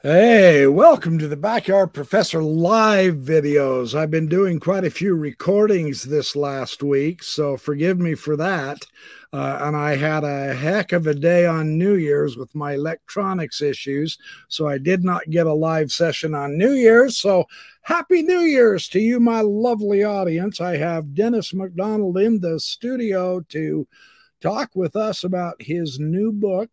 Hey, 0.00 0.68
welcome 0.68 1.18
to 1.18 1.26
the 1.26 1.36
Backyard 1.36 1.92
Professor 1.92 2.40
live 2.40 3.16
videos. 3.16 3.96
I've 3.96 4.12
been 4.12 4.28
doing 4.28 4.60
quite 4.60 4.84
a 4.84 4.90
few 4.90 5.16
recordings 5.16 6.04
this 6.04 6.36
last 6.36 6.84
week, 6.84 7.20
so 7.20 7.56
forgive 7.56 7.98
me 7.98 8.14
for 8.14 8.36
that. 8.36 8.86
Uh, 9.32 9.58
and 9.60 9.76
I 9.76 9.96
had 9.96 10.22
a 10.22 10.54
heck 10.54 10.92
of 10.92 11.08
a 11.08 11.14
day 11.14 11.46
on 11.46 11.76
New 11.76 11.96
Year's 11.96 12.36
with 12.36 12.54
my 12.54 12.74
electronics 12.74 13.60
issues, 13.60 14.18
so 14.46 14.68
I 14.68 14.78
did 14.78 15.02
not 15.02 15.30
get 15.30 15.48
a 15.48 15.52
live 15.52 15.90
session 15.90 16.32
on 16.32 16.56
New 16.56 16.74
Year's. 16.74 17.16
So 17.16 17.46
happy 17.82 18.22
New 18.22 18.42
Year's 18.42 18.88
to 18.90 19.00
you, 19.00 19.18
my 19.18 19.40
lovely 19.40 20.04
audience. 20.04 20.60
I 20.60 20.76
have 20.76 21.16
Dennis 21.16 21.52
MacDonald 21.52 22.18
in 22.18 22.38
the 22.38 22.60
studio 22.60 23.40
to 23.48 23.88
talk 24.40 24.76
with 24.76 24.94
us 24.94 25.24
about 25.24 25.60
his 25.60 25.98
new 25.98 26.30
book 26.30 26.70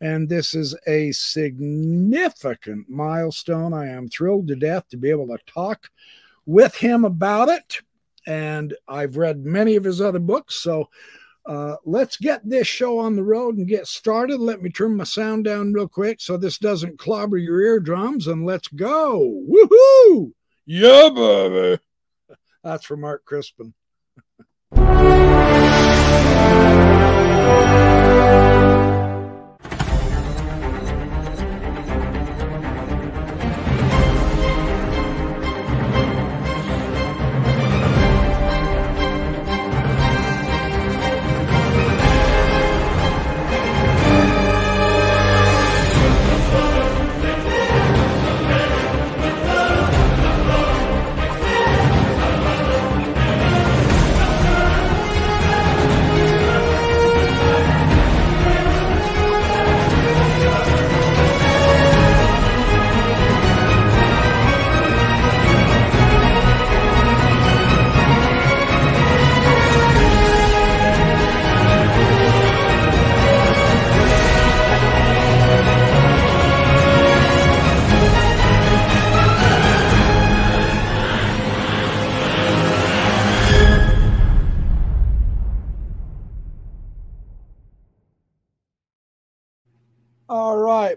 and 0.00 0.28
this 0.28 0.54
is 0.54 0.74
a 0.86 1.12
significant 1.12 2.88
milestone. 2.88 3.74
I 3.74 3.88
am 3.88 4.08
thrilled 4.08 4.48
to 4.48 4.56
death 4.56 4.88
to 4.88 4.96
be 4.96 5.10
able 5.10 5.26
to 5.28 5.38
talk 5.46 5.90
with 6.46 6.74
him 6.76 7.04
about 7.04 7.48
it. 7.48 7.82
And 8.26 8.74
I've 8.88 9.16
read 9.16 9.44
many 9.44 9.76
of 9.76 9.84
his 9.84 10.00
other 10.00 10.18
books. 10.18 10.56
So 10.56 10.88
uh, 11.46 11.76
let's 11.84 12.16
get 12.16 12.48
this 12.48 12.66
show 12.66 12.98
on 12.98 13.16
the 13.16 13.22
road 13.22 13.56
and 13.56 13.68
get 13.68 13.86
started. 13.86 14.40
Let 14.40 14.62
me 14.62 14.70
turn 14.70 14.96
my 14.96 15.04
sound 15.04 15.44
down 15.44 15.72
real 15.72 15.88
quick 15.88 16.20
so 16.20 16.36
this 16.36 16.58
doesn't 16.58 16.98
clobber 16.98 17.36
your 17.36 17.60
eardrums. 17.60 18.26
And 18.26 18.46
let's 18.46 18.68
go. 18.68 19.42
Woohoo! 19.48 20.32
Yeah, 20.64 21.10
baby. 21.14 21.82
That's 22.62 22.84
from 22.84 23.00
Mark 23.00 23.24
Crispin. 23.24 23.74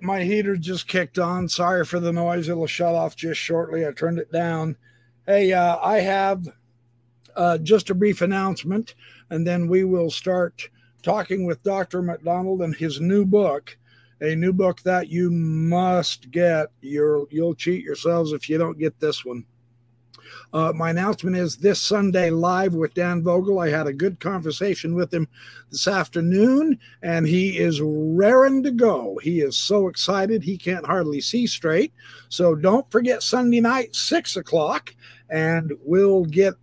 My 0.01 0.23
heater 0.23 0.55
just 0.55 0.87
kicked 0.87 1.19
on. 1.19 1.49
Sorry 1.49 1.85
for 1.85 1.99
the 1.99 2.13
noise. 2.13 2.49
It'll 2.49 2.67
shut 2.67 2.95
off 2.95 3.15
just 3.15 3.39
shortly. 3.39 3.85
I 3.85 3.91
turned 3.91 4.19
it 4.19 4.31
down. 4.31 4.77
Hey, 5.25 5.53
uh, 5.53 5.77
I 5.81 5.99
have 5.99 6.47
uh, 7.35 7.57
just 7.59 7.89
a 7.89 7.95
brief 7.95 8.21
announcement, 8.21 8.95
and 9.29 9.45
then 9.45 9.67
we 9.67 9.83
will 9.83 10.11
start 10.11 10.69
talking 11.01 11.45
with 11.45 11.63
Dr. 11.63 12.01
MacDonald 12.01 12.61
and 12.61 12.75
his 12.75 12.99
new 12.99 13.25
book, 13.25 13.77
a 14.21 14.35
new 14.35 14.53
book 14.53 14.81
that 14.83 15.09
you 15.09 15.31
must 15.31 16.31
get. 16.31 16.67
You're, 16.81 17.25
you'll 17.29 17.55
cheat 17.55 17.83
yourselves 17.83 18.31
if 18.31 18.49
you 18.49 18.57
don't 18.57 18.79
get 18.79 18.99
this 18.99 19.23
one. 19.25 19.45
Uh, 20.53 20.71
my 20.75 20.91
announcement 20.91 21.35
is 21.35 21.57
this 21.57 21.81
Sunday 21.81 22.29
live 22.29 22.75
with 22.75 22.93
Dan 22.93 23.23
Vogel. 23.23 23.59
I 23.59 23.69
had 23.69 23.87
a 23.87 23.93
good 23.93 24.19
conversation 24.19 24.93
with 24.93 25.11
him 25.11 25.27
this 25.71 25.87
afternoon, 25.87 26.77
and 27.01 27.25
he 27.25 27.57
is 27.57 27.81
raring 27.81 28.61
to 28.61 28.69
go. 28.69 29.19
He 29.23 29.41
is 29.41 29.57
so 29.57 29.87
excited 29.87 30.43
he 30.43 30.57
can't 30.57 30.85
hardly 30.85 31.21
see 31.21 31.47
straight. 31.47 31.91
So 32.29 32.53
don't 32.53 32.89
forget 32.91 33.23
Sunday 33.23 33.61
night, 33.61 33.95
six 33.95 34.35
o'clock, 34.35 34.95
and 35.27 35.73
we'll 35.83 36.25
get 36.25 36.53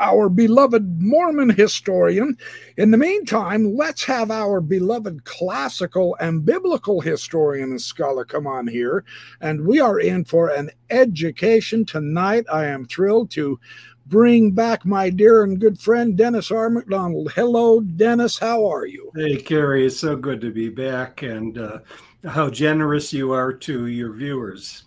our 0.00 0.28
beloved 0.28 1.00
Mormon 1.00 1.50
historian. 1.50 2.36
In 2.76 2.90
the 2.90 2.98
meantime, 2.98 3.74
let's 3.74 4.04
have 4.04 4.30
our 4.30 4.60
beloved 4.60 5.24
classical 5.24 6.16
and 6.20 6.44
biblical 6.44 7.00
historian 7.00 7.70
and 7.70 7.80
scholar 7.80 8.24
come 8.24 8.46
on 8.46 8.66
here. 8.66 9.04
And 9.40 9.66
we 9.66 9.80
are 9.80 10.00
in 10.00 10.24
for 10.24 10.48
an 10.48 10.70
education 10.90 11.84
tonight. 11.84 12.44
I 12.52 12.66
am 12.66 12.86
thrilled 12.86 13.30
to 13.32 13.58
bring 14.06 14.50
back 14.50 14.84
my 14.84 15.10
dear 15.10 15.44
and 15.44 15.60
good 15.60 15.78
friend 15.78 16.16
Dennis 16.16 16.50
R. 16.50 16.68
MacDonald. 16.70 17.32
Hello, 17.34 17.80
Dennis. 17.80 18.38
How 18.38 18.66
are 18.66 18.86
you? 18.86 19.10
Hey, 19.14 19.36
Carrie. 19.36 19.86
It's 19.86 19.98
so 19.98 20.16
good 20.16 20.40
to 20.42 20.50
be 20.50 20.68
back, 20.68 21.22
and 21.22 21.56
uh, 21.56 21.78
how 22.24 22.50
generous 22.50 23.12
you 23.12 23.32
are 23.32 23.52
to 23.52 23.86
your 23.86 24.12
viewers. 24.12 24.84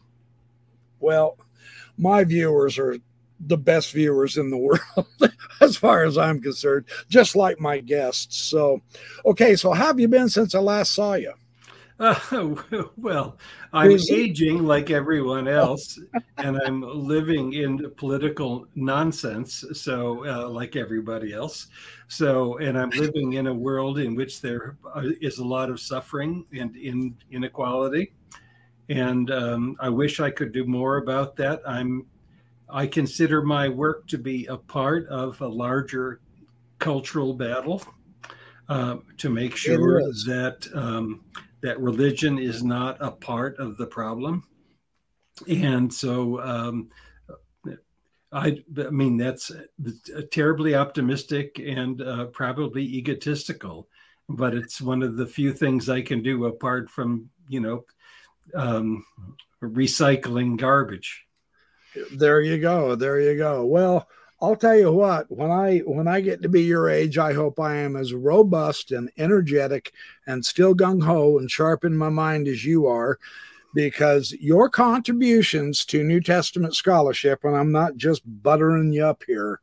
Well, 1.00 1.38
my 1.97 2.24
viewers 2.24 2.78
are 2.78 2.97
the 3.39 3.57
best 3.57 3.91
viewers 3.91 4.37
in 4.37 4.49
the 4.49 4.57
world, 4.57 5.07
as 5.61 5.77
far 5.77 6.03
as 6.03 6.17
I'm 6.17 6.41
concerned, 6.41 6.85
just 7.09 7.35
like 7.35 7.59
my 7.59 7.79
guests. 7.79 8.37
So, 8.37 8.81
okay, 9.25 9.55
so 9.55 9.73
how 9.73 9.87
have 9.87 9.99
you 9.99 10.07
been 10.07 10.29
since 10.29 10.55
I 10.55 10.59
last 10.59 10.93
saw 10.93 11.13
you? 11.13 11.33
Uh, 11.99 12.55
well, 12.97 13.37
I'm 13.73 13.97
aging 14.11 14.63
like 14.63 14.91
everyone 14.91 15.47
else, 15.47 15.99
and 16.37 16.59
I'm 16.65 16.81
living 16.81 17.53
in 17.53 17.91
political 17.97 18.67
nonsense. 18.75 19.63
So, 19.73 20.25
uh, 20.25 20.47
like 20.49 20.75
everybody 20.75 21.33
else. 21.33 21.67
So, 22.07 22.57
and 22.57 22.77
I'm 22.77 22.91
living 22.91 23.33
in 23.33 23.47
a 23.47 23.53
world 23.53 23.99
in 23.99 24.15
which 24.15 24.41
there 24.41 24.77
is 25.21 25.39
a 25.39 25.45
lot 25.45 25.69
of 25.69 25.79
suffering 25.79 26.45
and 26.57 26.75
in 26.75 27.15
inequality. 27.31 28.13
And 28.89 29.31
um, 29.31 29.75
I 29.79 29.89
wish 29.89 30.19
I 30.19 30.29
could 30.29 30.53
do 30.53 30.65
more 30.65 30.97
about 30.97 31.35
that. 31.37 31.61
I'm 31.67 32.05
I 32.69 32.88
consider 32.88 33.41
my 33.41 33.69
work 33.69 34.07
to 34.07 34.17
be 34.17 34.45
a 34.47 34.57
part 34.57 35.07
of 35.07 35.39
a 35.41 35.47
larger 35.47 36.19
cultural 36.79 37.33
battle 37.33 37.81
uh, 38.69 38.97
to 39.17 39.29
make 39.29 39.55
sure 39.55 40.01
that 40.25 40.67
um, 40.73 41.23
that 41.61 41.79
religion 41.79 42.38
is 42.38 42.63
not 42.63 42.97
a 43.00 43.11
part 43.11 43.57
of 43.57 43.77
the 43.77 43.88
problem. 43.88 44.44
And 45.47 45.94
so, 45.94 46.41
um, 46.41 46.89
I, 48.31 48.63
I 48.77 48.89
mean, 48.89 49.17
that's 49.17 49.51
terribly 50.31 50.75
optimistic 50.75 51.59
and 51.59 52.01
uh, 52.01 52.25
probably 52.25 52.83
egotistical, 52.83 53.88
but 54.27 54.53
it's 54.53 54.81
one 54.81 55.01
of 55.01 55.16
the 55.16 55.25
few 55.25 55.53
things 55.53 55.88
I 55.89 56.01
can 56.01 56.22
do 56.22 56.45
apart 56.45 56.89
from, 56.89 57.29
you 57.47 57.61
know, 57.61 57.85
um, 58.53 59.06
recycling 59.61 60.57
garbage 60.57 61.26
there 62.11 62.41
you 62.41 62.59
go. 62.59 62.95
There 62.95 63.19
you 63.19 63.37
go. 63.37 63.65
Well 63.65 64.07
i'll 64.41 64.55
tell 64.55 64.77
you 64.77 64.91
what 64.91 65.29
when 65.31 65.49
i 65.51 65.79
when 65.79 66.07
i 66.07 66.21
get 66.21 66.41
to 66.41 66.49
be 66.49 66.61
your 66.61 66.89
age 66.89 67.17
i 67.17 67.33
hope 67.33 67.59
i 67.59 67.75
am 67.75 67.95
as 67.95 68.13
robust 68.13 68.91
and 68.91 69.09
energetic 69.17 69.93
and 70.27 70.45
still 70.45 70.75
gung-ho 70.75 71.39
and 71.39 71.49
sharp 71.49 71.83
in 71.83 71.97
my 71.97 72.09
mind 72.09 72.47
as 72.47 72.63
you 72.63 72.85
are 72.85 73.17
because 73.73 74.31
your 74.39 74.69
contributions 74.69 75.85
to 75.85 76.03
new 76.03 76.21
testament 76.21 76.75
scholarship 76.75 77.44
and 77.44 77.55
i'm 77.55 77.71
not 77.71 77.95
just 77.97 78.21
buttering 78.43 78.91
you 78.91 79.03
up 79.03 79.23
here 79.25 79.59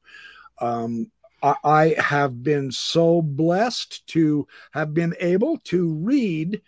um, 0.60 1.10
I, 1.42 1.54
I 1.64 1.94
have 1.98 2.42
been 2.42 2.70
so 2.70 3.20
blessed 3.20 4.06
to 4.08 4.46
have 4.72 4.94
been 4.94 5.14
able 5.20 5.58
to 5.64 5.92
read 5.94 6.62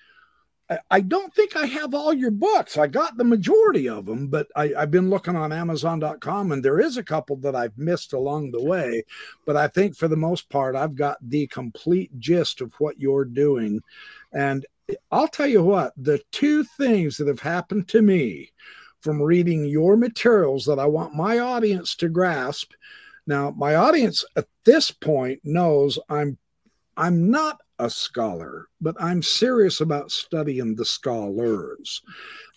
I 0.90 1.00
don't 1.00 1.32
think 1.32 1.54
I 1.54 1.66
have 1.66 1.94
all 1.94 2.12
your 2.12 2.32
books. 2.32 2.76
I 2.76 2.88
got 2.88 3.16
the 3.16 3.24
majority 3.24 3.88
of 3.88 4.06
them, 4.06 4.26
but 4.26 4.48
I, 4.56 4.68
have 4.76 4.90
been 4.90 5.10
looking 5.10 5.36
on 5.36 5.52
Amazon.com 5.52 6.50
and 6.50 6.64
there 6.64 6.80
is 6.80 6.96
a 6.96 7.04
couple 7.04 7.36
that 7.36 7.54
I've 7.54 7.78
missed 7.78 8.12
along 8.12 8.50
the 8.50 8.62
way. 8.62 9.04
But 9.44 9.56
I 9.56 9.68
think 9.68 9.96
for 9.96 10.08
the 10.08 10.16
most 10.16 10.48
part, 10.48 10.74
I've 10.74 10.96
got 10.96 11.18
the 11.20 11.46
complete 11.46 12.18
gist 12.18 12.60
of 12.60 12.72
what 12.80 12.98
you're 12.98 13.24
doing. 13.24 13.80
And 14.32 14.66
I'll 15.12 15.28
tell 15.28 15.46
you 15.46 15.62
what, 15.62 15.92
the 15.96 16.20
two 16.32 16.64
things 16.64 17.16
that 17.18 17.28
have 17.28 17.40
happened 17.40 17.86
to 17.88 18.02
me 18.02 18.50
from 19.00 19.22
reading 19.22 19.66
your 19.66 19.96
materials 19.96 20.64
that 20.64 20.80
I 20.80 20.86
want 20.86 21.14
my 21.14 21.38
audience 21.38 21.94
to 21.96 22.08
grasp. 22.08 22.72
Now, 23.24 23.52
my 23.52 23.76
audience 23.76 24.24
at 24.34 24.46
this 24.64 24.90
point 24.90 25.40
knows 25.44 25.98
I'm 26.08 26.38
I'm 26.96 27.30
not 27.30 27.60
a 27.78 27.90
scholar, 27.90 28.68
but 28.80 28.96
I'm 29.00 29.22
serious 29.22 29.80
about 29.80 30.10
studying 30.10 30.74
the 30.74 30.84
scholars. 30.84 32.02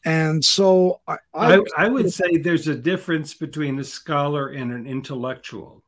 And 0.06 0.44
so 0.44 1.02
I, 1.08 1.18
I, 1.34 1.56
I, 1.56 1.62
I 1.78 1.88
would 1.90 2.12
say 2.12 2.38
there's 2.38 2.68
a 2.68 2.76
difference 2.76 3.34
between 3.34 3.80
a 3.80 3.84
scholar 3.84 4.50
and 4.50 4.72
an 4.72 4.88
intellectual. 4.88 5.84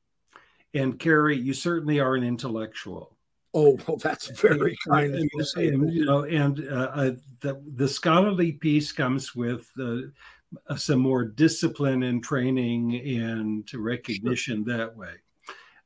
And 0.74 1.00
Carrie, 1.00 1.38
you 1.38 1.54
certainly 1.54 2.00
are 2.00 2.16
an 2.16 2.24
intellectual. 2.24 3.18
Oh, 3.54 3.78
well, 3.88 3.98
that's 3.98 4.28
very 4.40 4.78
kind 4.88 5.16
of 5.16 5.22
you. 5.22 5.46
And, 5.56 5.94
you 5.94 6.06
know, 6.06 6.24
and 6.24 6.68
uh, 6.70 6.92
uh, 6.94 7.12
the, 7.42 7.62
the 7.76 7.88
scholarly 7.88 8.54
piece 8.54 8.92
comes 8.92 9.36
with 9.36 9.70
uh, 9.80 10.76
some 10.76 11.00
more 11.00 11.26
discipline 11.26 12.04
and 12.04 12.24
training 12.24 12.96
and 12.96 13.70
recognition 13.74 14.66
sure. 14.66 14.78
that 14.78 14.96
way. 14.96 15.14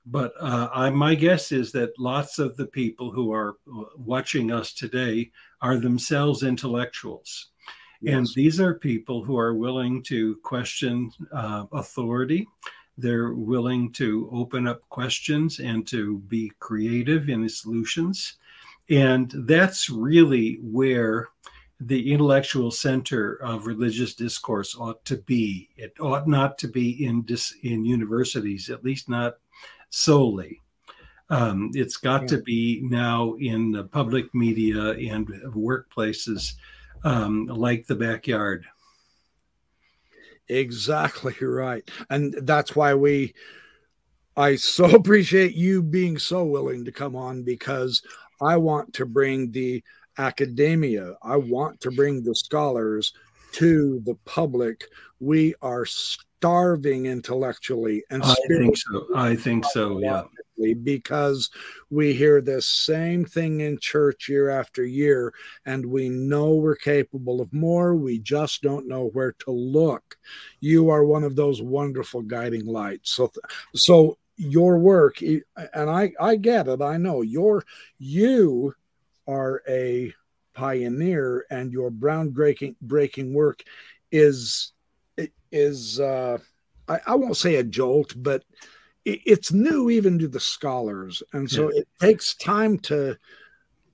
But 0.05 0.33
uh, 0.39 0.69
I, 0.73 0.89
my 0.91 1.15
guess 1.15 1.51
is 1.51 1.71
that 1.71 1.97
lots 1.97 2.37
of 2.37 2.55
the 2.57 2.67
people 2.67 3.11
who 3.11 3.31
are 3.33 3.57
uh, 3.67 3.85
watching 3.97 4.51
us 4.51 4.73
today 4.73 5.31
are 5.61 5.77
themselves 5.77 6.43
intellectuals. 6.43 7.47
Yes. 8.01 8.15
And 8.15 8.27
these 8.35 8.59
are 8.59 8.75
people 8.75 9.23
who 9.23 9.37
are 9.37 9.55
willing 9.55 10.03
to 10.03 10.35
question 10.43 11.11
uh, 11.31 11.65
authority. 11.71 12.47
They're 12.97 13.33
willing 13.33 13.91
to 13.93 14.29
open 14.31 14.67
up 14.67 14.87
questions 14.89 15.59
and 15.59 15.87
to 15.87 16.19
be 16.19 16.51
creative 16.59 17.29
in 17.29 17.41
the 17.41 17.49
solutions. 17.49 18.35
And 18.89 19.31
that's 19.47 19.89
really 19.89 20.59
where 20.61 21.29
the 21.79 22.13
intellectual 22.13 22.71
center 22.71 23.35
of 23.41 23.67
religious 23.67 24.13
discourse 24.13 24.77
ought 24.79 25.03
to 25.05 25.17
be. 25.17 25.69
It 25.75 25.93
ought 25.99 26.27
not 26.27 26.57
to 26.59 26.67
be 26.67 27.05
in 27.05 27.23
dis, 27.23 27.55
in 27.63 27.83
universities, 27.83 28.69
at 28.69 28.83
least 28.83 29.09
not 29.09 29.37
solely. 29.95 30.61
Um, 31.29 31.71
it's 31.73 31.95
got 31.97 32.23
yeah. 32.23 32.27
to 32.27 32.41
be 32.41 32.81
now 32.83 33.35
in 33.39 33.71
the 33.71 33.85
public 33.85 34.25
media 34.35 34.91
and 34.91 35.25
workplaces 35.55 36.53
um, 37.03 37.45
like 37.45 37.87
the 37.87 37.95
backyard. 37.95 38.65
Exactly 40.49 41.35
right. 41.41 41.89
And 42.09 42.35
that's 42.41 42.75
why 42.75 42.93
we, 42.93 43.33
I 44.35 44.57
so 44.57 44.85
appreciate 44.95 45.55
you 45.55 45.81
being 45.81 46.19
so 46.19 46.43
willing 46.43 46.83
to 46.85 46.91
come 46.91 47.15
on 47.15 47.43
because 47.43 48.03
I 48.41 48.57
want 48.57 48.93
to 48.95 49.05
bring 49.05 49.51
the 49.51 49.81
academia, 50.17 51.13
I 51.23 51.37
want 51.37 51.79
to 51.81 51.91
bring 51.91 52.21
the 52.21 52.35
scholars 52.35 53.13
to 53.53 54.01
the 54.05 54.15
public. 54.25 54.83
We 55.21 55.55
are 55.61 55.85
starving 56.45 57.07
intellectually 57.07 58.03
and 58.11 58.21
I 58.23 58.35
think 58.47 58.77
so. 58.77 59.07
I 59.15 59.35
think 59.35 59.65
so. 59.65 59.99
Yeah. 59.99 60.23
Because 60.83 61.49
we 61.89 62.13
hear 62.13 62.39
the 62.39 62.61
same 62.61 63.25
thing 63.25 63.61
in 63.61 63.77
church 63.79 64.29
year 64.29 64.49
after 64.49 64.85
year, 64.85 65.33
and 65.65 65.85
we 65.85 66.07
know 66.07 66.55
we're 66.55 66.75
capable 66.75 67.41
of 67.41 67.51
more. 67.51 67.95
We 67.95 68.19
just 68.19 68.61
don't 68.61 68.87
know 68.87 69.07
where 69.07 69.33
to 69.39 69.51
look. 69.51 70.17
You 70.61 70.89
are 70.89 71.03
one 71.03 71.23
of 71.25 71.35
those 71.35 71.61
wonderful 71.61 72.21
guiding 72.21 72.65
lights. 72.65 73.11
So, 73.11 73.31
so 73.75 74.17
your 74.37 74.77
work, 74.77 75.21
and 75.21 75.43
I, 75.89 76.13
I 76.21 76.37
get 76.37 76.69
it. 76.69 76.81
I 76.81 76.97
know 76.97 77.21
your, 77.21 77.65
you 77.97 78.73
are 79.27 79.61
a 79.67 80.13
pioneer, 80.53 81.45
and 81.49 81.73
your 81.73 81.91
groundbreaking 81.91 82.75
breaking 82.81 83.33
work 83.33 83.61
is 84.09 84.71
is 85.51 85.99
uh, 85.99 86.37
I, 86.87 86.99
I, 87.07 87.15
won't 87.15 87.37
say 87.37 87.55
a 87.55 87.63
jolt, 87.63 88.13
but 88.17 88.43
it, 89.05 89.21
it's 89.25 89.51
new 89.51 89.89
even 89.89 90.19
to 90.19 90.27
the 90.27 90.39
scholars, 90.39 91.23
and 91.33 91.49
so 91.49 91.71
yeah. 91.71 91.81
it 91.81 91.87
takes 91.99 92.35
time 92.35 92.77
to, 92.79 93.17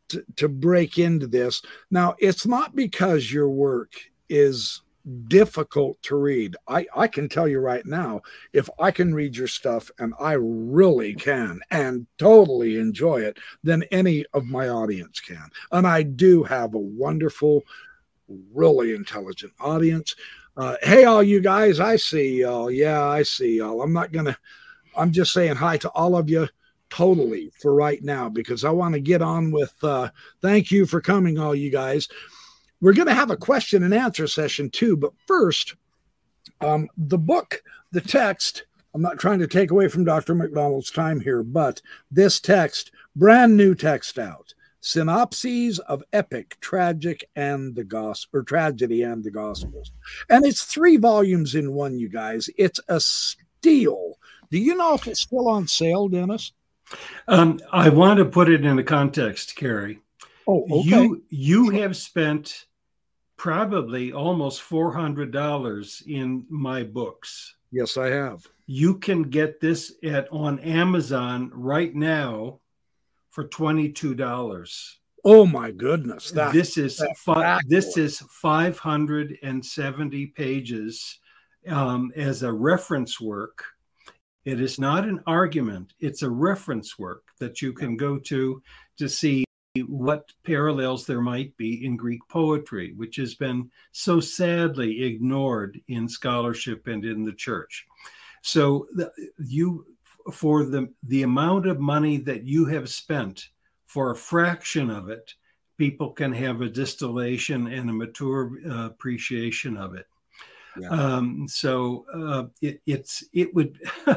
to 0.09 0.25
to 0.37 0.49
break 0.49 0.97
into 0.97 1.27
this. 1.27 1.61
Now, 1.89 2.15
it's 2.19 2.45
not 2.45 2.75
because 2.75 3.31
your 3.31 3.49
work 3.49 3.93
is 4.29 4.81
difficult 5.27 6.01
to 6.03 6.15
read. 6.15 6.55
I, 6.67 6.85
I 6.95 7.07
can 7.07 7.27
tell 7.27 7.47
you 7.47 7.59
right 7.59 7.85
now, 7.85 8.21
if 8.53 8.69
I 8.79 8.91
can 8.91 9.13
read 9.13 9.35
your 9.35 9.47
stuff, 9.47 9.89
and 9.99 10.13
I 10.19 10.33
really 10.33 11.13
can, 11.13 11.59
and 11.71 12.07
totally 12.17 12.79
enjoy 12.79 13.21
it, 13.21 13.37
then 13.63 13.83
any 13.91 14.25
of 14.33 14.45
my 14.45 14.69
audience 14.69 15.19
can. 15.19 15.49
And 15.71 15.87
I 15.87 16.03
do 16.03 16.43
have 16.43 16.73
a 16.75 16.79
wonderful, 16.79 17.63
really 18.53 18.93
intelligent 18.93 19.53
audience. 19.59 20.15
Uh, 20.57 20.75
hey, 20.83 21.05
all 21.05 21.23
you 21.23 21.39
guys, 21.39 21.79
I 21.79 21.95
see 21.95 22.41
y'all. 22.41 22.69
Yeah, 22.69 23.05
I 23.05 23.23
see 23.23 23.57
y'all. 23.57 23.81
I'm 23.81 23.93
not 23.93 24.11
going 24.11 24.25
to, 24.25 24.37
I'm 24.95 25.11
just 25.11 25.31
saying 25.33 25.55
hi 25.55 25.77
to 25.77 25.89
all 25.89 26.17
of 26.17 26.29
you 26.29 26.47
totally 26.89 27.51
for 27.61 27.73
right 27.73 28.03
now 28.03 28.27
because 28.27 28.65
I 28.65 28.69
want 28.69 28.93
to 28.93 28.99
get 28.99 29.21
on 29.21 29.51
with, 29.51 29.73
uh, 29.81 30.09
thank 30.41 30.69
you 30.69 30.85
for 30.85 30.99
coming, 30.99 31.39
all 31.39 31.55
you 31.55 31.71
guys. 31.71 32.09
We're 32.81 32.93
going 32.93 33.07
to 33.07 33.13
have 33.13 33.31
a 33.31 33.37
question 33.37 33.83
and 33.83 33.93
answer 33.93 34.27
session 34.27 34.69
too. 34.69 34.97
But 34.97 35.13
first, 35.25 35.75
um, 36.59 36.89
the 36.97 37.17
book, 37.17 37.63
the 37.93 38.01
text, 38.01 38.65
I'm 38.93 39.01
not 39.01 39.19
trying 39.19 39.39
to 39.39 39.47
take 39.47 39.71
away 39.71 39.87
from 39.87 40.03
Dr. 40.03 40.35
MacDonald's 40.35 40.91
time 40.91 41.21
here, 41.21 41.43
but 41.43 41.81
this 42.09 42.41
text, 42.41 42.91
brand 43.15 43.55
new 43.55 43.73
text 43.73 44.19
out 44.19 44.53
synopses 44.81 45.79
of 45.79 46.03
epic, 46.11 46.57
tragic, 46.59 47.29
and 47.35 47.75
the 47.75 47.83
gospel, 47.83 48.39
or 48.39 48.43
tragedy 48.43 49.03
and 49.03 49.23
the 49.23 49.31
gospels. 49.31 49.91
And 50.29 50.45
it's 50.45 50.63
three 50.63 50.97
volumes 50.97 51.55
in 51.55 51.73
one, 51.73 51.97
you 51.97 52.09
guys. 52.09 52.49
It's 52.57 52.79
a 52.89 52.99
steal. 52.99 54.17
Do 54.49 54.57
you 54.57 54.75
know 54.75 54.95
if 54.95 55.07
it's 55.07 55.21
still 55.21 55.47
on 55.47 55.67
sale, 55.67 56.09
Dennis? 56.09 56.51
Um, 57.27 57.59
I 57.71 57.89
want 57.89 58.17
to 58.17 58.25
put 58.25 58.49
it 58.49 58.65
in 58.65 58.77
a 58.77 58.83
context, 58.83 59.55
Carrie. 59.55 59.99
Oh, 60.47 60.63
okay. 60.69 60.89
You 60.89 61.23
you 61.29 61.69
have 61.69 61.95
spent 61.95 62.65
probably 63.37 64.11
almost 64.11 64.61
four 64.61 64.91
hundred 64.91 65.31
dollars 65.31 66.03
in 66.07 66.45
my 66.49 66.83
books. 66.83 67.55
Yes, 67.71 67.95
I 67.95 68.09
have. 68.09 68.45
You 68.65 68.97
can 68.97 69.23
get 69.23 69.61
this 69.61 69.93
at 70.03 70.27
on 70.31 70.59
Amazon 70.59 71.51
right 71.53 71.93
now 71.95 72.60
for 73.31 73.47
$22. 73.47 74.95
Oh 75.23 75.45
my 75.45 75.69
goodness. 75.71 76.31
That, 76.31 76.51
this 76.53 76.77
is 76.77 77.01
fi- 77.17 77.59
this 77.67 77.97
is 77.97 78.19
570 78.19 80.27
pages 80.27 81.19
um, 81.67 82.11
as 82.15 82.43
a 82.43 82.51
reference 82.51 83.21
work. 83.21 83.63
It 84.45 84.59
is 84.59 84.79
not 84.79 85.07
an 85.07 85.21
argument, 85.27 85.93
it's 85.99 86.23
a 86.23 86.29
reference 86.29 86.97
work 86.97 87.21
that 87.39 87.61
you 87.61 87.73
can 87.73 87.95
go 87.95 88.17
to 88.17 88.63
to 88.97 89.07
see 89.07 89.45
what 89.85 90.33
parallels 90.43 91.05
there 91.05 91.21
might 91.21 91.55
be 91.57 91.85
in 91.85 91.95
Greek 91.95 92.21
poetry, 92.27 92.95
which 92.97 93.17
has 93.17 93.35
been 93.35 93.69
so 93.91 94.19
sadly 94.19 95.03
ignored 95.03 95.79
in 95.87 96.09
scholarship 96.09 96.87
and 96.87 97.05
in 97.05 97.23
the 97.23 97.33
church. 97.33 97.85
So 98.41 98.87
the, 98.93 99.11
you 99.37 99.85
for 100.31 100.65
the 100.65 100.91
the 101.03 101.23
amount 101.23 101.67
of 101.67 101.79
money 101.79 102.17
that 102.17 102.43
you 102.43 102.65
have 102.65 102.89
spent 102.89 103.47
for 103.85 104.11
a 104.11 104.15
fraction 104.15 104.89
of 104.89 105.09
it 105.09 105.33
people 105.77 106.11
can 106.11 106.31
have 106.31 106.61
a 106.61 106.69
distillation 106.69 107.67
and 107.67 107.89
a 107.89 107.93
mature 107.93 108.51
uh, 108.69 108.85
appreciation 108.85 109.77
of 109.77 109.95
it 109.95 110.05
yeah. 110.79 110.89
um, 110.89 111.47
so 111.47 112.05
uh, 112.13 112.43
it, 112.61 112.81
it's 112.85 113.23
it 113.33 113.53
would 113.53 113.77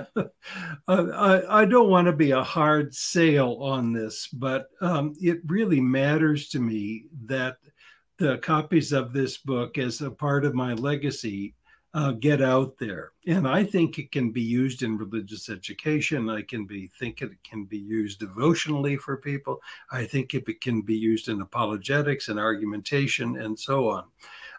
I, 0.89 1.43
I 1.49 1.65
don't 1.65 1.91
want 1.91 2.07
to 2.07 2.13
be 2.13 2.33
a 2.33 2.43
hard 2.43 2.95
sale 2.95 3.59
on 3.61 3.93
this 3.93 4.29
but 4.29 4.69
um, 4.81 5.15
it 5.21 5.41
really 5.47 5.81
matters 5.81 6.49
to 6.51 6.61
me 6.61 7.07
that 7.27 7.57
the 8.19 8.39
copies 8.39 8.93
of 8.93 9.13
this 9.13 9.39
book 9.39 9.79
as 9.79 10.01
a 10.01 10.11
part 10.11 10.45
of 10.45 10.55
my 10.55 10.75
legacy 10.75 11.55
uh, 11.95 12.11
get 12.11 12.43
out 12.43 12.77
there. 12.79 13.13
And 13.27 13.47
I 13.47 13.63
think 13.63 13.99
it 13.99 14.11
can 14.11 14.33
be 14.33 14.43
used 14.43 14.83
in 14.83 14.99
religious 14.99 15.49
education. 15.49 16.29
I 16.29 16.43
can 16.43 16.67
be 16.67 16.89
think 16.99 17.23
it 17.23 17.31
can 17.45 17.65
be 17.65 17.79
used 17.79 18.19
devotionally 18.19 18.97
for 18.97 19.17
people. 19.17 19.63
I 19.93 20.05
think 20.05 20.35
it 20.35 20.61
can 20.61 20.83
be 20.83 20.97
used 20.97 21.29
in 21.29 21.41
apologetics 21.41 22.29
and 22.29 22.39
argumentation 22.39 23.39
and 23.39 23.59
so 23.59 23.89
on. 23.89 24.05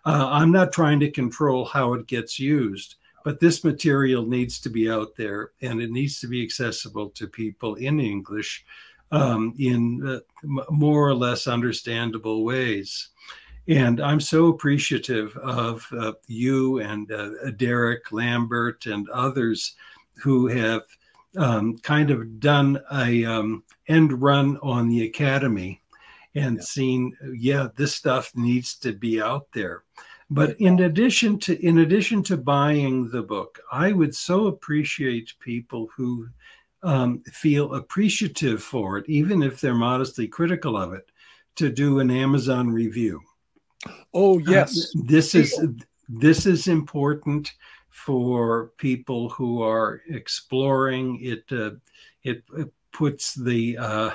Uh, 0.06 0.30
I'm 0.32 0.52
not 0.52 0.72
trying 0.72 1.02
to 1.02 1.12
control 1.12 1.66
how 1.66 1.94
it 1.94 2.08
gets 2.08 2.40
used, 2.40 2.96
but 3.26 3.40
this 3.40 3.66
material 3.66 4.26
needs 4.26 4.60
to 4.62 4.70
be 4.70 4.90
out 4.90 5.16
there 5.18 5.52
and 5.62 5.82
it 5.82 5.92
needs 5.92 6.22
to 6.22 6.28
be 6.28 6.42
accessible 6.42 7.10
to 7.10 7.28
people 7.28 7.76
in 7.76 8.00
English 8.00 8.64
um, 9.12 9.54
in 9.60 10.08
uh, 10.08 10.64
more 10.70 11.08
or 11.08 11.14
less 11.14 11.48
understandable 11.48 12.46
ways. 12.46 13.10
And 13.68 14.00
I'm 14.00 14.20
so 14.20 14.48
appreciative 14.48 15.36
of 15.38 15.88
uh, 15.92 16.14
you 16.28 16.80
and 16.80 17.12
uh, 17.12 17.52
Derek 17.52 18.12
Lambert 18.12 18.86
and 18.86 19.10
others 19.10 19.76
who 20.22 20.48
have 20.48 20.84
um, 21.38 21.78
kind 21.80 22.12
of 22.12 22.40
done 22.40 22.80
a 22.92 23.26
um, 23.26 23.64
end 23.88 24.22
run 24.22 24.58
on 24.62 24.88
the 24.88 25.06
academy 25.06 25.82
and 26.36 26.58
yeah. 26.58 26.64
seen, 26.64 27.18
yeah, 27.36 27.68
this 27.76 27.96
stuff 27.96 28.32
needs 28.36 28.76
to 28.76 28.94
be 28.94 29.22
out 29.22 29.48
there. 29.54 29.84
But 30.30 30.60
in 30.60 30.80
addition 30.80 31.40
to 31.42 31.66
in 31.66 31.80
addition 31.80 32.24
to 32.24 32.38
buying 32.38 33.10
the 33.10 33.22
book, 33.22 33.60
I 33.72 33.92
would 33.92 34.16
so 34.16 34.48
appreciate 34.48 35.34
people 35.40 35.88
who 35.96 36.28
um, 36.82 37.22
feel 37.32 37.76
appreciative 37.76 38.64
for 38.64 38.98
it, 38.98 39.08
even 39.08 39.44
if 39.44 39.62
they're 39.62 39.76
modestly 39.76 40.28
critical 40.28 40.78
of 40.78 40.94
it, 40.94 41.12
to 41.58 41.70
do 41.70 42.00
an 42.00 42.10
Amazon 42.10 42.72
review. 42.72 43.22
Oh 44.14 44.40
yes, 44.40 44.96
uh, 44.96 45.02
this 45.06 45.36
is 45.36 45.60
this 46.08 46.46
is 46.46 46.68
important 46.68 47.54
for 47.90 48.72
people 48.78 49.30
who 49.30 49.62
are 49.62 50.02
exploring 50.10 51.20
it. 51.22 51.44
Uh, 51.52 51.72
it, 52.24 52.44
it, 52.58 52.72
puts 52.96 53.34
the, 53.34 53.78
uh, 53.78 54.12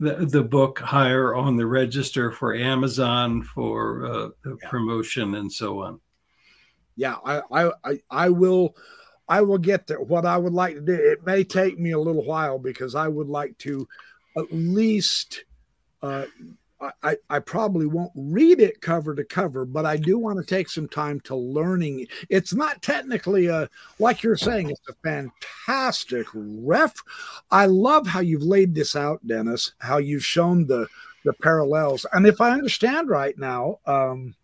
the 0.00 0.26
the 0.26 0.42
book 0.42 0.80
higher 0.80 1.36
on 1.36 1.56
the 1.56 1.66
register 1.66 2.32
for 2.32 2.52
Amazon 2.52 3.42
for 3.42 4.06
uh, 4.06 4.28
yeah. 4.44 4.68
promotion 4.68 5.36
and 5.36 5.52
so 5.52 5.82
on. 5.82 6.00
Yeah, 6.96 7.16
I, 7.24 7.42
I 7.52 8.00
I 8.10 8.28
will 8.28 8.74
I 9.28 9.40
will 9.40 9.58
get 9.58 9.86
there. 9.86 10.00
What 10.00 10.26
I 10.26 10.36
would 10.36 10.52
like 10.52 10.74
to 10.74 10.80
do, 10.80 10.94
it 10.94 11.24
may 11.24 11.44
take 11.44 11.78
me 11.78 11.92
a 11.92 11.98
little 11.98 12.24
while 12.24 12.58
because 12.58 12.96
I 12.96 13.06
would 13.06 13.28
like 13.28 13.56
to 13.58 13.86
at 14.36 14.46
least 14.50 15.44
uh, 16.02 16.24
I, 17.02 17.16
I 17.28 17.38
probably 17.40 17.86
won't 17.86 18.12
read 18.14 18.60
it 18.60 18.80
cover 18.80 19.14
to 19.14 19.24
cover, 19.24 19.64
but 19.64 19.84
I 19.84 19.96
do 19.96 20.16
want 20.18 20.38
to 20.38 20.44
take 20.44 20.68
some 20.68 20.88
time 20.88 21.18
to 21.20 21.34
learning. 21.34 22.06
It's 22.28 22.54
not 22.54 22.82
technically 22.82 23.46
a 23.46 23.68
like 23.98 24.22
you're 24.22 24.36
saying, 24.36 24.70
it's 24.70 24.88
a 24.88 24.94
fantastic 25.02 26.26
ref. 26.32 26.94
I 27.50 27.66
love 27.66 28.06
how 28.06 28.20
you've 28.20 28.42
laid 28.42 28.74
this 28.74 28.94
out, 28.94 29.26
Dennis, 29.26 29.72
how 29.78 29.98
you've 29.98 30.24
shown 30.24 30.66
the 30.66 30.86
the 31.24 31.32
parallels. 31.32 32.06
And 32.12 32.26
if 32.26 32.40
I 32.40 32.52
understand 32.52 33.08
right 33.08 33.36
now, 33.36 33.80
um, 33.84 34.36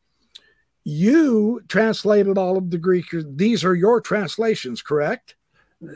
you 0.83 1.62
translated 1.69 2.37
all 2.37 2.59
of 2.59 2.71
the 2.71 2.79
Greek. 2.79 3.07
These 3.12 3.64
are 3.64 3.75
your 3.75 4.00
translations, 4.00 4.83
correct? 4.83 5.37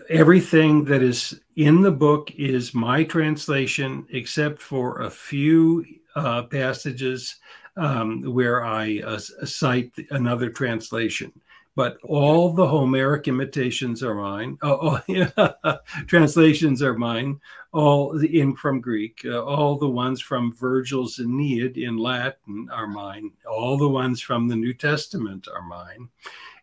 Everything 0.08 0.84
that 0.84 1.02
is 1.02 1.40
in 1.56 1.82
the 1.82 1.90
book 1.90 2.30
is 2.36 2.74
my 2.74 3.04
translation, 3.04 4.06
except 4.10 4.60
for 4.60 5.00
a 5.02 5.10
few 5.10 5.84
uh, 6.18 6.42
passages 6.44 7.36
um, 7.76 8.22
where 8.22 8.64
I 8.64 9.00
uh, 9.04 9.18
cite 9.18 9.92
another 10.10 10.50
translation. 10.50 11.32
But 11.76 11.98
all 12.02 12.52
the 12.52 12.66
Homeric 12.66 13.28
imitations 13.28 14.02
are 14.02 14.14
mine. 14.14 14.58
Oh, 14.62 15.00
oh 15.08 15.76
translations 16.08 16.82
are 16.82 16.98
mine. 16.98 17.40
All 17.72 18.18
the 18.18 18.40
in 18.40 18.56
from 18.56 18.80
Greek. 18.80 19.20
Uh, 19.24 19.44
all 19.44 19.78
the 19.78 19.88
ones 19.88 20.20
from 20.20 20.52
Virgil's 20.52 21.20
Aeneid 21.20 21.78
in 21.78 21.96
Latin 21.96 22.68
are 22.72 22.88
mine. 22.88 23.30
All 23.48 23.78
the 23.78 23.88
ones 23.88 24.20
from 24.20 24.48
the 24.48 24.56
New 24.56 24.74
Testament 24.74 25.46
are 25.54 25.62
mine. 25.62 26.08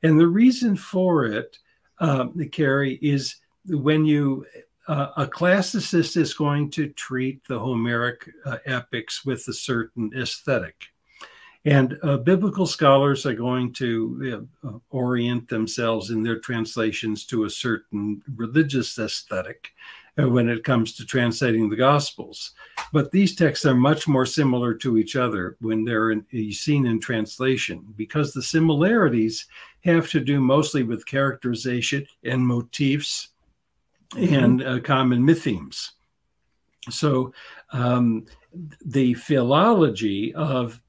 And 0.04 0.20
the 0.20 0.28
reason 0.28 0.76
for 0.76 1.26
it, 1.26 1.60
uh, 2.00 2.28
Carrie, 2.52 3.00
is 3.02 3.38
when 3.68 4.04
you 4.04 4.46
uh, 4.88 5.08
a 5.18 5.26
classicist 5.26 6.18
is 6.18 6.34
going 6.34 6.70
to 6.72 6.90
treat 6.90 7.46
the 7.48 7.60
Homeric 7.60 8.30
uh, 8.46 8.58
epics 8.66 9.26
with 9.26 9.48
a 9.48 9.54
certain 9.54 10.12
aesthetic. 10.16 10.76
And 11.66 11.98
uh, 12.04 12.18
biblical 12.18 12.68
scholars 12.68 13.26
are 13.26 13.34
going 13.34 13.74
to 13.74 14.48
uh, 14.64 14.72
orient 14.92 15.50
themselves 15.50 16.12
in 16.12 16.22
their 16.22 16.40
translations 16.40 17.26
to 17.26 17.46
a 17.46 17.50
certain 17.50 18.22
religious 18.36 19.00
aesthetic 19.00 19.72
uh, 20.20 20.30
when 20.30 20.48
it 20.48 20.64
comes 20.64 20.94
to 20.94 21.06
translating 21.06 21.68
the 21.68 21.76
Gospels. 21.76 22.52
But 22.94 23.12
these 23.12 23.36
texts 23.36 23.66
are 23.66 23.74
much 23.74 24.08
more 24.08 24.28
similar 24.28 24.76
to 24.76 25.00
each 25.00 25.16
other 25.16 25.58
when 25.60 25.84
they're 25.84 26.12
in, 26.12 26.26
seen 26.52 26.86
in 26.86 27.00
translation 27.00 27.84
because 27.98 28.32
the 28.32 28.44
similarities 28.44 29.48
have 29.84 30.10
to 30.12 30.20
do 30.20 30.40
mostly 30.40 30.84
with 30.84 31.08
characterization 31.08 32.06
and 32.24 32.46
motifs 32.46 33.30
and 34.16 34.64
uh, 34.64 34.80
common 34.80 35.22
mythemes. 35.22 35.92
So 36.90 37.34
um, 37.72 38.26
the 38.86 39.14
philology 39.16 40.34
of 40.34 40.82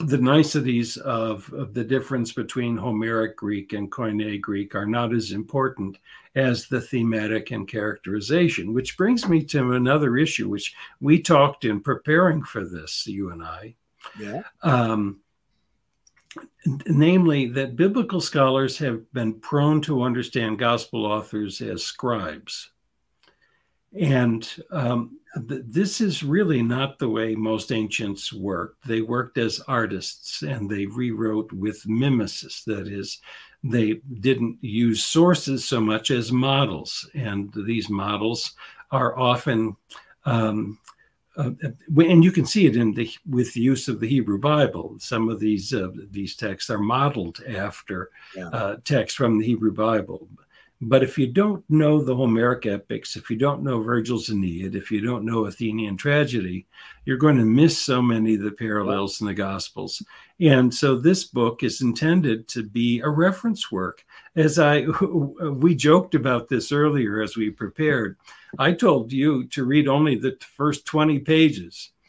the 0.00 0.18
niceties 0.18 0.98
of, 0.98 1.50
of, 1.54 1.72
the 1.72 1.84
difference 1.84 2.32
between 2.32 2.76
Homeric 2.76 3.34
Greek 3.34 3.72
and 3.72 3.90
Koine 3.90 4.38
Greek 4.42 4.74
are 4.74 4.84
not 4.84 5.14
as 5.14 5.32
important 5.32 5.96
as 6.34 6.66
the 6.66 6.82
thematic 6.82 7.50
and 7.50 7.66
characterization, 7.66 8.74
which 8.74 8.98
brings 8.98 9.26
me 9.26 9.42
to 9.44 9.72
another 9.72 10.18
issue, 10.18 10.50
which 10.50 10.74
we 11.00 11.22
talked 11.22 11.64
in 11.64 11.80
preparing 11.80 12.42
for 12.42 12.62
this, 12.66 13.06
you 13.06 13.30
and 13.30 13.42
I. 13.42 13.74
Yeah. 14.20 14.42
Um, 14.62 15.20
namely 16.86 17.46
that 17.46 17.76
biblical 17.76 18.20
scholars 18.20 18.78
have 18.78 19.10
been 19.12 19.34
prone 19.34 19.80
to 19.82 20.02
understand 20.02 20.58
gospel 20.58 21.06
authors 21.06 21.60
as 21.60 21.82
scribes. 21.84 22.70
And 23.98 24.48
um, 24.70 25.18
th- 25.48 25.62
this 25.66 26.00
is 26.00 26.22
really 26.22 26.62
not 26.62 26.98
the 26.98 27.08
way 27.08 27.34
most 27.34 27.72
ancients 27.72 28.32
worked. 28.32 28.86
They 28.86 29.00
worked 29.00 29.38
as 29.38 29.60
artists 29.68 30.42
and 30.42 30.68
they 30.68 30.86
rewrote 30.86 31.52
with 31.52 31.86
mimesis. 31.86 32.64
That 32.64 32.88
is, 32.88 33.20
they 33.62 34.00
didn't 34.20 34.58
use 34.60 35.04
sources 35.04 35.66
so 35.66 35.80
much 35.80 36.10
as 36.10 36.32
models. 36.32 37.08
And 37.14 37.52
these 37.66 37.88
models 37.88 38.52
are 38.90 39.18
often 39.18 39.76
um, 40.24 40.78
uh, 41.36 41.50
and 41.98 42.24
you 42.24 42.32
can 42.32 42.46
see 42.46 42.66
it 42.66 42.76
in 42.76 42.92
the 42.94 43.10
with 43.28 43.52
the 43.54 43.60
use 43.60 43.88
of 43.88 44.00
the 44.00 44.08
Hebrew 44.08 44.38
Bible. 44.38 44.96
Some 44.98 45.28
of 45.28 45.40
these 45.40 45.74
uh, 45.74 45.88
these 46.10 46.36
texts 46.36 46.70
are 46.70 46.78
modeled 46.78 47.42
after 47.48 48.10
yeah. 48.34 48.48
uh, 48.48 48.76
texts 48.84 49.16
from 49.16 49.38
the 49.38 49.46
Hebrew 49.46 49.72
Bible. 49.72 50.28
But 50.80 51.02
if 51.02 51.16
you 51.16 51.26
don't 51.26 51.64
know 51.70 52.02
the 52.02 52.14
Homeric 52.14 52.66
epics, 52.66 53.16
if 53.16 53.30
you 53.30 53.36
don't 53.36 53.62
know 53.62 53.80
Virgil's 53.80 54.28
Aeneid, 54.28 54.74
if 54.74 54.90
you 54.90 55.00
don't 55.00 55.24
know 55.24 55.46
Athenian 55.46 55.96
tragedy, 55.96 56.66
you're 57.06 57.16
going 57.16 57.38
to 57.38 57.46
miss 57.46 57.80
so 57.80 58.02
many 58.02 58.34
of 58.34 58.42
the 58.42 58.50
parallels 58.50 59.22
in 59.22 59.26
the 59.26 59.32
Gospels. 59.32 60.02
And 60.38 60.72
so 60.74 60.96
this 60.96 61.24
book 61.24 61.62
is 61.62 61.80
intended 61.80 62.46
to 62.48 62.62
be 62.62 63.00
a 63.00 63.08
reference 63.08 63.72
work. 63.72 64.04
As 64.36 64.58
I 64.58 64.82
we 65.40 65.74
joked 65.74 66.14
about 66.14 66.48
this 66.48 66.70
earlier 66.70 67.22
as 67.22 67.36
we 67.36 67.50
prepared, 67.50 68.16
I 68.58 68.72
told 68.72 69.12
you 69.12 69.46
to 69.48 69.64
read 69.64 69.88
only 69.88 70.16
the 70.16 70.36
first 70.56 70.86
20 70.86 71.20
pages. 71.20 71.90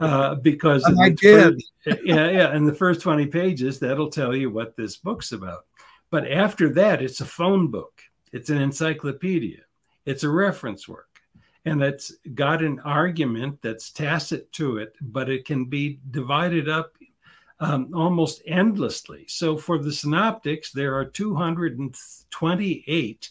Uh, 0.00 0.34
because 0.36 0.82
I 0.98 1.10
did. 1.10 1.62
First, 1.84 2.00
yeah, 2.04 2.30
yeah. 2.30 2.56
In 2.56 2.64
the 2.64 2.74
first 2.74 3.02
20 3.02 3.26
pages, 3.26 3.78
that'll 3.78 4.08
tell 4.08 4.34
you 4.34 4.48
what 4.48 4.76
this 4.76 4.96
book's 4.96 5.32
about. 5.32 5.66
But 6.10 6.30
after 6.30 6.70
that, 6.70 7.02
it's 7.02 7.20
a 7.20 7.26
phone 7.26 7.70
book 7.70 8.00
it's 8.34 8.50
an 8.50 8.60
encyclopedia. 8.60 9.60
It's 10.06 10.24
a 10.24 10.28
reference 10.28 10.88
work. 10.88 11.20
And 11.64 11.80
it's 11.80 12.16
got 12.34 12.64
an 12.64 12.80
argument 12.80 13.62
that's 13.62 13.92
tacit 13.92 14.50
to 14.54 14.78
it, 14.78 14.96
but 15.00 15.30
it 15.30 15.44
can 15.44 15.66
be 15.66 16.00
divided 16.10 16.68
up 16.68 16.98
um, 17.60 17.90
almost 17.94 18.42
endlessly. 18.46 19.24
So 19.28 19.56
for 19.56 19.78
the 19.78 19.92
synoptics, 19.92 20.72
there 20.72 20.94
are 20.94 21.04
228 21.04 23.30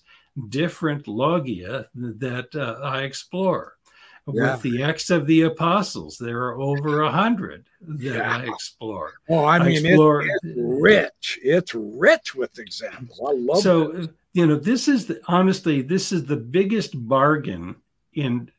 different 0.50 1.08
logia 1.08 1.88
that 1.94 2.56
uh, 2.56 2.80
I 2.84 3.04
explore. 3.04 3.78
Yeah. 4.26 4.54
With 4.54 4.62
the 4.62 4.84
Acts 4.84 5.10
of 5.10 5.28
the 5.28 5.42
Apostles, 5.42 6.18
there 6.18 6.44
are 6.44 6.58
over 6.58 7.02
a 7.02 7.12
hundred 7.12 7.66
that 7.82 8.02
yeah. 8.02 8.38
I 8.38 8.46
explore. 8.46 9.16
Oh, 9.28 9.44
I 9.44 9.60
mean, 9.60 9.86
I 9.86 9.90
explore, 9.90 10.22
it's, 10.22 10.40
it's, 10.44 10.58
rich. 10.58 11.40
It's 11.44 11.76
rich 11.76 12.34
with 12.34 12.58
examples. 12.58 13.20
I 13.20 13.34
love 13.34 13.62
so. 13.62 13.92
This 13.92 14.08
you 14.34 14.48
know, 14.48 14.56
this 14.56 14.88
is 14.88 15.06
the, 15.06 15.22
honestly, 15.28 15.82
this 15.82 16.12
is 16.12 16.26
the 16.26 16.38
biggest 16.38 17.08
bargain 17.08 17.76
in 18.14 18.52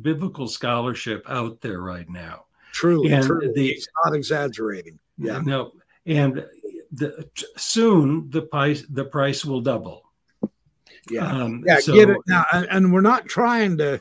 biblical 0.00 0.48
scholarship 0.48 1.24
out 1.28 1.60
there 1.60 1.80
right 1.80 2.08
now. 2.08 2.44
Truly, 2.72 3.12
and 3.12 3.24
truly. 3.24 3.52
The, 3.52 3.70
it's 3.70 3.88
not 4.04 4.14
exaggerating. 4.14 4.98
Yeah. 5.18 5.40
No, 5.44 5.72
and 6.04 6.44
the, 6.92 7.28
soon 7.56 8.30
the 8.30 8.42
price 8.42 8.84
the 8.88 9.04
price 9.04 9.44
will 9.44 9.60
double. 9.60 10.04
Yeah, 11.10 11.26
um, 11.26 11.64
yeah. 11.66 11.78
So, 11.78 11.94
get 11.94 12.10
it 12.10 12.18
now, 12.26 12.44
and 12.52 12.92
we're 12.92 13.00
not 13.00 13.26
trying 13.26 13.78
to. 13.78 14.00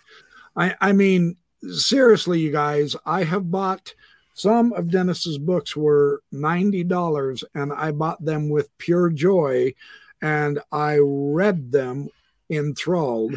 I 0.55 0.75
I 0.81 0.93
mean, 0.93 1.37
seriously, 1.69 2.39
you 2.39 2.51
guys, 2.51 2.95
I 3.05 3.23
have 3.23 3.51
bought 3.51 3.93
some 4.33 4.73
of 4.73 4.91
Dennis's 4.91 5.37
books 5.37 5.75
were 5.75 6.21
ninety 6.31 6.83
dollars, 6.83 7.43
and 7.53 7.71
I 7.71 7.91
bought 7.91 8.23
them 8.23 8.49
with 8.49 8.75
pure 8.77 9.09
joy 9.09 9.73
and 10.21 10.59
I 10.71 10.97
read 11.01 11.71
them 11.71 12.09
enthralled. 12.49 13.35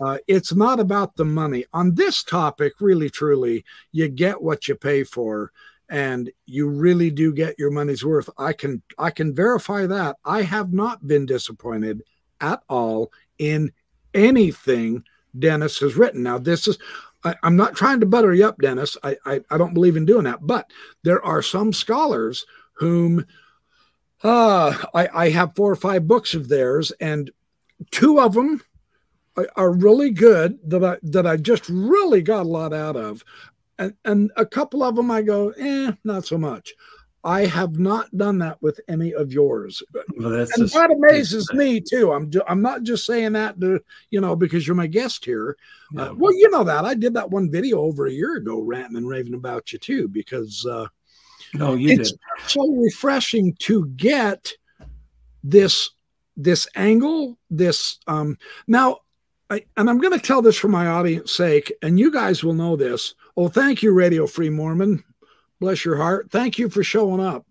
Uh, 0.00 0.18
it's 0.28 0.54
not 0.54 0.78
about 0.78 1.16
the 1.16 1.24
money. 1.24 1.64
On 1.72 1.96
this 1.96 2.22
topic, 2.22 2.74
really, 2.80 3.10
truly, 3.10 3.64
you 3.90 4.08
get 4.08 4.40
what 4.40 4.68
you 4.68 4.76
pay 4.76 5.02
for, 5.02 5.50
and 5.88 6.30
you 6.46 6.68
really 6.68 7.10
do 7.10 7.32
get 7.32 7.58
your 7.58 7.70
money's 7.70 8.04
worth. 8.04 8.28
I 8.38 8.52
can 8.52 8.82
I 8.98 9.10
can 9.10 9.34
verify 9.34 9.86
that. 9.86 10.16
I 10.24 10.42
have 10.42 10.72
not 10.72 11.06
been 11.06 11.26
disappointed 11.26 12.02
at 12.40 12.60
all 12.68 13.12
in 13.38 13.72
anything 14.14 15.04
Dennis 15.38 15.78
has 15.80 15.96
written. 15.96 16.22
Now, 16.22 16.38
this 16.38 16.68
is 16.68 16.78
I, 17.24 17.34
am 17.42 17.56
not 17.56 17.74
trying 17.74 18.00
to 18.00 18.06
butter 18.06 18.32
you 18.32 18.46
up, 18.46 18.58
Dennis. 18.58 18.96
I, 19.02 19.16
I 19.24 19.40
I 19.50 19.58
don't 19.58 19.74
believe 19.74 19.96
in 19.96 20.04
doing 20.04 20.24
that, 20.24 20.46
but 20.46 20.70
there 21.02 21.24
are 21.24 21.42
some 21.42 21.72
scholars 21.72 22.46
whom 22.74 23.26
uh, 24.22 24.74
I, 24.94 25.08
I 25.14 25.30
have 25.30 25.54
four 25.56 25.70
or 25.70 25.76
five 25.76 26.06
books 26.06 26.34
of 26.34 26.48
theirs, 26.48 26.92
and 27.00 27.30
two 27.90 28.20
of 28.20 28.34
them 28.34 28.62
are 29.56 29.72
really 29.72 30.10
good 30.10 30.58
that 30.64 30.84
I 30.84 30.98
that 31.02 31.26
I 31.26 31.36
just 31.36 31.68
really 31.68 32.22
got 32.22 32.46
a 32.46 32.48
lot 32.48 32.72
out 32.72 32.96
of, 32.96 33.24
and 33.78 33.94
and 34.04 34.30
a 34.36 34.46
couple 34.46 34.82
of 34.82 34.96
them 34.96 35.10
I 35.10 35.22
go, 35.22 35.50
eh, 35.50 35.92
not 36.04 36.26
so 36.26 36.38
much. 36.38 36.74
I 37.24 37.46
have 37.46 37.78
not 37.78 38.16
done 38.16 38.38
that 38.38 38.62
with 38.62 38.80
any 38.88 39.12
of 39.12 39.32
yours. 39.32 39.82
Well, 40.16 40.34
and 40.34 40.68
that 40.70 40.90
amazes 40.90 41.52
me 41.52 41.80
too. 41.80 42.12
I'm 42.12 42.30
I'm 42.46 42.62
not 42.62 42.84
just 42.84 43.04
saying 43.04 43.32
that 43.32 43.60
to 43.60 43.80
you 44.10 44.20
know 44.20 44.36
because 44.36 44.66
you're 44.66 44.76
my 44.76 44.86
guest 44.86 45.24
here. 45.24 45.56
Yeah. 45.92 46.02
Uh, 46.02 46.14
well, 46.14 46.32
you 46.32 46.48
know 46.50 46.64
that 46.64 46.84
I 46.84 46.94
did 46.94 47.14
that 47.14 47.30
one 47.30 47.50
video 47.50 47.80
over 47.80 48.06
a 48.06 48.12
year 48.12 48.36
ago, 48.36 48.60
ranting 48.60 48.96
and 48.96 49.08
raving 49.08 49.34
about 49.34 49.72
you 49.72 49.78
too, 49.78 50.08
because 50.08 50.64
uh, 50.64 50.86
no, 51.54 51.74
you 51.74 51.90
it's 51.90 52.12
did. 52.12 52.20
so 52.46 52.66
refreshing 52.68 53.54
to 53.60 53.86
get 53.88 54.52
this 55.42 55.90
this 56.36 56.68
angle. 56.76 57.36
This 57.50 57.98
um 58.06 58.38
now, 58.66 58.98
I, 59.50 59.64
and 59.76 59.90
I'm 59.90 59.98
going 59.98 60.18
to 60.18 60.24
tell 60.24 60.40
this 60.40 60.56
for 60.56 60.68
my 60.68 60.86
audience 60.86 61.32
sake, 61.32 61.72
and 61.82 61.98
you 61.98 62.12
guys 62.12 62.44
will 62.44 62.54
know 62.54 62.76
this. 62.76 63.14
Oh, 63.40 63.46
thank 63.46 63.84
you, 63.84 63.92
Radio 63.92 64.26
Free 64.26 64.50
Mormon. 64.50 65.04
Bless 65.60 65.84
your 65.84 65.96
heart. 65.96 66.28
Thank 66.28 66.58
you 66.58 66.68
for 66.68 66.82
showing 66.82 67.20
up. 67.20 67.46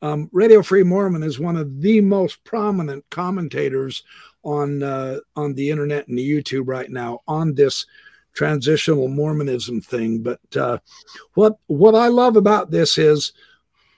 Um, 0.00 0.30
Radio 0.30 0.62
Free 0.62 0.84
Mormon 0.84 1.24
is 1.24 1.40
one 1.40 1.56
of 1.56 1.80
the 1.80 2.00
most 2.00 2.44
prominent 2.44 3.04
commentators 3.10 4.04
on 4.44 4.84
uh, 4.84 5.18
on 5.34 5.54
the 5.54 5.70
internet 5.70 6.06
and 6.06 6.16
the 6.16 6.30
YouTube 6.30 6.68
right 6.68 6.88
now 6.88 7.18
on 7.26 7.52
this 7.52 7.84
transitional 8.32 9.08
Mormonism 9.08 9.80
thing. 9.80 10.22
But 10.22 10.56
uh, 10.56 10.78
what 11.34 11.56
what 11.66 11.96
I 11.96 12.06
love 12.06 12.36
about 12.36 12.70
this 12.70 12.96
is 12.96 13.32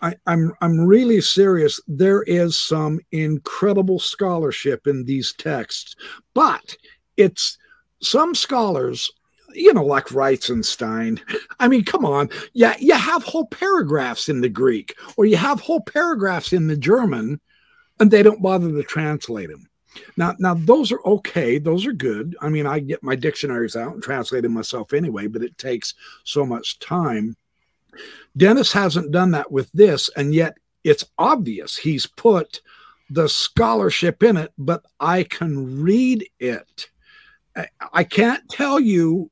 I, 0.00 0.14
I'm 0.26 0.54
I'm 0.62 0.80
really 0.80 1.20
serious. 1.20 1.78
There 1.86 2.22
is 2.22 2.56
some 2.56 2.98
incredible 3.12 3.98
scholarship 3.98 4.86
in 4.86 5.04
these 5.04 5.34
texts, 5.34 5.96
but 6.32 6.78
it's 7.18 7.58
some 8.00 8.34
scholars 8.34 9.10
you 9.56 9.72
know, 9.72 9.84
like 9.84 10.06
Reitzenstein. 10.06 11.20
I 11.58 11.68
mean, 11.68 11.84
come 11.84 12.04
on. 12.04 12.30
Yeah, 12.52 12.76
you 12.78 12.94
have 12.94 13.24
whole 13.24 13.46
paragraphs 13.46 14.28
in 14.28 14.40
the 14.40 14.48
Greek 14.48 14.94
or 15.16 15.24
you 15.24 15.36
have 15.36 15.60
whole 15.60 15.80
paragraphs 15.80 16.52
in 16.52 16.66
the 16.66 16.76
German 16.76 17.40
and 17.98 18.10
they 18.10 18.22
don't 18.22 18.42
bother 18.42 18.70
to 18.70 18.82
translate 18.82 19.48
them. 19.48 19.68
Now, 20.16 20.34
now 20.38 20.54
those 20.54 20.92
are 20.92 21.00
okay. 21.04 21.58
Those 21.58 21.86
are 21.86 21.92
good. 21.92 22.36
I 22.40 22.48
mean, 22.48 22.66
I 22.66 22.80
get 22.80 23.02
my 23.02 23.16
dictionaries 23.16 23.76
out 23.76 23.94
and 23.94 24.02
translate 24.02 24.42
them 24.42 24.52
myself 24.52 24.92
anyway, 24.92 25.26
but 25.26 25.42
it 25.42 25.56
takes 25.58 25.94
so 26.24 26.44
much 26.44 26.78
time. 26.78 27.36
Dennis 28.36 28.72
hasn't 28.72 29.12
done 29.12 29.30
that 29.30 29.50
with 29.50 29.72
this, 29.72 30.10
and 30.16 30.34
yet 30.34 30.58
it's 30.84 31.04
obvious 31.16 31.78
he's 31.78 32.06
put 32.06 32.60
the 33.08 33.28
scholarship 33.28 34.22
in 34.22 34.36
it, 34.36 34.52
but 34.58 34.84
I 35.00 35.22
can 35.22 35.80
read 35.80 36.28
it. 36.38 36.90
I 37.92 38.04
can't 38.04 38.46
tell 38.50 38.78
you 38.78 39.30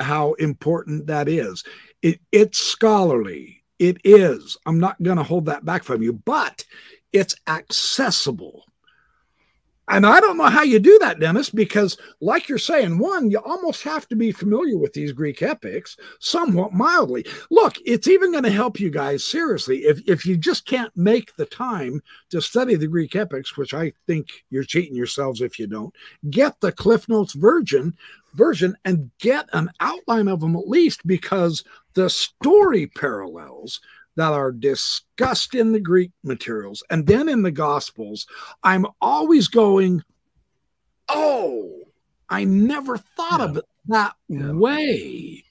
how 0.00 0.34
important 0.34 1.06
that 1.06 1.28
is. 1.28 1.64
It, 2.02 2.20
it's 2.32 2.58
scholarly. 2.58 3.64
It 3.78 3.98
is. 4.04 4.56
I'm 4.66 4.80
not 4.80 5.02
going 5.02 5.18
to 5.18 5.22
hold 5.22 5.46
that 5.46 5.64
back 5.64 5.84
from 5.84 6.02
you, 6.02 6.12
but 6.12 6.64
it's 7.12 7.36
accessible. 7.46 8.64
And 9.88 10.06
I 10.06 10.20
don't 10.20 10.36
know 10.36 10.44
how 10.44 10.62
you 10.62 10.78
do 10.78 10.98
that, 11.00 11.18
Dennis, 11.18 11.48
because, 11.48 11.96
like 12.20 12.48
you're 12.48 12.58
saying, 12.58 12.98
one, 12.98 13.30
you 13.30 13.38
almost 13.38 13.82
have 13.84 14.06
to 14.08 14.16
be 14.16 14.32
familiar 14.32 14.76
with 14.76 14.92
these 14.92 15.12
Greek 15.12 15.42
epics 15.42 15.96
somewhat 16.20 16.74
mildly. 16.74 17.24
Look, 17.50 17.76
it's 17.86 18.08
even 18.08 18.32
going 18.32 18.44
to 18.44 18.50
help 18.50 18.78
you 18.78 18.90
guys 18.90 19.24
seriously. 19.24 19.78
If, 19.78 20.00
if 20.06 20.26
you 20.26 20.36
just 20.36 20.66
can't 20.66 20.94
make 20.94 21.34
the 21.36 21.46
time 21.46 22.02
to 22.30 22.42
study 22.42 22.74
the 22.74 22.86
Greek 22.86 23.16
epics, 23.16 23.56
which 23.56 23.72
I 23.72 23.92
think 24.06 24.28
you're 24.50 24.64
cheating 24.64 24.94
yourselves 24.94 25.40
if 25.40 25.58
you 25.58 25.66
don't, 25.66 25.94
get 26.28 26.60
the 26.60 26.72
Cliff 26.72 27.08
Notes 27.08 27.32
version 27.32 27.96
version 28.34 28.76
and 28.84 29.10
get 29.18 29.48
an 29.52 29.70
outline 29.80 30.28
of 30.28 30.40
them 30.40 30.54
at 30.54 30.68
least 30.68 31.06
because 31.06 31.64
the 31.94 32.10
story 32.10 32.86
parallels 32.86 33.80
that 34.18 34.32
are 34.32 34.50
discussed 34.50 35.54
in 35.54 35.70
the 35.70 35.78
Greek 35.78 36.10
materials 36.24 36.82
and 36.90 37.06
then 37.06 37.28
in 37.28 37.42
the 37.42 37.52
Gospels, 37.52 38.26
I'm 38.64 38.84
always 39.00 39.46
going, 39.46 40.02
oh, 41.08 41.72
I 42.28 42.42
never 42.42 42.98
thought 42.98 43.38
yeah. 43.38 43.44
of 43.44 43.56
it 43.58 43.64
that 43.86 44.14
yeah. 44.28 44.50
way. 44.50 45.44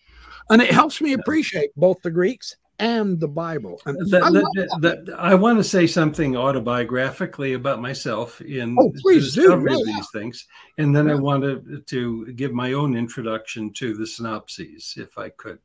And 0.50 0.62
it 0.62 0.70
helps 0.70 1.00
me 1.00 1.14
appreciate 1.14 1.70
both 1.78 2.02
the 2.02 2.12
Greeks 2.12 2.58
and 2.78 3.18
the 3.22 3.28
Bible. 3.30 3.80
And 3.86 3.98
I, 4.14 5.32
I, 5.32 5.36
want 5.36 5.60
to 5.60 5.64
say 5.64 5.88
something 5.88 6.34
autobiographically 6.34 7.56
about 7.56 7.82
myself 7.82 8.42
in 8.42 8.76
oh, 8.78 8.92
please 9.02 9.34
the 9.34 9.44
discovery 9.44 9.78
do. 9.78 9.86
these 9.86 10.10
things, 10.12 10.46
and 10.78 10.94
then. 10.94 11.10
I 11.10 11.16
wanted 11.16 11.88
to 11.88 12.34
give 12.34 12.52
my 12.52 12.74
own 12.74 12.98
introduction 12.98 13.72
to 13.76 13.96
the 13.96 14.06
synopses, 14.06 14.96
if 14.98 15.18
I 15.18 15.30
could. 15.30 15.60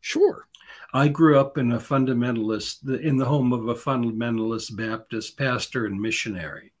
Sure. 0.00 0.47
I 0.92 1.08
grew 1.08 1.38
up 1.38 1.58
in 1.58 1.72
a 1.72 1.78
fundamentalist, 1.78 3.00
in 3.02 3.16
the 3.16 3.24
home 3.24 3.52
of 3.52 3.68
a 3.68 3.74
fundamentalist 3.74 4.76
Baptist 4.76 5.36
pastor 5.36 5.86
and 5.86 6.00
missionary. 6.00 6.72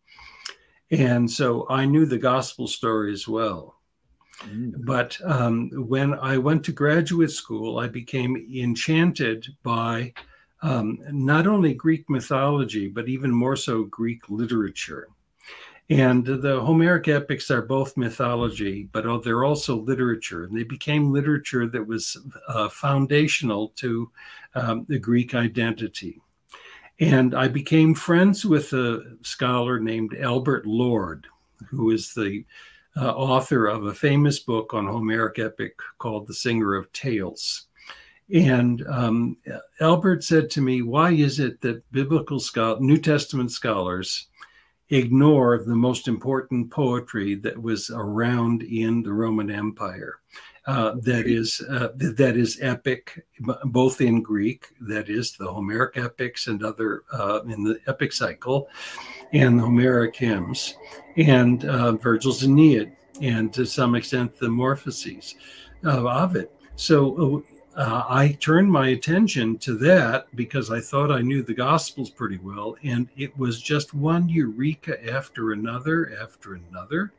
And 0.90 1.30
so 1.30 1.66
I 1.68 1.84
knew 1.84 2.06
the 2.06 2.18
gospel 2.18 2.66
story 2.66 3.12
as 3.12 3.28
well. 3.28 3.76
Mm. 4.44 4.72
But 4.84 5.18
um, 5.24 5.70
when 5.74 6.14
I 6.14 6.38
went 6.38 6.64
to 6.64 6.72
graduate 6.72 7.30
school, 7.30 7.78
I 7.78 7.88
became 7.88 8.36
enchanted 8.54 9.46
by 9.62 10.14
um, 10.62 10.98
not 11.10 11.46
only 11.46 11.74
Greek 11.74 12.08
mythology, 12.08 12.88
but 12.88 13.08
even 13.08 13.30
more 13.30 13.56
so 13.56 13.84
Greek 13.84 14.28
literature. 14.28 15.08
And 15.90 16.26
the 16.26 16.60
Homeric 16.60 17.08
epics 17.08 17.50
are 17.50 17.62
both 17.62 17.96
mythology, 17.96 18.90
but 18.92 19.22
they're 19.24 19.44
also 19.44 19.76
literature. 19.76 20.44
And 20.44 20.56
they 20.56 20.64
became 20.64 21.12
literature 21.12 21.66
that 21.66 21.86
was 21.86 22.16
uh, 22.46 22.68
foundational 22.68 23.70
to 23.76 24.10
um, 24.54 24.84
the 24.88 24.98
Greek 24.98 25.34
identity. 25.34 26.20
And 27.00 27.34
I 27.34 27.48
became 27.48 27.94
friends 27.94 28.44
with 28.44 28.72
a 28.74 29.16
scholar 29.22 29.80
named 29.80 30.14
Albert 30.20 30.66
Lord, 30.66 31.26
who 31.70 31.90
is 31.90 32.12
the 32.12 32.44
uh, 32.96 33.10
author 33.10 33.66
of 33.66 33.86
a 33.86 33.94
famous 33.94 34.40
book 34.40 34.74
on 34.74 34.86
Homeric 34.86 35.38
epic 35.38 35.78
called 35.98 36.26
The 36.26 36.34
Singer 36.34 36.74
of 36.74 36.92
Tales. 36.92 37.66
And 38.34 38.84
um, 38.88 39.38
Albert 39.80 40.22
said 40.22 40.50
to 40.50 40.60
me, 40.60 40.82
Why 40.82 41.12
is 41.12 41.40
it 41.40 41.62
that 41.62 41.90
biblical 41.92 42.40
scholars, 42.40 42.80
New 42.82 42.98
Testament 42.98 43.52
scholars 43.52 44.27
ignore 44.90 45.58
the 45.58 45.74
most 45.74 46.08
important 46.08 46.70
poetry 46.70 47.34
that 47.34 47.60
was 47.60 47.90
around 47.90 48.62
in 48.62 49.02
the 49.02 49.12
Roman 49.12 49.50
Empire? 49.50 50.20
Uh, 50.66 50.96
that 51.02 51.26
is 51.26 51.62
uh, 51.70 51.88
that 51.94 52.36
is 52.36 52.58
epic, 52.60 53.24
both 53.64 54.02
in 54.02 54.20
Greek, 54.20 54.66
that 54.82 55.08
is 55.08 55.32
the 55.32 55.50
Homeric 55.50 55.96
epics 55.96 56.46
and 56.46 56.62
other 56.62 57.04
uh, 57.10 57.40
in 57.48 57.64
the 57.64 57.80
epic 57.86 58.12
cycle, 58.12 58.68
and 59.32 59.58
the 59.58 59.62
Homeric 59.62 60.14
hymns, 60.14 60.74
and 61.16 61.64
uh, 61.64 61.92
Virgil's 61.92 62.44
Aeneid, 62.44 62.92
and 63.22 63.50
to 63.54 63.64
some 63.64 63.94
extent 63.94 64.38
the 64.38 64.48
Morphoses 64.48 65.36
of 65.84 66.04
Ovid. 66.04 66.50
So 66.76 67.42
uh, 67.78 68.02
I 68.08 68.36
turned 68.40 68.72
my 68.72 68.88
attention 68.88 69.56
to 69.58 69.74
that 69.78 70.26
because 70.34 70.68
I 70.68 70.80
thought 70.80 71.12
I 71.12 71.20
knew 71.20 71.44
the 71.44 71.54
Gospels 71.54 72.10
pretty 72.10 72.38
well, 72.38 72.76
and 72.82 73.08
it 73.16 73.38
was 73.38 73.62
just 73.62 73.94
one 73.94 74.28
eureka 74.28 75.08
after 75.08 75.52
another 75.52 76.18
after 76.20 76.54
another, 76.54 77.12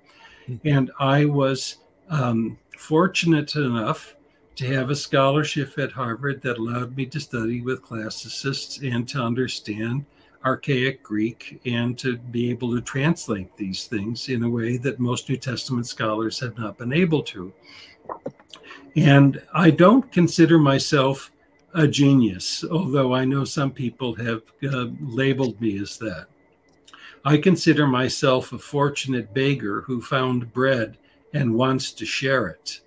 mm-hmm. 0.50 0.68
and 0.68 0.92
I 1.00 1.24
was 1.24 1.78
um, 2.10 2.58
fortunate 2.78 3.56
enough 3.56 4.18
to 4.58 4.66
have 4.68 4.90
a 4.90 4.96
scholarship 4.96 5.80
at 5.80 5.94
Harvard 5.94 6.42
that 6.42 6.58
allowed 6.58 6.98
me 6.98 7.06
to 7.06 7.22
study 7.22 7.62
with 7.62 7.82
classicists 7.82 8.80
and 8.80 9.08
to 9.08 9.22
understand 9.22 10.06
archaic 10.44 11.02
Greek 11.02 11.62
and 11.66 11.98
to 12.00 12.18
be 12.18 12.50
able 12.50 12.76
to 12.76 12.82
translate 12.82 13.56
these 13.56 13.86
things 13.86 14.28
in 14.28 14.44
a 14.44 14.50
way 14.50 14.76
that 14.76 15.00
most 15.00 15.30
New 15.30 15.38
Testament 15.38 15.88
scholars 15.88 16.38
have 16.42 16.58
not 16.58 16.78
been 16.78 16.92
able 16.92 17.24
to. 17.24 17.54
And 18.96 19.42
I 19.54 19.72
don't 19.72 20.12
consider 20.12 20.58
myself 20.58 21.32
a 21.74 21.88
genius, 21.88 22.64
although 22.70 23.14
I 23.14 23.26
know 23.26 23.46
some 23.46 23.72
people 23.72 24.16
have 24.16 24.42
uh, 24.64 24.88
labeled 25.02 25.60
me 25.62 25.80
as 25.80 25.98
that. 26.00 26.28
I 27.26 27.38
consider 27.38 27.86
myself 27.86 28.54
a 28.54 28.60
fortunate 28.60 29.34
beggar 29.34 29.82
who 29.82 30.02
found 30.02 30.54
bread 30.54 30.98
and 31.34 31.54
wants 31.54 31.92
to 31.92 32.06
share 32.06 32.48
it 32.48 32.82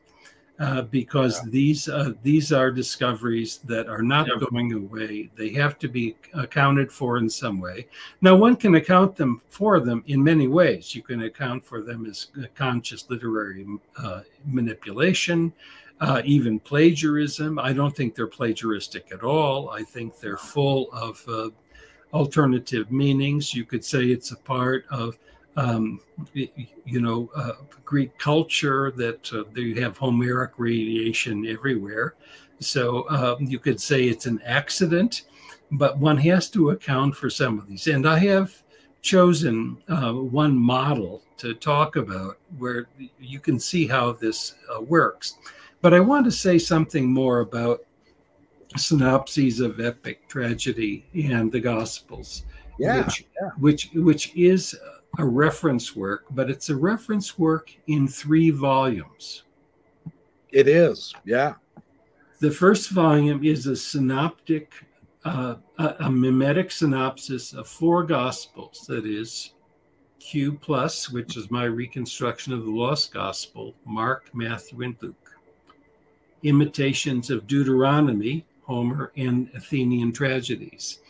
uh, 0.59 0.83
because 0.83 1.41
yeah. 1.45 1.51
these 1.51 1.89
uh, 1.89 2.13
these 2.23 2.53
are 2.53 2.71
discoveries 2.71 3.59
that 3.59 3.89
are 3.89 4.03
not 4.03 4.29
yeah. 4.29 4.47
going 4.51 4.73
away. 4.73 5.31
They 5.37 5.51
have 5.51 5.79
to 5.81 5.89
be 5.89 6.17
accounted 6.35 6.93
for 6.93 7.19
in 7.19 7.29
some 7.29 7.61
way. 7.61 7.89
Now, 8.21 8.37
one 8.37 8.57
can 8.57 8.77
account 8.77 9.17
them 9.17 9.43
for 9.49 9.81
them 9.81 10.05
in 10.07 10.23
many 10.23 10.49
ways. 10.49 10.95
You 10.95 11.03
can 11.03 11.23
account 11.23 11.65
for 11.65 11.83
them 11.83 12.07
as 12.07 12.29
conscious 12.55 13.09
literary 13.11 13.67
uh, 13.97 14.21
manipulation, 14.45 15.53
uh, 16.03 16.21
even 16.25 16.59
plagiarism. 16.59 17.59
I 17.59 17.73
don't 17.73 17.97
think 17.97 18.15
they're 18.15 18.27
plagiaristic 18.27 19.13
at 19.13 19.23
all. 19.23 19.71
I 19.71 19.85
think 19.85 20.19
they're 20.19 20.37
full 20.37 20.93
of 20.93 21.23
uh, 21.29 21.51
alternative 22.13 22.91
meanings. 22.91 23.55
You 23.55 23.65
could 23.65 23.85
say 23.85 24.07
it's 24.07 24.33
a 24.33 24.37
part 24.37 24.85
of 24.91 25.17
um, 25.57 26.01
you 26.33 27.01
know, 27.01 27.31
uh, 27.37 27.53
Greek 27.85 28.17
culture 28.19 28.91
that 28.97 29.33
uh, 29.33 29.81
have 29.81 29.97
Homeric 29.99 30.53
radiation 30.57 31.47
everywhere. 31.47 32.15
So 32.59 33.09
um, 33.11 33.45
you 33.45 33.59
could 33.59 33.81
say 33.81 34.05
it's 34.05 34.27
an 34.27 34.41
accident, 34.45 35.23
but 35.73 35.99
one 35.99 36.17
has 36.19 36.49
to 36.51 36.71
account 36.71 37.15
for 37.15 37.29
some 37.29 37.59
of 37.59 37.69
these. 37.69 37.87
And 37.87 38.09
I 38.09 38.19
have 38.19 38.63
chosen 39.03 39.77
uh, 39.89 40.13
one 40.13 40.57
model 40.57 41.23
to 41.39 41.55
talk 41.55 41.97
about 41.97 42.39
where 42.59 42.87
you 43.21 43.41
can 43.41 43.59
see 43.59 43.87
how 43.87 44.13
this 44.13 44.55
uh, 44.75 44.81
works. 44.81 45.37
But 45.83 45.93
I 45.93 46.01
want 46.01 46.25
to 46.25 46.31
say 46.31 46.59
something 46.59 47.13
more 47.13 47.41
about 47.41 47.81
synopses 48.77 49.61
of 49.61 49.81
epic 49.81 50.29
tragedy 50.29 51.05
and 51.15 51.53
the 51.53 51.61
Gospels, 51.61 52.45
yeah, 52.79 53.05
which, 53.05 53.27
yeah. 53.41 53.49
which 53.59 53.91
which 53.95 54.37
is 54.37 54.79
a 55.19 55.25
reference 55.25 55.95
work, 55.95 56.25
but 56.31 56.49
it's 56.49 56.71
a 56.71 56.77
reference 56.77 57.39
work 57.39 57.71
in 57.87 58.09
three 58.09 58.51
volumes. 58.51 59.43
It 60.51 60.69
is, 60.69 61.15
yeah. 61.25 61.55
The 62.41 62.51
first 62.51 62.91
volume 62.91 63.45
is 63.45 63.67
a 63.67 63.77
synoptic, 63.77 64.73
uh, 65.25 65.57
a, 65.79 65.97
a, 66.01 66.11
mimetic 66.11 66.71
synopsis 66.71 67.53
of 67.53 67.69
four 67.69 68.05
Gospels. 68.05 68.85
That 68.89 69.07
is 69.07 69.53
Q 70.19 70.53
plus, 70.55 71.11
which 71.11 71.37
is 71.37 71.51
my 71.51 71.65
reconstruction 71.65 72.53
of 72.53 72.65
the 72.65 72.71
Lost 72.71 73.13
Gospel, 73.13 73.75
Mark, 73.85 74.31
Matthew, 74.35 74.83
and 74.83 74.97
Luke. 75.01 75.22
Imitations 76.43 77.31
of 77.31 77.47
Deuteronomy, 77.47 78.45
Homer, 78.63 79.13
and 79.17 79.51
Athenian 79.55 80.13
tragedies. 80.13 81.01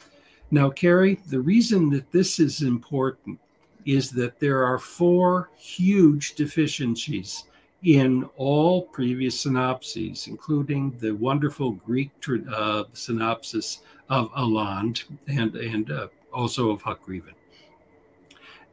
Now, 0.50 0.70
Carrie, 0.70 1.20
the 1.28 1.40
reason 1.40 1.90
that 1.90 2.10
this 2.12 2.38
is 2.38 2.62
important 2.62 3.38
is 3.84 4.10
that 4.10 4.38
there 4.38 4.64
are 4.64 4.78
four 4.78 5.50
huge 5.56 6.34
deficiencies 6.34 7.44
in 7.82 8.28
all 8.36 8.82
previous 8.82 9.40
synopses, 9.40 10.28
including 10.28 10.96
the 10.98 11.12
wonderful 11.12 11.72
Greek 11.72 12.10
uh, 12.54 12.84
synopsis 12.92 13.80
of 14.08 14.30
Aland 14.36 15.04
and, 15.26 15.56
and 15.56 15.90
uh, 15.90 16.06
also 16.32 16.70
of 16.70 16.82
Huck-Greeven. 16.82 17.34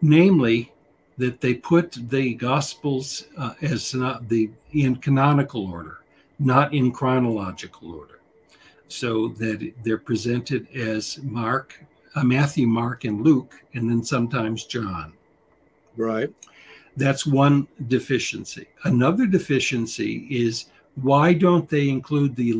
Namely, 0.01 0.71
that 1.17 1.41
they 1.41 1.53
put 1.53 1.91
the 2.09 2.33
Gospels 2.35 3.25
uh, 3.37 3.53
as 3.61 3.91
the 3.91 4.49
in 4.71 4.95
canonical 4.95 5.69
order, 5.69 5.99
not 6.39 6.73
in 6.73 6.91
chronological 6.91 7.93
order, 7.93 8.21
so 8.87 9.29
that 9.29 9.73
they're 9.83 9.97
presented 9.97 10.67
as 10.75 11.19
Mark, 11.21 11.83
uh, 12.15 12.23
Matthew, 12.23 12.65
Mark, 12.65 13.03
and 13.03 13.21
Luke, 13.21 13.53
and 13.73 13.89
then 13.89 14.03
sometimes 14.03 14.63
John. 14.65 15.13
Right. 15.97 16.33
That's 16.95 17.25
one 17.25 17.67
deficiency. 17.87 18.67
Another 18.83 19.25
deficiency 19.25 20.27
is 20.29 20.65
why 20.95 21.33
don't 21.33 21.69
they 21.69 21.89
include 21.89 22.35
the 22.35 22.53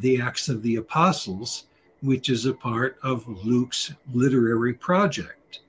the 0.00 0.20
Acts 0.20 0.48
of 0.48 0.62
the 0.62 0.76
Apostles, 0.76 1.64
which 2.00 2.28
is 2.28 2.46
a 2.46 2.54
part 2.54 2.98
of 3.02 3.26
Luke's 3.44 3.92
literary 4.12 4.74
project? 4.74 5.60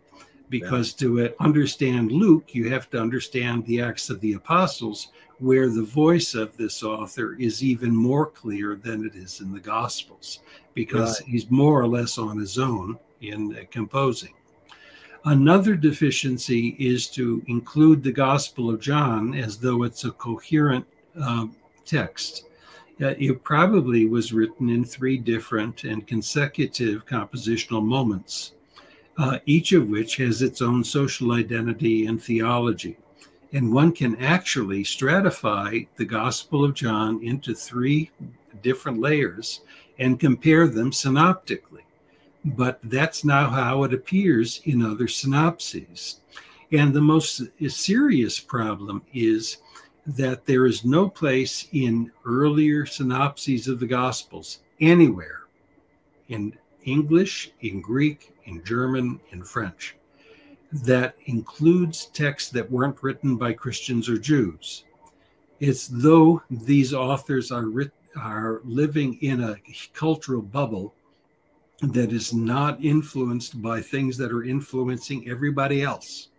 Because 0.49 0.95
yeah. 1.01 1.07
to 1.07 1.33
understand 1.39 2.11
Luke, 2.11 2.53
you 2.53 2.69
have 2.69 2.89
to 2.91 3.01
understand 3.01 3.65
the 3.65 3.81
Acts 3.81 4.09
of 4.09 4.21
the 4.21 4.33
Apostles, 4.33 5.09
where 5.43 5.67
the 5.67 5.83
voice 5.83 6.35
of 6.35 6.55
this 6.55 6.83
author 6.83 7.35
is 7.35 7.61
even 7.61 7.93
more 7.93 8.27
clear 8.27 8.75
than 8.75 9.05
it 9.05 9.13
is 9.13 9.41
in 9.41 9.51
the 9.51 9.59
Gospels, 9.59 10.39
because 10.73 11.19
right. 11.19 11.29
he's 11.29 11.51
more 11.51 11.81
or 11.81 11.87
less 11.87 12.17
on 12.17 12.39
his 12.39 12.57
own 12.57 12.97
in 13.19 13.53
uh, 13.53 13.63
composing. 13.69 14.33
Another 15.25 15.75
deficiency 15.75 16.77
is 16.79 17.07
to 17.09 17.43
include 17.47 18.03
the 18.03 18.11
Gospel 18.11 18.69
of 18.69 18.79
John 18.79 19.33
as 19.33 19.57
though 19.57 19.83
it's 19.83 20.05
a 20.05 20.11
coherent 20.11 20.85
uh, 21.21 21.47
text. 21.85 22.45
Uh, 23.01 23.13
it 23.19 23.43
probably 23.43 24.05
was 24.07 24.31
written 24.31 24.69
in 24.69 24.85
three 24.85 25.17
different 25.17 25.83
and 25.83 26.07
consecutive 26.07 27.05
compositional 27.05 27.83
moments, 27.83 28.53
uh, 29.17 29.39
each 29.45 29.73
of 29.73 29.89
which 29.89 30.15
has 30.17 30.41
its 30.41 30.61
own 30.61 30.85
social 30.85 31.33
identity 31.33 32.05
and 32.05 32.23
theology. 32.23 32.95
And 33.53 33.71
one 33.71 33.91
can 33.91 34.15
actually 34.17 34.83
stratify 34.83 35.87
the 35.95 36.05
Gospel 36.05 36.65
of 36.65 36.73
John 36.73 37.23
into 37.23 37.53
three 37.53 38.11
different 38.61 38.99
layers 38.99 39.61
and 39.99 40.19
compare 40.19 40.67
them 40.67 40.91
synoptically 40.91 41.83
but 42.45 42.79
that's 42.83 43.23
not 43.23 43.51
how 43.51 43.83
it 43.83 43.93
appears 43.93 44.61
in 44.65 44.83
other 44.83 45.07
synopses. 45.07 46.19
And 46.71 46.93
the 46.93 47.01
most 47.01 47.41
serious 47.67 48.39
problem 48.39 49.03
is 49.13 49.57
that 50.05 50.45
there 50.45 50.65
is 50.65 50.83
no 50.83 51.07
place 51.07 51.67
in 51.71 52.11
earlier 52.25 52.85
synopses 52.85 53.67
of 53.67 53.79
the 53.79 53.87
Gospels 53.87 54.59
anywhere 54.81 55.43
in 56.27 56.57
English, 56.83 57.51
in 57.61 57.79
Greek, 57.79 58.33
in 58.45 58.63
German, 58.65 59.21
in 59.31 59.43
French 59.43 59.95
that 60.73 61.15
includes 61.25 62.07
texts 62.07 62.49
that 62.51 62.69
weren't 62.69 63.01
written 63.03 63.37
by 63.37 63.53
Christians 63.53 64.09
or 64.09 64.17
Jews. 64.17 64.85
It's 65.59 65.87
though 65.87 66.41
these 66.49 66.93
authors 66.93 67.51
are, 67.51 67.67
writ- 67.67 67.91
are 68.17 68.61
living 68.65 69.17
in 69.21 69.41
a 69.41 69.55
cultural 69.93 70.41
bubble 70.41 70.95
that 71.81 72.11
is 72.11 72.33
not 72.33 72.83
influenced 72.83 73.61
by 73.61 73.81
things 73.81 74.17
that 74.17 74.31
are 74.31 74.43
influencing 74.43 75.29
everybody 75.29 75.83
else. 75.83 76.29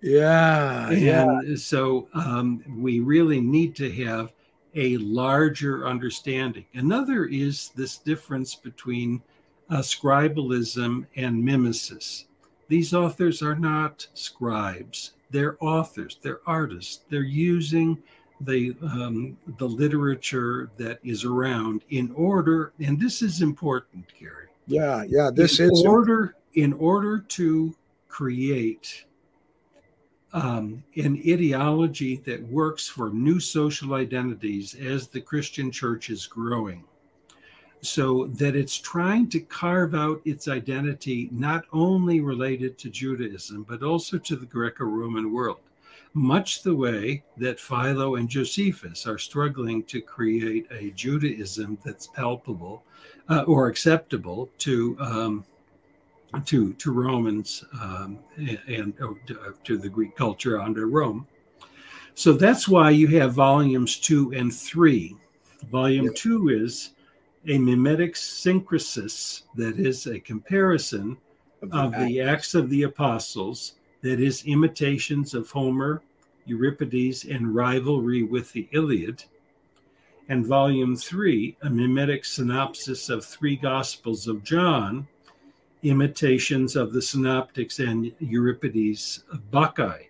Yeah. 0.00 0.88
And 0.88 1.00
yeah. 1.00 1.40
so 1.56 2.08
um, 2.14 2.64
we 2.78 3.00
really 3.00 3.40
need 3.40 3.76
to 3.76 3.92
have 4.04 4.32
a 4.74 4.96
larger 4.96 5.86
understanding. 5.86 6.64
Another 6.74 7.26
is 7.26 7.70
this 7.76 7.98
difference 7.98 8.54
between 8.54 9.22
uh, 9.70 9.78
scribalism 9.78 11.06
and 11.16 11.44
mimesis. 11.44 12.26
These 12.68 12.94
authors 12.94 13.42
are 13.42 13.54
not 13.54 14.06
scribes, 14.14 15.12
they're 15.30 15.56
authors, 15.60 16.18
they're 16.22 16.40
artists, 16.46 17.04
they're 17.10 17.22
using 17.22 18.02
the 18.40 18.74
um, 18.82 19.36
the 19.58 19.68
literature 19.68 20.70
that 20.76 20.98
is 21.04 21.24
around 21.24 21.82
in 21.90 22.10
order 22.16 22.72
and 22.80 22.98
this 22.98 23.22
is 23.22 23.40
important 23.40 24.04
gary 24.18 24.48
yeah, 24.66 25.04
yeah. 25.08 25.30
This 25.32 25.60
in 25.60 25.70
is 25.70 25.84
order 25.86 26.36
in 26.54 26.72
order 26.74 27.18
to 27.18 27.74
create 28.08 29.04
um, 30.32 30.82
an 30.96 31.20
ideology 31.26 32.16
that 32.24 32.42
works 32.48 32.88
for 32.88 33.10
new 33.10 33.40
social 33.40 33.94
identities 33.94 34.74
as 34.74 35.08
the 35.08 35.20
Christian 35.20 35.70
church 35.70 36.10
is 36.10 36.26
growing. 36.26 36.84
So 37.84 38.28
that 38.34 38.54
it's 38.54 38.78
trying 38.78 39.28
to 39.30 39.40
carve 39.40 39.94
out 39.94 40.22
its 40.24 40.46
identity 40.46 41.28
not 41.32 41.64
only 41.72 42.20
related 42.20 42.78
to 42.78 42.90
Judaism, 42.90 43.66
but 43.68 43.82
also 43.82 44.18
to 44.18 44.36
the 44.36 44.46
Greco 44.46 44.84
Roman 44.84 45.32
world, 45.32 45.58
much 46.14 46.62
the 46.62 46.76
way 46.76 47.24
that 47.38 47.58
Philo 47.58 48.14
and 48.14 48.28
Josephus 48.28 49.04
are 49.06 49.18
struggling 49.18 49.82
to 49.84 50.00
create 50.00 50.66
a 50.70 50.92
Judaism 50.92 51.76
that's 51.84 52.06
palpable 52.06 52.84
uh, 53.28 53.42
or 53.48 53.66
acceptable 53.66 54.48
to 54.58 54.96
um, 55.00 55.44
to 56.44 56.72
to 56.74 56.92
Romans 56.92 57.64
um, 57.80 58.18
and, 58.36 58.60
and 58.68 58.94
uh, 59.02 59.50
to 59.64 59.76
the 59.76 59.88
Greek 59.88 60.14
culture 60.14 60.60
under 60.60 60.86
Rome. 60.86 61.26
So 62.14 62.32
that's 62.32 62.68
why 62.68 62.90
you 62.90 63.08
have 63.18 63.32
volumes 63.32 63.98
two 63.98 64.32
and 64.34 64.54
three. 64.54 65.16
Volume 65.70 66.12
two 66.14 66.48
is 66.48 66.90
a 67.48 67.58
mimetic 67.58 68.14
synkrisis, 68.14 69.42
that 69.54 69.78
is 69.78 70.06
a 70.06 70.20
comparison 70.20 71.16
of 71.62 71.70
the, 71.70 71.76
of 71.76 72.06
the 72.06 72.20
Acts 72.20 72.54
of 72.54 72.70
the 72.70 72.84
Apostles, 72.84 73.74
that 74.02 74.20
is 74.20 74.44
imitations 74.46 75.34
of 75.34 75.50
Homer, 75.50 76.02
Euripides, 76.44 77.24
and 77.24 77.54
rivalry 77.54 78.22
with 78.22 78.52
the 78.52 78.68
Iliad 78.72 79.24
and 80.28 80.46
Volume 80.46 80.96
3, 80.96 81.56
a 81.62 81.70
mimetic 81.70 82.24
synopsis 82.24 83.08
of 83.08 83.24
three 83.24 83.56
Gospels 83.56 84.28
of 84.28 84.44
John, 84.44 85.06
imitations 85.82 86.76
of 86.76 86.92
the 86.92 87.02
synoptics 87.02 87.80
and 87.80 88.12
Euripides 88.20 89.24
of 89.32 89.50
Bacchae. 89.50 90.06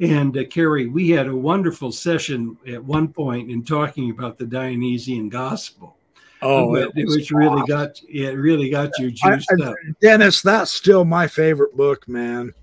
And 0.00 0.36
uh, 0.36 0.44
Carrie, 0.44 0.86
we 0.86 1.10
had 1.10 1.26
a 1.26 1.36
wonderful 1.36 1.92
session 1.92 2.56
at 2.66 2.82
one 2.82 3.08
point 3.08 3.50
in 3.50 3.64
talking 3.64 4.10
about 4.10 4.38
the 4.38 4.46
Dionysian 4.46 5.28
Gospel. 5.28 5.96
Oh, 6.42 6.74
it 6.74 6.90
which 6.94 7.30
really 7.30 7.66
got 7.66 8.00
it 8.08 8.36
really 8.36 8.70
got 8.70 8.90
you 8.98 9.10
juiced 9.10 9.50
I, 9.52 9.64
I, 9.64 9.68
up. 9.68 9.76
Dennis, 10.00 10.40
that's 10.40 10.70
still 10.72 11.04
my 11.04 11.26
favorite 11.26 11.76
book, 11.76 12.08
man. 12.08 12.54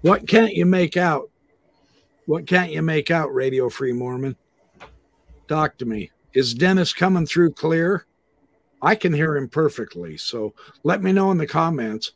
What 0.00 0.26
can't 0.26 0.52
you 0.52 0.66
make 0.66 0.96
out? 0.96 1.30
What 2.26 2.46
can't 2.46 2.72
you 2.72 2.82
make 2.82 3.10
out, 3.10 3.32
Radio 3.32 3.68
Free 3.68 3.92
Mormon? 3.92 4.36
Talk 5.48 5.78
to 5.78 5.84
me. 5.84 6.10
Is 6.34 6.54
Dennis 6.54 6.92
coming 6.92 7.26
through 7.26 7.52
clear? 7.52 8.06
I 8.80 8.96
can 8.96 9.12
hear 9.12 9.36
him 9.36 9.48
perfectly. 9.48 10.16
So 10.16 10.54
let 10.82 11.02
me 11.02 11.12
know 11.12 11.30
in 11.30 11.38
the 11.38 11.46
comments. 11.46 12.12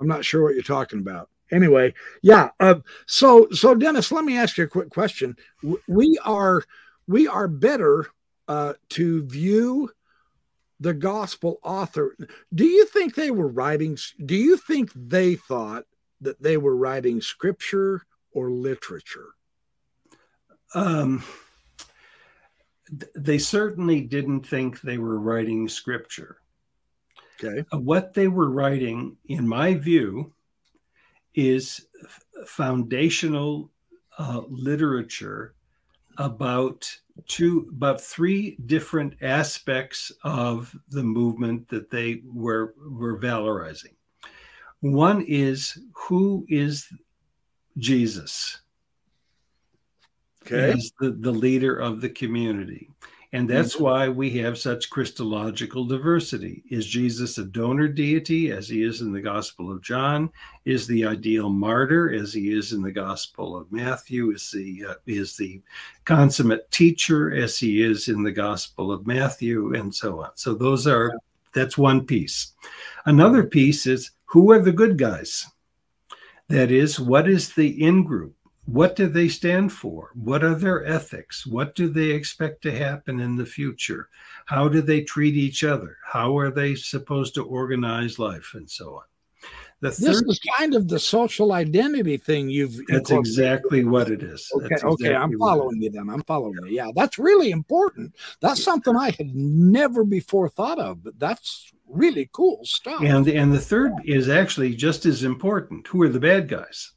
I'm 0.00 0.06
not 0.06 0.24
sure 0.24 0.42
what 0.42 0.54
you're 0.54 0.62
talking 0.62 1.00
about. 1.00 1.28
anyway, 1.50 1.92
yeah. 2.22 2.50
Uh, 2.60 2.76
so 3.06 3.48
so 3.50 3.74
Dennis, 3.74 4.12
let 4.12 4.24
me 4.24 4.38
ask 4.38 4.58
you 4.58 4.64
a 4.64 4.68
quick 4.68 4.90
question. 4.90 5.36
We 5.88 6.18
are 6.24 6.62
we 7.08 7.26
are 7.26 7.48
better 7.48 8.06
uh, 8.48 8.74
to 8.90 9.24
view 9.26 9.90
the 10.80 10.94
gospel 10.94 11.58
author. 11.62 12.16
Do 12.52 12.64
you 12.64 12.86
think 12.86 13.14
they 13.14 13.30
were 13.30 13.48
writing? 13.48 13.96
Do 14.24 14.36
you 14.36 14.56
think 14.56 14.90
they 14.94 15.34
thought 15.34 15.84
that 16.20 16.42
they 16.42 16.56
were 16.56 16.76
writing 16.76 17.20
scripture 17.20 18.02
or 18.32 18.50
literature? 18.50 19.30
Um, 20.74 21.22
they 23.14 23.38
certainly 23.38 24.00
didn't 24.00 24.46
think 24.46 24.80
they 24.80 24.98
were 24.98 25.18
writing 25.18 25.68
scripture. 25.68 26.38
Okay. 27.42 27.64
Uh, 27.72 27.78
what 27.78 28.14
they 28.14 28.28
were 28.28 28.50
writing, 28.50 29.16
in 29.26 29.46
my 29.46 29.74
view, 29.74 30.32
is 31.34 31.86
foundational 32.46 33.70
uh, 34.18 34.42
literature 34.48 35.54
about 36.18 36.96
two 37.26 37.68
about 37.70 38.00
three 38.00 38.56
different 38.66 39.14
aspects 39.22 40.12
of 40.24 40.74
the 40.88 41.02
movement 41.02 41.68
that 41.68 41.90
they 41.90 42.22
were 42.24 42.74
were 42.78 43.18
valorizing. 43.18 43.94
One 44.80 45.22
is 45.22 45.78
who 45.94 46.44
is 46.48 46.88
jesus? 47.78 48.60
Okay. 50.46 50.72
as 50.72 50.92
the, 51.00 51.10
the 51.10 51.32
leader 51.32 51.74
of 51.74 52.02
the 52.02 52.10
community 52.10 52.90
and 53.34 53.50
that's 53.50 53.74
mm-hmm. 53.74 53.84
why 53.84 54.08
we 54.08 54.30
have 54.38 54.56
such 54.56 54.90
Christological 54.90 55.84
diversity. 55.84 56.62
Is 56.70 56.86
Jesus 56.86 57.36
a 57.36 57.44
donor 57.44 57.88
deity, 57.88 58.52
as 58.52 58.68
he 58.68 58.84
is 58.84 59.00
in 59.00 59.12
the 59.12 59.20
Gospel 59.20 59.72
of 59.72 59.82
John? 59.82 60.30
Is 60.64 60.86
the 60.86 61.04
ideal 61.04 61.50
martyr, 61.50 62.14
as 62.14 62.32
he 62.32 62.52
is 62.52 62.72
in 62.72 62.80
the 62.80 62.92
Gospel 62.92 63.56
of 63.56 63.72
Matthew? 63.72 64.30
Is 64.30 64.52
the 64.52 64.84
uh, 64.90 64.94
is 65.06 65.36
the 65.36 65.60
consummate 66.04 66.70
teacher, 66.70 67.34
as 67.34 67.58
he 67.58 67.82
is 67.82 68.06
in 68.06 68.22
the 68.22 68.30
Gospel 68.30 68.92
of 68.92 69.04
Matthew, 69.04 69.74
and 69.74 69.92
so 69.92 70.22
on. 70.22 70.30
So 70.36 70.54
those 70.54 70.86
are 70.86 71.12
that's 71.52 71.76
one 71.76 72.06
piece. 72.06 72.52
Another 73.04 73.42
piece 73.42 73.84
is 73.84 74.12
who 74.26 74.52
are 74.52 74.62
the 74.62 74.72
good 74.72 74.96
guys? 74.96 75.44
That 76.48 76.70
is, 76.70 77.00
what 77.00 77.28
is 77.28 77.54
the 77.54 77.82
in 77.82 78.04
group? 78.04 78.36
What 78.66 78.96
do 78.96 79.06
they 79.06 79.28
stand 79.28 79.72
for? 79.72 80.10
What 80.14 80.42
are 80.42 80.54
their 80.54 80.84
ethics? 80.84 81.46
What 81.46 81.74
do 81.74 81.88
they 81.88 82.10
expect 82.10 82.62
to 82.62 82.76
happen 82.76 83.20
in 83.20 83.36
the 83.36 83.46
future? 83.46 84.08
How 84.46 84.68
do 84.68 84.80
they 84.80 85.02
treat 85.02 85.34
each 85.34 85.64
other? 85.64 85.98
How 86.04 86.36
are 86.38 86.50
they 86.50 86.74
supposed 86.74 87.34
to 87.34 87.44
organize 87.44 88.18
life 88.18 88.52
and 88.54 88.70
so 88.70 88.96
on? 88.96 89.02
The 89.80 89.90
third, 89.90 90.14
this 90.14 90.22
is 90.22 90.40
kind 90.56 90.74
of 90.74 90.88
the 90.88 90.98
social 90.98 91.52
identity 91.52 92.16
thing 92.16 92.48
you've. 92.48 92.80
That's 92.88 93.10
exactly 93.10 93.84
what 93.84 94.10
it 94.10 94.22
is. 94.22 94.50
Okay, 94.54 94.66
exactly 94.66 95.08
okay, 95.08 95.14
I'm 95.14 95.38
following 95.38 95.82
you. 95.82 95.90
Then 95.90 96.08
I'm 96.08 96.22
following 96.22 96.54
you. 96.64 96.68
Yeah, 96.68 96.90
that's 96.94 97.18
really 97.18 97.50
important. 97.50 98.14
That's 98.40 98.64
something 98.64 98.96
I 98.96 99.10
had 99.10 99.34
never 99.34 100.04
before 100.04 100.48
thought 100.48 100.78
of, 100.78 101.04
but 101.04 101.18
that's 101.18 101.70
really 101.86 102.30
cool 102.32 102.60
stuff. 102.64 103.02
And 103.02 103.28
and 103.28 103.52
the 103.52 103.60
third 103.60 103.92
is 104.06 104.30
actually 104.30 104.74
just 104.74 105.04
as 105.04 105.22
important. 105.22 105.86
Who 105.88 106.00
are 106.00 106.08
the 106.08 106.20
bad 106.20 106.48
guys? 106.48 106.93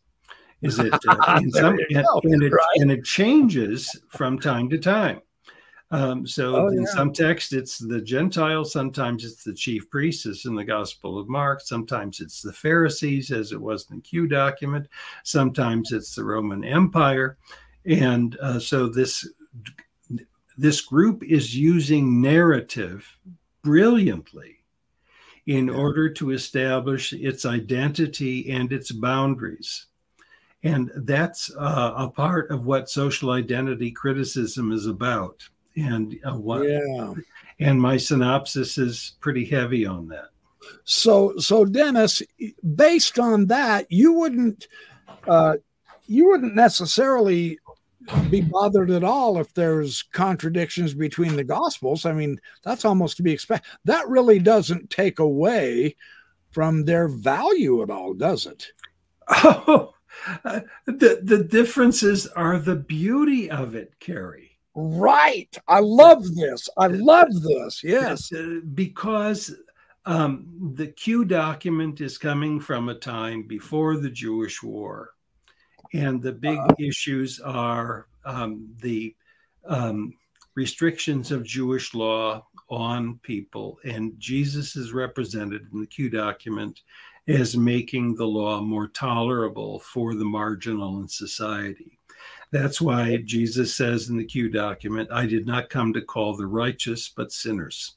Is 0.61 0.79
it 0.79 0.93
uh, 0.93 0.99
some, 1.51 1.77
and, 1.89 2.05
and, 2.23 2.43
it, 2.43 2.51
right. 2.51 2.65
and 2.77 2.91
it 2.91 3.03
changes 3.03 3.99
from 4.09 4.39
time 4.39 4.69
to 4.69 4.77
time. 4.77 5.21
Um, 5.89 6.27
so 6.27 6.55
oh, 6.55 6.67
in 6.67 6.81
yeah. 6.81 6.87
some 6.87 7.13
text, 7.13 7.53
it's 7.53 7.77
the 7.77 8.01
Gentiles. 8.01 8.73
Sometimes 8.73 9.23
it's 9.23 9.43
the 9.43 9.53
chief 9.53 9.89
priests, 9.89 10.25
as 10.25 10.45
in 10.45 10.55
the 10.55 10.65
Gospel 10.65 11.17
of 11.17 11.29
Mark. 11.29 11.61
Sometimes 11.61 12.19
it's 12.19 12.41
the 12.41 12.51
Pharisees, 12.51 13.31
as 13.31 13.53
it 13.53 13.61
was 13.61 13.89
in 13.89 13.97
the 13.97 14.01
Q 14.01 14.27
document. 14.27 14.87
Sometimes 15.23 15.93
it's 15.93 16.13
the 16.15 16.25
Roman 16.25 16.63
Empire, 16.63 17.37
and 17.85 18.37
uh, 18.41 18.59
so 18.59 18.87
this 18.87 19.27
this 20.57 20.81
group 20.81 21.23
is 21.23 21.55
using 21.55 22.19
narrative 22.19 23.17
brilliantly 23.61 24.57
in 25.45 25.69
order 25.69 26.09
to 26.09 26.31
establish 26.31 27.13
its 27.13 27.45
identity 27.45 28.51
and 28.51 28.73
its 28.73 28.91
boundaries. 28.91 29.85
And 30.63 30.91
that's 30.95 31.51
uh, 31.55 31.93
a 31.95 32.09
part 32.09 32.51
of 32.51 32.65
what 32.65 32.89
social 32.89 33.31
identity 33.31 33.91
criticism 33.91 34.71
is 34.71 34.87
about. 34.87 35.47
And 35.75 36.19
uh, 36.27 36.35
what, 36.35 36.67
yeah. 36.67 37.13
and 37.59 37.79
my 37.79 37.97
synopsis 37.97 38.77
is 38.77 39.15
pretty 39.19 39.45
heavy 39.45 39.85
on 39.85 40.07
that. 40.07 40.29
So, 40.83 41.37
so 41.37 41.63
Dennis, 41.63 42.21
based 42.75 43.19
on 43.19 43.45
that, 43.47 43.85
you 43.91 44.13
wouldn't, 44.13 44.67
uh, 45.27 45.57
you 46.07 46.27
wouldn't 46.29 46.55
necessarily 46.55 47.59
be 48.29 48.41
bothered 48.41 48.89
at 48.89 49.03
all 49.03 49.37
if 49.37 49.53
there's 49.53 50.03
contradictions 50.03 50.93
between 50.93 51.35
the 51.35 51.43
gospels. 51.43 52.05
I 52.05 52.13
mean, 52.13 52.39
that's 52.63 52.85
almost 52.85 53.17
to 53.17 53.23
be 53.23 53.31
expected. 53.33 53.69
That 53.85 54.07
really 54.07 54.39
doesn't 54.39 54.89
take 54.89 55.19
away 55.19 55.95
from 56.51 56.85
their 56.85 57.07
value 57.07 57.83
at 57.83 57.89
all, 57.89 58.13
does 58.13 58.45
it? 58.45 58.67
Oh, 59.29 59.93
uh, 60.43 60.61
the 60.85 61.21
the 61.23 61.43
differences 61.43 62.27
are 62.27 62.59
the 62.59 62.75
beauty 62.75 63.49
of 63.49 63.75
it, 63.75 63.93
Carrie. 63.99 64.57
Right. 64.79 65.57
I 65.67 65.79
love 65.79 66.35
this. 66.35 66.69
I 66.77 66.85
love 66.85 67.33
this. 67.41 67.83
Yes. 67.83 68.31
Uh, 68.31 68.59
because 68.75 69.55
um, 70.05 70.73
the 70.75 70.87
Q 70.87 71.25
document 71.25 71.99
is 71.99 72.19
coming 72.19 72.59
from 72.59 72.87
a 72.87 72.95
time 72.95 73.41
before 73.43 73.97
the 73.97 74.09
Jewish 74.09 74.61
War. 74.61 75.15
And 75.93 76.21
the 76.21 76.31
big 76.31 76.59
uh, 76.59 76.75
issues 76.77 77.39
are 77.39 78.07
um, 78.23 78.69
the 78.81 79.15
um, 79.65 80.13
restrictions 80.53 81.31
of 81.31 81.43
Jewish 81.43 81.95
law 81.95 82.45
on 82.69 83.19
people. 83.23 83.79
And 83.83 84.13
Jesus 84.19 84.75
is 84.75 84.93
represented 84.93 85.67
in 85.73 85.81
the 85.81 85.87
Q 85.87 86.09
document 86.09 86.81
as 87.27 87.57
making 87.57 88.15
the 88.15 88.25
law 88.27 88.61
more 88.61 88.87
tolerable 88.87 89.79
for 89.79 90.15
the 90.15 90.25
marginal 90.25 91.01
in 91.01 91.07
society. 91.07 91.99
That's 92.51 92.79
why 92.79 93.17
Jesus 93.17 93.75
says 93.75 94.09
in 94.09 94.17
the 94.17 94.23
Q 94.23 94.49
document, 94.49 95.09
I 95.11 95.25
did 95.25 95.45
not 95.45 95.69
come 95.69 95.91
to 95.93 96.01
call 96.01 96.35
the 96.35 96.47
righteous, 96.47 97.09
but 97.09 97.31
sinners. 97.31 97.95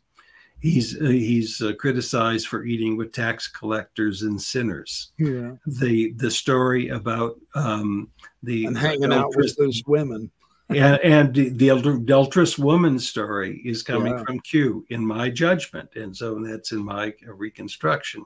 He's 0.58 1.00
uh, 1.00 1.04
he's 1.04 1.62
uh, 1.62 1.72
criticized 1.78 2.48
for 2.48 2.64
eating 2.64 2.96
with 2.96 3.12
tax 3.12 3.48
collectors 3.48 4.22
and 4.22 4.40
sinners. 4.40 5.12
Yeah. 5.18 5.52
The 5.66 6.12
the 6.16 6.30
story 6.30 6.88
about 6.88 7.36
um, 7.54 8.10
the 8.42 8.66
and 8.66 8.76
hanging 8.76 9.12
out 9.12 9.34
with 9.36 9.56
those 9.56 9.82
women. 9.86 10.30
and, 10.68 11.00
and 11.00 11.58
the 11.58 11.70
adulterous 11.70 12.58
woman 12.58 12.98
story 12.98 13.60
is 13.64 13.82
coming 13.82 14.16
yeah. 14.16 14.22
from 14.24 14.38
Q 14.40 14.84
in 14.90 15.04
my 15.04 15.30
judgment, 15.30 15.88
and 15.96 16.14
so 16.14 16.38
that's 16.40 16.72
in 16.72 16.84
my 16.84 17.14
reconstruction. 17.26 18.24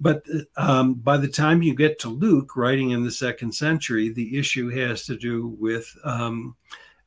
But 0.00 0.24
um, 0.56 0.94
by 0.94 1.18
the 1.18 1.28
time 1.28 1.62
you 1.62 1.74
get 1.74 1.98
to 2.00 2.08
Luke, 2.08 2.56
writing 2.56 2.90
in 2.90 3.04
the 3.04 3.10
second 3.10 3.52
century, 3.52 4.08
the 4.08 4.38
issue 4.38 4.70
has 4.70 5.04
to 5.06 5.16
do 5.16 5.48
with 5.58 5.94
um, 6.04 6.56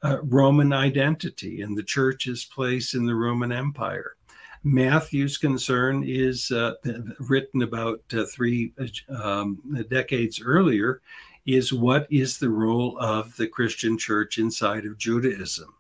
uh, 0.04 0.18
Roman 0.22 0.72
identity 0.72 1.62
and 1.62 1.76
the 1.76 1.84
church's 1.84 2.46
place 2.46 2.94
in 2.94 3.06
the 3.06 3.16
Roman 3.16 3.52
Empire. 3.52 4.16
Matthew's 4.64 5.38
concern 5.38 6.04
is 6.06 6.52
uh, 6.52 6.76
written 7.20 7.64
about 7.64 8.02
uh, 8.14 8.26
three 8.26 8.74
um, 9.10 9.60
decades 9.90 10.42
earlier 10.42 11.02
is 11.46 11.74
what 11.74 12.08
is 12.10 12.38
the 12.38 12.50
role 12.50 12.98
of 13.00 13.36
the 13.36 13.48
Christian 13.48 13.98
church 13.98 14.38
inside 14.38 14.86
of 14.86 14.98
Judaism? 14.98 15.74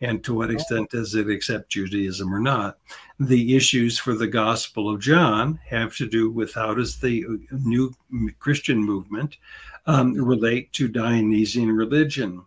And 0.00 0.22
to 0.24 0.34
what 0.34 0.50
extent 0.50 0.90
does 0.90 1.14
it 1.14 1.28
accept 1.28 1.70
Judaism 1.70 2.34
or 2.34 2.40
not. 2.40 2.78
The 3.18 3.56
issues 3.56 3.98
for 3.98 4.14
the 4.14 4.26
Gospel 4.26 4.90
of 4.90 5.00
John 5.00 5.58
have 5.68 5.96
to 5.96 6.08
do 6.08 6.30
with 6.30 6.54
how 6.54 6.74
does 6.74 7.00
the 7.00 7.24
new 7.50 7.94
Christian 8.38 8.78
movement 8.78 9.36
um, 9.86 10.14
relate 10.14 10.72
to 10.74 10.88
Dionysian 10.88 11.70
religion. 11.70 12.42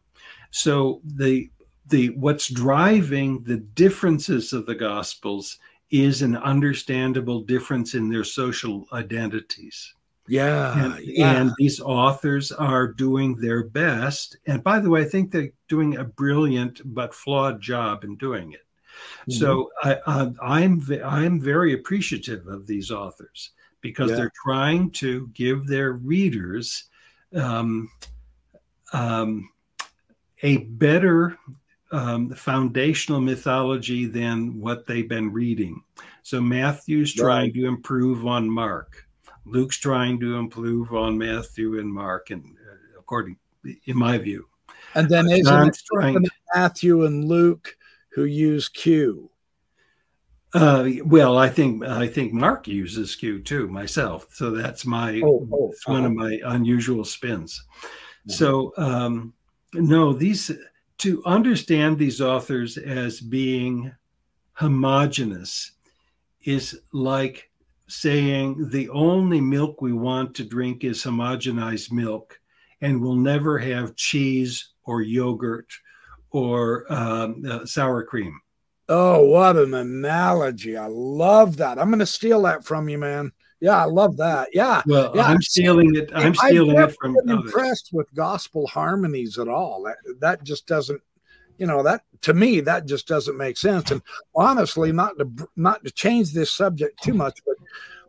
So 0.52 1.02
the 1.04 1.50
the 1.90 2.10
what's 2.10 2.50
driving 2.50 3.44
the 3.44 3.58
differences 3.58 4.52
of 4.52 4.66
the 4.66 4.76
Gospels 4.76 5.58
is 5.90 6.22
an 6.22 6.36
understandable 6.36 7.42
difference 7.42 7.94
in 7.94 8.10
their 8.10 8.26
social 8.26 8.86
identities. 8.92 9.94
Yeah, 10.28 10.84
and, 10.84 11.00
yeah. 11.06 11.42
and, 11.42 11.52
these 11.58 11.80
authors 11.80 12.52
are 12.52 12.88
doing 12.88 13.36
their 13.36 13.64
best. 13.64 14.38
And 14.46 14.64
by 14.64 14.80
the 14.80 14.90
way, 14.90 15.02
I 15.02 15.06
think 15.06 15.32
they're 15.32 15.52
doing 15.68 15.98
a 15.98 16.04
brilliant 16.04 16.82
but 16.84 17.14
flawed 17.14 17.62
job 17.62 18.04
in 18.04 18.18
doing 18.18 18.52
it. 18.54 18.66
Mm-hmm. 19.22 19.32
So 19.34 19.70
I, 19.84 19.98
I'm 20.42 20.86
I'm 21.04 21.40
very 21.40 21.74
appreciative 21.74 22.48
of 22.48 22.68
these 22.68 22.92
authors 22.92 23.52
because 23.82 24.10
yeah. 24.10 24.18
they're 24.18 24.34
trying 24.44 24.92
to 24.92 25.28
give 25.34 25.68
their 25.68 25.94
readers 25.94 26.86
um, 27.34 27.90
um, 28.94 29.50
a 30.44 30.58
better 30.58 31.38
um, 31.92 32.30
foundational 32.30 33.22
mythology 33.22 34.06
than 34.06 34.60
what 34.60 34.86
they've 34.86 35.08
been 35.08 35.32
reading. 35.32 35.82
So 36.24 36.42
Matthew's 36.42 37.18
right. 37.18 37.24
trying 37.24 37.54
to 37.54 37.66
improve 37.66 38.26
on 38.26 38.50
Mark. 38.50 39.07
Luke's 39.50 39.78
trying 39.78 40.20
to 40.20 40.36
improve 40.36 40.94
on 40.94 41.18
Matthew 41.18 41.80
and 41.80 41.92
Mark, 41.92 42.30
and 42.30 42.44
uh, 42.44 43.00
according, 43.00 43.38
in 43.86 43.98
my 43.98 44.18
view. 44.18 44.48
And 44.96 45.10
then 45.10 45.28
uh, 45.28 45.36
isn't 45.36 45.84
trying, 45.94 46.26
Matthew 46.54 47.06
and 47.06 47.26
Luke 47.26 47.78
who 48.18 48.26
use 48.26 48.68
Q? 48.68 49.30
Uh, 50.52 50.90
well, 51.06 51.38
I 51.38 51.50
think 51.50 51.84
I 51.84 52.08
think 52.08 52.34
Mark 52.34 52.68
uses 52.68 53.16
Q 53.16 53.44
too 53.44 53.68
myself, 53.68 54.28
so 54.32 54.50
that's 54.50 54.88
my 54.88 55.22
oh, 55.24 55.48
oh, 55.54 55.74
one 55.86 56.04
of 56.04 56.14
my 56.14 56.40
unusual 56.46 57.04
spins. 57.04 57.64
So 58.28 58.74
um, 58.78 59.34
no, 59.74 60.14
these 60.14 60.52
to 60.98 61.24
understand 61.26 62.00
these 62.00 62.20
authors 62.20 62.78
as 62.78 63.22
being 63.22 63.94
homogenous 64.54 65.74
is 66.44 66.80
like 66.92 67.52
saying 67.88 68.70
the 68.70 68.90
only 68.90 69.42
milk 69.42 69.82
we 69.82 69.94
want 69.94 70.36
to 70.36 70.44
drink 70.44 70.84
is 70.84 71.04
homogenized 71.04 71.92
milk, 71.92 72.40
and 72.82 73.02
we'll 73.02 73.16
never 73.16 73.58
have 73.58 73.96
cheese 73.96 74.70
or 74.86 75.02
yogurt 75.02 75.72
or 76.32 76.92
um, 76.92 77.44
uh, 77.50 77.66
sour 77.66 78.04
cream. 78.04 78.40
Oh, 78.90 79.26
what 79.26 79.58
an 79.58 79.74
analogy! 79.74 80.78
I 80.78 80.88
love 80.88 81.58
that. 81.58 81.78
I'm 81.78 81.90
going 81.90 82.00
to 82.00 82.06
steal 82.06 82.42
that 82.44 82.64
from 82.64 82.88
you, 82.88 82.98
man. 82.98 83.32
Yeah, 83.60 83.82
I 83.82 83.86
love 83.86 84.18
that. 84.18 84.50
Yeah. 84.54 84.84
Well, 84.86 85.12
yeah. 85.16 85.24
I'm 85.24 85.42
stealing 85.42 85.96
it. 85.96 86.12
I'm 86.14 86.36
stealing 86.36 86.78
it 86.78 86.96
from. 87.00 87.18
I'm 87.24 87.30
impressed 87.30 87.90
with 87.92 88.14
gospel 88.14 88.68
harmonies 88.68 89.40
at 89.40 89.48
all. 89.48 89.84
That 89.84 89.98
that 90.20 90.44
just 90.44 90.68
doesn't, 90.68 91.02
you 91.58 91.66
know, 91.66 91.84
that 91.84 92.02
to 92.22 92.34
me 92.34 92.60
that 92.62 92.86
just 92.86 93.08
doesn't 93.08 93.38
make 93.38 93.58
sense. 93.58 93.92
And 93.92 94.02
honestly, 94.36 94.92
not 94.92 95.18
to 95.20 95.50
not 95.56 95.84
to 95.84 95.92
change 95.92 96.34
this 96.34 96.52
subject 96.52 97.02
too 97.04 97.14
much, 97.14 97.40
but 97.46 97.56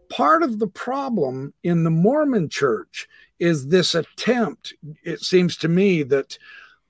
part 0.09 0.43
of 0.43 0.59
the 0.59 0.67
problem 0.67 1.53
in 1.63 1.85
the 1.85 1.91
Mormon 1.91 2.49
Church 2.49 3.09
is 3.39 3.69
this 3.69 3.95
attempt. 3.95 4.75
It 5.05 5.21
seems 5.21 5.57
to 5.59 5.69
me 5.69 6.03
that 6.05 6.39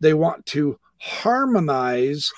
they 0.00 0.14
want 0.14 0.46
to 0.46 0.78
harmonize 1.00 2.32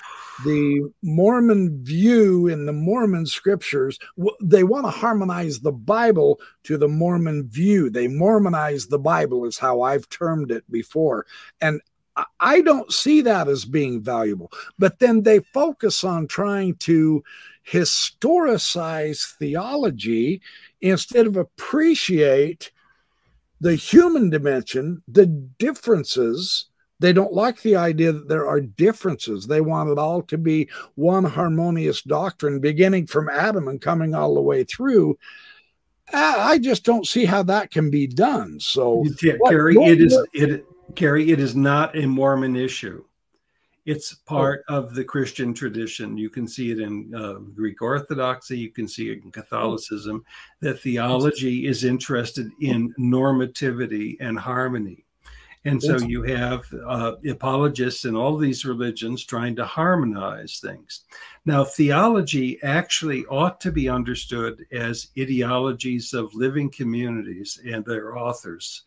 the 0.45 0.91
Mormon 1.03 1.83
view 1.85 2.47
in 2.47 2.67
the 2.67 2.73
Mormon 2.73 3.27
scriptures. 3.27 3.99
They 4.43 4.65
want 4.65 4.87
to 4.87 4.91
harmonize 4.91 5.61
the 5.61 5.73
Bible 5.73 6.41
to 6.65 6.79
the 6.79 6.89
Mormon 6.89 7.49
view. 7.49 7.91
They 7.91 8.09
Mormonize 8.09 8.87
the 8.87 8.99
Bible, 8.99 9.45
is 9.45 9.59
how 9.59 9.83
I've 9.83 10.09
termed 10.09 10.51
it 10.51 10.65
before. 10.71 11.27
And 11.61 11.81
I 12.39 12.61
don't 12.61 12.93
see 12.93 13.21
that 13.23 13.49
as 13.49 13.65
being 13.65 14.03
valuable. 14.03 14.51
But 14.79 14.99
then 14.99 15.23
they 15.23 15.41
focus 15.53 16.05
on 16.05 16.27
trying 16.27 16.77
to 16.77 17.23
historicize 17.69 19.37
theology 19.37 20.41
instead 20.81 21.27
of 21.27 21.37
appreciate 21.37 22.73
the 23.61 23.75
human 23.75 24.31
dimension, 24.31 25.03
the 25.07 25.27
differences 25.27 26.67
they 27.01 27.15
don't 27.15 27.33
like 27.33 27.63
the 27.63 27.77
idea 27.77 28.13
that 28.13 28.29
there 28.29 28.47
are 28.47 28.61
differences. 28.61 29.47
They 29.47 29.63
want 29.63 29.89
it 29.89 29.99
all 29.99 30.23
to 30.25 30.37
be 30.37 30.69
one 30.95 31.25
harmonious 31.25 32.03
doctrine, 32.03 32.61
beginning 32.61 33.07
from 33.07 33.31
Adam 33.31 33.69
and 33.69 33.81
coming 33.81 34.15
all 34.15 34.35
the 34.35 34.43
way 34.43 34.65
through. 34.65 35.19
I 36.13 36.59
just 36.59 36.85
don't 36.85 37.07
see 37.07 37.25
how 37.25 37.43
that 37.45 37.71
can 37.71 37.91
be 37.91 38.07
done. 38.07 38.61
So, 38.61 39.05
yeah, 39.23 39.35
Gary, 39.49 39.77
it 39.77 40.01
is 40.01 40.19
it, 40.35 40.67
Gary, 40.94 41.31
it 41.31 41.40
is 41.40 41.55
not 41.55 41.96
a 41.96 42.07
Mormon 42.07 42.57
issue. 42.57 43.05
It's 43.87 44.14
part 44.14 44.64
oh. 44.68 44.76
of 44.76 44.94
the 44.94 45.05
Christian 45.05 45.55
tradition. 45.55 46.16
You 46.16 46.31
can 46.31 46.46
see 46.46 46.70
it 46.70 46.81
in 46.81 47.14
uh, 47.14 47.35
Greek 47.55 47.83
Orthodoxy. 47.83 48.59
You 48.59 48.70
can 48.70 48.87
see 48.87 49.11
it 49.11 49.22
in 49.24 49.31
Catholicism. 49.31 50.24
That 50.61 50.81
theology 50.81 51.66
is 51.66 51.85
interested 51.85 52.50
in 52.61 52.94
normativity 52.98 54.16
and 54.20 54.38
harmony. 54.38 55.05
And 55.66 55.83
so 55.83 55.98
you 55.98 56.22
have 56.22 56.64
uh, 56.87 57.16
apologists 57.29 58.07
in 58.07 58.16
all 58.16 58.38
these 58.38 58.64
religions 58.64 59.24
trying 59.24 59.57
to 59.57 59.66
harmonize 59.66 60.59
things. 60.59 61.05
Now, 61.44 61.64
theology 61.64 62.59
actually 62.62 63.26
ought 63.26 63.61
to 63.61 63.70
be 63.70 63.87
understood 63.87 64.64
as 64.72 65.09
ideologies 65.18 66.14
of 66.14 66.35
living 66.35 66.70
communities 66.70 67.61
and 67.62 67.85
their 67.85 68.16
authors 68.16 68.85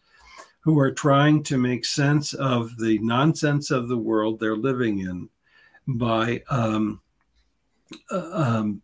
who 0.64 0.80
are 0.80 0.92
trying 0.92 1.44
to 1.44 1.58
make 1.58 1.86
sense 1.86 2.34
of 2.34 2.78
the 2.78 2.98
nonsense 3.00 3.70
of 3.70 3.90
the 3.90 3.98
world 3.98 4.40
they're 4.40 4.56
living 4.56 5.00
in 5.00 5.30
by. 5.88 6.42
Um, 6.50 7.02
uh, 8.10 8.30
um, 8.32 8.82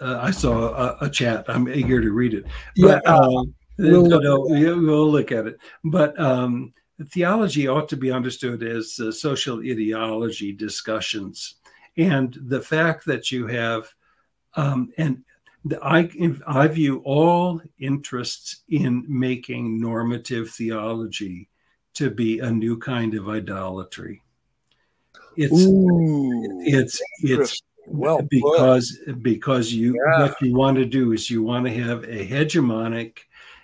uh, 0.00 0.18
I 0.20 0.30
saw 0.30 0.74
a, 0.74 0.96
a, 1.02 1.10
chat. 1.10 1.44
I'm 1.48 1.68
eager 1.68 2.00
to 2.00 2.10
read 2.10 2.34
it. 2.34 2.44
But, 2.76 3.02
yeah, 3.04 3.12
uh, 3.12 3.44
we'll, 3.78 4.06
no, 4.06 4.18
no, 4.18 4.40
we'll 4.40 5.10
look 5.10 5.30
at 5.30 5.46
it. 5.46 5.58
But 5.84 6.18
um, 6.18 6.72
theology 7.08 7.68
ought 7.68 7.88
to 7.90 7.96
be 7.96 8.10
understood 8.10 8.62
as 8.62 8.98
uh, 8.98 9.12
social 9.12 9.60
ideology 9.60 10.52
discussions. 10.52 11.56
And 11.96 12.36
the 12.46 12.60
fact 12.60 13.04
that 13.06 13.30
you 13.30 13.46
have, 13.46 13.92
um, 14.54 14.90
and 14.96 15.18
the, 15.18 15.29
I, 15.82 16.08
I 16.46 16.68
view 16.68 17.02
all 17.04 17.60
interests 17.78 18.62
in 18.68 19.04
making 19.08 19.80
normative 19.80 20.50
theology 20.50 21.48
to 21.94 22.10
be 22.10 22.38
a 22.38 22.50
new 22.50 22.78
kind 22.78 23.14
of 23.14 23.28
idolatry. 23.28 24.22
It's 25.36 25.52
Ooh, 25.52 26.60
it's 26.62 27.00
it's 27.22 27.62
well 27.86 28.22
because 28.22 28.98
because 29.20 29.72
you 29.72 29.94
yeah. 29.94 30.22
what 30.22 30.42
you 30.42 30.54
want 30.54 30.76
to 30.78 30.84
do 30.84 31.12
is 31.12 31.30
you 31.30 31.42
want 31.42 31.66
to 31.66 31.72
have 31.72 32.04
a 32.04 32.26
hegemonic 32.26 33.18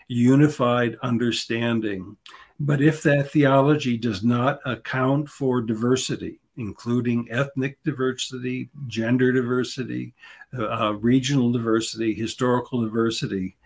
unified 0.08 0.96
understanding 1.02 2.16
but 2.58 2.80
if 2.80 3.02
that 3.02 3.30
theology 3.30 3.96
does 3.98 4.24
not 4.24 4.60
account 4.64 5.28
for 5.28 5.60
diversity, 5.60 6.40
including 6.56 7.28
ethnic 7.30 7.82
diversity, 7.84 8.70
gender 8.86 9.32
diversity, 9.32 10.14
uh, 10.58 10.94
regional 10.94 11.52
diversity, 11.52 12.14
historical 12.14 12.82
diversity, 12.82 13.56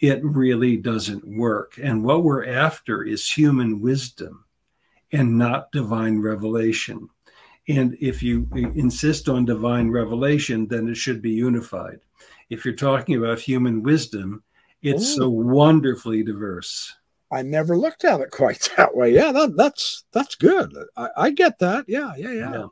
it 0.00 0.22
really 0.24 0.76
doesn't 0.76 1.24
work. 1.24 1.78
And 1.80 2.02
what 2.02 2.24
we're 2.24 2.46
after 2.46 3.04
is 3.04 3.30
human 3.30 3.80
wisdom 3.80 4.44
and 5.12 5.38
not 5.38 5.70
divine 5.72 6.20
revelation. 6.20 7.08
And 7.68 7.96
if 8.00 8.22
you 8.22 8.48
insist 8.54 9.28
on 9.28 9.44
divine 9.44 9.90
revelation, 9.90 10.66
then 10.66 10.88
it 10.88 10.96
should 10.96 11.22
be 11.22 11.30
unified. 11.30 12.00
If 12.50 12.64
you're 12.64 12.74
talking 12.74 13.16
about 13.16 13.38
human 13.38 13.82
wisdom, 13.82 14.42
it's 14.82 15.04
Ooh. 15.12 15.16
so 15.16 15.28
wonderfully 15.28 16.24
diverse. 16.24 16.96
I 17.32 17.42
never 17.42 17.76
looked 17.76 18.04
at 18.04 18.20
it 18.20 18.30
quite 18.30 18.68
that 18.76 18.94
way. 18.94 19.14
Yeah, 19.14 19.32
that, 19.32 19.56
that's 19.56 20.04
that's 20.12 20.34
good. 20.34 20.72
I, 20.96 21.08
I 21.16 21.30
get 21.30 21.58
that. 21.60 21.86
Yeah, 21.88 22.12
yeah, 22.16 22.32
yeah, 22.32 22.52
yeah. 22.52 22.66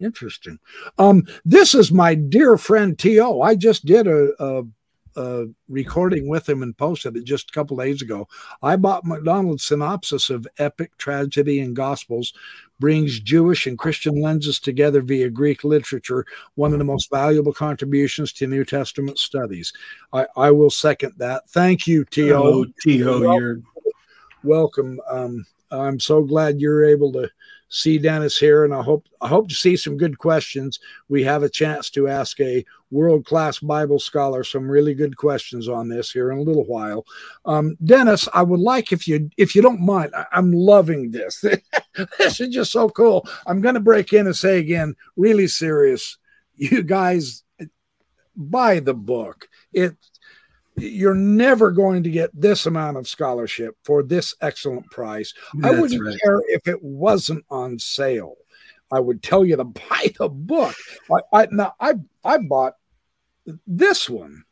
Interesting. 0.00 0.58
Um, 0.98 1.24
this 1.44 1.74
is 1.74 1.92
my 1.92 2.14
dear 2.14 2.58
friend 2.58 2.98
T.O. 2.98 3.40
I 3.40 3.54
just 3.54 3.86
did 3.86 4.06
a, 4.06 4.32
a, 4.42 4.64
a 5.16 5.46
recording 5.68 6.28
with 6.28 6.48
him 6.48 6.62
and 6.62 6.76
posted 6.76 7.16
it 7.16 7.24
just 7.24 7.50
a 7.50 7.52
couple 7.52 7.76
days 7.76 8.02
ago. 8.02 8.28
I 8.60 8.76
bought 8.76 9.06
MacDonald's 9.06 9.64
synopsis 9.64 10.30
of 10.30 10.48
Epic 10.58 10.96
Tragedy 10.98 11.60
and 11.60 11.76
Gospels 11.76 12.34
brings 12.80 13.20
Jewish 13.20 13.66
and 13.66 13.78
Christian 13.78 14.20
lenses 14.20 14.58
together 14.58 15.00
via 15.00 15.30
Greek 15.30 15.64
literature, 15.64 16.26
one 16.56 16.72
of 16.72 16.78
the 16.78 16.84
most 16.84 17.10
valuable 17.10 17.52
contributions 17.52 18.32
to 18.34 18.46
New 18.46 18.64
Testament 18.64 19.18
studies. 19.18 19.72
I, 20.12 20.26
I 20.36 20.50
will 20.50 20.70
second 20.70 21.14
that. 21.18 21.48
Thank 21.50 21.86
you, 21.86 22.04
T.O. 22.04 22.42
Oh, 22.42 22.66
T.O., 22.82 23.38
you're 23.38 23.60
welcome. 24.44 25.00
Um, 25.08 25.46
I'm 25.70 25.98
so 25.98 26.22
glad 26.22 26.60
you're 26.60 26.84
able 26.84 27.12
to 27.12 27.28
see 27.68 27.98
Dennis 27.98 28.38
here, 28.38 28.64
and 28.64 28.72
I 28.72 28.82
hope 28.82 29.06
I 29.20 29.28
hope 29.28 29.48
to 29.48 29.54
see 29.54 29.76
some 29.76 29.96
good 29.96 30.18
questions. 30.18 30.78
We 31.08 31.24
have 31.24 31.42
a 31.42 31.48
chance 31.48 31.90
to 31.90 32.06
ask 32.06 32.38
a 32.40 32.64
world 32.90 33.24
class 33.24 33.58
Bible 33.58 33.98
scholar 33.98 34.44
some 34.44 34.70
really 34.70 34.94
good 34.94 35.16
questions 35.16 35.68
on 35.68 35.88
this 35.88 36.12
here 36.12 36.30
in 36.30 36.38
a 36.38 36.42
little 36.42 36.64
while. 36.64 37.04
Um, 37.44 37.76
Dennis, 37.84 38.28
I 38.32 38.42
would 38.42 38.60
like 38.60 38.92
if 38.92 39.08
you 39.08 39.30
if 39.36 39.54
you 39.56 39.62
don't 39.62 39.80
mind, 39.80 40.12
I, 40.14 40.26
am 40.32 40.52
loving 40.52 41.10
this. 41.10 41.40
this 42.18 42.40
is 42.40 42.48
just 42.48 42.70
so 42.70 42.88
cool. 42.88 43.26
I'm 43.46 43.60
going 43.60 43.74
to 43.74 43.80
break 43.80 44.12
in 44.12 44.26
and 44.26 44.36
say 44.36 44.58
again, 44.58 44.94
really 45.16 45.48
serious, 45.48 46.18
you 46.54 46.82
guys 46.82 47.42
buy 48.36 48.80
the 48.80 48.94
book. 48.94 49.48
It 49.72 49.96
you're 50.76 51.14
never 51.14 51.70
going 51.70 52.02
to 52.02 52.10
get 52.10 52.30
this 52.32 52.66
amount 52.66 52.96
of 52.96 53.08
scholarship 53.08 53.76
for 53.84 54.02
this 54.02 54.34
excellent 54.40 54.90
price. 54.90 55.32
That's 55.54 55.74
I 55.74 55.80
wouldn't 55.80 56.04
right. 56.04 56.20
care 56.22 56.40
if 56.48 56.66
it 56.66 56.82
wasn't 56.82 57.44
on 57.50 57.78
sale. 57.78 58.36
I 58.92 59.00
would 59.00 59.22
tell 59.22 59.44
you 59.44 59.56
to 59.56 59.64
buy 59.64 60.12
the 60.18 60.28
book. 60.28 60.74
I, 61.10 61.42
I 61.42 61.48
now 61.50 61.74
I 61.80 61.94
I 62.24 62.38
bought 62.38 62.74
this 63.66 64.08
one. 64.08 64.44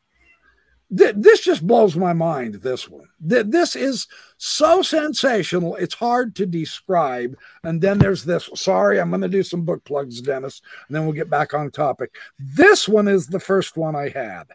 Th- 0.96 1.14
this 1.16 1.40
just 1.40 1.66
blows 1.66 1.96
my 1.96 2.12
mind. 2.12 2.56
This 2.56 2.88
one. 2.88 3.06
Th- 3.26 3.46
this 3.46 3.74
is 3.74 4.06
so 4.36 4.82
sensational. 4.82 5.74
It's 5.76 5.94
hard 5.94 6.36
to 6.36 6.44
describe. 6.44 7.34
And 7.64 7.80
then 7.80 7.98
there's 7.98 8.24
this. 8.24 8.50
Sorry, 8.54 9.00
I'm 9.00 9.08
going 9.08 9.22
to 9.22 9.28
do 9.28 9.42
some 9.42 9.64
book 9.64 9.82
plugs, 9.84 10.20
Dennis, 10.20 10.60
and 10.86 10.94
then 10.94 11.04
we'll 11.04 11.14
get 11.14 11.30
back 11.30 11.54
on 11.54 11.70
topic. 11.70 12.14
This 12.38 12.86
one 12.86 13.08
is 13.08 13.26
the 13.26 13.40
first 13.40 13.78
one 13.78 13.96
I 13.96 14.10
had 14.10 14.48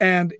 and 0.00 0.32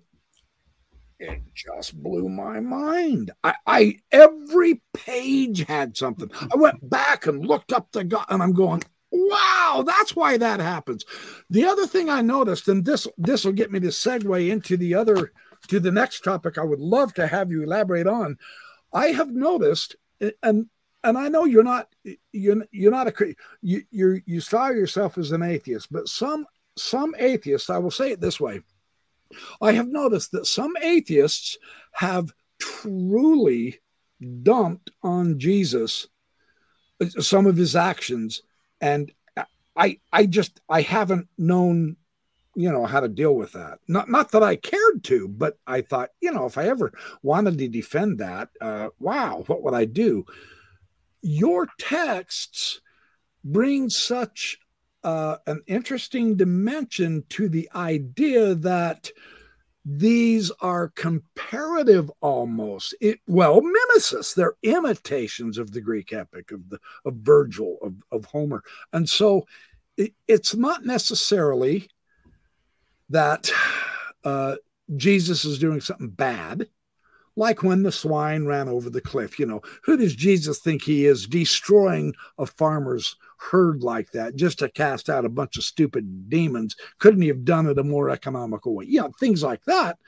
it 1.20 1.42
just 1.54 2.02
blew 2.02 2.28
my 2.28 2.60
mind. 2.60 3.30
I, 3.44 3.54
I 3.66 3.96
every 4.10 4.82
page 4.94 5.66
had 5.66 5.96
something. 5.96 6.30
I 6.52 6.56
went 6.56 6.88
back 6.88 7.26
and 7.26 7.44
looked 7.44 7.72
up 7.72 7.92
the 7.92 8.04
guy, 8.04 8.24
and 8.30 8.42
I'm 8.42 8.54
going, 8.54 8.82
wow, 9.12 9.84
that's 9.86 10.16
why 10.16 10.38
that 10.38 10.60
happens. 10.60 11.04
The 11.50 11.66
other 11.66 11.86
thing 11.86 12.08
I 12.08 12.22
noticed, 12.22 12.68
and 12.68 12.84
this 12.84 13.06
this 13.18 13.44
will 13.44 13.52
get 13.52 13.70
me 13.70 13.80
to 13.80 13.88
segue 13.88 14.50
into 14.50 14.78
the 14.78 14.94
other 14.94 15.32
to 15.68 15.78
the 15.78 15.92
next 15.92 16.24
topic 16.24 16.56
I 16.56 16.64
would 16.64 16.80
love 16.80 17.12
to 17.14 17.26
have 17.26 17.50
you 17.50 17.62
elaborate 17.62 18.06
on. 18.06 18.38
I 18.92 19.08
have 19.08 19.30
noticed, 19.30 19.96
and 20.42 20.66
and 21.04 21.18
I 21.18 21.28
know 21.28 21.44
you're 21.44 21.62
not 21.62 21.88
you're 22.32 22.64
you're 22.70 22.90
not 22.90 23.08
a 23.08 23.34
you 23.60 23.82
you 23.90 24.22
you 24.24 24.40
style 24.40 24.74
yourself 24.74 25.18
as 25.18 25.32
an 25.32 25.42
atheist, 25.42 25.92
but 25.92 26.08
some 26.08 26.46
some 26.78 27.14
atheists, 27.18 27.68
I 27.68 27.76
will 27.76 27.90
say 27.90 28.12
it 28.12 28.20
this 28.22 28.40
way 28.40 28.62
I 29.60 29.72
have 29.72 29.88
noticed 29.88 30.32
that 30.32 30.46
some 30.46 30.76
atheists 30.82 31.56
have 31.92 32.32
truly 32.58 33.80
dumped 34.42 34.90
on 35.02 35.38
Jesus 35.38 36.06
uh, 37.00 37.06
some 37.20 37.46
of 37.46 37.56
his 37.56 37.74
actions. 37.76 38.42
And 38.80 39.12
I 39.76 39.98
I 40.12 40.26
just 40.26 40.60
I 40.68 40.82
haven't 40.82 41.28
known 41.38 41.96
you 42.54 42.70
know 42.70 42.84
how 42.84 43.00
to 43.00 43.08
deal 43.08 43.34
with 43.34 43.52
that. 43.52 43.78
Not 43.88 44.10
not 44.10 44.32
that 44.32 44.42
i 44.42 44.56
cared 44.56 45.04
to 45.04 45.28
but 45.28 45.58
i 45.66 45.80
thought 45.80 46.10
you 46.20 46.32
know 46.32 46.46
if 46.46 46.58
i 46.58 46.66
ever 46.66 46.92
wanted 47.22 47.56
to 47.58 47.68
defend 47.68 48.18
that 48.18 48.48
uh, 48.60 48.88
wow 48.98 49.44
what 49.46 49.62
would 49.62 49.74
i 49.74 49.84
do? 49.84 50.24
Your 51.22 51.68
texts 51.78 52.80
bring 53.44 53.90
such 53.90 54.58
uh, 55.02 55.36
an 55.46 55.62
interesting 55.66 56.36
dimension 56.36 57.24
to 57.30 57.48
the 57.48 57.68
idea 57.74 58.54
that 58.54 59.10
these 59.84 60.50
are 60.60 60.88
comparative 60.90 62.10
almost. 62.20 62.94
It, 63.00 63.20
well 63.26 63.62
mimesis 63.62 64.34
they're 64.34 64.56
imitations 64.62 65.56
of 65.56 65.72
the 65.72 65.80
greek 65.80 66.12
epic 66.12 66.52
of 66.52 66.68
the 66.68 66.78
of 67.04 67.14
virgil 67.14 67.78
of, 67.82 67.94
of 68.12 68.26
homer. 68.26 68.62
And 68.92 69.08
so 69.08 69.46
it, 69.96 70.12
it's 70.28 70.54
not 70.54 70.84
necessarily 70.84 71.88
that 73.08 73.50
uh, 74.22 74.56
jesus 74.96 75.44
is 75.44 75.58
doing 75.58 75.80
something 75.80 76.10
bad 76.10 76.68
like 77.40 77.64
when 77.64 77.82
the 77.82 77.90
swine 77.90 78.44
ran 78.44 78.68
over 78.68 78.88
the 78.88 79.00
cliff 79.00 79.38
you 79.38 79.46
know 79.46 79.60
who 79.82 79.96
does 79.96 80.14
jesus 80.14 80.60
think 80.60 80.82
he 80.82 81.06
is 81.06 81.26
destroying 81.26 82.14
a 82.38 82.46
farmer's 82.46 83.16
herd 83.40 83.82
like 83.82 84.10
that 84.12 84.36
just 84.36 84.58
to 84.58 84.68
cast 84.68 85.08
out 85.08 85.24
a 85.24 85.30
bunch 85.30 85.56
of 85.56 85.64
stupid 85.64 86.28
demons? 86.28 86.76
Couldn't 86.98 87.22
he 87.22 87.28
have 87.28 87.44
done 87.44 87.66
it 87.66 87.78
a 87.78 87.84
more 87.84 88.10
economical 88.10 88.74
way? 88.74 88.84
Yeah, 88.86 89.08
things 89.18 89.42
like 89.42 89.64
that. 89.64 89.98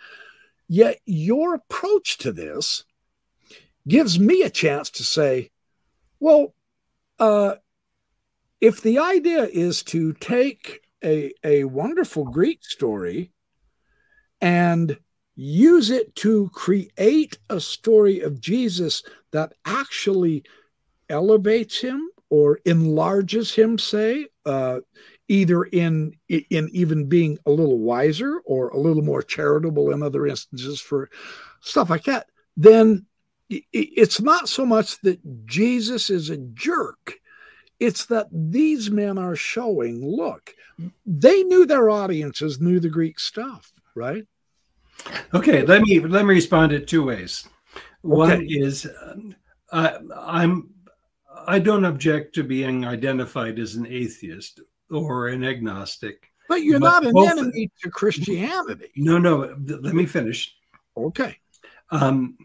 Yet 0.69 0.99
your 1.07 1.55
approach 1.55 2.19
to 2.19 2.33
this 2.33 2.85
gives 3.89 4.19
me 4.19 4.43
a 4.43 4.51
chance 4.51 4.91
to 4.91 5.05
say, 5.05 5.51
well, 6.21 6.55
uh, 7.19 7.57
if 8.61 8.83
the 8.83 8.99
idea 8.99 9.45
is 9.45 9.83
to 9.85 10.13
take 10.13 10.83
a, 11.03 11.33
a 11.43 11.65
wonderful 11.65 12.25
Greek 12.25 12.65
story 12.65 13.33
and 14.41 14.99
use 15.43 15.91
it 15.91 16.15
to 16.15 16.49
create 16.51 17.39
a 17.51 17.61
story 17.61 18.21
of 18.21 18.41
Jesus 18.41 19.03
that 19.33 19.53
actually 19.65 20.45
elevates 21.09 21.81
him 21.81 22.09
or 22.31 22.61
enlarges 22.65 23.55
him, 23.55 23.77
say, 23.79 24.29
uh, 24.47 24.81
either 25.29 25.65
in 25.65 26.15
in 26.29 26.69
even 26.73 27.09
being 27.09 27.39
a 27.45 27.51
little 27.51 27.79
wiser 27.79 28.41
or 28.45 28.69
a 28.69 28.79
little 28.79 29.03
more 29.03 29.23
charitable 29.23 29.91
in 29.91 30.03
other 30.03 30.27
instances 30.27 30.81
for 30.81 31.11
stuff 31.61 31.91
like 31.91 32.05
that, 32.05 32.27
then 32.57 33.05
it's 33.51 34.21
not 34.21 34.49
so 34.49 34.65
much 34.65 35.01
that 35.03 35.47
Jesus 35.47 36.09
is 36.09 36.31
a 36.31 36.39
jerk. 36.39 37.15
It's 37.81 38.07
that 38.07 38.29
these 38.33 38.91
men 38.91 39.19
are 39.19 39.37
showing, 39.37 40.07
look, 40.07 40.55
they 41.05 41.43
knew 41.43 41.67
their 41.67 41.91
audiences 41.91 42.61
knew 42.61 42.81
the 42.81 42.89
Greek 42.89 43.19
stuff, 43.19 43.73
right? 43.95 44.25
Okay, 45.35 45.63
let 45.63 45.83
me 45.83 46.01
let 46.01 46.25
me 46.25 46.35
respond 46.35 46.73
in 46.73 46.87
two 46.87 47.05
ways. 47.05 47.49
One 48.03 48.33
okay. 48.33 48.45
is 48.45 48.87
uh, 49.71 49.99
I'm 50.17 50.71
I 51.47 51.59
don't 51.59 51.85
object 51.85 52.35
to 52.37 52.45
being 52.45 52.85
identified 52.85 53.59
as 53.59 53.75
an 53.75 53.87
atheist 53.87 54.61
or 54.91 55.29
an 55.29 55.45
agnostic. 55.45 56.31
But 56.49 56.63
you're 56.63 56.81
but 56.81 57.03
not 57.03 57.07
an 57.07 57.15
enemy 57.17 57.71
to 57.83 57.91
Christianity. 57.91 58.91
No, 58.97 59.19
no. 59.19 59.57
Let 59.65 59.95
me 59.95 60.07
finish. 60.07 60.55
Okay. 60.97 61.37
Um, 61.91 62.37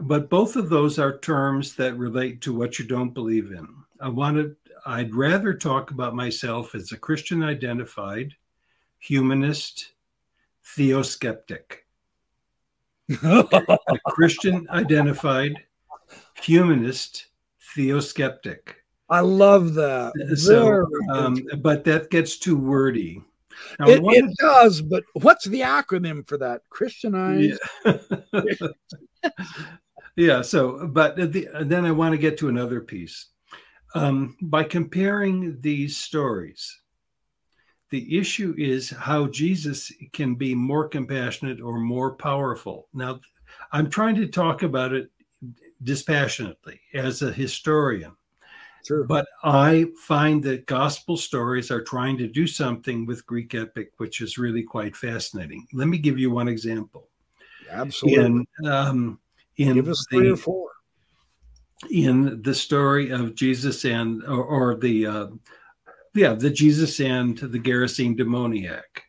but 0.00 0.30
both 0.30 0.56
of 0.56 0.68
those 0.68 0.98
are 0.98 1.18
terms 1.18 1.74
that 1.76 1.96
relate 1.96 2.40
to 2.42 2.56
what 2.56 2.78
you 2.78 2.84
don't 2.84 3.14
believe 3.14 3.50
in. 3.50 3.66
I 4.00 4.08
wanted. 4.08 4.54
I'd 4.86 5.14
rather 5.14 5.54
talk 5.54 5.90
about 5.90 6.14
myself 6.14 6.74
as 6.74 6.92
a 6.92 6.96
Christian 6.96 7.42
identified, 7.42 8.34
humanist, 9.00 9.92
theoskeptic. 10.76 11.78
A 13.22 13.78
Christian 14.06 14.66
identified, 14.70 15.54
humanist, 16.42 17.26
theoskeptic. 17.76 18.74
I 19.10 19.20
love 19.20 19.74
that. 19.74 20.12
So, 20.36 20.86
um, 21.10 21.38
but 21.60 21.84
that 21.84 22.10
gets 22.10 22.38
too 22.38 22.56
wordy. 22.56 23.22
Now, 23.78 23.88
it, 23.88 24.02
it 24.04 24.36
does, 24.38 24.82
but 24.82 25.04
what's 25.14 25.46
the 25.46 25.62
acronym 25.62 26.26
for 26.28 26.38
that? 26.38 26.62
Christianized. 26.70 27.60
Yeah. 27.84 27.98
yeah 30.16 30.42
so, 30.42 30.86
but 30.86 31.16
the, 31.16 31.48
then 31.62 31.84
I 31.84 31.90
want 31.90 32.12
to 32.12 32.18
get 32.18 32.38
to 32.38 32.48
another 32.48 32.80
piece. 32.80 33.26
Um, 33.94 34.36
by 34.42 34.64
comparing 34.64 35.60
these 35.60 35.96
stories, 35.96 36.78
the 37.90 38.18
issue 38.18 38.54
is 38.58 38.90
how 38.90 39.26
Jesus 39.26 39.92
can 40.12 40.34
be 40.34 40.54
more 40.54 40.88
compassionate 40.88 41.60
or 41.60 41.78
more 41.78 42.14
powerful. 42.14 42.88
Now, 42.92 43.20
I'm 43.72 43.88
trying 43.88 44.16
to 44.16 44.26
talk 44.26 44.62
about 44.62 44.92
it 44.92 45.10
dispassionately 45.82 46.80
as 46.94 47.22
a 47.22 47.32
historian. 47.32 48.12
Sure. 48.86 49.04
But 49.04 49.26
I 49.42 49.86
find 50.00 50.42
that 50.44 50.66
gospel 50.66 51.16
stories 51.16 51.70
are 51.70 51.82
trying 51.82 52.16
to 52.18 52.26
do 52.26 52.46
something 52.46 53.06
with 53.06 53.26
Greek 53.26 53.54
epic, 53.54 53.92
which 53.98 54.20
is 54.20 54.38
really 54.38 54.62
quite 54.62 54.96
fascinating. 54.96 55.66
Let 55.72 55.88
me 55.88 55.98
give 55.98 56.18
you 56.18 56.30
one 56.30 56.48
example. 56.48 57.08
Absolutely. 57.70 58.24
In, 58.24 58.66
um, 58.66 59.18
in 59.56 59.74
give 59.74 59.88
us 59.88 60.06
three 60.10 60.28
the, 60.28 60.34
or 60.34 60.36
four. 60.36 60.70
In 61.90 62.40
the 62.42 62.54
story 62.54 63.10
of 63.10 63.34
Jesus 63.34 63.84
and, 63.84 64.22
or, 64.24 64.44
or 64.44 64.74
the, 64.76 65.06
uh, 65.06 65.26
yeah, 66.18 66.34
the 66.34 66.50
Jesus 66.50 67.00
and 67.00 67.38
the 67.38 67.58
Gerasene 67.58 68.16
demoniac 68.16 69.08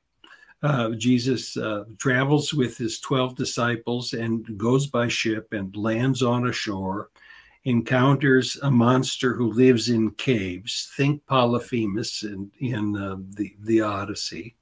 uh, 0.62 0.90
Jesus 0.92 1.56
uh, 1.58 1.86
travels 1.98 2.54
with 2.54 2.78
his 2.78 3.00
12 3.00 3.36
disciples 3.36 4.14
and 4.14 4.58
goes 4.58 4.88
by 4.88 5.08
ship 5.08 5.54
and 5.54 5.76
lands 5.76 6.22
on 6.22 6.48
a 6.48 6.54
shore, 6.54 7.10
encounters 7.64 8.58
a 8.64 8.72
monster 8.72 9.34
who 9.34 9.54
lives 9.54 9.90
in 9.90 10.12
caves. 10.12 10.92
Think 10.98 11.26
Polyphemus 11.28 12.24
in, 12.24 12.52
in 12.60 12.98
uh, 12.98 13.18
the, 13.36 13.56
the 13.62 13.82
Odyssey. 13.82 14.56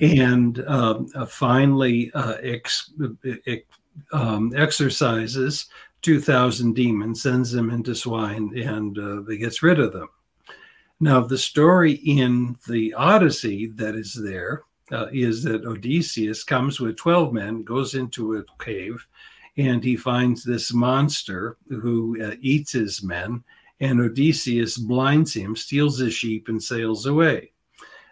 And 0.00 0.64
um, 0.66 1.06
uh, 1.14 1.26
finally 1.26 2.10
uh, 2.12 2.34
ex, 2.42 2.92
um, 4.12 4.52
exorcises 4.56 5.66
2,000 6.02 6.74
demons, 6.74 7.22
sends 7.22 7.52
them 7.52 7.70
into 7.70 7.94
swine, 7.94 8.52
and 8.56 8.98
uh, 8.98 9.20
gets 9.36 9.62
rid 9.62 9.78
of 9.78 9.92
them. 9.92 10.08
Now, 10.98 11.20
the 11.20 11.38
story 11.38 11.92
in 11.92 12.56
the 12.68 12.94
Odyssey 12.94 13.66
that 13.74 13.94
is 13.94 14.14
there 14.14 14.62
uh, 14.90 15.06
is 15.12 15.42
that 15.42 15.66
Odysseus 15.66 16.42
comes 16.42 16.80
with 16.80 16.96
12 16.96 17.32
men, 17.32 17.62
goes 17.64 17.94
into 17.94 18.36
a 18.36 18.44
cave, 18.62 19.06
and 19.58 19.82
he 19.82 19.96
finds 19.96 20.42
this 20.42 20.72
monster 20.72 21.56
who 21.68 22.22
uh, 22.22 22.34
eats 22.40 22.72
his 22.72 23.02
men. 23.02 23.42
And 23.80 24.00
Odysseus 24.00 24.78
blinds 24.78 25.34
him, 25.34 25.54
steals 25.54 25.98
his 25.98 26.14
sheep, 26.14 26.48
and 26.48 26.62
sails 26.62 27.04
away. 27.04 27.52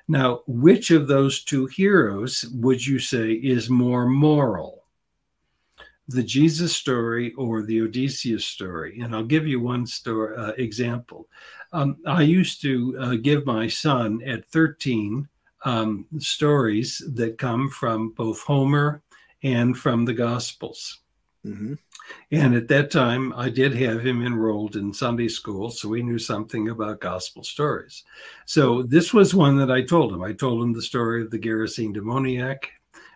Now, 0.07 0.43
which 0.47 0.91
of 0.91 1.07
those 1.07 1.43
two 1.43 1.67
heroes 1.67 2.45
would 2.53 2.87
you 2.87 2.99
say 2.99 3.33
is 3.33 3.71
more 3.71 4.07
moral? 4.07 4.85
The 6.09 6.23
Jesus 6.23 6.77
story 6.77 7.33
or 7.35 7.63
the 7.63 7.81
Odysseus 7.81 8.45
story? 8.45 9.01
And 9.01 9.15
I'll 9.15 9.25
give 9.25 9.47
you 9.47 9.61
one 9.61 9.87
story 9.87 10.37
uh, 10.37 10.53
example. 10.59 11.29
Um, 11.75 11.97
I 12.07 12.23
used 12.23 12.63
to 12.63 12.97
uh, 13.01 13.15
give 13.17 13.45
my 13.45 13.67
son 13.67 14.23
at 14.25 14.47
13 14.47 15.29
um, 15.65 16.07
stories 16.19 17.03
that 17.15 17.37
come 17.37 17.69
from 17.69 18.11
both 18.11 18.41
Homer 18.43 19.03
and 19.43 19.77
from 19.77 20.05
the 20.05 20.15
Gospels. 20.15 21.01
Mm-hmm. 21.45 21.75
And 22.31 22.55
at 22.55 22.69
that 22.69 22.93
time, 22.93 23.33
I 23.35 23.49
did 23.49 23.75
have 23.75 24.07
him 24.07 24.25
enrolled 24.25 24.77
in 24.77 24.95
Sunday 24.95 25.27
school, 25.27 25.69
so 25.71 25.93
he 25.93 26.03
knew 26.03 26.19
something 26.19 26.69
about 26.69 27.01
gospel 27.01 27.43
stories. 27.43 28.05
So 28.47 28.83
this 28.83 29.13
was 29.13 29.35
one 29.35 29.57
that 29.57 29.71
I 29.71 29.83
told 29.83 30.13
him. 30.13 30.23
I 30.23 30.33
told 30.33 30.63
him 30.63 30.73
the 30.73 30.83
story 30.83 31.23
of 31.23 31.31
the 31.33 31.39
Gerasene 31.41 31.93
demoniac, 31.93 32.71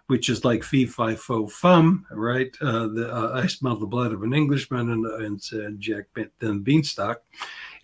which 0.09 0.29
is 0.29 0.45
like 0.45 0.65
fee 0.65 0.87
fi 0.87 1.15
fo 1.15 1.47
fum, 1.47 2.07
right? 2.11 2.55
Uh, 2.61 2.89
the, 2.89 3.15
uh, 3.15 3.41
I 3.41 3.47
smell 3.47 3.77
the 3.77 3.87
blood 3.87 4.13
of 4.13 4.23
an 4.23 4.35
Englishman 4.35 4.91
and, 4.91 5.07
and, 5.07 5.53
and 5.53 5.81
Jack 5.81 6.07
then 6.41 6.61
Beanstalk. 6.61 7.23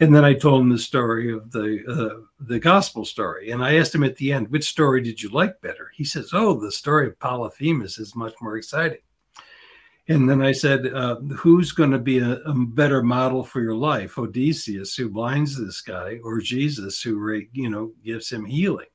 And 0.00 0.14
then 0.14 0.24
I 0.24 0.34
told 0.34 0.62
him 0.62 0.70
the 0.70 0.78
story 0.78 1.32
of 1.32 1.50
the 1.52 1.84
uh, 1.88 2.24
the 2.40 2.58
gospel 2.58 3.04
story, 3.04 3.50
and 3.50 3.62
I 3.62 3.76
asked 3.76 3.94
him 3.94 4.04
at 4.04 4.16
the 4.16 4.32
end, 4.32 4.48
"Which 4.48 4.68
story 4.68 5.00
did 5.00 5.22
you 5.22 5.30
like 5.30 5.60
better?" 5.60 5.90
He 5.94 6.04
says, 6.04 6.30
"Oh, 6.32 6.58
the 6.58 6.72
story 6.72 7.06
of 7.06 7.18
Polyphemus 7.20 7.98
is 7.98 8.16
much 8.16 8.34
more 8.40 8.56
exciting." 8.56 8.98
And 10.08 10.28
then 10.28 10.42
I 10.42 10.52
said, 10.52 10.86
uh, 10.86 11.16
"Who's 11.36 11.72
going 11.72 11.92
to 11.92 11.98
be 11.98 12.18
a, 12.18 12.40
a, 12.40 12.54
better 12.54 13.02
model 13.02 13.44
for 13.44 13.62
your 13.62 13.76
life, 13.76 14.18
Odysseus, 14.18 14.96
who 14.96 15.08
blinds 15.08 15.56
this 15.56 15.80
guy, 15.80 16.18
or 16.22 16.40
Jesus, 16.40 17.00
who 17.00 17.42
you 17.52 17.70
know 17.70 17.92
gives 18.04 18.30
him 18.30 18.44
healing?" 18.44 18.88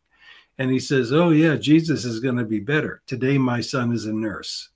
And 0.59 0.69
he 0.69 0.79
says, 0.79 1.13
Oh, 1.13 1.29
yeah, 1.29 1.55
Jesus 1.55 2.03
is 2.03 2.19
going 2.19 2.35
to 2.35 2.43
be 2.43 2.59
better. 2.59 3.01
Today, 3.07 3.37
my 3.37 3.61
son 3.61 3.93
is 3.93 4.05
a 4.05 4.13
nurse. 4.13 4.69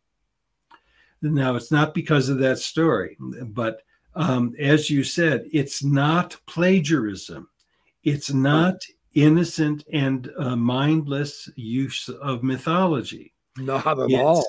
Now, 1.21 1.57
it's 1.57 1.71
not 1.71 1.93
because 1.93 2.29
of 2.29 2.39
that 2.39 2.57
story, 2.57 3.17
but 3.19 3.81
um, 4.15 4.53
as 4.59 4.89
you 4.89 5.03
said, 5.03 5.45
it's 5.51 5.83
not 5.83 6.37
plagiarism. 6.45 7.49
It's 8.03 8.31
not 8.31 8.75
innocent 9.13 9.85
and 9.91 10.31
uh, 10.37 10.55
mindless 10.55 11.49
use 11.55 12.09
of 12.09 12.43
mythology. 12.43 13.33
Not 13.57 13.87
at 13.87 14.09
it's, 14.09 14.15
all. 14.15 14.45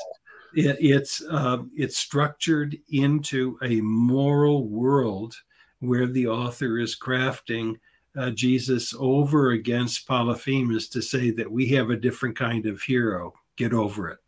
It, 0.54 0.76
it's 0.80 1.22
uh, 1.30 1.58
it's 1.74 1.98
structured 1.98 2.76
into 2.90 3.58
a 3.62 3.80
moral 3.80 4.68
world 4.68 5.34
where 5.80 6.06
the 6.06 6.26
author 6.26 6.78
is 6.78 6.96
crafting 6.98 7.74
uh, 8.16 8.30
Jesus 8.30 8.94
over 8.98 9.50
against 9.50 10.06
Polyphemus 10.06 10.88
to 10.88 11.02
say 11.02 11.30
that 11.32 11.50
we 11.50 11.68
have 11.68 11.90
a 11.90 11.96
different 11.96 12.36
kind 12.36 12.66
of 12.66 12.80
hero. 12.80 13.34
Get 13.56 13.72
over 13.72 14.10
it. 14.10 14.18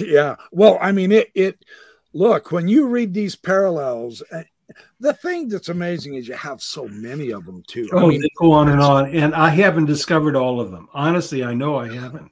Yeah. 0.00 0.36
Well, 0.50 0.78
I 0.80 0.92
mean, 0.92 1.12
it, 1.12 1.30
it, 1.34 1.64
look, 2.14 2.52
when 2.52 2.68
you 2.68 2.86
read 2.86 3.12
these 3.12 3.36
parallels, 3.36 4.22
uh, 4.32 4.42
the 4.98 5.12
thing 5.12 5.48
that's 5.48 5.68
amazing 5.68 6.14
is 6.14 6.26
you 6.26 6.34
have 6.34 6.62
so 6.62 6.88
many 6.88 7.30
of 7.30 7.44
them 7.44 7.62
too. 7.66 7.88
Oh, 7.92 8.06
I 8.06 8.06
mean, 8.06 8.22
they 8.22 8.30
go 8.38 8.52
on 8.52 8.70
and 8.70 8.80
on. 8.80 9.14
And 9.14 9.34
I 9.34 9.50
haven't 9.50 9.84
discovered 9.84 10.36
all 10.36 10.60
of 10.60 10.70
them. 10.70 10.88
Honestly, 10.94 11.44
I 11.44 11.52
know 11.52 11.76
I 11.76 11.92
haven't. 11.92 12.30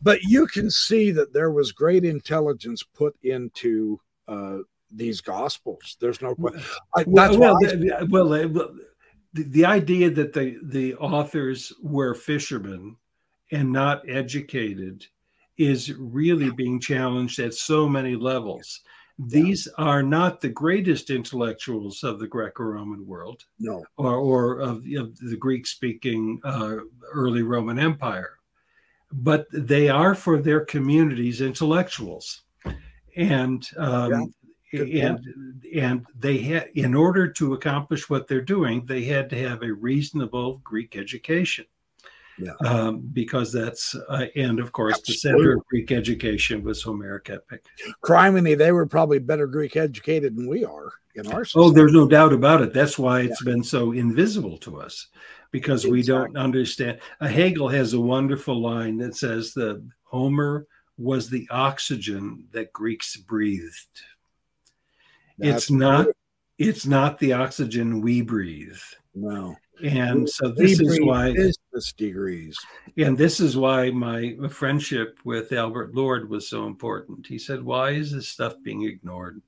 But 0.00 0.22
you 0.22 0.46
can 0.46 0.70
see 0.70 1.10
that 1.12 1.32
there 1.32 1.50
was 1.50 1.72
great 1.72 2.04
intelligence 2.04 2.82
put 2.82 3.16
into 3.22 4.00
uh, 4.28 4.58
these 4.90 5.20
gospels. 5.20 5.96
There's 6.00 6.22
no 6.22 6.34
question. 6.34 6.62
Well, 6.94 7.04
well, 7.38 7.58
I, 7.60 8.02
well, 8.04 8.28
well, 8.28 8.74
the, 9.32 9.42
the 9.42 9.64
idea 9.64 10.10
that 10.10 10.32
the 10.32 10.58
the 10.62 10.94
authors 10.96 11.72
were 11.82 12.14
fishermen 12.14 12.96
and 13.50 13.72
not 13.72 14.08
educated 14.08 15.06
is 15.56 15.92
really 15.94 16.50
being 16.50 16.80
challenged 16.80 17.38
at 17.38 17.54
so 17.54 17.88
many 17.88 18.14
levels. 18.14 18.80
These 19.18 19.68
are 19.78 20.02
not 20.02 20.40
the 20.40 20.48
greatest 20.48 21.10
intellectuals 21.10 22.02
of 22.02 22.18
the 22.18 22.26
Greco-Roman 22.26 23.06
world, 23.06 23.44
no, 23.60 23.84
or, 23.96 24.16
or 24.16 24.58
of, 24.58 24.84
of 24.96 25.16
the 25.18 25.36
Greek-speaking 25.38 26.40
uh, 26.42 26.76
early 27.12 27.42
Roman 27.42 27.78
Empire, 27.78 28.38
but 29.12 29.46
they 29.52 29.88
are 29.88 30.16
for 30.16 30.42
their 30.42 30.64
communities 30.64 31.40
intellectuals, 31.40 32.42
and 33.16 33.68
um, 33.76 34.34
and 34.72 35.20
and 35.74 36.06
they 36.18 36.38
had 36.38 36.68
in 36.74 36.94
order 36.94 37.30
to 37.30 37.54
accomplish 37.54 38.10
what 38.10 38.26
they're 38.26 38.40
doing 38.40 38.84
they 38.86 39.04
had 39.04 39.30
to 39.30 39.38
have 39.38 39.62
a 39.62 39.72
reasonable 39.72 40.60
greek 40.64 40.96
education 40.96 41.64
yeah. 42.38 42.52
Um, 42.64 43.00
because 43.12 43.52
that's 43.52 43.94
uh, 44.08 44.26
and 44.36 44.58
of 44.58 44.72
course 44.72 44.94
Absolutely. 44.94 45.14
the 45.14 45.18
center 45.18 45.56
of 45.56 45.66
greek 45.66 45.92
education 45.92 46.62
was 46.62 46.82
homeric 46.82 47.30
epic 47.30 47.64
criminy 48.04 48.56
they 48.56 48.72
were 48.72 48.86
probably 48.86 49.18
better 49.18 49.46
greek 49.46 49.76
educated 49.76 50.36
than 50.36 50.48
we 50.48 50.64
are 50.64 50.92
in 51.14 51.26
our 51.28 51.44
society. 51.44 51.68
oh 51.68 51.70
there's 51.70 51.92
no 51.92 52.08
doubt 52.08 52.32
about 52.32 52.62
it 52.62 52.72
that's 52.72 52.98
why 52.98 53.20
it's 53.20 53.42
yeah. 53.44 53.52
been 53.52 53.62
so 53.62 53.92
invisible 53.92 54.58
to 54.58 54.80
us 54.80 55.08
because 55.50 55.84
exactly. 55.84 55.92
we 55.92 56.02
don't 56.02 56.36
understand 56.36 56.98
uh, 57.20 57.28
hegel 57.28 57.68
has 57.68 57.92
a 57.92 58.00
wonderful 58.00 58.60
line 58.60 58.96
that 58.98 59.14
says 59.14 59.52
the 59.52 59.84
homer 60.02 60.66
was 60.96 61.28
the 61.28 61.46
oxygen 61.50 62.44
that 62.52 62.72
greeks 62.72 63.16
breathed 63.16 64.00
it's 65.38 65.70
not 65.70 66.06
it's 66.58 66.86
not 66.86 67.18
the 67.18 67.32
oxygen 67.32 68.00
we 68.00 68.22
breathe. 68.22 68.78
No. 69.14 69.56
And 69.82 70.28
so 70.28 70.48
this 70.48 70.80
is 70.80 71.00
why 71.00 71.32
business 71.32 71.92
degrees. 71.96 72.56
And 72.96 73.18
this 73.18 73.40
is 73.40 73.56
why 73.56 73.90
my 73.90 74.36
friendship 74.48 75.18
with 75.24 75.52
Albert 75.52 75.94
Lord 75.94 76.30
was 76.30 76.48
so 76.48 76.66
important. 76.66 77.26
He 77.26 77.38
said, 77.38 77.62
"Why 77.62 77.90
is 77.90 78.12
this 78.12 78.28
stuff 78.28 78.54
being 78.62 78.84
ignored 78.84 79.42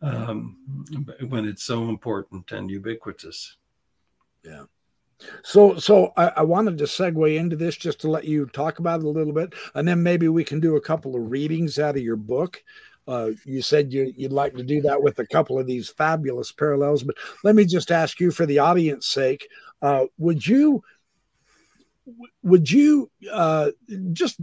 um, 0.00 0.56
when 1.28 1.44
it's 1.44 1.62
so 1.62 1.88
important 1.88 2.50
and 2.52 2.70
ubiquitous?" 2.70 3.56
Yeah. 4.42 4.64
So, 5.42 5.76
so 5.76 6.12
I, 6.16 6.28
I, 6.36 6.42
wanted 6.42 6.78
to 6.78 6.84
segue 6.84 7.36
into 7.36 7.54
this 7.54 7.76
just 7.76 8.00
to 8.00 8.10
let 8.10 8.24
you 8.24 8.46
talk 8.46 8.78
about 8.78 9.00
it 9.00 9.06
a 9.06 9.10
little 9.10 9.34
bit, 9.34 9.54
and 9.74 9.86
then 9.86 10.02
maybe 10.02 10.28
we 10.28 10.44
can 10.44 10.60
do 10.60 10.76
a 10.76 10.80
couple 10.80 11.14
of 11.14 11.30
readings 11.30 11.78
out 11.78 11.96
of 11.96 12.02
your 12.02 12.16
book. 12.16 12.62
Uh, 13.08 13.30
you 13.44 13.62
said 13.62 13.92
you, 13.92 14.12
would 14.18 14.32
like 14.32 14.54
to 14.54 14.62
do 14.62 14.80
that 14.82 15.02
with 15.02 15.18
a 15.18 15.26
couple 15.26 15.58
of 15.58 15.66
these 15.66 15.88
fabulous 15.88 16.52
parallels, 16.52 17.02
but 17.02 17.16
let 17.42 17.54
me 17.54 17.64
just 17.64 17.90
ask 17.90 18.20
you, 18.20 18.30
for 18.30 18.46
the 18.46 18.58
audience' 18.58 19.06
sake, 19.06 19.48
uh, 19.82 20.04
would 20.18 20.46
you 20.46 20.82
would 22.42 22.70
you 22.70 23.10
uh, 23.32 23.70
just 24.12 24.40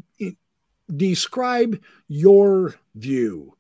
describe 0.96 1.82
your 2.08 2.76
view 2.96 3.56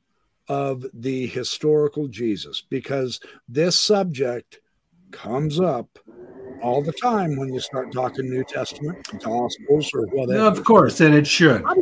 of 0.47 0.85
the 0.93 1.27
historical 1.27 2.07
Jesus? 2.07 2.63
Because 2.69 3.19
this 3.49 3.77
subject 3.77 4.59
comes 5.11 5.59
up 5.59 5.99
all 6.61 6.81
the 6.81 6.93
time 6.93 7.35
when 7.35 7.53
you 7.53 7.59
start 7.59 7.91
talking 7.91 8.29
New 8.29 8.43
Testament, 8.43 8.97
Gospels, 9.23 9.91
or 9.93 10.05
whatever. 10.07 10.45
of 10.45 10.63
course, 10.63 10.99
and 10.99 11.13
it 11.13 11.27
should. 11.27 11.63
How, 11.63 11.75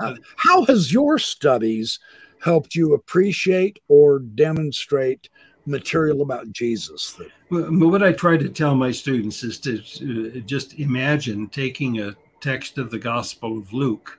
and, 0.00 0.18
How 0.36 0.64
has 0.66 0.92
your 0.92 1.18
studies 1.18 1.98
helped 2.40 2.74
you 2.74 2.94
appreciate 2.94 3.78
or 3.88 4.18
demonstrate 4.20 5.28
material 5.66 6.22
about 6.22 6.50
Jesus? 6.52 7.20
Well, 7.50 7.70
what 7.70 8.02
I 8.02 8.12
try 8.12 8.36
to 8.36 8.48
tell 8.48 8.74
my 8.74 8.90
students 8.90 9.42
is 9.42 9.58
to 9.60 9.78
uh, 9.78 10.40
just 10.40 10.78
imagine 10.78 11.48
taking 11.48 12.00
a 12.00 12.14
text 12.40 12.78
of 12.78 12.90
the 12.90 12.98
Gospel 12.98 13.58
of 13.58 13.72
Luke, 13.72 14.18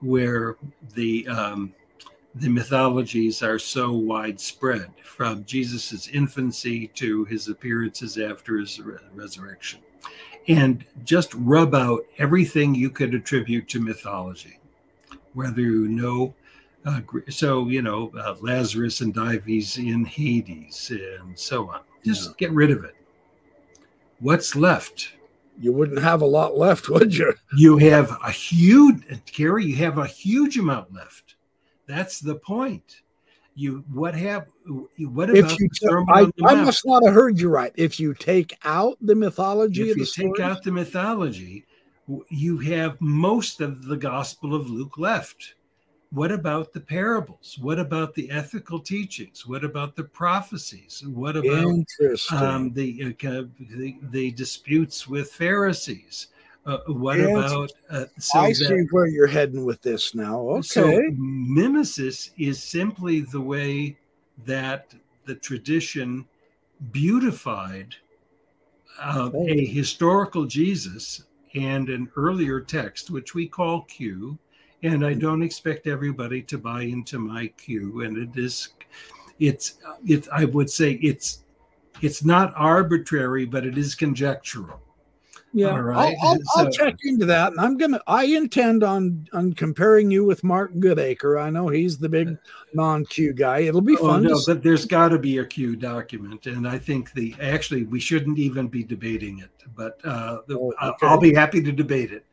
where 0.00 0.56
the 0.94 1.26
um, 1.28 1.74
the 2.40 2.48
mythologies 2.48 3.42
are 3.42 3.58
so 3.58 3.92
widespread 3.92 4.90
from 5.04 5.44
Jesus' 5.44 6.08
infancy 6.08 6.88
to 6.88 7.24
his 7.24 7.48
appearances 7.48 8.18
after 8.18 8.58
his 8.58 8.78
re- 8.80 8.96
resurrection. 9.14 9.80
And 10.46 10.84
just 11.04 11.34
rub 11.34 11.74
out 11.74 12.04
everything 12.16 12.74
you 12.74 12.90
could 12.90 13.14
attribute 13.14 13.68
to 13.70 13.80
mythology, 13.80 14.58
whether 15.34 15.60
you 15.60 15.88
know. 15.88 16.34
Uh, 16.84 17.00
so, 17.28 17.68
you 17.68 17.82
know, 17.82 18.12
uh, 18.16 18.36
Lazarus 18.40 19.00
and 19.00 19.12
Dives 19.12 19.76
in 19.76 20.04
Hades 20.04 20.90
and 20.90 21.38
so 21.38 21.68
on. 21.68 21.80
Just 22.04 22.28
yeah. 22.28 22.34
get 22.38 22.52
rid 22.52 22.70
of 22.70 22.84
it. 22.84 22.94
What's 24.20 24.56
left? 24.56 25.12
You 25.60 25.72
wouldn't 25.72 26.00
have 26.00 26.22
a 26.22 26.26
lot 26.26 26.56
left, 26.56 26.88
would 26.90 27.14
you? 27.14 27.34
You 27.56 27.76
have 27.78 28.16
a 28.24 28.30
huge, 28.30 29.02
Gary, 29.32 29.66
you 29.66 29.76
have 29.76 29.98
a 29.98 30.06
huge 30.06 30.56
amount 30.56 30.94
left 30.94 31.27
that's 31.88 32.20
the 32.20 32.36
point. 32.36 33.00
You 33.56 33.82
what 33.92 34.14
have 34.14 34.46
what 34.98 35.30
about 35.30 35.52
if 35.52 35.58
you 35.58 35.68
I, 36.08 36.30
I 36.44 36.54
must 36.62 36.86
not 36.86 37.02
have 37.04 37.14
heard 37.14 37.40
you 37.40 37.48
right. 37.48 37.72
If 37.74 37.98
you 37.98 38.14
take 38.14 38.56
out 38.64 38.96
the 39.00 39.16
mythology, 39.16 39.90
if 39.90 39.96
you 39.96 40.04
take 40.06 40.38
out 40.38 40.62
the 40.62 40.70
mythology, 40.70 41.66
you 42.28 42.58
have 42.58 43.00
most 43.00 43.60
of 43.60 43.86
the 43.86 43.96
Gospel 43.96 44.54
of 44.54 44.70
Luke 44.70 44.96
left. 44.96 45.54
What 46.10 46.30
about 46.30 46.72
the 46.72 46.80
parables? 46.80 47.58
What 47.60 47.78
about 47.78 48.14
the 48.14 48.30
ethical 48.30 48.78
teachings? 48.78 49.46
What 49.46 49.64
about 49.64 49.96
the 49.96 50.04
prophecies? 50.04 51.02
What 51.06 51.36
about 51.36 51.84
um, 52.30 52.72
the, 52.72 53.16
uh, 53.24 53.42
the 53.58 53.96
the 54.10 54.30
disputes 54.30 55.08
with 55.08 55.32
Pharisees? 55.32 56.28
Uh, 56.68 56.80
what 56.88 57.18
about? 57.18 57.72
Uh, 57.88 58.04
so 58.18 58.40
I 58.40 58.48
that, 58.48 58.54
see 58.56 58.86
where 58.90 59.06
you're 59.06 59.26
heading 59.26 59.64
with 59.64 59.80
this 59.80 60.14
now. 60.14 60.38
Okay. 60.40 60.62
So 60.62 61.02
mimesis 61.16 62.30
is 62.36 62.62
simply 62.62 63.20
the 63.20 63.40
way 63.40 63.96
that 64.44 64.94
the 65.24 65.34
tradition 65.34 66.26
beautified 66.92 67.94
uh, 69.00 69.30
oh. 69.32 69.48
a 69.48 69.64
historical 69.64 70.44
Jesus 70.44 71.24
and 71.54 71.88
an 71.88 72.10
earlier 72.16 72.60
text, 72.60 73.10
which 73.10 73.34
we 73.34 73.48
call 73.48 73.82
Q. 73.82 74.38
And 74.82 75.06
I 75.06 75.14
don't 75.14 75.42
expect 75.42 75.86
everybody 75.86 76.42
to 76.42 76.58
buy 76.58 76.82
into 76.82 77.18
my 77.18 77.46
Q. 77.56 78.02
And 78.02 78.18
it 78.18 78.38
is, 78.38 78.68
it's, 79.40 79.78
it. 80.06 80.28
I 80.30 80.44
would 80.44 80.68
say 80.68 80.92
it's, 81.02 81.44
it's 82.02 82.22
not 82.22 82.52
arbitrary, 82.56 83.46
but 83.46 83.64
it 83.64 83.78
is 83.78 83.94
conjectural 83.94 84.82
Yeah, 85.52 85.76
right. 85.76 86.14
I'll, 86.22 86.28
I'll, 86.30 86.36
so, 86.36 86.60
I'll, 86.60 86.70
check 86.70 86.96
into 87.04 87.24
that, 87.26 87.52
and 87.52 87.60
I'm 87.60 87.76
gonna. 87.76 88.00
I 88.06 88.24
intend 88.24 88.82
on 88.82 89.26
on 89.32 89.52
comparing 89.54 90.10
you 90.10 90.24
with 90.24 90.44
Mark 90.44 90.74
Goodacre. 90.74 91.42
I 91.42 91.50
know 91.50 91.68
he's 91.68 91.98
the 91.98 92.08
big 92.08 92.36
non-Q 92.74 93.32
guy. 93.32 93.60
It'll 93.60 93.80
be 93.80 93.96
oh, 93.96 94.06
fun. 94.06 94.24
no, 94.24 94.40
but 94.46 94.62
there's 94.62 94.84
got 94.84 95.08
to 95.08 95.18
be 95.18 95.38
a 95.38 95.46
Q 95.46 95.76
document, 95.76 96.46
and 96.46 96.68
I 96.68 96.78
think 96.78 97.12
the 97.12 97.34
actually 97.40 97.84
we 97.84 98.00
shouldn't 98.00 98.38
even 98.38 98.68
be 98.68 98.84
debating 98.84 99.38
it. 99.38 99.50
But 99.74 100.00
uh, 100.04 100.40
oh, 100.50 100.74
okay. 100.82 101.06
I'll 101.06 101.20
be 101.20 101.34
happy 101.34 101.62
to 101.62 101.72
debate 101.72 102.12
it. 102.12 102.24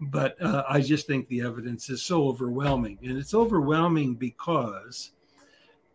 But 0.00 0.40
uh, 0.42 0.64
I 0.68 0.80
just 0.80 1.06
think 1.06 1.28
the 1.28 1.42
evidence 1.42 1.88
is 1.90 2.02
so 2.02 2.28
overwhelming, 2.28 2.98
and 3.02 3.16
it's 3.18 3.34
overwhelming 3.34 4.14
because 4.14 5.12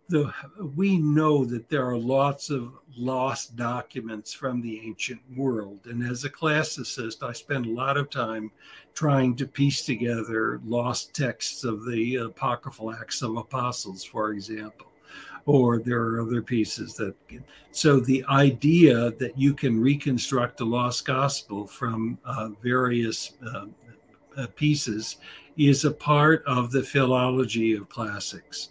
the 0.09 0.33
we 0.75 0.97
know 0.97 1.45
that 1.45 1.69
there 1.69 1.87
are 1.87 1.97
lots 1.97 2.49
of 2.49 2.73
lost 2.97 3.55
documents 3.55 4.33
from 4.33 4.59
the 4.59 4.81
ancient 4.81 5.21
world. 5.35 5.79
And 5.85 6.03
as 6.03 6.23
a 6.25 6.29
classicist 6.29 7.23
i 7.23 7.31
spend 7.31 7.65
a 7.65 7.71
lot 7.71 7.95
of 7.95 8.09
time 8.09 8.51
trying 8.93 9.35
to 9.37 9.45
piece 9.45 9.85
together 9.85 10.59
lost 10.65 11.13
texts 11.13 11.63
of 11.63 11.85
the 11.85 12.15
apocryphal 12.15 12.91
acts 12.91 13.21
of 13.21 13.37
apostles 13.37 14.03
for 14.03 14.31
example 14.31 14.87
or 15.45 15.79
there 15.79 16.01
are 16.01 16.21
other 16.21 16.41
pieces 16.41 16.95
that 16.95 17.15
so 17.71 17.99
the 17.99 18.25
idea 18.29 19.11
that 19.11 19.37
you 19.37 19.53
can 19.53 19.79
reconstruct 19.79 20.59
a 20.59 20.65
lost 20.65 21.05
gospel 21.05 21.65
from 21.65 22.17
uh, 22.25 22.49
various 22.61 23.33
uh, 23.45 23.65
uh, 24.37 24.47
pieces 24.55 25.17
is 25.57 25.85
a 25.85 25.91
part 25.91 26.43
of 26.45 26.71
the 26.71 26.83
philology 26.83 27.73
of 27.73 27.89
classics 27.89 28.69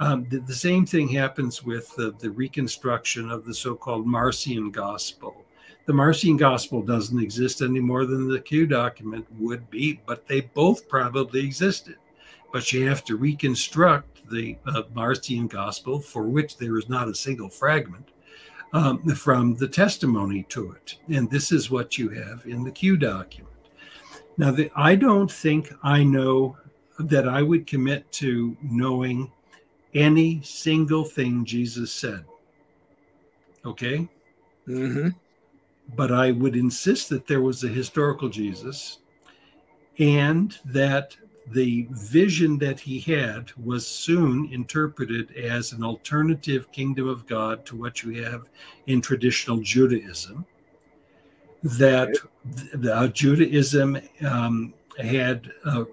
um, 0.00 0.26
the, 0.28 0.38
the, 0.38 0.54
same 0.54 0.86
thing 0.86 1.08
happens 1.08 1.64
with 1.64 1.94
the, 1.96 2.14
the 2.18 2.30
reconstruction 2.30 3.30
of 3.30 3.44
the 3.44 3.54
so 3.54 3.74
called 3.74 4.06
Marcion 4.06 4.70
Gospel. 4.70 5.44
The 5.86 5.92
Marcion 5.92 6.36
Gospel 6.36 6.82
doesn't 6.82 7.18
exist 7.18 7.62
any 7.62 7.80
more 7.80 8.06
than 8.06 8.28
the 8.28 8.40
Q 8.40 8.66
document 8.66 9.26
would 9.38 9.68
be, 9.70 10.00
but 10.06 10.26
they 10.26 10.42
both 10.42 10.88
probably 10.88 11.44
existed. 11.44 11.96
But 12.52 12.72
you 12.72 12.86
have 12.86 13.04
to 13.06 13.16
reconstruct 13.16 14.28
the 14.30 14.56
uh, 14.66 14.82
Marcion 14.94 15.48
Gospel, 15.48 16.00
for 16.00 16.24
which 16.24 16.58
there 16.58 16.76
is 16.78 16.88
not 16.88 17.08
a 17.08 17.14
single 17.14 17.48
fragment, 17.48 18.10
um, 18.72 19.02
from 19.14 19.54
the 19.54 19.68
testimony 19.68 20.44
to 20.50 20.72
it. 20.72 20.96
And 21.08 21.30
this 21.30 21.50
is 21.50 21.70
what 21.70 21.98
you 21.98 22.10
have 22.10 22.44
in 22.46 22.62
the 22.62 22.70
Q 22.70 22.96
document. 22.96 23.54
Now, 24.36 24.52
the, 24.52 24.70
I 24.76 24.94
don't 24.94 25.30
think 25.30 25.72
I 25.82 26.04
know 26.04 26.56
that 26.98 27.28
I 27.28 27.42
would 27.42 27.66
commit 27.66 28.10
to 28.12 28.56
knowing 28.62 29.32
any 29.94 30.40
single 30.42 31.04
thing 31.04 31.44
Jesus 31.44 31.92
said. 31.92 32.24
Okay? 33.64 34.08
Mm-hmm. 34.66 35.08
But 35.96 36.12
I 36.12 36.32
would 36.32 36.56
insist 36.56 37.08
that 37.08 37.26
there 37.26 37.40
was 37.40 37.64
a 37.64 37.68
historical 37.68 38.28
Jesus 38.28 38.98
and 39.98 40.56
that 40.64 41.16
the 41.50 41.86
vision 41.90 42.58
that 42.58 42.78
he 42.78 43.00
had 43.00 43.50
was 43.56 43.86
soon 43.86 44.48
interpreted 44.52 45.34
as 45.36 45.72
an 45.72 45.82
alternative 45.82 46.70
kingdom 46.72 47.08
of 47.08 47.26
God 47.26 47.64
to 47.66 47.76
what 47.76 48.02
you 48.02 48.22
have 48.22 48.44
in 48.86 49.00
traditional 49.00 49.58
Judaism. 49.58 50.44
That 51.62 52.14
the, 52.74 52.94
uh, 52.94 53.08
Judaism 53.08 53.98
um, 54.24 54.74
had 54.98 55.50
uh, 55.64 55.84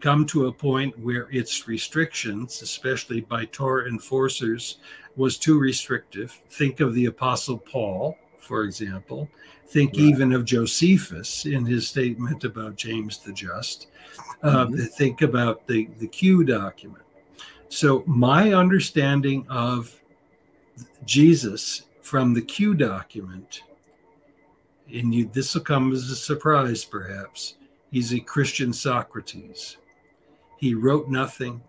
come 0.00 0.26
to 0.26 0.46
a 0.46 0.52
point 0.52 0.98
where 0.98 1.28
its 1.30 1.66
restrictions, 1.68 2.62
especially 2.62 3.20
by 3.20 3.44
Torah 3.46 3.88
enforcers, 3.88 4.78
was 5.16 5.38
too 5.38 5.58
restrictive. 5.58 6.40
Think 6.50 6.80
of 6.80 6.94
the 6.94 7.06
Apostle 7.06 7.58
Paul, 7.58 8.16
for 8.38 8.64
example. 8.64 9.28
Think 9.66 9.92
right. 9.92 10.00
even 10.00 10.32
of 10.32 10.44
Josephus 10.44 11.46
in 11.46 11.64
his 11.64 11.88
statement 11.88 12.44
about 12.44 12.76
James 12.76 13.18
the 13.18 13.32
Just. 13.32 13.88
Uh, 14.42 14.66
mm-hmm. 14.66 14.76
Think 14.76 15.22
about 15.22 15.66
the, 15.66 15.88
the 15.98 16.08
Q 16.08 16.44
document. 16.44 17.02
So, 17.68 18.04
my 18.06 18.52
understanding 18.52 19.46
of 19.48 20.00
Jesus 21.04 21.82
from 22.02 22.34
the 22.34 22.42
Q 22.42 22.74
document, 22.74 23.62
and 24.92 25.14
you, 25.14 25.30
this 25.32 25.54
will 25.54 25.62
come 25.62 25.92
as 25.92 26.10
a 26.10 26.16
surprise 26.16 26.84
perhaps, 26.84 27.54
He's 27.94 28.12
a 28.12 28.18
Christian 28.18 28.72
Socrates. 28.72 29.76
He 30.56 30.74
wrote 30.74 31.08
nothing. 31.08 31.62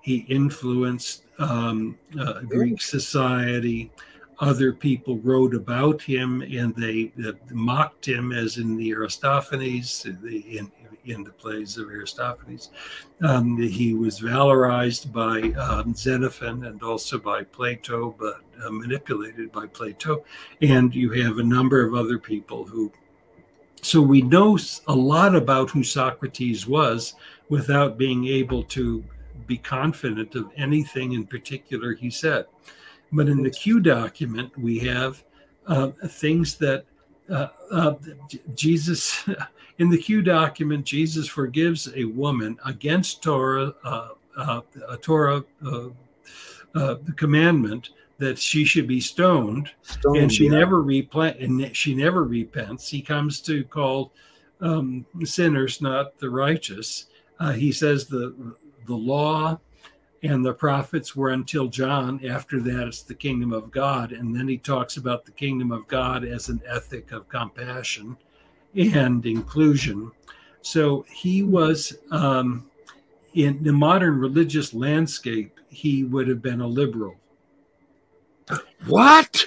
He 0.00 0.20
influenced 0.20 1.24
um, 1.38 1.98
uh, 2.18 2.40
Greek 2.48 2.80
society. 2.80 3.92
Other 4.38 4.72
people 4.72 5.18
wrote 5.18 5.54
about 5.54 6.00
him 6.00 6.40
and 6.40 6.74
they 6.74 7.12
uh, 7.22 7.32
mocked 7.50 8.08
him, 8.08 8.32
as 8.32 8.56
in 8.56 8.78
the 8.78 8.94
Aristophanes, 8.94 10.06
in, 10.06 10.72
in 11.04 11.24
the 11.24 11.32
plays 11.32 11.76
of 11.76 11.90
Aristophanes. 11.90 12.70
Um, 13.20 13.60
he 13.60 13.92
was 13.92 14.18
valorized 14.18 15.12
by 15.12 15.50
um, 15.60 15.94
Xenophon 15.94 16.64
and 16.64 16.82
also 16.82 17.18
by 17.18 17.44
Plato, 17.44 18.16
but 18.18 18.40
uh, 18.64 18.70
manipulated 18.70 19.52
by 19.52 19.66
Plato. 19.66 20.24
And 20.62 20.94
you 20.94 21.10
have 21.22 21.36
a 21.36 21.42
number 21.42 21.84
of 21.84 21.92
other 21.92 22.18
people 22.18 22.64
who 22.64 22.90
so 23.82 24.00
we 24.02 24.22
know 24.22 24.58
a 24.88 24.94
lot 24.94 25.34
about 25.34 25.70
who 25.70 25.82
Socrates 25.82 26.66
was 26.66 27.14
without 27.48 27.98
being 27.98 28.26
able 28.26 28.62
to 28.64 29.04
be 29.46 29.56
confident 29.56 30.34
of 30.34 30.50
anything 30.56 31.12
in 31.12 31.26
particular 31.26 31.94
he 31.94 32.10
said. 32.10 32.46
But 33.12 33.28
in 33.28 33.42
the 33.42 33.50
Q 33.50 33.80
document, 33.80 34.56
we 34.56 34.78
have 34.80 35.24
uh, 35.66 35.90
things 36.06 36.56
that 36.58 36.84
uh, 37.28 37.48
uh, 37.70 37.94
Jesus, 38.54 39.28
in 39.78 39.88
the 39.88 39.98
Q 39.98 40.22
document, 40.22 40.84
Jesus 40.84 41.28
forgives 41.28 41.88
a 41.94 42.04
woman 42.04 42.58
against 42.64 43.22
Torah, 43.22 43.74
uh, 43.84 44.08
uh, 44.36 44.60
a 44.88 44.96
Torah 44.96 45.44
uh, 46.74 46.96
commandment 47.16 47.90
that 48.20 48.38
she 48.38 48.66
should 48.66 48.86
be 48.86 49.00
stoned, 49.00 49.70
stoned 49.80 50.16
and 50.18 50.32
she 50.32 50.44
yeah. 50.44 50.50
never 50.50 50.82
repent 50.82 51.38
and 51.40 51.74
she 51.74 51.94
never 51.94 52.22
repents. 52.22 52.88
He 52.88 53.00
comes 53.00 53.40
to 53.40 53.64
call 53.64 54.12
um, 54.60 55.06
sinners, 55.24 55.80
not 55.80 56.18
the 56.18 56.28
righteous. 56.28 57.06
Uh, 57.40 57.52
he 57.52 57.72
says 57.72 58.06
the 58.06 58.54
the 58.86 58.94
law 58.94 59.58
and 60.22 60.44
the 60.44 60.52
prophets 60.52 61.16
were 61.16 61.30
until 61.30 61.68
John. 61.68 62.24
After 62.26 62.60
that, 62.60 62.88
it's 62.88 63.02
the 63.02 63.14
kingdom 63.14 63.54
of 63.54 63.70
God, 63.70 64.12
and 64.12 64.36
then 64.36 64.46
he 64.46 64.58
talks 64.58 64.98
about 64.98 65.24
the 65.24 65.32
kingdom 65.32 65.72
of 65.72 65.88
God 65.88 66.22
as 66.22 66.50
an 66.50 66.60
ethic 66.66 67.12
of 67.12 67.26
compassion 67.28 68.18
and 68.76 69.24
inclusion. 69.24 70.12
So 70.60 71.06
he 71.10 71.42
was 71.42 71.96
um, 72.10 72.70
in 73.32 73.62
the 73.62 73.72
modern 73.72 74.18
religious 74.18 74.74
landscape. 74.74 75.58
He 75.70 76.04
would 76.04 76.28
have 76.28 76.42
been 76.42 76.60
a 76.60 76.66
liberal 76.66 77.16
what? 78.86 79.46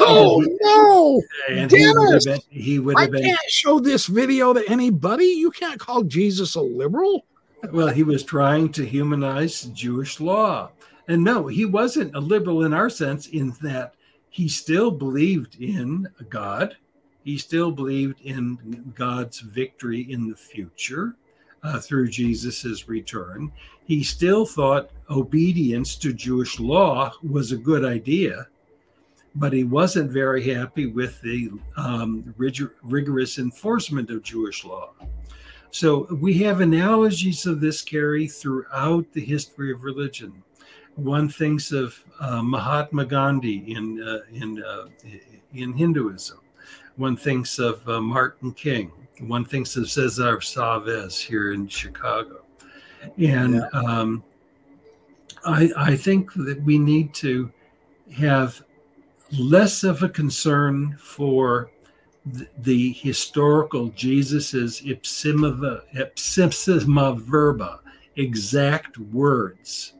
Oh 0.00 0.44
no! 0.60 1.22
And 1.48 1.68
Dennis, 1.68 2.26
he 2.48 2.78
would 2.78 2.98
have 2.98 3.10
been. 3.10 3.24
I 3.24 3.28
can't 3.28 3.50
show 3.50 3.80
this 3.80 4.06
video 4.06 4.52
to 4.52 4.64
anybody. 4.68 5.26
You 5.26 5.50
can't 5.50 5.80
call 5.80 6.04
Jesus 6.04 6.54
a 6.54 6.60
liberal. 6.60 7.26
Well, 7.72 7.88
he 7.88 8.02
was 8.02 8.22
trying 8.22 8.70
to 8.72 8.84
humanize 8.84 9.62
Jewish 9.62 10.20
law, 10.20 10.70
and 11.08 11.24
no, 11.24 11.48
he 11.48 11.64
wasn't 11.64 12.14
a 12.14 12.20
liberal 12.20 12.64
in 12.64 12.72
our 12.72 12.90
sense. 12.90 13.26
In 13.26 13.54
that 13.62 13.94
he 14.30 14.48
still 14.48 14.90
believed 14.90 15.60
in 15.60 16.08
God, 16.28 16.76
he 17.24 17.38
still 17.38 17.72
believed 17.72 18.20
in 18.20 18.92
God's 18.94 19.40
victory 19.40 20.02
in 20.08 20.28
the 20.28 20.36
future 20.36 21.16
uh, 21.64 21.80
through 21.80 22.08
Jesus's 22.08 22.88
return. 22.88 23.50
He 23.86 24.04
still 24.04 24.46
thought 24.46 24.90
obedience 25.10 25.96
to 25.96 26.12
Jewish 26.12 26.60
law 26.60 27.12
was 27.22 27.50
a 27.52 27.56
good 27.56 27.84
idea 27.84 28.46
but 29.34 29.52
he 29.52 29.64
wasn't 29.64 30.10
very 30.10 30.54
happy 30.54 30.86
with 30.86 31.20
the 31.20 31.50
um, 31.76 32.34
rig- 32.36 32.70
rigorous 32.82 33.38
enforcement 33.38 34.10
of 34.10 34.22
Jewish 34.22 34.64
law. 34.64 34.92
So 35.70 36.06
we 36.20 36.34
have 36.38 36.60
analogies 36.60 37.46
of 37.46 37.60
this, 37.60 37.82
Carrie, 37.82 38.28
throughout 38.28 39.12
the 39.12 39.24
history 39.24 39.72
of 39.72 39.82
religion. 39.82 40.42
One 40.94 41.28
thinks 41.28 41.72
of 41.72 42.00
uh, 42.20 42.42
Mahatma 42.42 43.06
Gandhi 43.06 43.74
in 43.74 44.00
uh, 44.00 44.20
in 44.32 44.62
uh, 44.62 44.86
in 45.52 45.72
Hinduism. 45.72 46.38
One 46.94 47.16
thinks 47.16 47.58
of 47.58 47.86
uh, 47.88 48.00
Martin 48.00 48.52
King. 48.52 48.92
One 49.20 49.44
thinks 49.44 49.76
of 49.76 49.90
Cesar 49.90 50.40
Chavez 50.40 51.20
here 51.20 51.52
in 51.52 51.68
Chicago. 51.68 52.44
And 53.16 53.54
yeah. 53.54 53.68
um, 53.72 54.24
I, 55.44 55.70
I 55.76 55.96
think 55.96 56.32
that 56.34 56.62
we 56.62 56.78
need 56.78 57.14
to 57.14 57.50
have 58.16 58.62
less 59.38 59.84
of 59.84 60.02
a 60.02 60.08
concern 60.08 60.96
for 60.98 61.70
the, 62.26 62.48
the 62.58 62.92
historical 62.92 63.88
Jesus's 63.88 64.80
ipsissima 64.80 65.80
verba, 67.18 67.80
exact 68.16 68.98
words. 68.98 69.94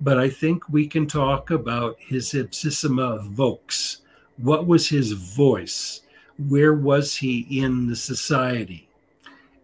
But 0.00 0.18
I 0.18 0.28
think 0.28 0.68
we 0.68 0.86
can 0.88 1.06
talk 1.06 1.50
about 1.50 1.96
his 2.00 2.34
ipsissima 2.34 3.22
vox. 3.22 3.98
What 4.36 4.66
was 4.66 4.88
his 4.88 5.12
voice? 5.12 6.01
Where 6.48 6.74
was 6.74 7.16
he 7.16 7.60
in 7.62 7.86
the 7.86 7.96
society? 7.96 8.88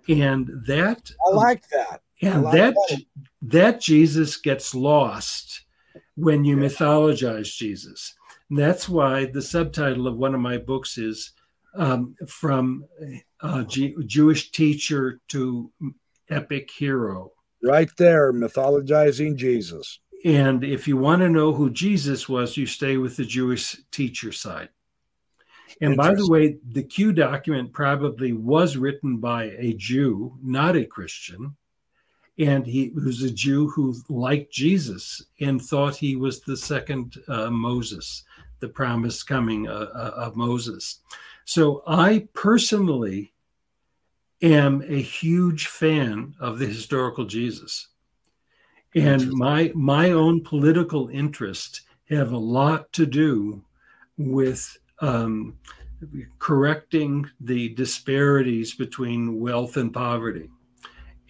And 0.08 0.48
that 0.66 1.10
I 1.26 1.30
like 1.30 1.68
that. 1.68 2.02
And 2.20 2.42
like 2.42 2.54
that, 2.54 2.74
that 2.88 3.02
that 3.42 3.80
Jesus 3.80 4.36
gets 4.36 4.74
lost 4.74 5.62
when 6.16 6.44
you 6.44 6.56
mythologize 6.56 7.54
Jesus. 7.56 8.14
And 8.50 8.58
that's 8.58 8.88
why 8.88 9.26
the 9.26 9.42
subtitle 9.42 10.06
of 10.06 10.16
one 10.16 10.34
of 10.34 10.40
my 10.40 10.58
books 10.58 10.98
is 10.98 11.32
um, 11.74 12.16
From 12.26 12.84
uh, 13.40 13.62
G- 13.64 13.94
Jewish 14.06 14.50
Teacher 14.50 15.20
to 15.28 15.70
Epic 16.28 16.70
Hero. 16.76 17.32
Right 17.62 17.90
there, 17.98 18.32
mythologizing 18.32 19.36
Jesus. 19.36 20.00
And 20.24 20.64
if 20.64 20.88
you 20.88 20.96
want 20.96 21.22
to 21.22 21.28
know 21.28 21.52
who 21.52 21.70
Jesus 21.70 22.28
was, 22.28 22.56
you 22.56 22.66
stay 22.66 22.96
with 22.96 23.16
the 23.16 23.24
Jewish 23.24 23.76
teacher 23.92 24.32
side. 24.32 24.70
And 25.80 25.96
by 25.96 26.14
the 26.14 26.28
way, 26.28 26.58
the 26.72 26.82
Q 26.82 27.12
document 27.12 27.72
probably 27.72 28.32
was 28.32 28.76
written 28.76 29.18
by 29.18 29.44
a 29.58 29.74
Jew, 29.74 30.36
not 30.42 30.76
a 30.76 30.84
Christian. 30.84 31.56
And 32.38 32.66
he 32.66 32.90
was 32.90 33.22
a 33.22 33.30
Jew 33.30 33.68
who 33.70 33.96
liked 34.08 34.52
Jesus 34.52 35.22
and 35.40 35.60
thought 35.60 35.96
he 35.96 36.16
was 36.16 36.40
the 36.40 36.56
second 36.56 37.16
uh, 37.28 37.50
Moses, 37.50 38.24
the 38.60 38.68
promised 38.68 39.26
coming 39.26 39.68
uh, 39.68 39.88
uh 39.94 40.12
of 40.16 40.36
Moses. 40.36 41.00
So 41.44 41.82
I 41.86 42.28
personally 42.34 43.32
am 44.42 44.82
a 44.82 45.00
huge 45.00 45.66
fan 45.66 46.34
of 46.38 46.58
the 46.58 46.66
historical 46.66 47.24
Jesus. 47.24 47.88
And 48.94 49.32
my 49.32 49.72
my 49.74 50.12
own 50.12 50.42
political 50.42 51.08
interests 51.08 51.82
have 52.08 52.32
a 52.32 52.38
lot 52.38 52.92
to 52.94 53.06
do 53.06 53.64
with 54.16 54.78
um, 55.00 55.58
correcting 56.38 57.28
the 57.40 57.70
disparities 57.70 58.74
between 58.74 59.40
wealth 59.40 59.76
and 59.76 59.92
poverty 59.92 60.50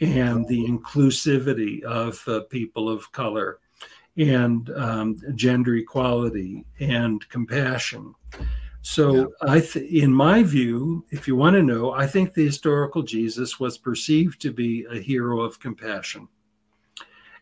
and 0.00 0.46
the 0.46 0.64
inclusivity 0.66 1.82
of 1.82 2.22
uh, 2.28 2.40
people 2.50 2.88
of 2.88 3.10
color 3.12 3.58
and 4.16 4.70
um, 4.70 5.16
gender 5.34 5.76
equality 5.76 6.64
and 6.80 7.26
compassion. 7.28 8.14
So, 8.80 9.14
yeah. 9.14 9.24
I, 9.42 9.60
th- 9.60 9.90
in 9.90 10.12
my 10.12 10.42
view, 10.42 11.04
if 11.10 11.28
you 11.28 11.36
want 11.36 11.54
to 11.54 11.62
know, 11.62 11.92
I 11.92 12.06
think 12.06 12.32
the 12.32 12.44
historical 12.44 13.02
Jesus 13.02 13.60
was 13.60 13.76
perceived 13.76 14.40
to 14.42 14.52
be 14.52 14.86
a 14.90 14.98
hero 14.98 15.40
of 15.40 15.60
compassion, 15.60 16.28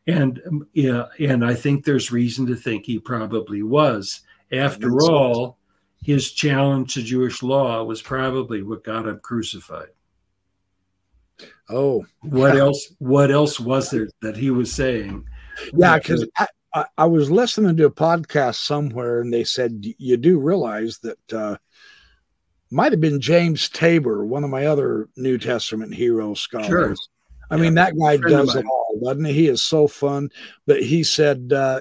and 0.07 0.41
um, 0.47 0.67
yeah, 0.73 1.07
and 1.19 1.45
I 1.45 1.55
think 1.55 1.85
there's 1.85 2.11
reason 2.11 2.47
to 2.47 2.57
think 2.57 2.87
he 2.87 2.99
probably 2.99 3.63
was. 3.63 4.23
After 4.51 5.01
all, 5.03 5.56
his 6.07 6.31
challenge 6.31 6.95
to 6.95 7.03
Jewish 7.03 7.43
law 7.43 7.83
was 7.83 8.01
probably 8.01 8.63
what 8.63 8.85
got 8.85 9.09
him 9.09 9.19
crucified. 9.19 9.89
Oh, 11.69 12.07
what 12.21 12.57
else? 12.57 12.93
What 13.01 13.33
else 13.33 13.59
was 13.59 13.91
there 13.91 14.07
that 14.23 14.37
he 14.37 14.53
was 14.53 14.73
saying? 14.73 15.27
Yeah, 15.75 15.99
because 15.99 16.25
I, 16.73 16.85
I, 16.97 17.07
was 17.07 17.29
listening 17.29 17.77
to 17.79 17.87
a 17.87 17.91
podcast 17.91 18.55
somewhere, 18.55 19.21
and 19.21 19.35
they 19.35 19.43
said 19.43 19.85
you 19.99 20.17
do 20.17 20.39
realize 20.39 20.99
that 20.99 21.33
uh, 21.33 21.57
might 22.71 22.93
have 22.93 23.01
been 23.01 23.21
James 23.21 23.69
Tabor, 23.69 24.25
one 24.25 24.45
of 24.45 24.51
my 24.51 24.67
other 24.67 25.09
New 25.17 25.39
Testament 25.39 25.93
hero 25.93 26.35
scholars. 26.35 26.69
Sure. 26.69 26.95
I 27.51 27.57
yeah, 27.57 27.63
mean, 27.63 27.75
that 27.75 27.99
guy 27.99 28.17
does 28.17 28.55
it 28.55 28.65
all, 28.65 29.01
doesn't 29.03 29.25
he? 29.25 29.33
He 29.33 29.49
is 29.49 29.61
so 29.61 29.89
fun. 29.89 30.31
But 30.69 30.85
he 30.85 31.03
said 31.03 31.53
uh, 31.53 31.81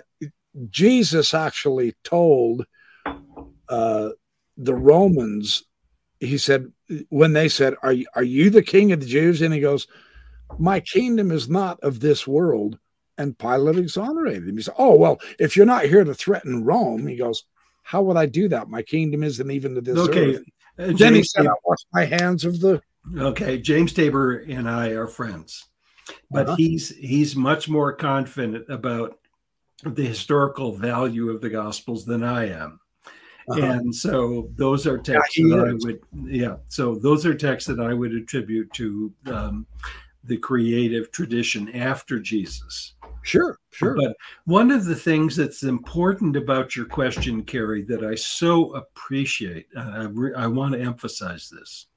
Jesus 0.71 1.36
actually 1.36 1.93
told 2.03 2.65
uh, 3.70 4.09
the 4.57 4.76
Romans, 4.76 5.63
he 6.20 6.38
said, 6.38 6.72
when 7.09 7.34
they 7.34 7.49
said, 7.49 7.76
are 7.84 7.91
you, 7.91 8.05
are 8.16 8.24
you 8.24 8.49
the 8.49 8.63
king 8.63 8.91
of 8.91 8.99
the 8.99 9.05
Jews? 9.05 9.41
And 9.41 9.53
he 9.53 9.59
goes, 9.59 9.88
My 10.59 10.80
kingdom 10.80 11.32
is 11.32 11.49
not 11.49 11.80
of 11.82 11.99
this 11.99 12.28
world. 12.28 12.78
And 13.18 13.38
Pilate 13.38 13.78
exonerated 13.78 14.47
him. 14.47 14.57
He 14.57 14.63
said, 14.63 14.76
Oh, 14.78 14.95
well, 14.95 15.20
if 15.39 15.55
you're 15.55 15.66
not 15.66 15.86
here 15.86 16.03
to 16.03 16.13
threaten 16.13 16.63
Rome, 16.63 17.07
he 17.07 17.16
goes, 17.16 17.43
How 17.84 18.01
would 18.03 18.18
I 18.18 18.26
do 18.26 18.47
that? 18.49 18.70
My 18.70 18.82
kingdom 18.82 19.24
isn't 19.24 19.51
even 19.51 19.76
to 19.76 19.82
this 19.82 19.97
okay. 19.97 20.36
earth. 20.36 20.43
Uh, 20.78 20.91
then 20.97 21.16
he 21.16 21.24
said, 21.24 21.47
I 21.47 21.51
wash 21.63 21.80
my 21.93 22.05
hands 22.05 22.45
of 22.45 22.59
the. 22.59 22.82
Okay. 23.18 23.59
James 23.59 23.93
Tabor 23.93 24.38
and 24.38 24.70
I 24.70 24.89
are 24.89 25.07
friends, 25.07 25.66
but 26.30 26.47
uh-huh. 26.47 26.55
he's 26.57 26.95
he's 26.97 27.36
much 27.36 27.70
more 27.70 27.93
confident 27.93 28.66
about 28.70 29.20
the 29.84 30.05
historical 30.05 30.74
value 30.74 31.30
of 31.30 31.41
the 31.41 31.49
Gospels 31.49 32.05
than 32.05 32.24
I 32.24 32.49
am. 32.49 32.80
Uh-huh. 33.50 33.62
And 33.62 33.93
so 33.93 34.50
those 34.56 34.88
are 34.88 34.98
texts 34.98 35.38
yeah, 35.38 35.58
that 35.58 35.68
I 35.68 35.74
would, 35.74 36.00
yeah. 36.26 36.56
So 36.68 36.96
those 36.96 37.26
are 37.26 37.34
texts 37.34 37.68
that 37.68 37.80
I 37.80 37.93
would 37.93 38.14
attribute 38.14 38.72
to 38.74 39.14
um, 39.28 39.68
the 40.24 40.38
creative 40.38 41.12
tradition 41.12 41.70
after 41.76 42.20
Jesus. 42.20 42.96
Sure, 43.22 43.60
sure. 43.72 43.96
But 43.96 44.16
one 44.46 44.72
of 44.72 44.86
the 44.86 44.96
things 44.96 45.36
that's 45.36 45.64
important 45.64 46.36
about 46.36 46.76
your 46.76 46.86
question, 46.86 47.43
Carrie, 47.43 47.84
that 47.84 48.04
I 48.04 48.16
so 48.16 48.74
appreciate, 48.74 49.68
I, 49.78 50.04
re- 50.04 50.34
I 50.36 50.48
want 50.48 50.74
to 50.74 50.82
emphasize 50.82 51.50
this. 51.50 51.88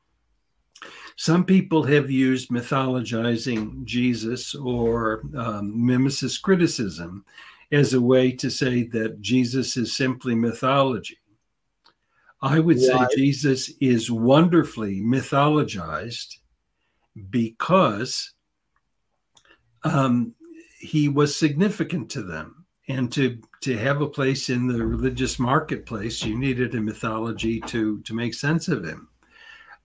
Some 1.16 1.44
people 1.44 1.82
have 1.82 2.10
used 2.10 2.50
mythologizing 2.50 3.84
Jesus 3.84 4.54
or 4.54 5.22
um, 5.36 5.72
mimesis 5.74 6.38
criticism 6.38 7.24
as 7.72 7.92
a 7.92 8.00
way 8.00 8.32
to 8.32 8.50
say 8.50 8.84
that 8.84 9.20
Jesus 9.20 9.76
is 9.76 9.96
simply 9.96 10.34
mythology. 10.34 11.18
I 12.40 12.60
would 12.60 12.80
say 12.80 12.94
Jesus 13.16 13.72
is 13.80 14.10
wonderfully 14.10 15.00
mythologized 15.00 16.36
because 17.30 18.32
um, 19.82 20.34
he 20.78 21.08
was 21.08 21.34
significant 21.34 22.10
to 22.10 22.22
them. 22.22 22.66
And 22.90 23.12
to, 23.12 23.38
to 23.62 23.76
have 23.76 24.00
a 24.00 24.08
place 24.08 24.48
in 24.48 24.66
the 24.66 24.86
religious 24.86 25.38
marketplace, 25.38 26.24
you 26.24 26.38
needed 26.38 26.74
a 26.74 26.80
mythology 26.80 27.60
to, 27.60 28.00
to 28.00 28.14
make 28.14 28.32
sense 28.32 28.68
of 28.68 28.84
him. 28.84 29.08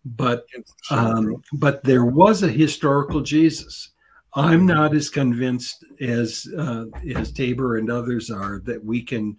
But 0.06 0.46
um, 0.90 1.42
but 1.54 1.84
there 1.84 2.06
was 2.06 2.44
a 2.44 2.50
historical 2.50 3.22
Jesus. 3.22 3.92
I'm 4.36 4.66
not 4.66 4.94
as 4.94 5.10
convinced 5.10 5.86
as 6.02 6.46
uh, 6.58 6.86
as 7.16 7.32
Tabor 7.32 7.78
and 7.78 7.90
others 7.90 8.30
are 8.30 8.60
that 8.66 8.84
we 8.84 9.02
can 9.02 9.38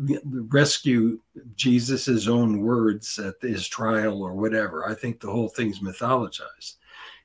rescue 0.00 1.20
Jesus's 1.56 2.28
own 2.28 2.60
words 2.60 3.18
at 3.18 3.34
his 3.42 3.68
trial 3.68 4.22
or 4.22 4.34
whatever. 4.34 4.88
I 4.88 4.94
think 4.94 5.20
the 5.20 5.30
whole 5.30 5.48
thing's 5.48 5.80
mythologized. 5.80 6.76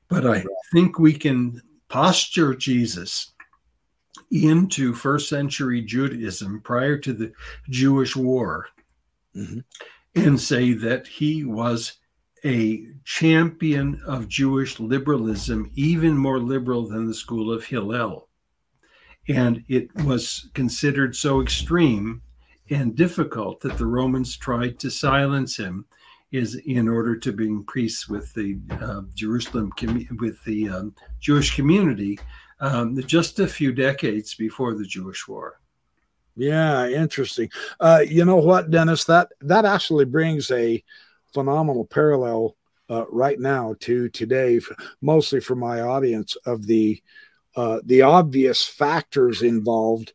But 0.08 0.26
I 0.26 0.44
think 0.72 0.98
we 0.98 1.12
can 1.12 1.62
posture 1.88 2.54
Jesus 2.54 3.32
into 4.30 4.94
first 4.94 5.28
century 5.28 5.82
Judaism 5.82 6.60
prior 6.62 6.98
to 6.98 7.12
the 7.12 7.32
Jewish 7.68 8.16
war 8.16 8.66
mm-hmm. 9.34 9.60
and 10.14 10.40
say 10.40 10.72
that 10.72 11.06
he 11.06 11.44
was 11.44 11.98
a 12.44 12.86
champion 13.04 14.00
of 14.06 14.28
Jewish 14.28 14.78
liberalism, 14.78 15.70
even 15.74 16.16
more 16.16 16.38
liberal 16.38 16.86
than 16.86 17.06
the 17.06 17.14
school 17.14 17.52
of 17.52 17.64
Hillel. 17.64 18.28
And 19.28 19.64
it 19.68 19.92
was 20.04 20.50
considered 20.54 21.16
so 21.16 21.40
extreme 21.40 22.22
and 22.70 22.96
difficult 22.96 23.60
that 23.60 23.78
the 23.78 23.86
Romans 23.86 24.36
tried 24.36 24.78
to 24.80 24.90
silence 24.90 25.56
him 25.56 25.84
is 26.32 26.56
in 26.66 26.88
order 26.88 27.16
to 27.16 27.32
bring 27.32 27.64
peace 27.72 28.08
with 28.08 28.32
the 28.34 28.58
uh, 28.80 29.02
Jerusalem 29.14 29.72
with 30.18 30.42
the 30.44 30.68
um, 30.68 30.94
Jewish 31.20 31.54
community 31.54 32.18
um, 32.60 33.00
just 33.06 33.38
a 33.38 33.46
few 33.46 33.72
decades 33.72 34.34
before 34.34 34.74
the 34.74 34.84
Jewish 34.84 35.28
War. 35.28 35.60
Yeah, 36.36 36.88
interesting. 36.88 37.50
Uh, 37.80 38.02
you 38.06 38.24
know 38.24 38.36
what, 38.36 38.70
Dennis? 38.70 39.04
That 39.04 39.28
that 39.40 39.64
actually 39.64 40.04
brings 40.04 40.50
a 40.50 40.82
phenomenal 41.32 41.86
parallel 41.86 42.56
uh, 42.90 43.06
right 43.10 43.38
now 43.38 43.74
to 43.80 44.08
today, 44.10 44.60
mostly 45.00 45.40
for 45.40 45.54
my 45.54 45.80
audience 45.80 46.36
of 46.44 46.66
the 46.66 47.02
uh, 47.56 47.80
the 47.84 48.02
obvious 48.02 48.66
factors 48.66 49.42
involved 49.42 50.12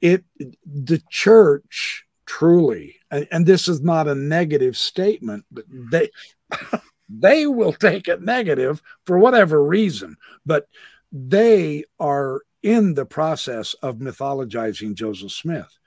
it 0.00 0.24
the 0.64 1.02
church 1.10 2.04
truly 2.26 2.96
and, 3.10 3.26
and 3.30 3.46
this 3.46 3.68
is 3.68 3.80
not 3.80 4.06
a 4.06 4.14
negative 4.14 4.76
statement 4.76 5.44
but 5.50 5.64
they 5.70 6.10
they 7.08 7.46
will 7.46 7.72
take 7.72 8.06
it 8.06 8.22
negative 8.22 8.82
for 9.06 9.18
whatever 9.18 9.64
reason 9.64 10.16
but 10.44 10.66
they 11.12 11.84
are 11.98 12.42
in 12.62 12.94
the 12.94 13.06
process 13.06 13.74
of 13.82 13.96
mythologizing 13.96 14.94
joseph 14.94 15.32
smith. 15.32 15.78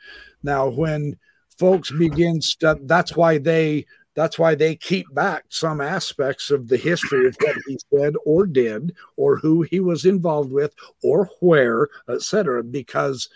Now 0.43 0.69
when 0.69 1.17
folks 1.57 1.91
begin 1.91 2.41
stu- 2.41 2.79
that's 2.83 3.15
why 3.15 3.37
they 3.37 3.85
that's 4.13 4.37
why 4.37 4.55
they 4.55 4.75
keep 4.75 5.05
back 5.13 5.45
some 5.49 5.79
aspects 5.79 6.51
of 6.51 6.67
the 6.67 6.77
history 6.77 7.27
of 7.27 7.35
what 7.41 7.55
he 7.65 7.77
said 7.93 8.13
or 8.25 8.45
did 8.45 8.93
or 9.15 9.37
who 9.37 9.61
he 9.61 9.79
was 9.79 10.05
involved 10.05 10.51
with 10.51 10.73
or 11.03 11.29
where 11.39 11.87
etc 12.09 12.63
because 12.63 13.29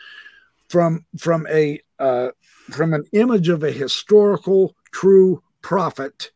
from 0.69 1.05
from 1.17 1.47
a 1.49 1.81
uh, 1.99 2.29
from 2.69 2.93
an 2.93 3.05
image 3.13 3.49
of 3.49 3.63
a 3.63 3.71
historical 3.71 4.75
true 4.91 5.41
prophet 5.61 6.31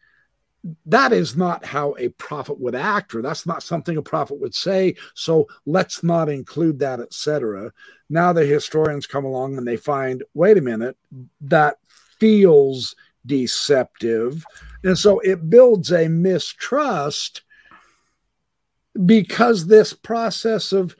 that 0.85 1.13
is 1.13 1.35
not 1.35 1.63
how 1.65 1.95
a 1.97 2.09
prophet 2.09 2.59
would 2.59 2.75
act, 2.75 3.15
or 3.15 3.21
that's 3.21 3.45
not 3.45 3.63
something 3.63 3.97
a 3.97 4.01
prophet 4.01 4.39
would 4.39 4.53
say. 4.53 4.95
So 5.13 5.47
let's 5.65 6.03
not 6.03 6.29
include 6.29 6.79
that, 6.79 6.99
etc. 6.99 7.71
Now 8.09 8.33
the 8.33 8.45
historians 8.45 9.07
come 9.07 9.25
along 9.25 9.57
and 9.57 9.67
they 9.67 9.77
find, 9.77 10.23
wait 10.33 10.57
a 10.57 10.61
minute, 10.61 10.97
that 11.41 11.77
feels 12.19 12.95
deceptive. 13.25 14.45
And 14.83 14.97
so 14.97 15.19
it 15.19 15.49
builds 15.49 15.91
a 15.91 16.09
mistrust 16.09 17.43
because 19.05 19.67
this 19.67 19.93
process 19.93 20.73
of 20.73 20.95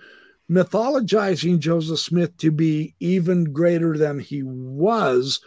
mythologizing 0.49 1.59
Joseph 1.59 1.99
Smith 1.99 2.35
to 2.37 2.51
be 2.51 2.95
even 2.99 3.53
greater 3.53 3.97
than 3.97 4.19
he 4.19 4.41
was 4.43 5.39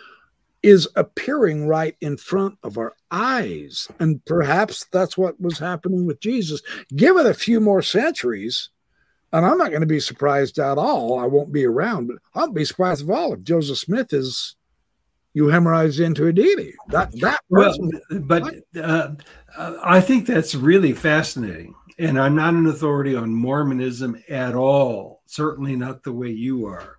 is 0.62 0.88
appearing 0.94 1.66
right 1.66 1.96
in 2.00 2.16
front 2.16 2.56
of 2.62 2.78
our 2.78 2.94
eyes. 3.10 3.88
And 3.98 4.24
perhaps 4.24 4.86
that's 4.92 5.18
what 5.18 5.40
was 5.40 5.58
happening 5.58 6.06
with 6.06 6.20
Jesus. 6.20 6.62
Give 6.94 7.16
it 7.16 7.26
a 7.26 7.34
few 7.34 7.58
more 7.58 7.82
centuries, 7.82 8.68
and 9.32 9.44
I'm 9.44 9.58
not 9.58 9.70
going 9.70 9.80
to 9.80 9.86
be 9.86 10.00
surprised 10.00 10.58
at 10.58 10.78
all. 10.78 11.18
I 11.18 11.26
won't 11.26 11.52
be 11.52 11.64
around, 11.64 12.06
but 12.06 12.18
I'll 12.34 12.52
be 12.52 12.64
surprised 12.64 13.08
at 13.08 13.14
all 13.14 13.32
if 13.32 13.42
Joseph 13.42 13.78
Smith 13.78 14.12
is 14.12 14.54
euhemerized 15.36 16.04
into 16.04 16.26
a 16.26 16.32
deity. 16.32 16.74
That 16.88 17.10
that 17.20 17.40
well, 17.48 17.74
but 18.10 18.54
uh, 18.80 19.14
I 19.56 20.00
think 20.00 20.26
that's 20.26 20.54
really 20.54 20.92
fascinating. 20.92 21.74
And 21.98 22.18
I'm 22.18 22.34
not 22.34 22.54
an 22.54 22.66
authority 22.66 23.14
on 23.14 23.34
Mormonism 23.34 24.22
at 24.28 24.54
all. 24.54 25.22
Certainly 25.26 25.76
not 25.76 26.02
the 26.02 26.12
way 26.12 26.30
you 26.30 26.66
are. 26.66 26.98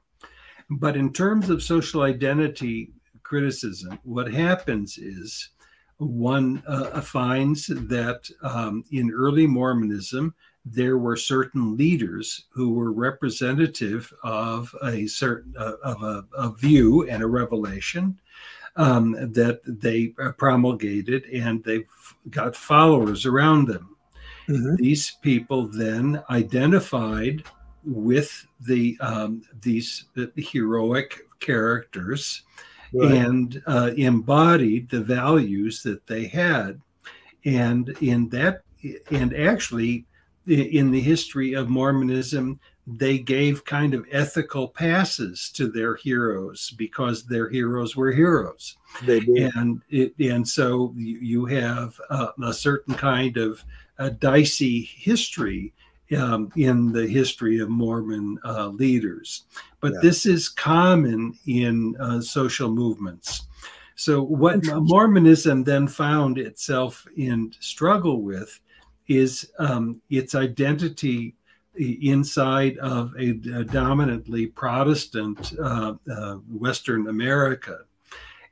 But 0.69 0.95
in 0.95 1.11
terms 1.11 1.49
of 1.49 1.63
social 1.63 2.03
identity 2.03 2.91
criticism, 3.23 3.99
what 4.03 4.31
happens 4.31 4.97
is 4.97 5.49
one 5.97 6.63
uh, 6.67 7.01
finds 7.01 7.67
that 7.67 8.29
um, 8.41 8.83
in 8.91 9.11
early 9.11 9.47
Mormonism, 9.47 10.33
there 10.65 10.97
were 10.97 11.17
certain 11.17 11.75
leaders 11.75 12.45
who 12.49 12.73
were 12.73 12.91
representative 12.91 14.11
of 14.23 14.73
a 14.83 15.05
certain 15.07 15.53
uh, 15.57 15.73
of 15.83 16.01
a, 16.03 16.25
a, 16.37 16.53
view 16.53 17.07
and 17.09 17.21
a 17.21 17.27
revelation 17.27 18.17
um, 18.77 19.11
that 19.33 19.59
they 19.65 20.07
promulgated, 20.37 21.25
and 21.25 21.63
they 21.63 21.83
got 22.29 22.55
followers 22.55 23.25
around 23.25 23.67
them. 23.67 23.92
Mm-hmm. 24.47 24.75
These 24.75 25.11
people 25.21 25.67
then 25.67 26.23
identified 26.29 27.43
with 27.85 28.47
the 28.61 28.97
um, 29.01 29.43
these 29.61 30.05
the 30.15 30.31
heroic 30.37 31.27
characters 31.39 32.43
right. 32.93 33.11
and 33.11 33.61
uh, 33.67 33.91
embodied 33.97 34.89
the 34.89 35.01
values 35.01 35.83
that 35.83 36.05
they 36.07 36.25
had. 36.25 36.79
And 37.45 37.89
in 38.01 38.29
that, 38.29 38.61
and 39.11 39.35
actually, 39.35 40.05
in 40.47 40.91
the 40.91 41.01
history 41.01 41.53
of 41.53 41.69
Mormonism, 41.69 42.59
they 42.85 43.17
gave 43.17 43.63
kind 43.63 43.93
of 43.93 44.05
ethical 44.11 44.67
passes 44.67 45.49
to 45.53 45.67
their 45.67 45.95
heroes 45.95 46.73
because 46.77 47.25
their 47.25 47.49
heroes 47.49 47.95
were 47.95 48.11
heroes. 48.11 48.77
They 49.05 49.21
did. 49.21 49.55
And 49.55 49.81
it, 49.89 50.13
and 50.19 50.47
so 50.47 50.93
you 50.97 51.45
have 51.45 51.99
uh, 52.09 52.29
a 52.43 52.53
certain 52.53 52.93
kind 52.95 53.37
of 53.37 53.63
a 53.97 54.09
dicey 54.09 54.81
history 54.81 55.73
um, 56.17 56.51
in 56.55 56.91
the 56.91 57.07
history 57.07 57.59
of 57.59 57.69
Mormon 57.69 58.37
uh, 58.43 58.67
leaders. 58.67 59.45
But 59.79 59.93
yeah. 59.93 59.99
this 60.01 60.25
is 60.25 60.49
common 60.49 61.37
in 61.47 61.95
uh, 61.99 62.21
social 62.21 62.69
movements. 62.69 63.47
So, 63.95 64.23
what 64.23 64.65
Mormonism 64.65 65.63
then 65.63 65.87
found 65.87 66.37
itself 66.37 67.05
in 67.15 67.53
struggle 67.59 68.21
with 68.21 68.59
is 69.07 69.51
um, 69.59 70.01
its 70.09 70.33
identity 70.33 71.35
inside 71.75 72.77
of 72.77 73.13
a, 73.19 73.29
a 73.53 73.63
dominantly 73.63 74.47
Protestant 74.47 75.53
uh, 75.59 75.93
uh, 76.11 76.35
Western 76.51 77.07
America. 77.07 77.79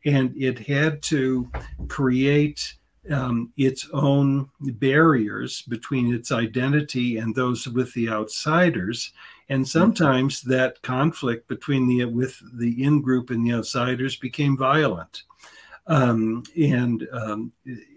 And 0.05 0.35
it 0.35 0.57
had 0.59 1.01
to 1.03 1.49
create 1.87 2.75
um, 3.09 3.51
its 3.57 3.87
own 3.93 4.49
barriers 4.59 5.63
between 5.63 6.13
its 6.13 6.31
identity 6.31 7.17
and 7.17 7.33
those 7.33 7.67
with 7.67 7.93
the 7.93 8.09
outsiders 8.09 9.13
and 9.49 9.65
mm-hmm. 9.65 9.79
sometimes 9.79 10.41
that 10.41 10.81
conflict 10.81 11.47
between 11.47 11.87
the 11.87 12.05
with 12.05 12.39
the 12.53 12.83
in 12.83 13.01
group 13.01 13.31
and 13.31 13.45
the 13.45 13.53
outsiders 13.53 14.15
became 14.17 14.55
violent 14.55 15.23
um, 15.87 16.43
and 16.55 17.07
um, 17.11 17.51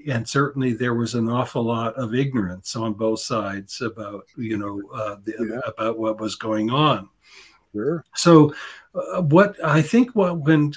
and 0.09 0.29
certainly 0.29 0.73
there 0.73 0.95
was 0.95 1.15
an 1.15 1.29
awful 1.29 1.63
lot 1.63 1.95
of 1.95 2.15
ignorance 2.15 2.75
on 2.75 2.95
both 2.95 3.21
sides 3.21 3.81
about 3.83 4.25
you 4.37 4.57
know 4.57 4.81
uh, 4.95 5.17
the, 5.25 5.35
yeah. 5.39 5.71
about 5.71 5.99
what 5.99 6.19
was 6.19 6.35
going 6.35 6.71
on 6.71 7.09
sure. 7.73 8.05
so 8.15 8.55
uh, 8.95 9.21
what 9.23 9.63
i 9.65 9.83
think 9.83 10.11
what 10.17 10.39
when 10.39 10.73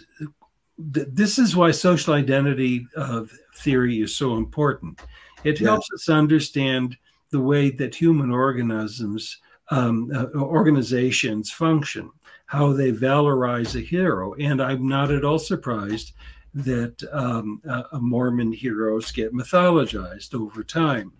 th- 0.93 1.07
this 1.11 1.39
is 1.39 1.55
why 1.55 1.71
social 1.71 2.13
identity 2.13 2.85
uh, 2.97 3.23
theory 3.57 4.01
is 4.01 4.15
so 4.15 4.35
important. 4.35 5.01
It 5.43 5.59
yeah. 5.59 5.69
helps 5.69 5.87
us 5.93 6.09
understand 6.09 6.97
the 7.31 7.41
way 7.41 7.69
that 7.71 7.95
human 7.95 8.31
organisms, 8.31 9.37
um, 9.69 10.11
uh, 10.15 10.27
organizations 10.35 11.51
function, 11.51 12.09
how 12.45 12.71
they 12.73 12.91
valorize 12.91 13.75
a 13.75 13.81
hero. 13.81 14.33
And 14.35 14.61
I'm 14.61 14.87
not 14.87 15.11
at 15.11 15.25
all 15.25 15.39
surprised 15.39 16.13
that 16.53 17.03
um, 17.11 17.61
uh, 17.69 17.83
Mormon 17.99 18.51
heroes 18.51 19.11
get 19.11 19.33
mythologized 19.33 20.33
over 20.33 20.63
time. 20.63 21.11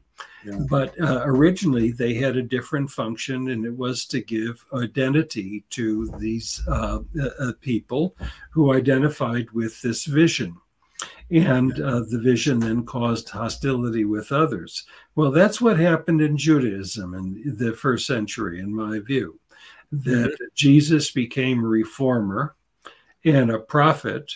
Yeah. 0.45 0.59
But 0.69 0.99
uh, 0.99 1.21
originally, 1.25 1.91
they 1.91 2.13
had 2.15 2.38
a 2.38 2.41
different 2.41 2.89
function, 2.89 3.49
and 3.49 3.65
it 3.65 3.75
was 3.75 4.05
to 4.05 4.21
give 4.21 4.65
identity 4.73 5.63
to 5.71 6.07
these 6.17 6.63
uh, 6.67 6.99
uh, 7.21 7.29
uh 7.39 7.51
people 7.61 8.15
who 8.51 8.73
identified 8.73 9.51
with 9.51 9.79
this 9.81 10.05
vision 10.05 10.55
and 11.30 11.80
uh, 11.82 12.01
the 12.09 12.19
vision 12.19 12.59
then 12.59 12.86
caused 12.86 13.30
hostility 13.30 14.05
with 14.05 14.32
others. 14.32 14.86
Well, 15.15 15.32
that's 15.32 15.59
what 15.59 15.80
happened 15.80 16.21
in 16.21 16.38
Judaism 16.38 17.13
in 17.13 17.57
the 17.57 17.73
first 17.73 18.07
century, 18.07 18.59
in 18.59 18.73
my 18.73 18.99
view, 18.99 19.39
that 19.91 20.32
mm-hmm. 20.32 20.45
Jesus 20.55 21.11
became 21.11 21.63
a 21.63 21.67
reformer 21.67 22.55
and 23.25 23.51
a 23.51 23.59
prophet 23.59 24.32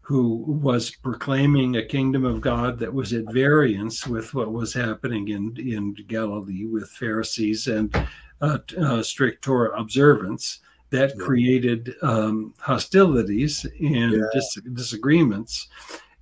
who 0.00 0.38
was 0.46 0.90
proclaiming 0.90 1.76
a 1.76 1.84
kingdom 1.84 2.24
of 2.24 2.40
God 2.40 2.78
that 2.78 2.92
was 2.92 3.12
at 3.12 3.32
variance 3.32 4.06
with 4.06 4.34
what 4.34 4.52
was 4.52 4.74
happening 4.74 5.28
in, 5.28 5.54
in 5.56 5.94
Galilee 6.08 6.66
with 6.66 6.88
Pharisees 6.90 7.68
and 7.68 7.94
uh, 8.40 8.58
uh, 8.80 9.02
strict 9.02 9.42
Torah 9.44 9.78
observance. 9.78 10.60
That 10.90 11.18
created 11.18 11.94
um, 12.02 12.52
hostilities 12.58 13.64
and 13.64 14.12
yeah. 14.12 14.26
dis- 14.34 14.60
disagreements. 14.74 15.68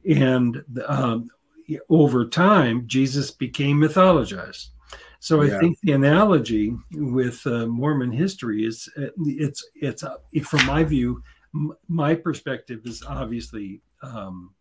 And 0.09 0.63
um, 0.87 1.29
over 1.89 2.27
time, 2.27 2.87
Jesus 2.87 3.31
became 3.31 3.79
mythologized. 3.81 4.69
So 5.21 5.43
I 5.43 5.47
yeah. 5.47 5.59
think 5.59 5.79
the 5.81 5.93
analogy 5.93 6.75
with 6.93 7.47
uh, 7.47 7.67
Mormon 7.67 8.11
history 8.11 8.65
is 8.65 8.89
uh, 8.97 9.09
it's 9.19 9.69
it's 9.75 10.03
uh, 10.03 10.17
from 10.43 10.65
my 10.67 10.83
view, 10.83 11.23
my 11.89 12.15
perspective 12.15 12.81
is 12.87 13.03
obviously 13.07 13.83
um, 14.03 14.55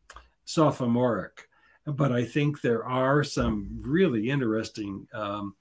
sophomoric, 0.43 1.47
but 1.85 2.11
I 2.11 2.25
think 2.25 2.59
there 2.59 2.83
are 2.83 3.23
some 3.23 3.69
really 3.81 4.29
interesting 4.29 5.07
um, 5.13 5.55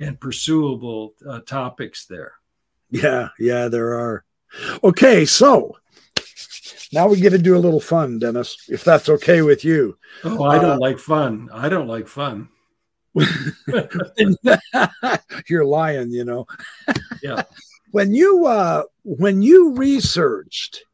and 0.00 0.18
pursuable 0.18 1.14
uh, 1.28 1.40
topics 1.40 2.06
there. 2.06 2.32
Yeah, 2.90 3.28
yeah, 3.38 3.68
there 3.68 3.92
are. 3.92 4.24
Okay, 4.82 5.24
so 5.24 5.76
now 6.92 7.08
we 7.08 7.20
get 7.20 7.30
to 7.30 7.38
do 7.38 7.56
a 7.56 7.58
little 7.58 7.80
fun, 7.80 8.18
Dennis, 8.18 8.56
if 8.68 8.84
that's 8.84 9.08
okay 9.08 9.42
with 9.42 9.64
you. 9.64 9.96
Oh, 10.24 10.44
I 10.44 10.58
don't 10.58 10.72
uh, 10.72 10.78
like 10.78 10.98
fun. 10.98 11.48
I 11.52 11.68
don't 11.68 11.86
like 11.86 12.08
fun. 12.08 12.48
You're 15.48 15.64
lying, 15.64 16.10
you 16.10 16.24
know. 16.24 16.46
Yeah. 17.22 17.42
when 17.90 18.14
you 18.14 18.46
uh 18.46 18.84
when 19.02 19.42
you 19.42 19.74
researched 19.74 20.84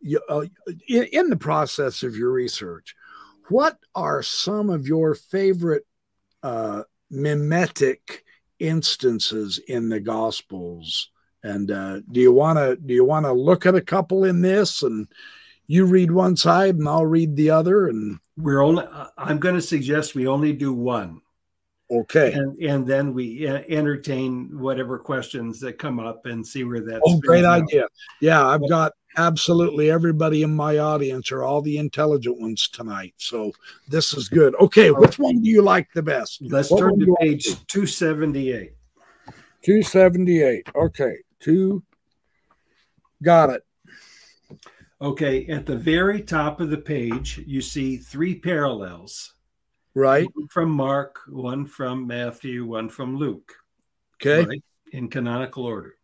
you, 0.00 0.20
uh, 0.28 0.44
in, 0.88 1.04
in 1.04 1.30
the 1.30 1.36
process 1.36 2.02
of 2.02 2.14
your 2.16 2.30
research, 2.30 2.94
what 3.48 3.78
are 3.94 4.22
some 4.22 4.70
of 4.70 4.86
your 4.86 5.14
favorite 5.14 5.84
uh 6.42 6.82
mimetic 7.10 8.24
instances 8.58 9.58
in 9.68 9.88
the 9.88 10.00
gospels 10.00 11.10
and 11.46 11.70
uh, 11.70 12.00
do 12.10 12.20
you 12.20 12.32
want 12.32 12.58
to 12.58 12.76
do 12.76 12.92
you 12.94 13.04
want 13.04 13.24
to 13.26 13.32
look 13.32 13.66
at 13.66 13.74
a 13.74 13.80
couple 13.80 14.24
in 14.24 14.40
this 14.42 14.82
and 14.82 15.06
you 15.68 15.84
read 15.84 16.10
one 16.10 16.36
side 16.36 16.76
and 16.76 16.88
I'll 16.88 17.06
read 17.06 17.36
the 17.36 17.50
other 17.50 17.88
and 17.88 18.18
we're 18.36 18.62
only 18.62 18.84
I'm 19.16 19.38
going 19.38 19.54
to 19.54 19.62
suggest 19.62 20.14
we 20.14 20.26
only 20.26 20.52
do 20.52 20.72
one. 20.72 21.20
Okay. 21.90 22.32
And 22.32 22.56
and 22.58 22.86
then 22.86 23.14
we 23.14 23.46
entertain 23.46 24.58
whatever 24.58 24.98
questions 24.98 25.60
that 25.60 25.78
come 25.78 26.00
up 26.00 26.26
and 26.26 26.44
see 26.44 26.64
where 26.64 26.80
that's 26.80 27.00
Oh, 27.06 27.20
great 27.20 27.44
out. 27.44 27.62
idea. 27.62 27.86
Yeah, 28.20 28.44
I've 28.44 28.68
got 28.68 28.92
absolutely 29.16 29.90
everybody 29.90 30.42
in 30.42 30.54
my 30.54 30.78
audience 30.78 31.30
are 31.32 31.44
all 31.44 31.62
the 31.62 31.78
intelligent 31.78 32.40
ones 32.40 32.68
tonight. 32.68 33.14
So 33.18 33.52
this 33.88 34.14
is 34.14 34.28
good. 34.28 34.54
Okay, 34.56 34.90
which 34.90 35.18
one 35.18 35.40
do 35.42 35.48
you 35.48 35.62
like 35.62 35.88
the 35.94 36.02
best? 36.02 36.42
Let's 36.42 36.70
What 36.70 36.80
turn 36.80 36.98
to 36.98 37.16
page 37.20 37.44
278. 37.68 38.72
278. 39.62 40.68
Okay, 40.76 41.16
two. 41.46 41.82
Got 43.22 43.50
it. 43.50 43.62
Okay, 45.00 45.46
at 45.46 45.64
the 45.66 45.76
very 45.76 46.20
top 46.22 46.60
of 46.60 46.70
the 46.70 46.78
page, 46.78 47.38
you 47.46 47.60
see 47.60 47.96
three 47.96 48.34
parallels 48.34 49.34
Right. 49.94 50.28
one 50.34 50.48
from 50.48 50.70
Mark, 50.70 51.20
one 51.28 51.64
from 51.64 52.06
Matthew, 52.06 52.66
one 52.66 52.88
from 52.88 53.16
Luke, 53.16 53.54
Okay. 54.16 54.44
right? 54.44 54.64
In 54.92 55.08
canonical 55.08 55.64
order. 55.64 55.94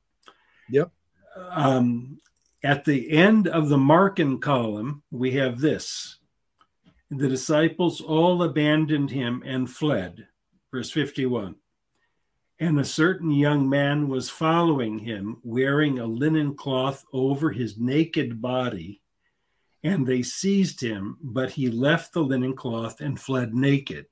Yep. 0.70 0.90
Um, 1.36 2.18
at 2.62 2.84
the 2.84 3.10
end 3.10 3.48
of 3.48 3.68
the 3.68 3.76
Markan 3.76 4.40
column, 4.40 5.02
we 5.10 5.32
have 5.32 5.60
this 5.60 6.18
the 7.10 7.28
disciples 7.28 8.00
all 8.00 8.42
abandoned 8.42 9.10
him 9.10 9.42
and 9.44 9.68
fled. 9.70 10.26
Verse 10.70 10.90
51. 10.90 11.56
And 12.62 12.78
a 12.78 12.84
certain 12.84 13.32
young 13.32 13.68
man 13.68 14.06
was 14.06 14.30
following 14.30 15.00
him, 15.00 15.38
wearing 15.42 15.98
a 15.98 16.06
linen 16.06 16.54
cloth 16.54 17.04
over 17.12 17.50
his 17.50 17.76
naked 17.76 18.40
body. 18.40 19.00
And 19.82 20.06
they 20.06 20.22
seized 20.22 20.80
him, 20.80 21.16
but 21.20 21.50
he 21.50 21.70
left 21.70 22.12
the 22.12 22.22
linen 22.22 22.54
cloth 22.54 23.00
and 23.00 23.18
fled 23.18 23.52
naked. 23.52 24.06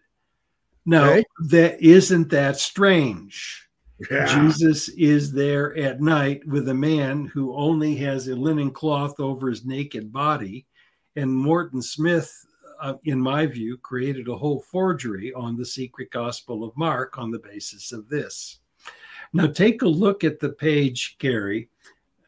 Now, 0.84 1.10
Okay. 1.10 1.24
that 1.50 1.80
isn't 1.80 2.30
that 2.30 2.56
strange. 2.56 3.68
Yeah. 4.10 4.26
Jesus 4.42 4.88
is 4.88 5.30
there 5.30 5.76
at 5.78 6.00
night 6.00 6.44
with 6.44 6.68
a 6.70 6.74
man 6.74 7.26
who 7.26 7.54
only 7.54 7.94
has 7.96 8.26
a 8.26 8.34
linen 8.34 8.72
cloth 8.72 9.20
over 9.20 9.48
his 9.48 9.64
naked 9.64 10.12
body. 10.12 10.66
And 11.14 11.32
Morton 11.32 11.82
Smith, 11.82 12.32
uh, 12.80 12.94
in 13.04 13.20
my 13.20 13.46
view, 13.46 13.76
created 13.78 14.28
a 14.28 14.36
whole 14.36 14.60
forgery 14.60 15.32
on 15.34 15.56
the 15.56 15.64
secret 15.64 16.10
gospel 16.10 16.64
of 16.64 16.76
Mark 16.76 17.18
on 17.18 17.30
the 17.30 17.38
basis 17.38 17.92
of 17.92 18.08
this. 18.08 18.60
Now, 19.32 19.46
take 19.46 19.82
a 19.82 19.88
look 19.88 20.24
at 20.24 20.40
the 20.40 20.50
page, 20.50 21.16
Gary. 21.18 21.68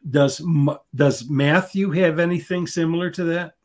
Does, 0.09 0.41
does 0.95 1.29
Matthew 1.29 1.91
have 1.91 2.19
anything 2.19 2.67
similar 2.67 3.09
to 3.11 3.23
that? 3.25 3.55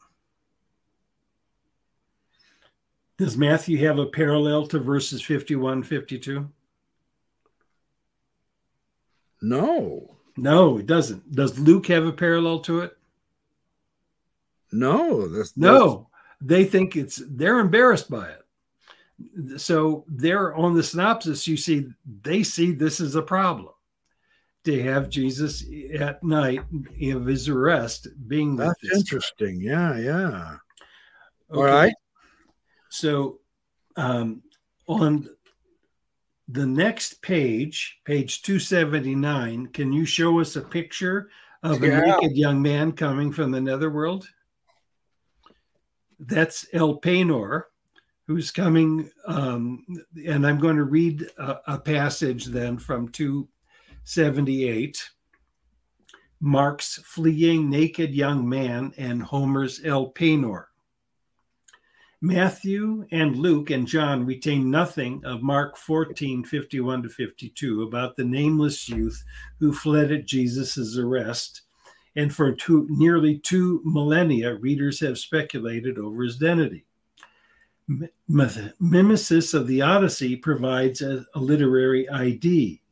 Does 3.16 3.36
Matthew 3.36 3.78
have 3.78 3.98
a 3.98 4.06
parallel 4.06 4.66
to 4.68 4.78
verses 4.78 5.20
51, 5.20 5.82
52? 5.82 6.48
No. 9.42 10.16
No, 10.36 10.78
it 10.78 10.86
doesn't. 10.86 11.32
Does 11.32 11.58
Luke 11.58 11.88
have 11.88 12.06
a 12.06 12.12
parallel 12.12 12.60
to 12.60 12.80
it? 12.80 12.96
No. 14.70 15.26
This, 15.26 15.56
No. 15.56 16.07
They 16.40 16.64
think 16.64 16.96
it's 16.96 17.22
they're 17.28 17.58
embarrassed 17.58 18.10
by 18.10 18.28
it. 18.28 19.60
So 19.60 20.04
they're 20.06 20.54
on 20.54 20.74
the 20.74 20.82
synopsis, 20.82 21.48
you 21.48 21.56
see, 21.56 21.88
they 22.22 22.44
see 22.44 22.72
this 22.72 23.00
is 23.00 23.16
a 23.16 23.22
problem 23.22 23.74
to 24.64 24.82
have 24.82 25.08
Jesus 25.08 25.64
at 25.98 26.22
night 26.22 26.60
of 27.12 27.26
his 27.26 27.48
arrest 27.48 28.08
being 28.28 28.54
That's 28.54 28.94
interesting. 28.94 29.60
Yeah. 29.60 29.98
Yeah. 29.98 30.56
All 31.50 31.62
Okay. 31.62 31.72
right. 31.72 31.94
So 32.90 33.40
um, 33.96 34.42
on 34.86 35.28
the 36.48 36.66
next 36.66 37.20
page, 37.20 38.00
page 38.04 38.42
279, 38.42 39.68
can 39.68 39.92
you 39.92 40.04
show 40.04 40.40
us 40.40 40.56
a 40.56 40.60
picture 40.62 41.30
of 41.62 41.82
a 41.82 41.88
naked 41.88 42.36
young 42.36 42.62
man 42.62 42.92
coming 42.92 43.32
from 43.32 43.50
the 43.50 43.60
netherworld? 43.60 44.28
That's 46.18 46.66
Elpenor, 46.74 47.64
who's 48.26 48.50
coming. 48.50 49.10
Um, 49.26 49.84
and 50.26 50.46
I'm 50.46 50.58
going 50.58 50.76
to 50.76 50.84
read 50.84 51.28
a, 51.38 51.74
a 51.74 51.78
passage 51.78 52.46
then 52.46 52.78
from 52.78 53.08
278. 53.08 55.10
Mark's 56.40 57.00
fleeing 57.04 57.68
naked 57.68 58.14
young 58.14 58.48
man 58.48 58.92
and 58.96 59.22
Homer's 59.22 59.80
Elpenor. 59.80 60.66
Matthew 62.20 63.06
and 63.12 63.36
Luke 63.36 63.70
and 63.70 63.86
John 63.86 64.26
retain 64.26 64.70
nothing 64.70 65.24
of 65.24 65.42
Mark 65.42 65.76
14, 65.76 66.42
51 66.42 67.04
to 67.04 67.08
52 67.08 67.82
about 67.82 68.16
the 68.16 68.24
nameless 68.24 68.88
youth 68.88 69.22
who 69.60 69.72
fled 69.72 70.10
at 70.10 70.26
Jesus' 70.26 70.98
arrest. 70.98 71.62
And 72.18 72.34
for 72.34 72.50
two, 72.50 72.84
nearly 72.90 73.38
two 73.38 73.80
millennia, 73.84 74.56
readers 74.56 74.98
have 74.98 75.20
speculated 75.20 75.98
over 75.98 76.24
his 76.24 76.34
identity. 76.34 76.84
Mimesis 78.28 79.54
of 79.54 79.68
the 79.68 79.82
Odyssey 79.82 80.34
provides 80.34 81.00
a, 81.00 81.24
a 81.36 81.38
literary 81.38 82.08
ID. 82.08 82.82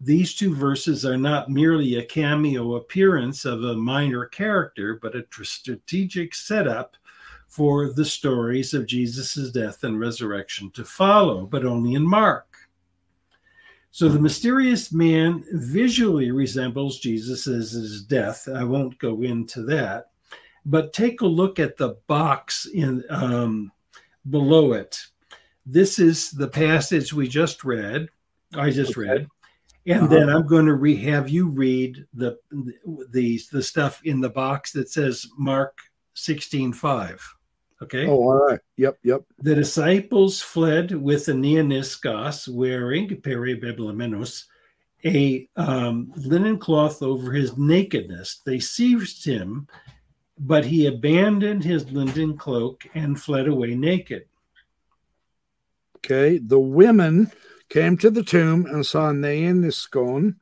These 0.00 0.36
two 0.36 0.54
verses 0.54 1.04
are 1.04 1.16
not 1.16 1.50
merely 1.50 1.96
a 1.96 2.04
cameo 2.04 2.76
appearance 2.76 3.44
of 3.44 3.64
a 3.64 3.74
minor 3.74 4.26
character, 4.26 5.00
but 5.02 5.16
a 5.16 5.22
tr- 5.22 5.42
strategic 5.42 6.32
setup 6.32 6.96
for 7.48 7.92
the 7.92 8.04
stories 8.04 8.72
of 8.72 8.86
Jesus' 8.86 9.50
death 9.50 9.82
and 9.82 9.98
resurrection 9.98 10.70
to 10.70 10.84
follow, 10.84 11.44
but 11.44 11.66
only 11.66 11.94
in 11.94 12.06
Mark. 12.06 12.53
So 13.94 14.08
the 14.08 14.18
mysterious 14.18 14.92
man 14.92 15.44
visually 15.52 16.32
resembles 16.32 16.98
Jesus' 16.98 17.44
his 17.44 18.02
death. 18.02 18.48
I 18.52 18.64
won't 18.64 18.98
go 18.98 19.22
into 19.22 19.62
that, 19.66 20.06
but 20.66 20.92
take 20.92 21.20
a 21.20 21.26
look 21.26 21.60
at 21.60 21.76
the 21.76 21.90
box 22.08 22.66
in 22.66 23.04
um, 23.08 23.70
below 24.30 24.72
it. 24.72 24.98
This 25.64 26.00
is 26.00 26.32
the 26.32 26.48
passage 26.48 27.12
we 27.14 27.28
just 27.28 27.62
read. 27.62 28.08
I 28.56 28.70
just 28.70 28.96
read, 28.96 29.28
and 29.86 29.98
Uh-huh. 30.00 30.06
then 30.08 30.28
I'm 30.28 30.48
going 30.48 30.66
to 30.66 30.74
re- 30.74 30.96
have 30.96 31.28
you 31.28 31.46
read 31.46 32.04
the 32.14 32.36
the 33.12 33.40
the 33.52 33.62
stuff 33.62 34.00
in 34.02 34.20
the 34.20 34.28
box 34.28 34.72
that 34.72 34.90
says 34.90 35.24
Mark 35.38 35.78
16:5. 36.16 37.33
Okay. 37.84 38.06
Oh, 38.06 38.12
all 38.22 38.34
right. 38.46 38.60
Yep. 38.78 38.98
Yep. 39.02 39.22
The 39.40 39.54
disciples 39.54 40.40
fled 40.40 40.92
with 40.92 41.26
Aeneaniscos 41.26 42.48
wearing 42.48 43.08
peribeblemenos, 43.08 44.44
a 45.04 45.46
um, 45.56 46.10
linen 46.16 46.58
cloth 46.58 47.02
over 47.02 47.32
his 47.32 47.58
nakedness. 47.58 48.40
They 48.46 48.58
seized 48.58 49.24
him, 49.26 49.68
but 50.38 50.64
he 50.64 50.86
abandoned 50.86 51.62
his 51.62 51.90
linen 51.92 52.38
cloak 52.38 52.84
and 52.94 53.20
fled 53.20 53.48
away 53.48 53.74
naked. 53.74 54.24
Okay. 55.96 56.38
The 56.38 56.58
women 56.60 57.30
came 57.68 57.98
to 57.98 58.10
the 58.10 58.22
tomb 58.22 58.66
and 58.66 58.84
saw 58.86 59.10
neaniskon, 59.12 60.36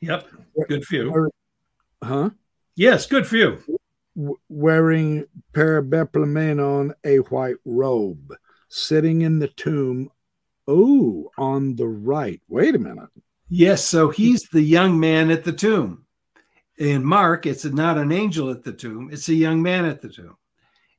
Yep, 0.00 0.28
good 0.68 0.84
for 0.84 0.94
you. 0.94 1.30
huh, 2.02 2.30
Yes, 2.76 3.06
good 3.06 3.26
for 3.26 3.36
you. 3.36 3.75
Wearing 4.48 5.26
parabeplemenon, 5.52 6.92
a 7.04 7.18
white 7.18 7.56
robe, 7.64 8.34
sitting 8.68 9.22
in 9.22 9.38
the 9.38 9.48
tomb. 9.48 10.10
Oh, 10.66 11.30
on 11.38 11.76
the 11.76 11.86
right. 11.86 12.40
Wait 12.48 12.74
a 12.74 12.78
minute. 12.78 13.10
Yes, 13.48 13.84
so 13.84 14.10
he's 14.10 14.48
the 14.48 14.62
young 14.62 14.98
man 14.98 15.30
at 15.30 15.44
the 15.44 15.52
tomb. 15.52 16.06
In 16.78 17.04
Mark, 17.04 17.46
it's 17.46 17.64
not 17.64 17.96
an 17.96 18.10
angel 18.10 18.50
at 18.50 18.64
the 18.64 18.72
tomb, 18.72 19.08
it's 19.12 19.28
a 19.28 19.34
young 19.34 19.62
man 19.62 19.84
at 19.84 20.02
the 20.02 20.08
tomb. 20.08 20.36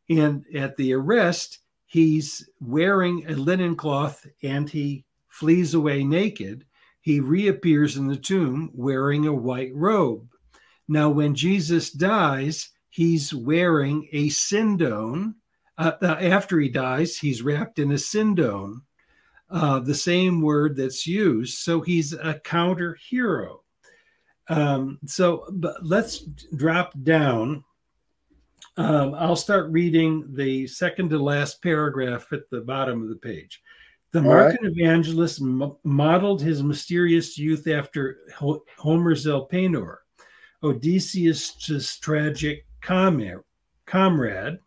And 0.09 0.45
at 0.55 0.78
the 0.78 0.93
arrest, 0.93 1.59
he's 1.86 2.49
wearing 2.61 3.26
a 3.28 3.36
linen 3.36 3.76
cloth 3.76 4.26
and 4.41 4.70
he 4.70 5.05
flees 5.28 5.74
away 5.74 6.03
naked. 6.03 6.65
He 7.01 7.20
reappears 7.20 7.97
in 7.97 8.07
the 8.07 8.15
tomb 8.15 8.72
wearing 8.74 9.28
a 9.28 9.34
white 9.34 9.72
robe. 9.74 10.30
Now, 10.88 11.09
when 11.09 11.36
Jesus 11.36 11.91
dies, 11.91 12.70
he's 12.98 13.32
wearing 13.32 14.10
a 14.12 14.28
sindone. 14.30 15.36
Uh, 15.78 15.91
uh, 16.02 16.18
after 16.20 16.60
he 16.60 16.68
dies, 16.68 17.16
he's 17.16 17.43
wrapped 17.43 17.78
in 17.78 17.91
a 17.91 17.98
sindone 17.98 18.82
uh, 19.52 19.80
the 19.80 19.93
same 19.93 20.41
word 20.41 20.76
that's 20.76 21.06
used. 21.06 21.60
So 21.60 21.82
he's 21.82 22.14
a 22.14 22.39
counter 22.39 22.98
hero. 23.08 23.62
Um, 24.50 24.98
so 25.06 25.45
but 25.52 25.86
let's 25.86 26.22
drop 26.56 26.93
down. 27.04 27.64
Um, 28.78 29.14
I'll 29.14 29.36
start 29.36 29.70
reading 29.70 30.34
the 30.34 30.66
second 30.66 31.12
to 31.12 31.20
last 31.20 31.62
paragraph 31.62 32.34
at 32.34 32.50
the 32.50 32.62
bottom 32.62 33.04
of 33.04 33.10
the 33.10 33.16
page. 33.16 33.62
The 34.12 34.22
Markan 34.22 34.58
evangelist 34.62 35.39
mo- 35.39 35.80
modeled 35.84 36.41
his 36.41 36.64
mysterious 36.64 37.38
youth 37.38 37.68
after 37.68 38.18
Ho- 38.38 38.64
Homer's 38.80 39.28
Elpenor, 39.28 39.98
Odysseus' 40.64 42.00
tragic 42.00 42.66
comrade, 42.82 43.39
comrade 43.86 44.59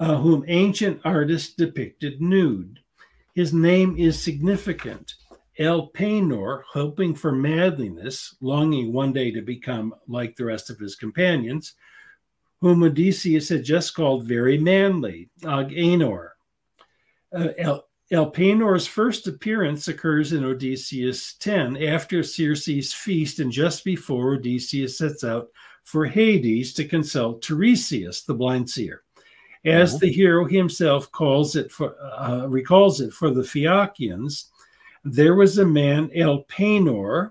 uh, 0.00 0.16
whom 0.16 0.44
ancient 0.48 1.00
artists 1.04 1.54
depicted 1.54 2.20
nude. 2.20 2.80
His 3.34 3.52
name 3.52 3.96
is 3.96 4.20
significant. 4.20 5.14
El 5.58 5.88
Elpenor, 5.88 6.62
hoping 6.72 7.14
for 7.14 7.32
manliness, 7.32 8.34
longing 8.40 8.92
one 8.92 9.12
day 9.12 9.30
to 9.30 9.42
become 9.42 9.94
like 10.08 10.34
the 10.36 10.46
rest 10.46 10.70
of 10.70 10.78
his 10.78 10.96
companions, 10.96 11.74
whom 12.62 12.82
Odysseus 12.82 13.50
had 13.50 13.62
just 13.62 13.94
called 13.94 14.26
very 14.26 14.56
manly, 14.56 15.28
Agenor. 15.42 16.30
Uh, 17.34 17.48
El- 17.58 17.86
Elpenor's 18.10 18.86
first 18.86 19.26
appearance 19.28 19.86
occurs 19.86 20.32
in 20.32 20.44
Odysseus 20.44 21.34
10 21.34 21.76
after 21.76 22.22
Circe's 22.22 22.92
feast 22.92 23.38
and 23.38 23.52
just 23.52 23.84
before 23.84 24.34
Odysseus 24.34 24.98
sets 24.98 25.22
out 25.22 25.48
for 25.84 26.06
Hades 26.06 26.72
to 26.74 26.84
consult 26.84 27.42
Tiresias, 27.42 28.24
the 28.24 28.34
blind 28.34 28.68
seer. 28.70 29.02
As 29.64 29.90
uh-huh. 29.90 29.98
the 30.00 30.12
hero 30.12 30.46
himself 30.46 31.10
calls 31.12 31.56
it 31.56 31.70
for, 31.70 31.94
uh, 32.00 32.46
recalls 32.46 33.00
it 33.00 33.12
for 33.12 33.30
the 33.30 33.42
Phaeacians, 33.42 34.50
there 35.04 35.34
was 35.34 35.58
a 35.58 35.66
man, 35.66 36.08
Elpenor, 36.10 37.30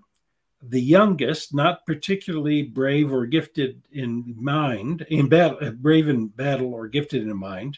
the 0.62 0.82
youngest, 0.82 1.54
not 1.54 1.86
particularly 1.86 2.64
brave 2.64 3.14
or 3.14 3.26
gifted 3.26 3.82
in 3.92 4.36
mind, 4.38 5.06
in 5.10 5.30
battle, 5.30 5.58
uh, 5.62 5.72
brave 5.72 6.10
in 6.10 6.28
battle 6.28 6.74
or 6.74 6.88
gifted 6.88 7.24
in 7.24 7.38
mind, 7.38 7.78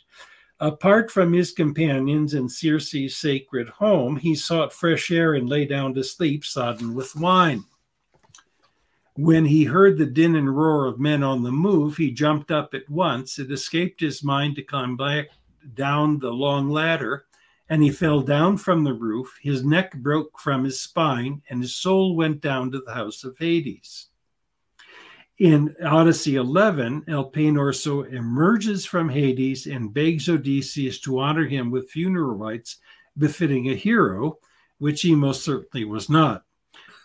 Apart 0.61 1.09
from 1.09 1.33
his 1.33 1.51
companions 1.51 2.35
in 2.35 2.47
Circe's 2.47 3.17
sacred 3.17 3.67
home, 3.67 4.15
he 4.15 4.35
sought 4.35 4.71
fresh 4.71 5.09
air 5.09 5.33
and 5.33 5.49
lay 5.49 5.65
down 5.65 5.95
to 5.95 6.03
sleep, 6.03 6.45
sodden 6.45 6.93
with 6.93 7.15
wine. 7.15 7.63
When 9.15 9.45
he 9.45 9.65
heard 9.65 9.97
the 9.97 10.05
din 10.05 10.35
and 10.35 10.55
roar 10.55 10.85
of 10.85 10.99
men 10.99 11.21
on 11.21 11.43
the 11.43 11.51
move, 11.51 11.97
he 11.97 12.11
jumped 12.11 12.49
up 12.49 12.73
at 12.73 12.89
once. 12.89 13.39
It 13.39 13.51
escaped 13.51 13.99
his 13.99 14.23
mind 14.23 14.55
to 14.55 14.63
climb 14.63 14.95
back 14.95 15.27
down 15.73 16.19
the 16.19 16.31
long 16.31 16.69
ladder, 16.69 17.25
and 17.67 17.83
he 17.83 17.89
fell 17.89 18.21
down 18.21 18.57
from 18.57 18.83
the 18.83 18.93
roof. 18.93 19.37
His 19.41 19.65
neck 19.65 19.95
broke 19.97 20.39
from 20.39 20.63
his 20.63 20.79
spine, 20.79 21.41
and 21.49 21.61
his 21.61 21.75
soul 21.75 22.15
went 22.15 22.41
down 22.41 22.71
to 22.71 22.79
the 22.79 22.93
house 22.93 23.25
of 23.25 23.37
Hades. 23.37 24.07
In 25.39 25.75
Odyssey 25.83 26.35
11, 26.35 27.05
Elpenor 27.07 27.73
so 27.73 28.03
emerges 28.03 28.85
from 28.85 29.09
Hades 29.09 29.65
and 29.65 29.93
begs 29.93 30.29
Odysseus 30.29 30.99
to 31.01 31.19
honor 31.19 31.47
him 31.47 31.69
with 31.69 31.89
funeral 31.89 32.35
rites 32.35 32.77
befitting 33.17 33.69
a 33.69 33.75
hero, 33.75 34.37
which 34.77 35.01
he 35.01 35.15
most 35.15 35.43
certainly 35.43 35.83
was 35.83 36.09
not. 36.09 36.45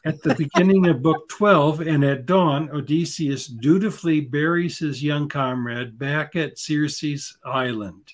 At 0.06 0.22
the 0.22 0.36
beginning 0.36 0.86
of 0.86 1.02
Book 1.02 1.28
12 1.30 1.80
and 1.80 2.04
at 2.04 2.26
dawn, 2.26 2.70
Odysseus 2.70 3.48
dutifully 3.48 4.20
buries 4.20 4.78
his 4.78 5.02
young 5.02 5.28
comrade 5.28 5.98
back 5.98 6.36
at 6.36 6.60
Circe's 6.60 7.36
island. 7.44 8.12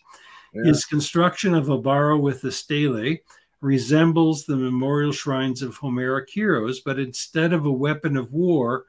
Yeah. 0.55 0.64
His 0.64 0.86
construction 0.86 1.55
of 1.55 1.68
a 1.68 1.76
barrow 1.76 2.18
with 2.18 2.45
a 2.45 2.51
stele 2.51 3.18
resembles 3.61 4.47
the 4.47 4.57
memorial 4.57 5.12
shrines 5.12 5.61
of 5.61 5.76
Homeric 5.76 6.30
heroes, 6.30 6.80
but 6.80 6.99
instead 6.99 7.53
of 7.53 7.66
a 7.66 7.70
weapon 7.70 8.16
of 8.16 8.32
war, 8.32 8.86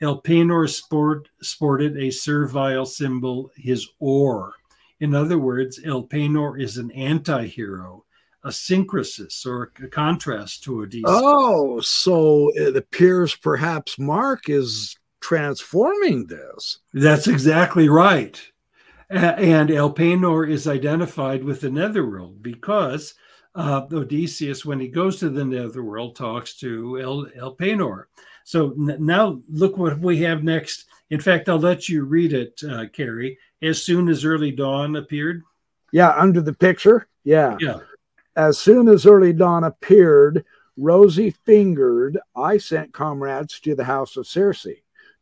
Elpenor 0.00 0.66
sport, 0.66 1.28
sported 1.42 1.98
a 1.98 2.10
servile 2.10 2.86
symbol, 2.86 3.50
his 3.54 3.86
oar. 3.98 4.54
In 5.00 5.14
other 5.14 5.38
words, 5.38 5.78
Elpenor 5.84 6.58
is 6.58 6.78
an 6.78 6.90
anti 6.92 7.48
hero, 7.48 8.05
a 8.46 8.50
synkrisis 8.50 9.44
or 9.44 9.72
a 9.82 9.88
contrast 9.88 10.62
to 10.64 10.82
Odysseus. 10.82 11.04
Oh, 11.06 11.80
so 11.80 12.52
it 12.54 12.76
appears 12.76 13.34
perhaps 13.34 13.98
Mark 13.98 14.48
is 14.48 14.96
transforming 15.20 16.26
this. 16.26 16.78
That's 16.94 17.26
exactly 17.26 17.88
right. 17.88 18.40
And 19.10 19.68
Elpenor 19.70 20.48
is 20.48 20.68
identified 20.68 21.42
with 21.42 21.60
the 21.60 21.70
netherworld 21.70 22.42
because 22.42 23.14
uh, 23.56 23.86
Odysseus, 23.92 24.64
when 24.64 24.78
he 24.78 24.88
goes 24.88 25.18
to 25.18 25.28
the 25.28 25.44
netherworld, 25.44 26.14
talks 26.14 26.54
to 26.58 27.00
El- 27.00 27.26
Elpenor. 27.36 28.04
So 28.44 28.72
n- 28.72 28.96
now 29.00 29.40
look 29.48 29.76
what 29.76 29.98
we 29.98 30.18
have 30.18 30.44
next. 30.44 30.84
In 31.10 31.20
fact, 31.20 31.48
I'll 31.48 31.58
let 31.58 31.88
you 31.88 32.04
read 32.04 32.32
it, 32.32 32.60
uh, 32.68 32.86
Carrie. 32.92 33.38
As 33.62 33.82
soon 33.82 34.08
as 34.08 34.24
early 34.24 34.52
dawn 34.52 34.96
appeared. 34.96 35.42
Yeah, 35.90 36.10
under 36.16 36.40
the 36.40 36.52
picture. 36.52 37.08
Yeah. 37.24 37.56
Yeah. 37.60 37.78
As 38.36 38.58
soon 38.58 38.86
as 38.86 39.06
early 39.06 39.32
dawn 39.32 39.64
appeared, 39.64 40.44
rosy 40.76 41.30
fingered, 41.30 42.18
I 42.36 42.58
sent 42.58 42.92
comrades 42.92 43.58
to 43.60 43.74
the 43.74 43.84
house 43.84 44.18
of 44.18 44.26
Circe 44.26 44.66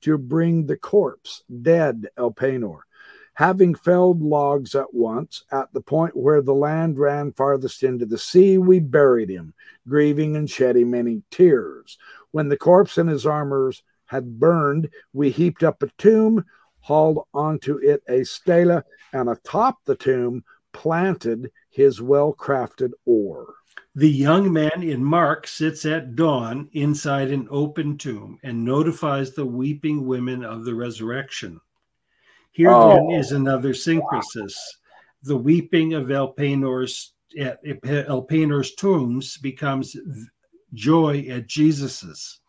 to 0.00 0.18
bring 0.18 0.66
the 0.66 0.76
corpse, 0.76 1.44
dead 1.62 2.08
Elpenor. 2.18 2.80
Having 3.34 3.76
felled 3.76 4.20
logs 4.20 4.74
at 4.74 4.92
once, 4.92 5.44
at 5.52 5.72
the 5.72 5.80
point 5.80 6.16
where 6.16 6.42
the 6.42 6.54
land 6.54 6.98
ran 6.98 7.32
farthest 7.32 7.84
into 7.84 8.04
the 8.04 8.18
sea, 8.18 8.58
we 8.58 8.80
buried 8.80 9.28
him, 9.28 9.54
grieving 9.86 10.36
and 10.36 10.50
shedding 10.50 10.90
many 10.90 11.22
tears. 11.30 11.98
When 12.32 12.48
the 12.48 12.56
corpse 12.56 12.98
and 12.98 13.08
his 13.08 13.26
armors 13.26 13.84
had 14.06 14.40
burned, 14.40 14.90
we 15.12 15.30
heaped 15.30 15.62
up 15.62 15.84
a 15.84 15.88
tomb, 15.98 16.44
hauled 16.80 17.26
onto 17.32 17.76
it 17.76 18.02
a 18.08 18.24
stela, 18.24 18.84
and 19.12 19.28
atop 19.28 19.78
the 19.84 19.96
tomb 19.96 20.44
planted 20.74 21.50
his 21.70 22.02
well 22.02 22.34
crafted 22.34 22.90
oar. 23.06 23.54
The 23.94 24.10
young 24.10 24.52
man 24.52 24.82
in 24.82 25.02
Mark 25.02 25.46
sits 25.46 25.86
at 25.86 26.16
dawn 26.16 26.68
inside 26.72 27.30
an 27.30 27.46
open 27.48 27.96
tomb 27.96 28.38
and 28.42 28.64
notifies 28.64 29.32
the 29.32 29.46
weeping 29.46 30.04
women 30.04 30.44
of 30.44 30.64
the 30.64 30.74
resurrection. 30.74 31.60
Here 32.50 32.70
oh, 32.70 32.94
then 32.94 33.20
is 33.20 33.32
another 33.32 33.70
synkrisis. 33.70 34.34
Wow. 34.34 34.80
The 35.22 35.36
weeping 35.36 35.94
of 35.94 36.06
Elpenor's 36.06 37.14
at 37.38 37.64
Elpenor's 37.64 38.74
tombs 38.74 39.38
becomes 39.38 39.96
joy 40.74 41.26
at 41.30 41.46
Jesus's. 41.46 42.40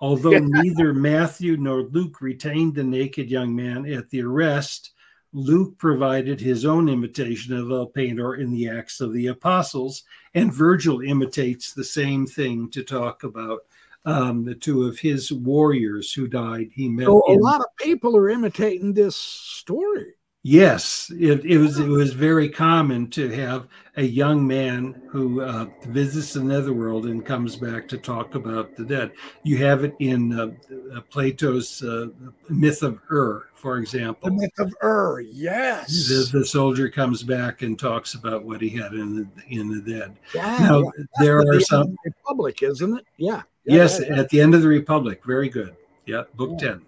Although 0.00 0.38
neither 0.42 0.92
Matthew 0.92 1.56
nor 1.56 1.82
Luke 1.82 2.20
retained 2.20 2.74
the 2.74 2.84
naked 2.84 3.30
young 3.30 3.54
man 3.54 3.90
at 3.90 4.10
the 4.10 4.22
arrest, 4.22 4.92
Luke 5.32 5.78
provided 5.78 6.40
his 6.40 6.64
own 6.64 6.88
imitation 6.88 7.56
of 7.56 7.68
Elpenor 7.68 8.38
in 8.38 8.52
the 8.52 8.68
Acts 8.68 9.00
of 9.00 9.12
the 9.12 9.28
Apostles, 9.28 10.04
and 10.34 10.52
Virgil 10.52 11.00
imitates 11.00 11.72
the 11.72 11.84
same 11.84 12.26
thing 12.26 12.68
to 12.70 12.82
talk 12.82 13.22
about 13.24 13.60
um, 14.04 14.44
the 14.44 14.54
two 14.54 14.84
of 14.84 14.98
his 14.98 15.32
warriors 15.32 16.12
who 16.12 16.26
died. 16.26 16.70
He 16.72 16.88
met. 16.88 17.06
So 17.06 17.22
a 17.28 17.38
lot 17.38 17.60
of 17.60 17.66
people 17.78 18.16
are 18.16 18.28
imitating 18.28 18.92
this 18.92 19.16
story. 19.16 20.14
Yes, 20.44 21.12
it, 21.16 21.44
it, 21.44 21.58
was 21.58 21.78
it 21.78 21.86
was 21.86 22.14
very 22.14 22.48
common 22.48 23.08
to 23.10 23.28
have 23.28 23.68
a 23.96 24.02
young 24.02 24.44
man 24.44 25.00
who 25.08 25.40
uh, 25.40 25.66
visits 25.86 26.32
the 26.32 26.42
netherworld 26.42 27.06
and 27.06 27.24
comes 27.24 27.54
back 27.54 27.86
to 27.88 27.98
talk 27.98 28.34
about 28.34 28.74
the 28.74 28.84
dead. 28.84 29.12
You 29.44 29.58
have 29.58 29.84
it 29.84 29.94
in 30.00 30.36
uh, 30.36 30.50
uh 30.96 31.00
Plato's 31.02 31.80
uh, 31.84 32.08
myth 32.48 32.82
of 32.82 32.98
Ur, 33.08 33.50
for 33.54 33.78
example. 33.78 34.30
The 34.30 34.34
myth 34.34 34.58
of 34.58 34.74
Ur, 34.82 35.20
yes. 35.20 36.08
The, 36.08 36.38
the, 36.38 36.44
soldier 36.44 36.88
comes 36.88 37.22
back 37.22 37.62
and 37.62 37.78
talks 37.78 38.14
about 38.14 38.44
what 38.44 38.60
he 38.60 38.68
had 38.68 38.94
in 38.94 39.14
the 39.14 39.28
in 39.48 39.68
the 39.68 39.80
dead. 39.80 40.16
Yeah, 40.34 40.58
now 40.58 40.80
yeah. 40.80 41.04
there 41.20 41.38
are 41.38 41.60
some 41.60 41.96
Republic, 42.04 42.64
isn't 42.64 42.98
it? 42.98 43.06
Yeah. 43.16 43.42
yeah 43.64 43.76
yes, 43.76 44.00
at 44.00 44.28
the 44.30 44.40
end 44.40 44.56
of 44.56 44.62
the 44.62 44.68
Republic. 44.68 45.22
Very 45.24 45.48
good. 45.48 45.76
Yeah, 46.04 46.24
book 46.34 46.58
ten. 46.58 46.82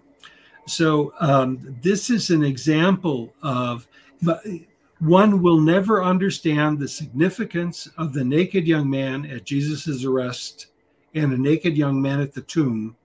So 0.67 1.13
um, 1.19 1.77
this 1.81 2.09
is 2.09 2.29
an 2.31 2.43
example 2.43 3.33
of 3.41 3.87
one 4.99 5.41
will 5.41 5.59
never 5.59 6.03
understand 6.03 6.79
the 6.79 6.87
significance 6.87 7.87
of 7.97 8.13
the 8.13 8.23
naked 8.23 8.67
young 8.67 8.89
man 8.89 9.25
at 9.25 9.45
Jesus' 9.45 10.03
arrest 10.03 10.67
and 11.13 11.33
a 11.33 11.37
naked 11.37 11.77
young 11.77 12.01
man 12.01 12.19
at 12.19 12.33
the 12.33 12.41
tomb 12.41 12.95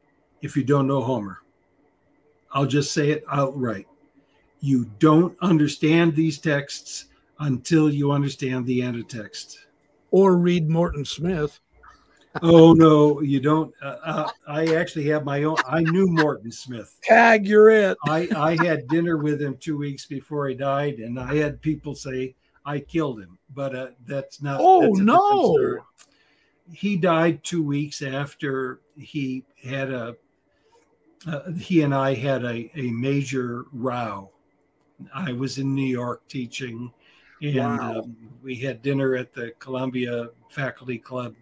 if 0.43 0.57
you 0.57 0.65
don't 0.65 0.87
know 0.87 1.03
Homer. 1.03 1.43
I'll 2.53 2.67
just 2.67 2.93
say 2.93 3.11
it 3.11 3.25
outright. 3.31 3.87
You 4.61 4.91
don't 4.99 5.37
understand 5.41 6.15
these 6.15 6.39
texts 6.39 7.07
until 7.39 7.91
you 7.91 8.13
understand 8.13 8.67
the 8.67 8.81
antitext. 8.81 9.57
Or 10.11 10.37
read 10.37 10.69
Morton 10.69 11.05
Smith 11.05 11.61
oh 12.43 12.73
no, 12.73 13.21
you 13.21 13.41
don't. 13.41 13.75
Uh, 13.83 13.97
uh, 14.05 14.31
I 14.47 14.75
actually 14.75 15.07
have 15.09 15.25
my 15.25 15.43
own. 15.43 15.57
I 15.67 15.81
knew 15.81 16.07
Morton 16.07 16.53
Smith. 16.53 16.97
Tag, 17.03 17.47
you're 17.47 17.71
it. 17.71 17.97
I 18.07 18.29
I 18.37 18.65
had 18.65 18.89
dinner 18.89 19.17
with 19.17 19.41
him 19.41 19.57
two 19.59 19.77
weeks 19.77 20.07
before 20.07 20.49
he 20.49 20.55
died, 20.55 20.99
and 20.99 21.19
I 21.19 21.37
had 21.37 21.61
people 21.61 21.95
say 21.95 22.35
I 22.65 22.81
killed 22.81 23.21
him, 23.21 23.39
but 23.55 23.75
uh, 23.75 23.89
that's 24.07 24.43
not. 24.43 24.61
Oh 24.63 24.83
that's 24.83 25.01
no! 25.01 25.79
He 26.73 26.97
died 26.97 27.43
two 27.43 27.63
weeks 27.63 28.03
after 28.03 28.81
he 28.97 29.45
had 29.63 29.91
a. 29.91 30.17
Uh, 31.27 31.51
he 31.53 31.83
and 31.83 31.95
I 31.95 32.15
had 32.15 32.45
a, 32.45 32.71
a 32.75 32.91
major 32.93 33.65
row. 33.73 34.31
I 35.15 35.33
was 35.33 35.59
in 35.59 35.75
New 35.75 35.83
York 35.83 36.27
teaching, 36.29 36.91
and 37.43 37.57
wow. 37.57 38.01
um, 38.01 38.17
we 38.43 38.55
had 38.57 38.83
dinner 38.83 39.17
at 39.17 39.33
the 39.33 39.53
Columbia 39.59 40.31
Faculty 40.49 40.99
Club 40.99 41.35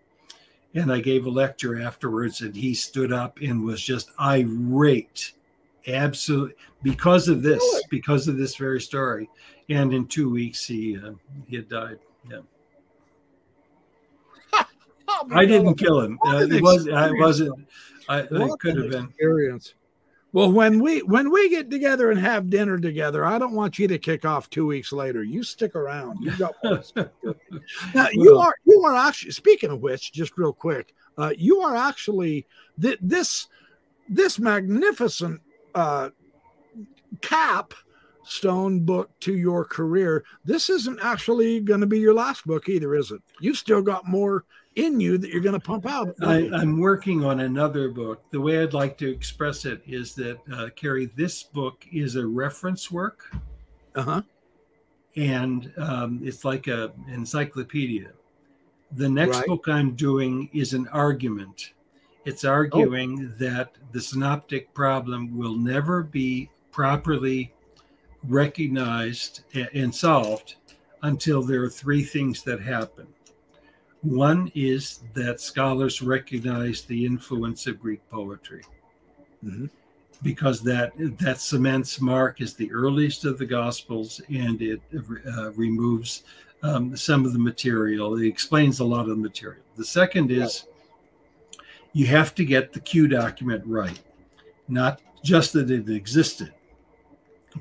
and 0.74 0.92
I 0.92 1.00
gave 1.00 1.26
a 1.26 1.30
lecture 1.30 1.80
afterwards, 1.80 2.40
and 2.40 2.54
he 2.54 2.74
stood 2.74 3.12
up 3.12 3.38
and 3.40 3.64
was 3.64 3.82
just 3.82 4.10
irate, 4.20 5.32
absolutely 5.86 6.54
because 6.82 7.28
of 7.28 7.42
this, 7.42 7.64
because 7.90 8.28
of 8.28 8.36
this 8.36 8.56
very 8.56 8.80
story. 8.80 9.28
And 9.70 9.92
in 9.92 10.06
two 10.06 10.30
weeks, 10.30 10.64
he 10.66 10.96
uh, 10.96 11.12
he 11.46 11.56
had 11.56 11.68
died. 11.68 11.98
Yeah. 12.30 12.40
I 15.30 15.44
didn't 15.44 15.74
kill 15.74 16.00
him. 16.00 16.18
Uh, 16.24 16.46
it 16.50 16.62
was. 16.62 16.88
I 16.88 17.10
wasn't. 17.12 17.66
I, 18.08 18.20
I 18.20 18.48
could 18.58 18.76
have 18.78 18.90
been. 18.90 19.04
Experience. 19.06 19.74
Well, 20.32 20.52
when 20.52 20.80
we 20.80 21.00
when 21.02 21.30
we 21.30 21.48
get 21.48 21.70
together 21.70 22.10
and 22.10 22.20
have 22.20 22.50
dinner 22.50 22.78
together, 22.78 23.24
I 23.24 23.38
don't 23.38 23.54
want 23.54 23.78
you 23.78 23.88
to 23.88 23.98
kick 23.98 24.26
off 24.26 24.50
two 24.50 24.66
weeks 24.66 24.92
later. 24.92 25.22
You 25.22 25.42
stick 25.42 25.74
around. 25.74 26.18
You 26.20 26.36
got 26.36 26.54
now. 27.94 28.08
You 28.12 28.38
are 28.38 28.54
you 28.66 28.82
are 28.84 28.94
actually 28.94 29.32
speaking 29.32 29.70
of 29.70 29.80
which, 29.80 30.12
just 30.12 30.36
real 30.36 30.52
quick, 30.52 30.94
uh, 31.16 31.32
you 31.36 31.60
are 31.60 31.74
actually 31.74 32.46
th- 32.80 32.98
this 33.00 33.48
this 34.08 34.38
magnificent 34.38 35.40
uh, 35.74 36.10
cap 37.22 37.72
stone 38.22 38.80
book 38.80 39.10
to 39.20 39.34
your 39.34 39.64
career. 39.64 40.24
This 40.44 40.68
isn't 40.68 41.00
actually 41.02 41.60
going 41.60 41.80
to 41.80 41.86
be 41.86 41.98
your 41.98 42.14
last 42.14 42.46
book 42.46 42.68
either, 42.68 42.94
is 42.94 43.10
it? 43.10 43.22
You've 43.40 43.56
still 43.56 43.80
got 43.80 44.06
more 44.06 44.44
in 44.78 45.00
you 45.00 45.18
that 45.18 45.30
you're 45.30 45.42
going 45.42 45.58
to 45.58 45.60
pump 45.60 45.86
out. 45.86 46.14
I, 46.22 46.38
am 46.38 46.78
working 46.78 47.24
on 47.24 47.40
another 47.40 47.88
book. 47.88 48.22
The 48.30 48.40
way 48.40 48.62
I'd 48.62 48.72
like 48.72 48.96
to 48.98 49.10
express 49.10 49.64
it 49.64 49.82
is 49.86 50.14
that, 50.14 50.38
uh, 50.52 50.68
Carrie, 50.76 51.10
this 51.16 51.42
book 51.42 51.84
is 51.92 52.16
a 52.16 52.26
reference 52.26 52.90
work. 52.90 53.34
Uh 53.94 54.02
huh. 54.02 54.22
And 55.16 55.72
um, 55.76 56.20
it's 56.22 56.44
like 56.44 56.68
a 56.68 56.92
encyclopedia. 57.08 58.10
The 58.92 59.08
next 59.08 59.38
right. 59.38 59.46
book 59.46 59.68
I'm 59.68 59.94
doing 59.94 60.48
is 60.52 60.74
an 60.74 60.86
argument. 60.88 61.72
It's 62.24 62.44
arguing 62.44 63.32
oh. 63.32 63.44
that 63.44 63.72
the 63.92 64.00
synoptic 64.00 64.72
problem 64.74 65.36
will 65.36 65.56
never 65.56 66.02
be 66.02 66.50
properly 66.70 67.52
recognized 68.24 69.42
and 69.74 69.94
solved 69.94 70.54
until 71.02 71.42
there 71.42 71.62
are 71.62 71.68
three 71.68 72.02
things 72.02 72.42
that 72.44 72.60
happen. 72.60 73.06
One 74.02 74.52
is 74.54 75.00
that 75.14 75.40
scholars 75.40 76.02
recognize 76.02 76.82
the 76.82 77.04
influence 77.04 77.66
of 77.66 77.80
Greek 77.80 78.00
poetry. 78.10 78.62
Mm-hmm. 79.44 79.66
Because 80.22 80.60
that 80.62 80.92
that 81.18 81.40
cements 81.40 82.00
Mark 82.00 82.40
as 82.40 82.54
the 82.54 82.72
earliest 82.72 83.24
of 83.24 83.38
the 83.38 83.46
Gospels, 83.46 84.20
and 84.28 84.60
it 84.60 84.80
uh, 85.28 85.52
removes 85.52 86.24
um, 86.64 86.96
some 86.96 87.24
of 87.24 87.32
the 87.32 87.38
material. 87.38 88.18
It 88.18 88.26
explains 88.26 88.80
a 88.80 88.84
lot 88.84 89.02
of 89.02 89.10
the 89.10 89.16
material. 89.16 89.62
The 89.76 89.84
second 89.84 90.32
is 90.32 90.64
you 91.92 92.06
have 92.06 92.34
to 92.34 92.44
get 92.44 92.72
the 92.72 92.80
Q 92.80 93.06
document 93.06 93.62
right, 93.64 94.00
not 94.66 95.00
just 95.22 95.52
that 95.52 95.70
it 95.70 95.88
existed, 95.88 96.52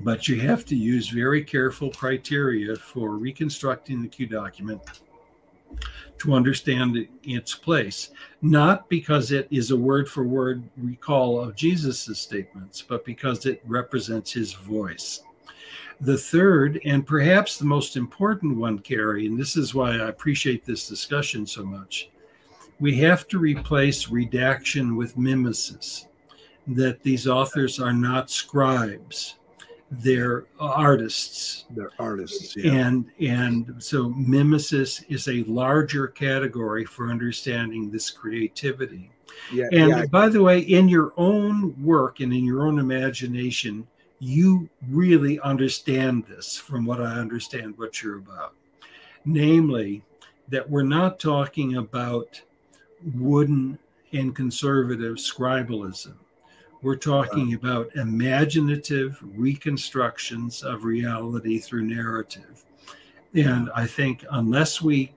but 0.00 0.26
you 0.26 0.40
have 0.40 0.64
to 0.66 0.76
use 0.76 1.08
very 1.08 1.44
careful 1.44 1.90
criteria 1.90 2.74
for 2.74 3.10
reconstructing 3.10 4.02
the 4.02 4.08
Q 4.08 4.26
document 4.26 4.80
to 6.18 6.34
understand 6.34 7.06
its 7.22 7.54
place, 7.54 8.10
not 8.42 8.88
because 8.88 9.32
it 9.32 9.46
is 9.50 9.70
a 9.70 9.76
word 9.76 10.08
for 10.08 10.24
word 10.24 10.62
recall 10.76 11.40
of 11.40 11.54
Jesus' 11.54 12.18
statements, 12.18 12.82
but 12.82 13.04
because 13.04 13.46
it 13.46 13.62
represents 13.64 14.32
his 14.32 14.52
voice. 14.52 15.22
The 16.00 16.18
third, 16.18 16.80
and 16.84 17.06
perhaps 17.06 17.56
the 17.56 17.64
most 17.64 17.96
important 17.96 18.56
one, 18.56 18.78
Carrie, 18.78 19.26
and 19.26 19.38
this 19.38 19.56
is 19.56 19.74
why 19.74 19.92
I 19.92 20.08
appreciate 20.08 20.64
this 20.64 20.88
discussion 20.88 21.46
so 21.46 21.64
much, 21.64 22.10
we 22.80 22.96
have 22.98 23.26
to 23.28 23.38
replace 23.38 24.08
redaction 24.08 24.96
with 24.96 25.18
mimesis, 25.18 26.06
that 26.68 27.02
these 27.02 27.26
authors 27.26 27.80
are 27.80 27.92
not 27.92 28.30
scribes 28.30 29.37
they're 29.90 30.44
artists. 30.60 31.64
They're 31.70 31.90
artists, 31.98 32.56
yeah. 32.56 32.72
And 32.72 33.10
and 33.20 33.74
so 33.78 34.10
mimesis 34.10 35.02
is 35.08 35.28
a 35.28 35.44
larger 35.44 36.08
category 36.08 36.84
for 36.84 37.10
understanding 37.10 37.90
this 37.90 38.10
creativity. 38.10 39.10
Yeah, 39.52 39.68
and 39.72 39.90
yeah. 39.90 40.06
by 40.06 40.28
the 40.28 40.42
way, 40.42 40.60
in 40.60 40.88
your 40.88 41.12
own 41.16 41.74
work 41.82 42.20
and 42.20 42.32
in 42.32 42.44
your 42.44 42.66
own 42.66 42.78
imagination, 42.78 43.86
you 44.18 44.68
really 44.88 45.40
understand 45.40 46.24
this 46.26 46.56
from 46.56 46.84
what 46.84 47.00
I 47.00 47.14
understand 47.14 47.78
what 47.78 48.02
you're 48.02 48.18
about. 48.18 48.54
Namely, 49.24 50.02
that 50.48 50.68
we're 50.68 50.82
not 50.82 51.18
talking 51.18 51.76
about 51.76 52.40
wooden 53.14 53.78
and 54.12 54.34
conservative 54.34 55.16
scribalism 55.16 56.14
we're 56.82 56.96
talking 56.96 57.54
about 57.54 57.94
imaginative 57.96 59.18
reconstructions 59.22 60.62
of 60.62 60.84
reality 60.84 61.58
through 61.58 61.82
narrative. 61.82 62.64
And 63.34 63.70
I 63.74 63.86
think 63.86 64.24
unless 64.30 64.80
we 64.80 65.12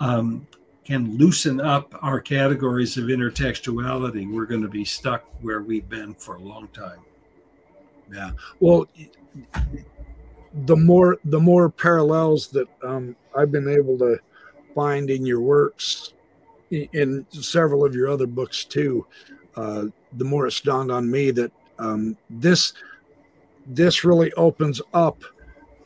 um, 0.00 0.46
can 0.84 1.16
loosen 1.16 1.60
up 1.60 1.94
our 2.02 2.20
categories 2.20 2.96
of 2.96 3.04
intertextuality, 3.04 4.32
we're 4.32 4.46
going 4.46 4.62
to 4.62 4.68
be 4.68 4.84
stuck 4.84 5.24
where 5.42 5.62
we've 5.62 5.88
been 5.88 6.14
for 6.14 6.36
a 6.36 6.40
long 6.40 6.68
time. 6.68 7.00
Yeah. 8.12 8.32
Well, 8.60 8.86
the 10.66 10.76
more 10.76 11.18
the 11.24 11.40
more 11.40 11.70
parallels 11.70 12.48
that 12.48 12.68
um, 12.82 13.16
I've 13.36 13.50
been 13.50 13.68
able 13.68 13.96
to 13.98 14.18
find 14.74 15.08
in 15.08 15.24
your 15.24 15.40
works, 15.40 16.12
in 16.70 17.26
several 17.30 17.84
of 17.84 17.94
your 17.94 18.08
other 18.08 18.26
books 18.26 18.64
too, 18.64 19.06
uh, 19.56 19.86
the 20.16 20.24
more 20.24 20.46
it's 20.46 20.60
dawned 20.60 20.90
on 20.90 21.10
me 21.10 21.30
that 21.30 21.52
um, 21.78 22.16
this 22.30 22.74
this 23.66 24.04
really 24.04 24.32
opens 24.34 24.80
up 24.92 25.22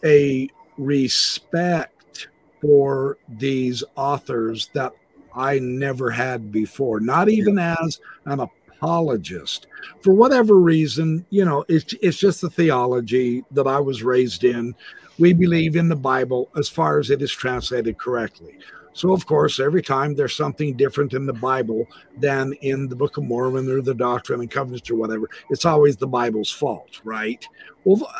a 0.04 0.48
respect 0.78 2.28
for 2.60 3.18
these 3.28 3.84
authors 3.96 4.70
that 4.72 4.92
I 5.34 5.58
never 5.58 6.10
had 6.10 6.50
before, 6.50 7.00
not 7.00 7.28
even 7.28 7.58
as 7.58 8.00
an 8.24 8.40
apologist. 8.40 9.66
For 10.00 10.14
whatever 10.14 10.56
reason, 10.56 11.26
you 11.30 11.44
know, 11.44 11.64
it's, 11.68 11.94
it's 12.00 12.16
just 12.16 12.40
the 12.40 12.50
theology 12.50 13.44
that 13.50 13.66
I 13.66 13.78
was 13.78 14.02
raised 14.02 14.44
in. 14.44 14.74
We 15.18 15.32
believe 15.32 15.76
in 15.76 15.88
the 15.88 15.96
Bible 15.96 16.50
as 16.56 16.68
far 16.68 16.98
as 16.98 17.10
it 17.10 17.22
is 17.22 17.32
translated 17.32 17.98
correctly. 17.98 18.58
So, 18.96 19.12
of 19.12 19.26
course, 19.26 19.60
every 19.60 19.82
time 19.82 20.14
there's 20.14 20.34
something 20.34 20.74
different 20.74 21.12
in 21.12 21.26
the 21.26 21.32
Bible 21.34 21.86
than 22.18 22.54
in 22.62 22.88
the 22.88 22.96
Book 22.96 23.18
of 23.18 23.24
Mormon 23.24 23.70
or 23.70 23.82
the 23.82 23.94
Doctrine 23.94 24.40
and 24.40 24.50
Covenants 24.50 24.90
or 24.90 24.94
whatever, 24.94 25.28
it's 25.50 25.66
always 25.66 25.98
the 25.98 26.06
Bible's 26.06 26.50
fault, 26.50 27.02
right? 27.04 27.46
Well, 27.84 28.10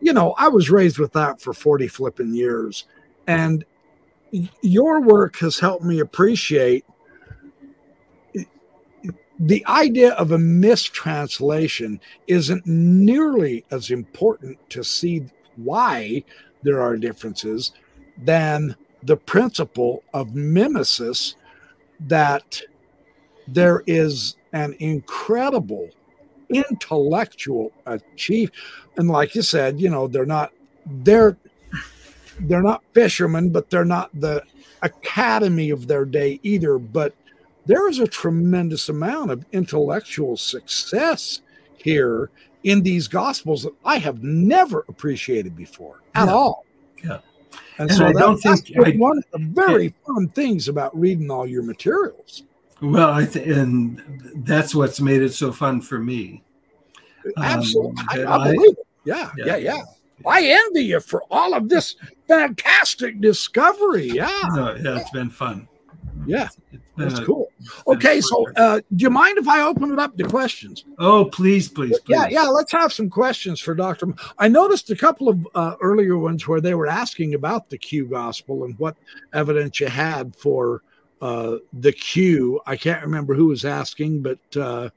you 0.00 0.14
know, 0.14 0.34
I 0.38 0.48
was 0.48 0.70
raised 0.70 0.98
with 0.98 1.12
that 1.12 1.38
for 1.38 1.52
40 1.52 1.86
flipping 1.86 2.34
years. 2.34 2.86
And 3.26 3.66
your 4.62 5.02
work 5.02 5.36
has 5.36 5.58
helped 5.58 5.84
me 5.84 6.00
appreciate 6.00 6.86
the 9.38 9.66
idea 9.66 10.12
of 10.14 10.32
a 10.32 10.38
mistranslation 10.38 12.00
isn't 12.26 12.66
nearly 12.66 13.66
as 13.70 13.90
important 13.90 14.58
to 14.70 14.82
see 14.82 15.26
why 15.56 16.24
there 16.62 16.80
are 16.80 16.96
differences 16.96 17.72
than 18.16 18.74
the 19.02 19.16
principle 19.16 20.02
of 20.14 20.34
mimesis 20.34 21.34
that 22.00 22.60
there 23.48 23.82
is 23.86 24.36
an 24.52 24.74
incredible 24.78 25.88
intellectual 26.48 27.72
achievement. 27.86 28.54
And 28.96 29.08
like 29.08 29.34
you 29.34 29.42
said 29.42 29.80
you 29.80 29.88
know 29.88 30.06
they're 30.06 30.26
not 30.26 30.52
they're 30.86 31.36
they're 32.40 32.62
not 32.62 32.82
fishermen 32.92 33.50
but 33.50 33.70
they're 33.70 33.84
not 33.84 34.10
the 34.14 34.42
academy 34.82 35.70
of 35.70 35.86
their 35.86 36.04
day 36.04 36.40
either 36.42 36.78
but 36.78 37.14
there 37.64 37.88
is 37.88 38.00
a 38.00 38.06
tremendous 38.06 38.88
amount 38.88 39.30
of 39.30 39.44
intellectual 39.52 40.36
success 40.36 41.40
here 41.76 42.30
in 42.64 42.82
these 42.82 43.06
gospels 43.08 43.62
that 43.62 43.74
i 43.84 43.96
have 43.98 44.22
never 44.22 44.84
appreciated 44.88 45.56
before 45.56 46.00
at 46.14 46.26
yeah. 46.26 46.34
all 46.34 46.64
yeah 47.04 47.18
and, 47.78 47.90
and 47.90 47.96
so 47.96 48.06
I 48.06 48.12
that, 48.12 48.18
don't 48.18 48.38
think 48.38 48.70
I, 48.76 48.90
one 48.92 49.18
of 49.18 49.24
the 49.32 49.38
very 49.38 49.86
it, 49.86 49.94
fun 50.06 50.28
things 50.28 50.68
about 50.68 50.98
reading 50.98 51.30
all 51.30 51.46
your 51.46 51.62
materials. 51.62 52.42
Well, 52.80 53.10
I 53.10 53.24
think, 53.24 53.46
and 53.46 54.02
that's 54.44 54.74
what's 54.74 55.00
made 55.00 55.22
it 55.22 55.32
so 55.32 55.52
fun 55.52 55.80
for 55.80 55.98
me. 55.98 56.42
Absolutely, 57.36 58.24
um, 58.24 58.28
I, 58.28 58.34
I, 58.34 58.52
believe 58.52 58.72
it. 58.72 58.86
Yeah, 59.04 59.30
yeah, 59.36 59.44
yeah, 59.46 59.56
yeah, 59.56 59.82
I 60.26 60.44
envy 60.44 60.86
you 60.86 61.00
for 61.00 61.22
all 61.30 61.54
of 61.54 61.68
this 61.68 61.96
fantastic 62.26 63.20
discovery. 63.20 64.08
Yeah, 64.08 64.40
no, 64.54 64.74
yeah, 64.74 64.98
it's 64.98 65.10
been 65.10 65.30
fun. 65.30 65.68
Yeah, 66.26 66.48
that's 66.96 67.18
a, 67.18 67.24
cool. 67.24 67.50
Okay, 67.86 68.20
so 68.20 68.46
uh, 68.56 68.80
do 68.94 69.02
you 69.02 69.10
mind 69.10 69.38
if 69.38 69.48
I 69.48 69.62
open 69.62 69.92
it 69.92 69.98
up 69.98 70.16
to 70.16 70.24
questions? 70.24 70.84
Oh, 70.98 71.24
please, 71.24 71.68
please, 71.68 71.98
please. 72.00 72.14
Yeah, 72.14 72.28
yeah. 72.28 72.42
Let's 72.42 72.72
have 72.72 72.92
some 72.92 73.10
questions 73.10 73.60
for 73.60 73.74
Doctor. 73.74 74.14
I 74.38 74.48
noticed 74.48 74.90
a 74.90 74.96
couple 74.96 75.28
of 75.28 75.48
uh, 75.54 75.74
earlier 75.80 76.16
ones 76.16 76.46
where 76.46 76.60
they 76.60 76.74
were 76.74 76.86
asking 76.86 77.34
about 77.34 77.70
the 77.70 77.78
Q 77.78 78.06
gospel 78.06 78.64
and 78.64 78.78
what 78.78 78.96
evidence 79.32 79.80
you 79.80 79.88
had 79.88 80.36
for 80.36 80.82
uh, 81.20 81.56
the 81.72 81.92
Q. 81.92 82.60
I 82.66 82.76
can't 82.76 83.02
remember 83.02 83.34
who 83.34 83.46
was 83.46 83.64
asking, 83.64 84.22
but 84.22 84.38
uh, 84.56 84.90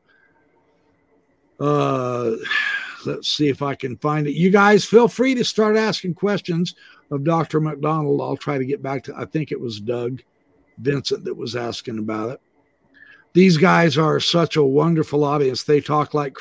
uh, 1.59 2.35
let's 3.05 3.27
see 3.27 3.47
if 3.47 3.61
I 3.61 3.75
can 3.75 3.97
find 3.97 4.27
it. 4.27 4.33
You 4.33 4.49
guys 4.49 4.85
feel 4.85 5.07
free 5.07 5.35
to 5.35 5.45
start 5.45 5.75
asking 5.75 6.15
questions 6.15 6.75
of 7.11 7.23
Dr. 7.23 7.59
MacDonald. 7.61 8.21
I'll 8.21 8.37
try 8.37 8.57
to 8.57 8.65
get 8.65 8.81
back 8.81 9.03
to. 9.05 9.15
I 9.15 9.25
think 9.25 9.51
it 9.51 9.59
was 9.59 9.79
Doug. 9.79 10.21
Vincent 10.77 11.23
that 11.25 11.35
was 11.35 11.55
asking 11.55 11.99
about 11.99 12.31
it. 12.31 12.41
These 13.33 13.57
guys 13.57 13.97
are 13.97 14.19
such 14.19 14.55
a 14.55 14.63
wonderful 14.63 15.23
audience. 15.23 15.63
They 15.63 15.81
talk 15.81 16.13
like 16.13 16.37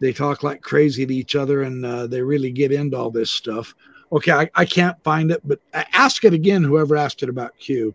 they 0.00 0.12
talk 0.12 0.42
like 0.42 0.60
crazy 0.60 1.06
to 1.06 1.14
each 1.14 1.34
other, 1.34 1.62
and 1.62 1.84
uh, 1.84 2.06
they 2.06 2.22
really 2.22 2.50
get 2.50 2.72
into 2.72 2.96
all 2.96 3.10
this 3.10 3.30
stuff. 3.30 3.74
Okay, 4.12 4.32
I, 4.32 4.50
I 4.54 4.64
can't 4.64 5.02
find 5.02 5.30
it, 5.30 5.40
but 5.44 5.60
ask 5.72 6.24
it 6.24 6.34
again. 6.34 6.62
Whoever 6.62 6.96
asked 6.96 7.22
it 7.22 7.28
about 7.28 7.58
Q. 7.58 7.94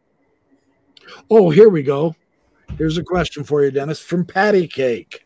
Oh, 1.29 1.49
here 1.49 1.69
we 1.69 1.83
go. 1.83 2.15
Here's 2.77 2.97
a 2.97 3.03
question 3.03 3.43
for 3.43 3.63
you, 3.63 3.71
Dennis, 3.71 3.99
from 3.99 4.25
Patty 4.25 4.67
Cake. 4.67 5.25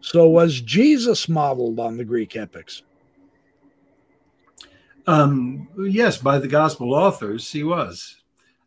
So, 0.00 0.28
was 0.28 0.60
Jesus 0.60 1.28
modeled 1.28 1.78
on 1.78 1.96
the 1.96 2.04
Greek 2.04 2.36
epics? 2.36 2.82
Um, 5.06 5.68
yes, 5.78 6.18
by 6.18 6.38
the 6.38 6.48
gospel 6.48 6.94
authors, 6.94 7.50
he 7.50 7.64
was. 7.64 8.19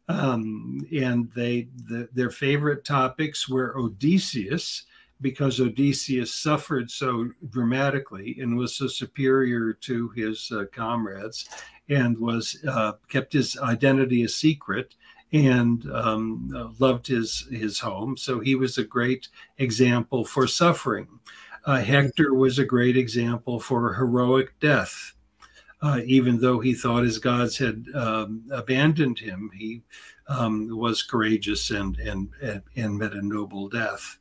Um, 0.10 0.86
and 0.92 1.32
they 1.32 1.70
the, 1.88 2.10
their 2.14 2.30
favorite 2.30 2.84
topics 2.84 3.48
were 3.48 3.78
Odysseus, 3.78 4.84
because 5.22 5.62
Odysseus 5.62 6.36
suffered 6.36 6.92
so 6.92 7.30
dramatically 7.50 8.38
and 8.42 8.58
was 8.58 8.76
so 8.76 8.88
superior 8.88 9.72
to 9.72 10.10
his 10.10 10.52
uh, 10.52 10.66
comrades, 10.74 11.48
and 11.88 12.18
was 12.18 12.58
uh, 12.68 12.94
kept 13.08 13.32
his 13.32 13.58
identity 13.58 14.24
a 14.24 14.30
secret 14.30 14.96
and 15.32 15.90
um, 15.92 16.76
loved 16.80 17.08
his 17.08 17.48
his 17.50 17.80
home. 17.80 18.18
So 18.18 18.42
he 18.42 18.56
was 18.56 18.78
a 18.78 18.84
great 18.84 19.30
example 19.58 20.26
for 20.26 20.46
suffering. 20.48 21.08
Uh, 21.66 21.80
Hector 21.80 22.34
was 22.34 22.60
a 22.60 22.66
great 22.66 22.98
example 22.98 23.62
for 23.62 23.94
heroic 23.94 24.60
death. 24.60 25.13
Uh, 25.84 26.00
even 26.06 26.40
though 26.40 26.62
he 26.62 26.74
thought 26.74 27.04
his 27.04 27.20
gods 27.20 27.58
had 27.58 27.86
um, 27.94 28.42
abandoned 28.52 29.20
him, 29.20 29.52
he 29.54 29.82
um, 30.30 30.70
was 30.78 31.04
courageous 31.04 31.72
and, 31.72 31.98
and 31.98 32.30
and 32.78 32.98
met 32.98 33.12
a 33.12 33.22
noble 33.22 33.68
death. 33.68 34.18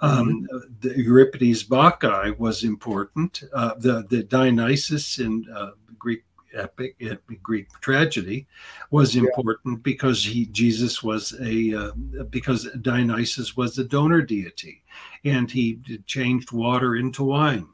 Um, 0.00 0.48
mm-hmm. 0.52 0.58
the 0.80 1.00
Euripides 1.00 1.62
Bacchae 1.62 2.36
was 2.36 2.64
important. 2.64 3.44
Uh, 3.52 3.74
the 3.78 4.04
the 4.10 4.24
Dionysus 4.24 5.20
in 5.20 5.46
uh, 5.54 5.70
Greek 5.98 6.24
epic 6.52 6.96
Greek 7.42 7.68
tragedy 7.80 8.46
was 8.90 9.16
important 9.16 9.78
yeah. 9.78 9.82
because 9.82 10.24
he 10.24 10.46
Jesus 10.46 11.00
was 11.00 11.32
a 11.40 11.74
uh, 11.74 11.92
because 12.28 12.68
Dionysus 12.82 13.56
was 13.56 13.78
a 13.78 13.84
donor 13.84 14.20
deity, 14.20 14.82
and 15.24 15.48
he 15.48 15.78
changed 16.06 16.50
water 16.50 16.96
into 16.96 17.22
wine. 17.22 17.68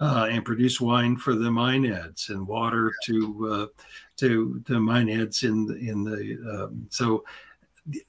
Uh, 0.00 0.28
and 0.30 0.46
produce 0.46 0.80
wine 0.80 1.14
for 1.14 1.34
the 1.34 1.50
Maenads 1.50 2.30
and 2.30 2.46
water 2.46 2.90
to 3.04 3.48
uh, 3.52 3.84
to 4.16 4.62
the 4.66 4.76
Maenads 4.76 5.44
in 5.44 5.66
the 5.66 5.74
in 5.76 6.04
the 6.04 6.64
um, 6.64 6.86
so 6.88 7.22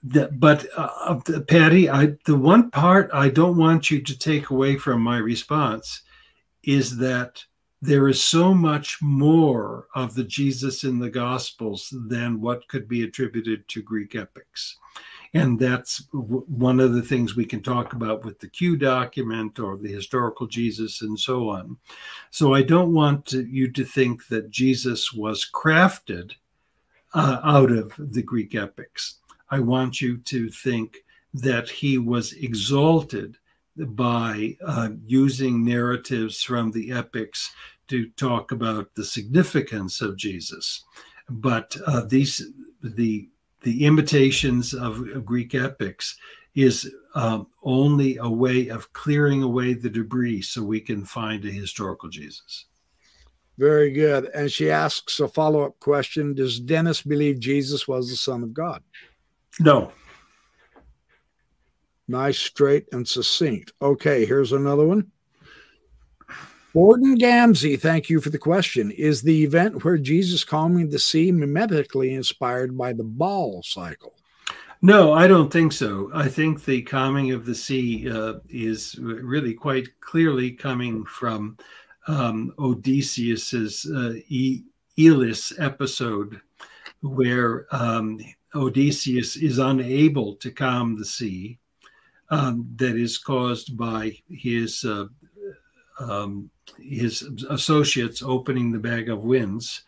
the, 0.04 0.30
but 0.34 0.68
uh, 0.76 1.20
Patty, 1.48 1.90
I 1.90 2.18
the 2.26 2.36
one 2.36 2.72
part 2.72 3.10
I 3.14 3.30
don't 3.30 3.58
want 3.58 3.92
you 3.92 4.02
to 4.02 4.18
take 4.18 4.50
away 4.50 4.78
from 4.78 5.02
my 5.02 5.18
response 5.18 6.02
is 6.64 6.98
that 6.98 7.44
there 7.82 8.08
is 8.08 8.24
so 8.24 8.54
much 8.54 9.02
more 9.02 9.88
of 9.96 10.14
the 10.14 10.24
Jesus 10.24 10.84
in 10.84 11.00
the 11.00 11.10
Gospels 11.10 11.94
than 12.08 12.40
what 12.40 12.68
could 12.68 12.88
be 12.88 13.04
attributed 13.04 13.68
to 13.70 13.82
Greek 13.82 14.16
epics. 14.16 14.78
And 15.34 15.58
that's 15.58 16.04
one 16.12 16.82
of 16.82 16.94
the 16.94 17.02
things 17.02 17.36
we 17.36 17.46
can 17.46 17.64
talk 17.64 17.94
about 17.94 18.26
with 18.26 18.40
the 18.40 18.50
Q 18.50 18.76
document 18.76 19.60
or 19.60 19.78
the 19.78 19.92
historical 19.92 20.46
Jesus 20.46 21.02
and 21.02 21.18
so 21.18 21.50
on. 21.50 21.78
So 22.32 22.54
I 22.54 22.64
don't 22.64 22.94
want 22.94 23.28
to, 23.28 23.46
you 23.46 23.72
to 23.72 23.86
think 23.86 24.28
that 24.28 24.50
Jesus 24.50 25.14
was 25.14 25.50
crafted 25.50 26.34
uh, 27.14 27.40
out 27.44 27.72
of 27.72 27.94
the 27.98 28.22
Greek 28.22 28.56
epics. 28.56 29.20
I 29.50 29.60
want 29.60 30.02
you 30.02 30.18
to 30.18 30.50
think 30.50 30.98
that 31.34 31.70
he 31.70 31.98
was 31.98 32.34
exalted 32.34 33.38
by 33.78 34.58
uh, 34.66 34.90
using 35.06 35.64
narratives 35.64 36.44
from 36.44 36.72
the 36.72 36.92
epics 36.92 37.54
to 37.88 38.10
talk 38.12 38.52
about 38.52 38.94
the 38.96 39.06
significance 39.06 40.02
of 40.02 40.18
Jesus. 40.18 40.84
But 41.30 41.78
uh, 41.88 42.02
these 42.06 42.52
the 42.84 43.30
the 43.62 43.86
imitations 43.86 44.74
of, 44.74 45.08
of 45.10 45.26
Greek 45.26 45.56
epics 45.56 46.18
is 46.56 46.94
um, 47.16 47.48
only 47.64 48.18
a 48.18 48.30
way 48.30 48.68
of 48.68 48.92
clearing 48.94 49.44
away 49.44 49.74
the 49.74 49.90
debris 49.90 50.42
so 50.42 50.64
we 50.64 50.82
can 50.82 51.06
find 51.06 51.46
a 51.46 51.52
historical 51.52 52.10
Jesus. 52.10 52.66
Very 53.58 53.92
good. 53.92 54.30
And 54.34 54.52
she 54.52 54.72
asks 54.72 55.20
a 55.20 55.28
follow 55.28 55.62
up 55.64 55.80
question 55.80 56.34
Does 56.34 56.60
Dennis 56.60 57.02
believe 57.02 57.40
Jesus 57.40 57.88
was 57.88 58.10
the 58.10 58.16
Son 58.16 58.44
of 58.44 58.54
God? 58.54 58.82
No. 59.60 59.92
Nice, 62.08 62.40
straight, 62.40 62.88
and 62.92 63.08
succinct. 63.08 63.72
Okay, 63.82 64.26
here's 64.26 64.52
another 64.52 64.86
one. 64.86 65.12
Gordon 66.74 67.18
Gamsey, 67.18 67.80
thank 67.80 68.10
you 68.10 68.22
for 68.22 68.30
the 68.30 68.38
question. 68.38 68.92
Is 68.92 69.22
the 69.22 69.44
event 69.44 69.84
where 69.84 69.98
Jesus 69.98 70.46
calming 70.46 70.90
the 70.90 71.00
sea 71.00 71.32
mimetically 71.32 72.14
inspired 72.14 72.78
by 72.78 72.94
the 72.94 73.04
Baal 73.04 73.62
cycle? 73.62 74.14
No, 74.82 75.12
I 75.12 75.28
don't 75.28 75.52
think 75.52 75.74
so. 75.74 76.10
I 76.14 76.30
think 76.30 76.64
the 76.64 76.82
calming 76.84 77.32
of 77.32 77.46
the 77.46 77.54
sea 77.54 78.10
uh, 78.10 78.36
is 78.50 78.98
really 79.00 79.54
quite 79.54 79.88
clearly 80.00 80.52
coming 80.52 81.04
from 81.06 81.58
um, 82.08 82.54
Odysseus's 82.58 83.86
uh, 83.94 84.14
e- 84.30 84.64
Aeolus 84.98 85.54
episode, 85.60 86.40
where 87.02 87.68
um, 87.72 88.18
Odysseus 88.56 89.36
is 89.36 89.58
unable 89.58 90.36
to 90.38 90.52
calm 90.52 90.98
the 90.98 91.06
sea 91.06 91.60
um, 92.30 92.68
that 92.78 92.96
is 92.96 93.18
caused 93.18 93.78
by 93.78 94.18
his 94.30 94.86
uh, 94.86 95.06
um, 96.00 96.50
his 96.80 97.24
associates 97.50 98.22
opening 98.22 98.72
the 98.72 98.80
bag 98.80 99.10
of 99.10 99.24
winds, 99.24 99.84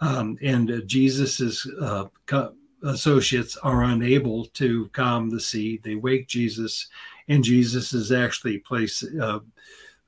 um, 0.00 0.38
and 0.42 0.70
uh, 0.70 0.80
Jesus's 0.86 1.70
uh, 1.80 2.06
associates 2.82 3.56
are 3.58 3.84
unable 3.84 4.46
to 4.46 4.88
calm 4.88 5.30
the 5.30 5.40
sea. 5.40 5.80
They 5.82 5.94
wake 5.94 6.28
Jesus, 6.28 6.88
and 7.28 7.42
Jesus 7.42 7.92
is 7.92 8.12
actually 8.12 8.58
place, 8.58 9.04
uh, 9.20 9.40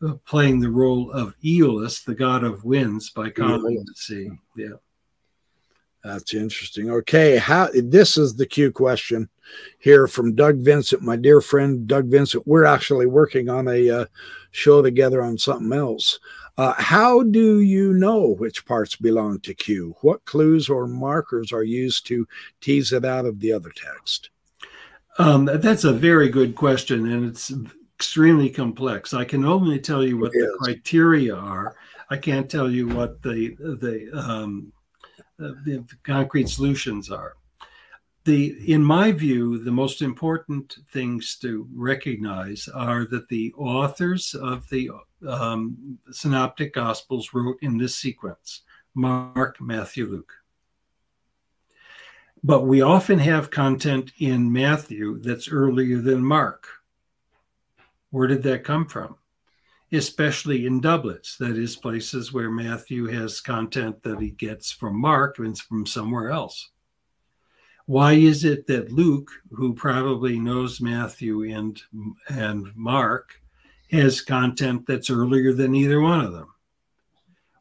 uh 0.06 0.14
playing 0.26 0.60
the 0.60 0.70
role 0.70 1.10
of 1.12 1.34
Aeolus, 1.44 2.04
the 2.04 2.14
god 2.14 2.44
of 2.44 2.64
winds, 2.64 3.10
by 3.10 3.30
calming 3.30 3.84
the 3.84 3.94
sea. 3.94 4.30
Yeah. 4.56 4.76
That's 6.04 6.32
interesting. 6.32 6.90
Okay, 6.90 7.36
how 7.36 7.68
this 7.74 8.16
is 8.16 8.36
the 8.36 8.46
Q 8.46 8.70
question 8.70 9.28
here 9.78 10.06
from 10.06 10.34
Doug 10.34 10.58
Vincent, 10.58 11.02
my 11.02 11.16
dear 11.16 11.40
friend 11.40 11.86
Doug 11.86 12.06
Vincent. 12.06 12.46
We're 12.46 12.64
actually 12.64 13.06
working 13.06 13.48
on 13.48 13.66
a 13.68 13.90
uh, 13.90 14.04
show 14.52 14.80
together 14.80 15.22
on 15.22 15.38
something 15.38 15.72
else. 15.76 16.18
Uh, 16.56 16.74
how 16.76 17.22
do 17.22 17.60
you 17.60 17.92
know 17.92 18.34
which 18.38 18.66
parts 18.66 18.96
belong 18.96 19.40
to 19.40 19.54
Q? 19.54 19.96
What 20.00 20.24
clues 20.24 20.68
or 20.68 20.86
markers 20.86 21.52
are 21.52 21.62
used 21.62 22.06
to 22.08 22.26
tease 22.60 22.92
it 22.92 23.04
out 23.04 23.26
of 23.26 23.40
the 23.40 23.52
other 23.52 23.70
text? 23.70 24.30
Um, 25.18 25.46
that's 25.46 25.84
a 25.84 25.92
very 25.92 26.28
good 26.28 26.54
question, 26.54 27.10
and 27.10 27.26
it's 27.26 27.52
extremely 27.96 28.50
complex. 28.50 29.14
I 29.14 29.24
can 29.24 29.44
only 29.44 29.80
tell 29.80 30.04
you 30.04 30.16
what 30.16 30.32
the 30.32 30.56
criteria 30.60 31.34
are. 31.34 31.76
I 32.10 32.16
can't 32.16 32.48
tell 32.48 32.70
you 32.70 32.88
what 32.88 33.20
the 33.22 33.56
the 33.58 34.10
um, 34.12 34.72
the 35.38 35.84
concrete 36.02 36.48
solutions 36.48 37.10
are. 37.10 37.36
The, 38.24 38.72
in 38.72 38.82
my 38.84 39.12
view, 39.12 39.58
the 39.58 39.70
most 39.70 40.02
important 40.02 40.78
things 40.92 41.36
to 41.36 41.66
recognize 41.72 42.68
are 42.68 43.06
that 43.06 43.28
the 43.28 43.54
authors 43.56 44.34
of 44.34 44.68
the 44.68 44.90
um, 45.26 45.98
synoptic 46.10 46.74
gospels 46.74 47.32
wrote 47.32 47.56
in 47.62 47.78
this 47.78 47.94
sequence 47.94 48.62
Mark, 48.94 49.60
Matthew, 49.60 50.06
Luke. 50.06 50.32
But 52.42 52.66
we 52.66 52.82
often 52.82 53.18
have 53.18 53.50
content 53.50 54.12
in 54.18 54.52
Matthew 54.52 55.20
that's 55.20 55.48
earlier 55.48 55.98
than 55.98 56.24
Mark. 56.24 56.66
Where 58.10 58.26
did 58.26 58.42
that 58.44 58.64
come 58.64 58.86
from? 58.86 59.17
Especially 59.92 60.66
in 60.66 60.80
doublets, 60.80 61.36
that 61.38 61.56
is, 61.56 61.76
places 61.76 62.32
where 62.32 62.50
Matthew 62.50 63.06
has 63.06 63.40
content 63.40 64.02
that 64.02 64.20
he 64.20 64.30
gets 64.30 64.70
from 64.70 65.00
Mark 65.00 65.38
and 65.38 65.58
from 65.58 65.86
somewhere 65.86 66.30
else. 66.30 66.70
Why 67.86 68.12
is 68.12 68.44
it 68.44 68.66
that 68.66 68.92
Luke, 68.92 69.30
who 69.50 69.74
probably 69.74 70.38
knows 70.38 70.80
Matthew 70.80 71.44
and, 71.44 71.80
and 72.28 72.66
Mark, 72.76 73.40
has 73.90 74.20
content 74.20 74.86
that's 74.86 75.08
earlier 75.08 75.54
than 75.54 75.74
either 75.74 76.00
one 76.00 76.20
of 76.20 76.32
them? 76.32 76.48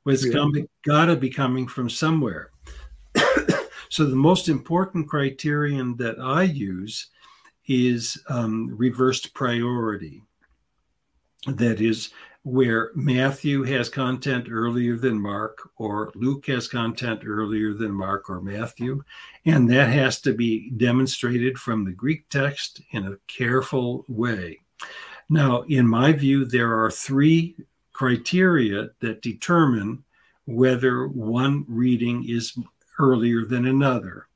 Well, 0.04 0.16
it's 0.16 0.26
yeah. 0.26 0.64
got 0.84 1.06
to 1.06 1.16
be 1.16 1.30
coming 1.30 1.66
from 1.66 1.90
somewhere. 1.90 2.52
so 3.90 4.06
the 4.06 4.16
most 4.18 4.49
important 4.49 5.08
criterion 5.08 5.95
that 5.98 6.20
I 6.20 6.44
use 6.44 7.08
is 7.68 8.22
um, 8.28 8.70
reversed 8.76 9.34
priority 9.34 10.24
that 11.46 11.80
is 11.82 12.10
where 12.44 12.92
Matthew 12.96 13.64
has 13.64 13.90
content 13.90 14.48
earlier 14.50 14.96
than 14.96 15.20
Mark, 15.20 15.70
or 15.78 16.12
Luke 16.16 16.46
has 16.48 16.68
content 16.68 17.24
earlier 17.26 17.74
than 17.74 17.92
Mark 17.92 18.30
or 18.30 18.42
Matthew. 18.42 19.04
And 19.46 19.70
that 19.70 19.90
has 19.90 20.22
to 20.22 20.34
be 20.34 20.70
demonstrated 20.72 21.58
from 21.58 21.84
the 21.84 21.92
Greek 21.92 22.30
text 22.30 22.82
in 22.92 23.06
a 23.06 23.18
careful 23.28 24.06
way. 24.08 24.60
Now, 25.30 25.64
in 25.64 25.86
my 25.88 26.14
view, 26.14 26.46
there 26.46 26.82
are 26.82 26.90
three 26.90 27.58
criteria 27.92 28.90
that 29.02 29.22
determine 29.22 30.06
whether 30.46 31.08
one 31.08 31.66
reading 31.68 32.24
is 32.30 32.58
earlier 32.98 33.44
than 33.44 33.66
another. 33.66 34.28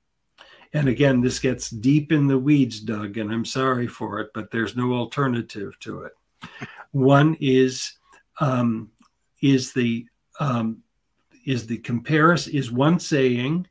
And 0.74 0.90
again, 0.90 1.22
this 1.22 1.40
gets 1.40 1.70
deep 1.70 2.12
in 2.12 2.28
the 2.28 2.40
weeds, 2.40 2.82
Doug, 2.82 3.18
and 3.18 3.32
I'm 3.32 3.46
sorry 3.46 3.88
for 3.88 4.20
it, 4.20 4.32
but 4.34 4.52
there's 4.52 4.76
no 4.76 4.94
alternative 4.94 5.80
to 5.82 6.02
it. 6.02 6.18
One 6.92 7.38
is 7.40 7.94
um, 8.40 8.92
is 9.42 9.74
the 9.74 10.06
um, 10.40 10.84
is 11.46 11.68
the 11.68 11.78
comparison 11.78 12.54
is 12.54 12.72
one 12.72 13.00
saying 13.00 13.68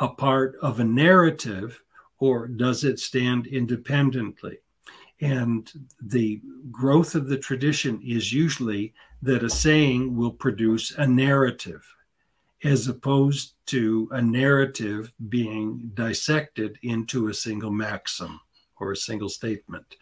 a 0.00 0.08
part 0.08 0.56
of 0.62 0.80
a 0.80 0.84
narrative 0.84 1.80
or 2.18 2.46
does 2.46 2.84
it 2.84 2.98
stand 2.98 3.46
independently? 3.46 4.58
And 5.20 5.70
the 6.00 6.40
growth 6.70 7.14
of 7.14 7.28
the 7.28 7.38
tradition 7.38 8.00
is 8.04 8.32
usually 8.32 8.94
that 9.22 9.44
a 9.44 9.50
saying 9.50 10.16
will 10.16 10.32
produce 10.32 10.92
a 10.92 11.06
narrative 11.06 11.84
as 12.64 12.88
opposed 12.88 13.54
to 13.66 14.08
a 14.12 14.22
narrative 14.22 15.12
being 15.28 15.90
dissected 15.94 16.78
into 16.82 17.28
a 17.28 17.34
single 17.34 17.72
maxim 17.72 18.40
or 18.82 18.92
a 18.92 18.96
single 18.96 19.28
statement. 19.28 19.96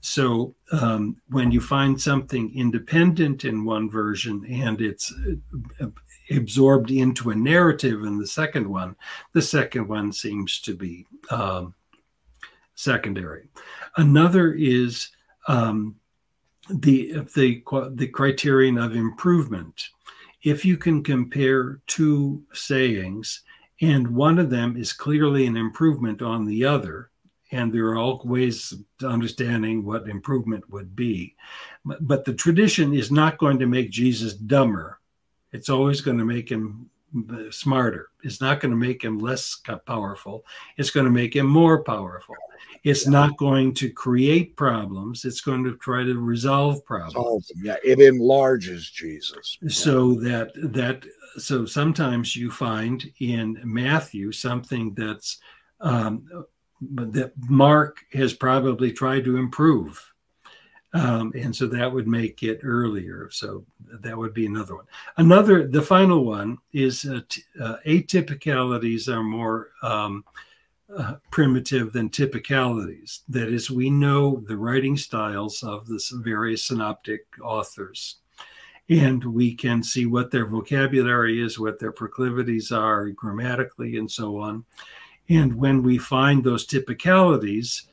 So 0.00 0.54
um, 0.72 1.16
when 1.28 1.50
you 1.50 1.60
find 1.60 2.00
something 2.00 2.52
independent 2.54 3.44
in 3.44 3.64
one 3.64 3.90
version 3.90 4.46
and 4.48 4.80
it's 4.80 5.12
uh, 5.80 5.86
absorbed 6.30 6.92
into 6.92 7.30
a 7.30 7.34
narrative 7.34 8.04
in 8.04 8.18
the 8.18 8.26
second 8.26 8.68
one, 8.68 8.94
the 9.32 9.42
second 9.42 9.88
one 9.88 10.12
seems 10.12 10.60
to 10.60 10.74
be 10.74 11.06
um, 11.30 11.74
secondary. 12.76 13.48
Another 13.96 14.52
is 14.52 15.10
um, 15.48 15.96
the, 16.70 17.24
the, 17.34 17.62
the 17.94 18.06
criterion 18.06 18.78
of 18.78 18.94
improvement. 18.94 19.88
If 20.44 20.64
you 20.64 20.76
can 20.76 21.02
compare 21.02 21.80
two 21.88 22.44
sayings 22.52 23.42
and 23.82 24.14
one 24.14 24.38
of 24.38 24.50
them 24.50 24.76
is 24.76 24.92
clearly 24.92 25.46
an 25.46 25.56
improvement 25.56 26.22
on 26.22 26.46
the 26.46 26.64
other, 26.64 27.09
and 27.52 27.72
there 27.72 27.86
are 27.88 27.98
all 27.98 28.20
ways 28.24 28.74
to 28.98 29.08
understanding 29.08 29.84
what 29.84 30.08
improvement 30.08 30.68
would 30.70 30.94
be. 30.94 31.34
But, 31.84 32.24
the 32.24 32.34
tradition 32.34 32.94
is 32.94 33.10
not 33.10 33.38
going 33.38 33.58
to 33.58 33.66
make 33.66 33.90
Jesus 33.90 34.34
dumber. 34.34 35.00
It's 35.52 35.68
always 35.68 36.00
going 36.00 36.18
to 36.18 36.24
make 36.24 36.48
him 36.48 36.90
uh, 37.28 37.50
smarter. 37.50 38.10
It's 38.22 38.40
not 38.40 38.60
going 38.60 38.70
to 38.70 38.76
make 38.76 39.02
him 39.02 39.18
less 39.18 39.60
powerful. 39.86 40.44
It's 40.76 40.90
going 40.90 41.06
to 41.06 41.10
make 41.10 41.34
him 41.34 41.46
more 41.46 41.82
powerful. 41.82 42.36
It's 42.84 43.04
yeah. 43.04 43.12
not 43.12 43.36
going 43.36 43.74
to 43.74 43.90
create 43.90 44.56
problems. 44.56 45.24
It's 45.24 45.40
going 45.40 45.64
to 45.64 45.76
try 45.78 46.04
to 46.04 46.14
resolve 46.14 46.84
problems. 46.84 47.50
Yeah, 47.56 47.76
it 47.84 47.98
enlarges 47.98 48.90
Jesus. 48.90 49.58
So 49.68 50.14
that 50.20 50.52
that 50.54 51.04
so 51.36 51.66
sometimes 51.66 52.36
you 52.36 52.50
find 52.50 53.12
in 53.18 53.60
Matthew 53.64 54.32
something 54.32 54.94
that's 54.94 55.38
um, 55.80 56.26
that 56.80 57.32
Mark 57.48 58.04
has 58.12 58.32
probably 58.32 58.92
tried 58.92 59.24
to 59.24 59.36
improve. 59.36 60.12
Um, 60.92 61.32
and 61.36 61.54
so 61.54 61.66
that 61.68 61.92
would 61.92 62.08
make 62.08 62.42
it 62.42 62.60
earlier. 62.64 63.28
So 63.30 63.64
that 64.00 64.16
would 64.16 64.34
be 64.34 64.46
another 64.46 64.74
one. 64.74 64.86
Another, 65.18 65.68
the 65.68 65.82
final 65.82 66.24
one 66.24 66.58
is 66.72 67.04
uh, 67.04 67.20
t- 67.28 67.42
uh, 67.60 67.76
atypicalities 67.86 69.08
are 69.08 69.22
more 69.22 69.70
um, 69.82 70.24
uh, 70.96 71.14
primitive 71.30 71.92
than 71.92 72.08
typicalities. 72.08 73.20
That 73.28 73.48
is, 73.48 73.70
we 73.70 73.88
know 73.88 74.42
the 74.48 74.56
writing 74.56 74.96
styles 74.96 75.62
of 75.62 75.86
the 75.86 76.02
various 76.24 76.64
synoptic 76.64 77.26
authors. 77.40 78.16
And 78.88 79.22
we 79.24 79.54
can 79.54 79.84
see 79.84 80.06
what 80.06 80.32
their 80.32 80.46
vocabulary 80.46 81.40
is, 81.40 81.60
what 81.60 81.78
their 81.78 81.92
proclivities 81.92 82.72
are 82.72 83.10
grammatically, 83.10 83.96
and 83.96 84.10
so 84.10 84.38
on. 84.38 84.64
And 85.30 85.54
when 85.54 85.84
we 85.84 85.96
find 85.96 86.42
those 86.42 86.66
typicalities, 86.66 87.86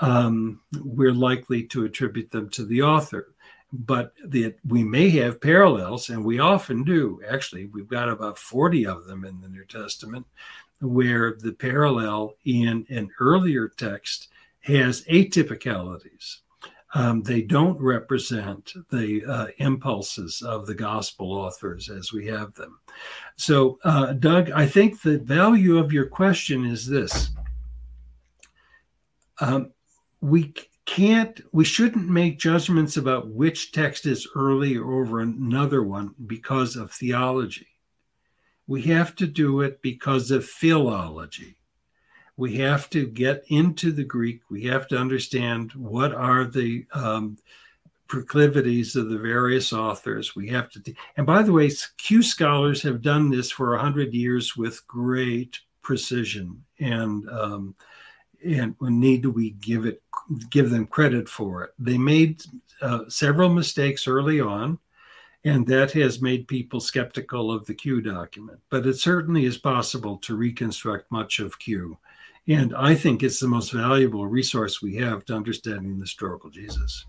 um, 0.00 0.60
we're 0.82 1.14
likely 1.14 1.62
to 1.68 1.84
attribute 1.84 2.32
them 2.32 2.50
to 2.50 2.64
the 2.64 2.82
author. 2.82 3.32
But 3.72 4.12
the, 4.26 4.56
we 4.66 4.82
may 4.82 5.10
have 5.10 5.40
parallels, 5.40 6.10
and 6.10 6.24
we 6.24 6.40
often 6.40 6.82
do. 6.82 7.20
Actually, 7.28 7.66
we've 7.66 7.88
got 7.88 8.08
about 8.08 8.36
40 8.36 8.84
of 8.86 9.06
them 9.06 9.24
in 9.24 9.40
the 9.40 9.48
New 9.48 9.64
Testament, 9.64 10.26
where 10.80 11.36
the 11.38 11.52
parallel 11.52 12.34
in 12.44 12.84
an 12.88 13.10
earlier 13.20 13.68
text 13.68 14.26
has 14.62 15.02
atypicalities 15.04 16.38
um, 16.94 17.22
they 17.22 17.42
don't 17.42 17.80
represent 17.80 18.72
the 18.90 19.24
uh, 19.24 19.46
impulses 19.58 20.42
of 20.42 20.66
the 20.66 20.74
gospel 20.74 21.32
authors 21.32 21.88
as 21.88 22.12
we 22.12 22.26
have 22.26 22.54
them. 22.54 22.80
So, 23.36 23.78
uh, 23.84 24.14
Doug, 24.14 24.50
I 24.50 24.66
think 24.66 25.00
the 25.00 25.18
value 25.18 25.78
of 25.78 25.92
your 25.92 26.06
question 26.06 26.64
is 26.64 26.86
this. 26.86 27.30
Um, 29.40 29.72
we 30.20 30.52
can't, 30.84 31.40
we 31.52 31.64
shouldn't 31.64 32.08
make 32.08 32.38
judgments 32.40 32.96
about 32.96 33.28
which 33.28 33.70
text 33.70 34.04
is 34.04 34.28
early 34.34 34.76
over 34.76 35.20
another 35.20 35.82
one 35.82 36.14
because 36.26 36.74
of 36.74 36.90
theology. 36.90 37.68
We 38.66 38.82
have 38.82 39.14
to 39.16 39.26
do 39.26 39.60
it 39.60 39.80
because 39.80 40.30
of 40.30 40.44
philology 40.44 41.56
we 42.40 42.56
have 42.56 42.88
to 42.88 43.06
get 43.06 43.44
into 43.48 43.92
the 43.92 44.02
Greek. 44.02 44.40
We 44.48 44.64
have 44.64 44.88
to 44.88 44.96
understand 44.96 45.72
what 45.72 46.14
are 46.14 46.46
the 46.46 46.86
um, 46.94 47.36
proclivities 48.08 48.96
of 48.96 49.10
the 49.10 49.18
various 49.18 49.74
authors. 49.74 50.34
We 50.34 50.48
have 50.48 50.70
to, 50.70 50.94
and 51.18 51.26
by 51.26 51.42
the 51.42 51.52
way, 51.52 51.70
Q 51.98 52.22
scholars 52.22 52.80
have 52.82 53.02
done 53.02 53.28
this 53.28 53.50
for 53.50 53.74
a 53.74 53.78
hundred 53.78 54.14
years 54.14 54.56
with 54.56 54.86
great 54.86 55.60
precision, 55.82 56.64
and 56.78 57.28
um, 57.28 57.74
and 58.42 58.74
need 58.80 59.26
we 59.26 59.50
give 59.50 59.84
it 59.84 60.02
give 60.48 60.70
them 60.70 60.86
credit 60.86 61.28
for 61.28 61.64
it. 61.64 61.72
They 61.78 61.98
made 61.98 62.42
uh, 62.80 63.00
several 63.08 63.50
mistakes 63.50 64.08
early 64.08 64.40
on, 64.40 64.78
and 65.44 65.66
that 65.66 65.92
has 65.92 66.22
made 66.22 66.48
people 66.48 66.80
skeptical 66.80 67.52
of 67.52 67.66
the 67.66 67.74
Q 67.74 68.00
document. 68.00 68.60
But 68.70 68.86
it 68.86 68.96
certainly 68.96 69.44
is 69.44 69.58
possible 69.58 70.16
to 70.22 70.34
reconstruct 70.36 71.12
much 71.12 71.38
of 71.38 71.58
Q. 71.58 71.98
And 72.48 72.74
I 72.74 72.94
think 72.94 73.22
it's 73.22 73.40
the 73.40 73.48
most 73.48 73.72
valuable 73.72 74.26
resource 74.26 74.82
we 74.82 74.96
have 74.96 75.24
to 75.26 75.36
understanding 75.36 75.96
the 75.96 76.04
historical 76.04 76.50
Jesus. 76.50 77.06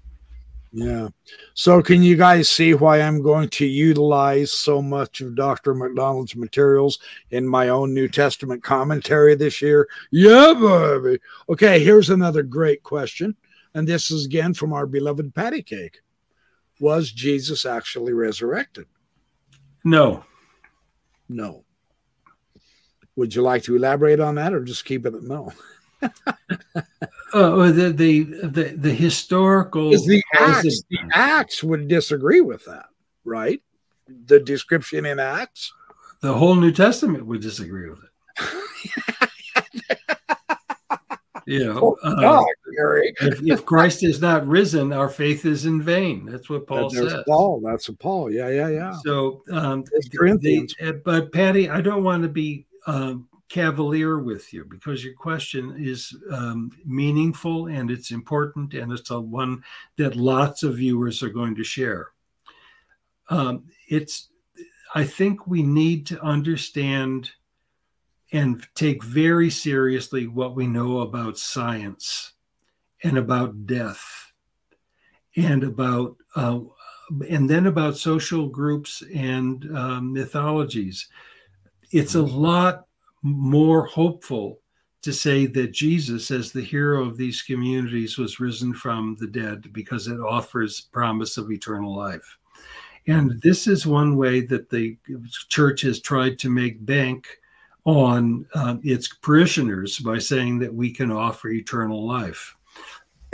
Yeah. 0.74 1.10
So, 1.54 1.82
can 1.82 2.02
you 2.02 2.16
guys 2.16 2.48
see 2.48 2.74
why 2.74 3.02
I'm 3.02 3.22
going 3.22 3.50
to 3.50 3.66
utilize 3.66 4.54
so 4.54 4.82
much 4.82 5.20
of 5.20 5.36
Dr. 5.36 5.74
MacDonald's 5.74 6.36
materials 6.36 7.00
in 7.32 7.46
my 7.46 7.70
own 7.70 7.94
New 7.94 8.08
Testament 8.08 8.64
commentary 8.64 9.36
this 9.36 9.62
year? 9.62 9.90
Yeah, 10.12 10.54
baby. 10.54 11.20
Okay, 11.50 11.84
here's 11.84 12.10
another 12.10 12.42
great 12.42 12.84
question. 12.84 13.36
And 13.74 13.86
this 13.86 14.12
is 14.12 14.26
again 14.26 14.54
from 14.54 14.72
our 14.72 14.86
beloved 14.86 15.36
patty 15.36 15.62
cake. 15.62 16.00
Was 16.80 17.12
Jesus 17.12 17.66
actually 17.66 18.14
resurrected? 18.14 18.88
No. 19.84 20.24
No. 21.28 21.66
Would 23.16 23.36
you 23.36 23.42
like 23.42 23.64
to 23.64 23.76
elaborate 23.76 24.20
on 24.20 24.36
that, 24.36 24.54
or 24.54 24.64
just 24.64 24.86
keep 24.86 25.06
it 25.06 25.14
at 25.14 25.24
no? 25.24 25.52
uh, 26.02 27.72
the, 27.72 27.94
the 27.96 28.24
the 28.24 28.74
the 28.76 28.94
historical 28.94 29.92
the 29.92 30.24
acts, 30.34 30.82
the 30.90 31.00
acts 31.14 31.64
would 31.64 31.88
disagree 31.88 32.42
with 32.42 32.66
that, 32.66 32.88
right? 33.24 33.62
The 34.26 34.40
description 34.40 35.06
in 35.06 35.20
Acts, 35.20 35.72
the 36.22 36.34
whole 36.34 36.56
New 36.56 36.72
Testament 36.72 37.26
would 37.26 37.42
disagree 37.42 37.90
with 37.90 38.00
it. 38.04 38.10
you 41.46 41.66
know, 41.66 41.98
oh, 42.04 42.08
uh, 42.08 42.44
if, 43.22 43.42
if, 43.44 43.66
Christ 43.66 44.04
is 44.04 44.22
not 44.22 44.46
risen, 44.48 44.92
our 44.92 45.10
faith 45.10 45.46
is 45.46 45.66
in 45.66 45.82
vain. 45.82 46.26
That's 46.26 46.50
what 46.50 46.68
Paul 46.68 46.90
says. 46.90 47.16
Paul, 47.28 47.62
that's 47.64 47.88
a 47.90 47.94
Paul. 47.94 48.32
Yeah, 48.32 48.50
yeah, 48.50 48.70
yeah. 48.70 48.94
So, 49.06 49.44
um, 49.52 49.84
but 51.06 51.32
Patty, 51.32 51.70
I 51.70 51.82
don't 51.82 52.04
want 52.04 52.24
to 52.24 52.30
be 52.30 52.66
um, 52.88 53.28
cavalier 53.50 54.20
with 54.20 54.54
you 54.54 54.66
because 54.66 55.04
your 55.04 55.14
question 55.14 55.76
is 55.78 56.16
um, 56.32 56.72
meaningful 56.86 57.68
and 57.68 57.92
it's 57.92 58.12
important 58.12 58.74
and 58.74 58.92
it's 58.92 59.10
a 59.12 59.20
one 59.20 59.64
that 59.98 60.16
lots 60.16 60.64
of 60.64 60.78
viewers 60.78 61.22
are 61.22 61.30
going 61.30 61.56
to 61.56 61.64
share. 61.64 62.12
Um, 63.30 63.66
it's 63.88 64.30
I 64.94 65.06
think 65.06 65.48
we 65.48 65.64
need 65.64 66.06
to 66.08 66.22
understand 66.22 67.32
and 68.34 68.66
take 68.76 69.04
very 69.04 69.50
seriously 69.50 70.28
what 70.28 70.56
we 70.56 70.68
know 70.68 71.00
about 71.00 71.38
science 71.38 72.34
and 73.04 73.18
about 73.18 73.66
death 73.66 74.32
and 75.36 75.64
about 75.64 76.18
uh, 76.36 76.60
and 77.30 77.50
then 77.50 77.66
about 77.66 77.98
social 77.98 78.48
groups 78.48 79.04
and 79.14 79.66
um, 79.76 80.14
mythologies. 80.14 81.10
It's 81.92 82.16
a 82.16 82.22
lot 82.22 82.86
more 83.22 83.86
hopeful 83.86 84.60
to 85.02 85.12
say 85.12 85.48
that 85.48 85.72
Jesus, 85.72 86.30
as 86.32 86.52
the 86.52 86.62
hero 86.62 87.04
of 87.04 87.18
these 87.18 87.42
communities, 87.42 88.18
was 88.18 88.40
risen 88.40 88.74
from 88.74 89.18
the 89.20 89.28
dead 89.28 89.74
because 89.74 90.08
it 90.08 90.20
offers 90.20 90.82
promise 90.82 91.38
of 91.38 91.52
eternal 91.52 91.96
life. 91.96 92.38
And 93.08 93.42
this 93.42 93.66
is 93.66 93.88
one 93.88 94.16
way 94.16 94.42
that 94.42 94.70
the 94.70 94.98
church 95.50 95.82
has 95.82 96.02
tried 96.02 96.38
to 96.40 96.50
make 96.50 96.86
bank 96.86 97.28
on 97.84 98.46
uh, 98.54 98.78
its 98.84 99.08
parishioners 99.08 99.98
by 100.00 100.20
saying 100.20 100.60
that 100.60 100.74
we 100.74 100.92
can 100.92 101.12
offer 101.12 101.50
eternal 101.50 102.06
life. 102.06 102.56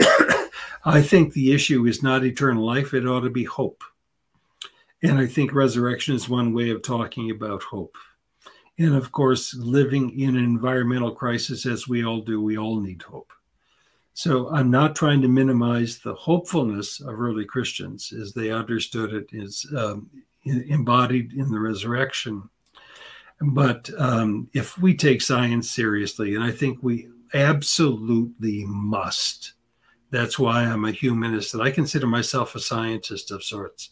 I 0.84 1.02
think 1.02 1.34
the 1.34 1.52
issue 1.52 1.84
is 1.86 2.02
not 2.02 2.24
eternal 2.24 2.64
life, 2.64 2.94
it 2.94 3.06
ought 3.06 3.20
to 3.20 3.30
be 3.30 3.44
hope. 3.44 3.84
And 5.02 5.18
I 5.18 5.26
think 5.26 5.52
resurrection 5.52 6.14
is 6.14 6.30
one 6.30 6.54
way 6.54 6.70
of 6.70 6.82
talking 6.82 7.30
about 7.30 7.62
hope. 7.62 7.96
And 8.78 8.94
of 8.94 9.10
course, 9.10 9.54
living 9.54 10.18
in 10.18 10.36
an 10.36 10.44
environmental 10.44 11.10
crisis, 11.10 11.66
as 11.66 11.88
we 11.88 12.04
all 12.04 12.20
do, 12.20 12.40
we 12.40 12.56
all 12.56 12.80
need 12.80 13.02
hope. 13.02 13.32
So 14.14 14.50
I'm 14.50 14.70
not 14.70 14.96
trying 14.96 15.22
to 15.22 15.28
minimize 15.28 15.98
the 15.98 16.14
hopefulness 16.14 17.00
of 17.00 17.20
early 17.20 17.44
Christians 17.44 18.12
as 18.12 18.32
they 18.32 18.50
understood 18.50 19.12
it 19.12 19.28
is 19.32 19.66
um, 19.76 20.10
embodied 20.44 21.34
in 21.34 21.50
the 21.50 21.60
resurrection. 21.60 22.48
But 23.40 23.90
um, 23.96 24.48
if 24.54 24.76
we 24.78 24.94
take 24.94 25.22
science 25.22 25.70
seriously, 25.70 26.34
and 26.34 26.42
I 26.42 26.50
think 26.50 26.78
we 26.82 27.08
absolutely 27.32 28.64
must, 28.66 29.52
that's 30.10 30.38
why 30.38 30.64
I'm 30.64 30.84
a 30.84 30.90
humanist, 30.90 31.54
and 31.54 31.62
I 31.62 31.70
consider 31.70 32.06
myself 32.06 32.54
a 32.54 32.60
scientist 32.60 33.30
of 33.30 33.44
sorts. 33.44 33.90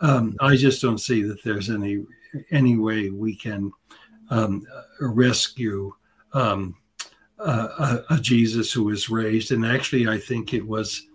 Um, 0.00 0.36
I 0.40 0.56
just 0.56 0.82
don't 0.82 0.98
see 0.98 1.22
that 1.22 1.44
there's 1.44 1.70
any 1.70 2.04
any 2.50 2.76
way 2.78 3.10
we 3.10 3.36
can 3.36 3.70
um, 4.32 4.66
rescue 5.00 5.92
um, 6.32 6.74
a, 7.38 8.00
a, 8.10 8.18
Jesus 8.20 8.72
who 8.72 8.84
was 8.84 9.10
raised. 9.10 9.52
And 9.52 9.66
actually, 9.66 10.08
I 10.08 10.18
think 10.18 10.54
it 10.54 10.66
was 10.66 11.06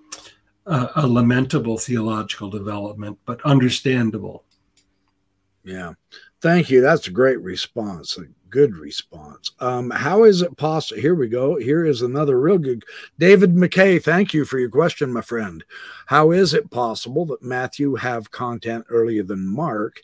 a, 0.68 0.89
a 0.98 1.07
lamentable 1.07 1.77
theological 1.77 2.49
development, 2.49 3.18
but 3.26 3.41
understandable. 3.44 4.44
Yeah. 5.64 5.94
Thank 6.41 6.69
you. 6.69 6.81
That's 6.81 7.07
a 7.07 7.11
great 7.11 7.41
response. 7.41 8.18
A 8.18 8.26
good 8.49 8.76
response. 8.76 9.52
Um, 9.60 9.89
how 9.89 10.23
is 10.23 10.44
it 10.44 10.56
possible? 10.56 11.02
Here 11.02 11.15
we 11.15 11.27
go. 11.27 11.57
Here 11.57 11.85
is 11.85 12.03
another 12.03 12.39
real 12.39 12.60
good. 12.60 12.84
David 13.18 13.56
McKay, 13.56 14.02
thank 14.02 14.34
you 14.34 14.45
for 14.45 14.60
your 14.60 14.69
question, 14.69 15.11
my 15.11 15.22
friend. 15.22 15.64
How 16.06 16.31
is 16.31 16.53
it 16.53 16.69
possible 16.69 17.26
that 17.27 17.41
Matthew 17.41 17.95
have 17.95 18.30
content 18.30 18.85
earlier 18.89 19.23
than 19.23 19.48
Mark? 19.48 20.02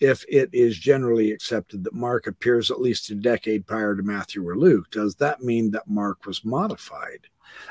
If 0.00 0.24
it 0.28 0.50
is 0.52 0.78
generally 0.78 1.32
accepted 1.32 1.84
that 1.84 1.94
Mark 1.94 2.26
appears 2.26 2.70
at 2.70 2.80
least 2.80 3.10
a 3.10 3.14
decade 3.14 3.66
prior 3.66 3.94
to 3.96 4.02
Matthew 4.02 4.46
or 4.46 4.56
Luke, 4.56 4.90
does 4.90 5.14
that 5.16 5.42
mean 5.42 5.70
that 5.72 5.88
Mark 5.88 6.26
was 6.26 6.44
modified? 6.44 7.28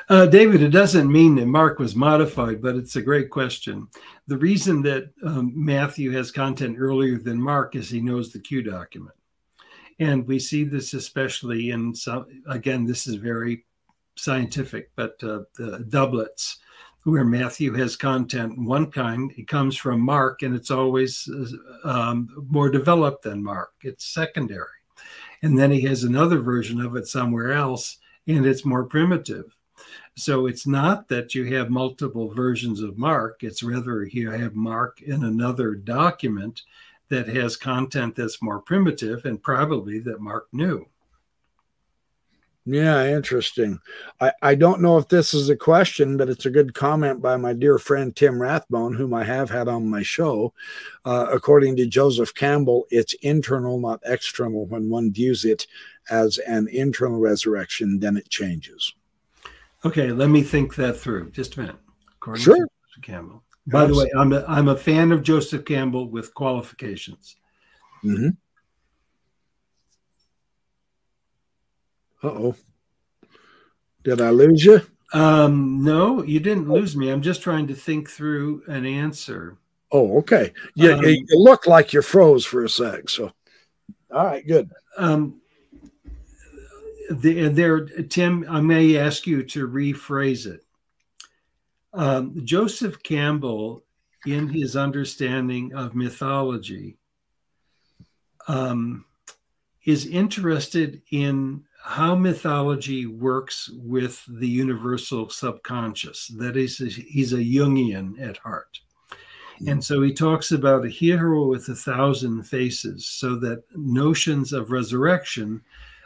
Uh, 0.10 0.26
David, 0.26 0.62
it 0.62 0.70
doesn't 0.70 1.12
mean 1.12 1.36
that 1.36 1.46
Mark 1.46 1.80
was 1.80 1.96
modified, 1.96 2.62
but 2.62 2.76
it's 2.76 2.96
a 2.96 3.02
great 3.02 3.30
question. 3.30 3.88
The 4.28 4.38
reason 4.38 4.82
that 4.84 5.12
um, 5.26 5.52
Matthew 5.56 6.12
has 6.12 6.32
content 6.32 6.78
earlier 6.80 7.18
than 7.18 7.42
Mark 7.42 7.76
is 7.76 7.90
he 7.90 8.02
knows 8.02 8.32
the 8.32 8.40
Q 8.40 8.62
document. 8.62 9.16
And 10.00 10.26
we 10.28 10.40
see 10.40 10.64
this 10.64 10.94
especially 10.94 11.70
in 11.70 11.94
some, 11.94 12.26
again, 12.48 12.86
this 12.86 13.08
is 13.08 13.16
very 13.16 13.66
scientific, 14.16 14.92
but 14.96 15.22
uh, 15.24 15.42
the 15.56 15.86
doublets 15.90 16.60
where 17.04 17.26
Matthew 17.26 17.74
has 17.74 17.96
content 17.96 18.58
one 18.58 18.90
kind, 18.90 19.32
it 19.38 19.48
comes 19.48 19.76
from 19.76 20.00
Mark, 20.00 20.42
and 20.42 20.56
it's 20.56 20.72
always 20.72 21.30
um, 21.84 22.30
more 22.50 22.70
developed 22.70 23.24
than 23.24 23.44
Mark. 23.44 23.74
It's 23.82 24.06
secondary. 24.06 24.68
And 25.42 25.60
then 25.60 25.72
he 25.72 25.82
has 25.82 26.04
another 26.04 26.40
version 26.40 26.80
of 26.80 26.96
it 26.96 27.08
somewhere 27.08 27.52
else, 27.52 27.98
and 28.28 28.46
it's 28.46 28.64
more 28.64 28.86
primitive. 28.86 29.56
So 30.16 30.46
it's 30.46 30.66
not 30.66 31.10
that 31.10 31.36
you 31.36 31.54
have 31.56 31.70
multiple 31.70 32.34
versions 32.34 32.82
of 32.82 32.98
Mark, 32.98 33.44
it's 33.44 33.64
rather 33.64 34.04
you 34.06 34.32
have 34.32 34.56
Mark 34.56 35.02
in 35.02 35.24
another 35.24 35.76
document 35.76 36.62
that 37.10 37.28
has 37.28 37.58
content 37.58 38.16
that's 38.16 38.42
more 38.42 38.60
primitive 38.60 39.26
and 39.26 39.42
probably 39.42 40.00
that 40.00 40.22
Mark 40.22 40.48
knew. 40.54 40.88
Yeah, 42.66 43.06
interesting. 43.08 43.80
I, 44.22 44.32
I 44.42 44.56
don't 44.56 44.82
know 44.82 44.98
if 44.98 45.10
this 45.10 45.34
is 45.34 45.50
a 45.50 45.56
question, 45.56 46.16
but 46.16 46.30
it's 46.30 46.46
a 46.46 46.50
good 46.50 46.74
comment 46.74 47.22
by 47.22 47.36
my 47.36 47.52
dear 47.52 47.78
friend 47.78 48.16
Tim 48.16 48.42
Rathbone, 48.42 48.94
whom 48.94 49.14
I 49.14 49.26
have 49.26 49.50
had 49.50 49.68
on 49.68 49.90
my 49.90 50.02
show. 50.02 50.54
Uh, 51.04 51.28
according 51.30 51.76
to 51.78 51.86
Joseph 51.86 52.34
Campbell, 52.34 52.86
it's 52.90 53.14
internal, 53.16 53.80
not 53.80 54.00
external. 54.06 54.66
When 54.66 54.90
one 54.90 55.12
views 55.12 55.44
it 55.44 55.68
as 56.10 56.38
an 56.38 56.70
internal 56.70 57.20
resurrection, 57.20 58.00
then 58.00 58.16
it 58.16 58.30
changes. 58.30 58.94
Okay, 59.84 60.14
let 60.14 60.30
me 60.30 60.42
think 60.42 60.76
that 60.76 60.98
through. 60.98 61.32
Just 61.32 61.58
a 61.58 61.62
minute. 61.62 61.76
According 62.16 62.44
sure. 62.44 62.56
Joseph 62.56 63.02
Campbell. 63.02 63.44
By 63.68 63.86
the 63.86 63.96
way, 63.96 64.10
I'm 64.18 64.32
a, 64.32 64.46
I'm 64.48 64.70
a 64.70 64.78
fan 64.78 65.12
of 65.12 65.24
Joseph 65.24 65.66
Campbell 65.66 66.10
with 66.10 66.34
qualifications. 66.34 67.36
Mm-hmm. 68.04 68.30
Uh 72.24 72.28
oh. 72.28 72.56
Did 74.04 74.22
I 74.22 74.30
lose 74.30 74.64
you? 74.64 74.82
Um, 75.14 75.84
no, 75.84 76.24
you 76.24 76.40
didn't 76.40 76.70
lose 76.70 76.96
me. 76.96 77.10
I'm 77.10 77.22
just 77.22 77.42
trying 77.42 77.68
to 77.68 77.76
think 77.76 78.10
through 78.10 78.64
an 78.68 78.86
answer. 78.86 79.58
Oh, 79.92 80.18
okay. 80.20 80.52
Yeah, 80.76 80.94
um, 80.94 81.06
you 81.06 81.26
look 81.32 81.68
like 81.68 81.94
you 81.94 82.02
froze 82.02 82.46
for 82.46 82.64
a 82.64 82.70
sec. 82.70 83.10
So, 83.10 83.32
all 84.12 84.26
right, 84.26 84.46
good. 84.46 84.72
Um, 84.98 85.40
the, 87.12 87.50
there, 87.50 87.86
Tim, 87.86 88.46
I 88.50 88.60
may 88.60 88.98
ask 88.98 89.28
you 89.28 89.44
to 89.44 89.68
rephrase 89.68 90.48
it. 90.48 90.66
Um, 91.94 92.42
Joseph 92.44 93.04
Campbell, 93.04 93.84
in 94.26 94.48
his 94.48 94.76
understanding 94.76 95.76
of 95.76 95.94
mythology, 95.94 96.98
um, 98.48 99.06
is 99.86 100.08
interested 100.08 101.02
in 101.12 101.66
how 101.86 102.16
mythology 102.16 103.06
works 103.06 103.70
with 103.74 104.24
the 104.30 104.48
universal 104.48 105.30
subconscious. 105.30 106.28
That 106.28 106.56
is, 106.56 106.78
he's 106.78 107.34
a 107.34 107.38
Jungian 107.38 108.22
at 108.22 108.38
heart. 108.38 108.80
And 109.68 109.84
so 109.84 110.02
he 110.02 110.14
talks 110.14 110.52
about 110.52 110.86
a 110.86 110.90
hero 110.90 111.46
with 111.46 111.68
a 111.68 111.76
thousand 111.76 112.44
faces, 112.44 113.06
so 113.06 113.36
that 113.36 113.64
notions 113.76 114.54
of 114.54 114.72
resurrection 114.72 115.62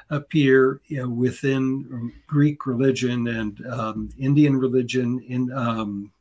appear 0.10 0.82
you 0.88 1.02
know, 1.02 1.10
within 1.10 2.12
Greek 2.26 2.66
religion 2.66 3.28
and 3.28 3.66
um, 3.68 4.10
Indian 4.18 4.58
religion, 4.58 5.24
in 5.28 5.52
um, 5.54 6.12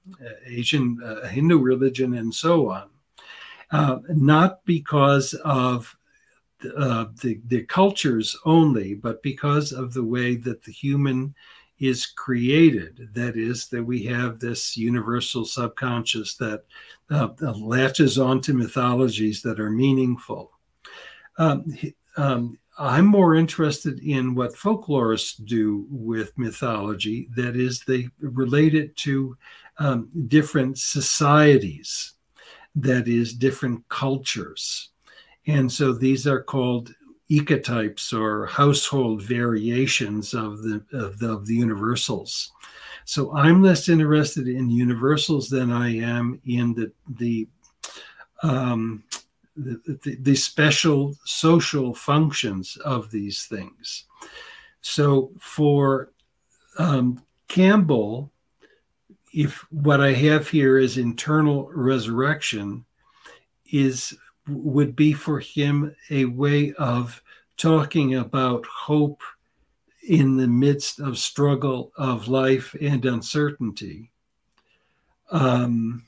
Asian 0.46 1.00
uh, 1.02 1.26
Hindu 1.28 1.58
religion, 1.58 2.14
and 2.14 2.34
so 2.34 2.70
on. 2.70 2.90
Uh, 3.70 3.98
not 4.10 4.64
because 4.66 5.34
of 5.44 5.95
uh, 6.76 7.06
the, 7.22 7.40
the 7.46 7.62
cultures 7.64 8.36
only, 8.44 8.94
but 8.94 9.22
because 9.22 9.72
of 9.72 9.92
the 9.92 10.04
way 10.04 10.36
that 10.36 10.62
the 10.62 10.72
human 10.72 11.34
is 11.78 12.06
created. 12.06 13.08
That 13.12 13.36
is, 13.36 13.68
that 13.68 13.84
we 13.84 14.02
have 14.04 14.38
this 14.38 14.76
universal 14.76 15.44
subconscious 15.44 16.34
that 16.36 16.64
uh, 17.10 17.28
latches 17.54 18.18
onto 18.18 18.54
mythologies 18.54 19.42
that 19.42 19.60
are 19.60 19.70
meaningful. 19.70 20.52
Um, 21.38 21.76
um, 22.16 22.58
I'm 22.78 23.06
more 23.06 23.34
interested 23.34 24.00
in 24.00 24.34
what 24.34 24.54
folklorists 24.54 25.44
do 25.44 25.86
with 25.90 26.36
mythology. 26.36 27.28
That 27.36 27.56
is, 27.56 27.80
they 27.86 28.08
relate 28.20 28.74
it 28.74 28.96
to 28.98 29.36
um, 29.78 30.08
different 30.28 30.78
societies, 30.78 32.14
that 32.74 33.08
is, 33.08 33.34
different 33.34 33.86
cultures. 33.88 34.90
And 35.46 35.70
so 35.70 35.92
these 35.92 36.26
are 36.26 36.42
called 36.42 36.94
ecotypes 37.30 38.12
or 38.12 38.46
household 38.46 39.22
variations 39.22 40.34
of 40.34 40.62
the, 40.62 40.84
of 40.92 41.18
the, 41.18 41.32
of 41.32 41.46
the 41.46 41.54
universals. 41.54 42.52
So 43.04 43.32
I'm 43.36 43.62
less 43.62 43.88
interested 43.88 44.48
in 44.48 44.68
universals 44.68 45.48
than 45.48 45.70
I 45.70 45.96
am 45.96 46.40
in 46.44 46.74
the 46.74 46.92
the 47.08 47.48
um, 48.42 49.04
the, 49.56 49.80
the, 50.02 50.16
the, 50.16 50.36
special 50.36 51.16
social 51.24 51.94
functions 51.94 52.76
of 52.84 53.10
these 53.10 53.46
things. 53.46 54.04
So 54.82 55.32
for 55.38 56.10
um, 56.78 57.24
Campbell, 57.48 58.30
if 59.32 59.64
what 59.70 60.02
I 60.02 60.12
have 60.12 60.50
here 60.50 60.76
is 60.76 60.98
internal 60.98 61.70
resurrection, 61.72 62.84
is 63.72 64.14
would 64.48 64.94
be 64.94 65.12
for 65.12 65.40
him 65.40 65.94
a 66.10 66.24
way 66.24 66.72
of 66.74 67.22
talking 67.56 68.14
about 68.14 68.66
hope 68.66 69.22
in 70.08 70.36
the 70.36 70.46
midst 70.46 71.00
of 71.00 71.18
struggle 71.18 71.92
of 71.96 72.28
life 72.28 72.76
and 72.80 73.04
uncertainty. 73.04 74.10
Um, 75.30 76.04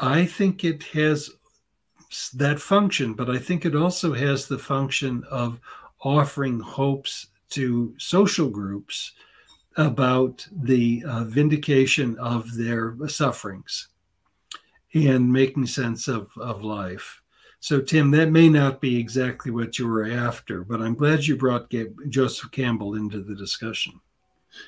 I 0.00 0.24
think 0.24 0.64
it 0.64 0.82
has 0.84 1.30
that 2.34 2.60
function, 2.60 3.14
but 3.14 3.28
I 3.28 3.38
think 3.38 3.64
it 3.64 3.76
also 3.76 4.14
has 4.14 4.46
the 4.46 4.58
function 4.58 5.24
of 5.30 5.60
offering 6.00 6.60
hopes 6.60 7.28
to 7.50 7.94
social 7.98 8.48
groups 8.48 9.12
about 9.76 10.46
the 10.50 11.04
uh, 11.06 11.24
vindication 11.24 12.18
of 12.18 12.54
their 12.56 12.96
sufferings 13.08 13.88
and 14.94 15.32
making 15.32 15.66
sense 15.66 16.08
of, 16.08 16.30
of 16.36 16.62
life. 16.62 17.21
So, 17.62 17.80
Tim, 17.80 18.10
that 18.10 18.32
may 18.32 18.48
not 18.48 18.80
be 18.80 18.98
exactly 18.98 19.52
what 19.52 19.78
you 19.78 19.86
were 19.86 20.10
after, 20.10 20.64
but 20.64 20.82
I'm 20.82 20.96
glad 20.96 21.24
you 21.24 21.36
brought 21.36 21.72
Joseph 22.08 22.50
Campbell 22.50 22.96
into 22.96 23.22
the 23.22 23.36
discussion. 23.36 24.00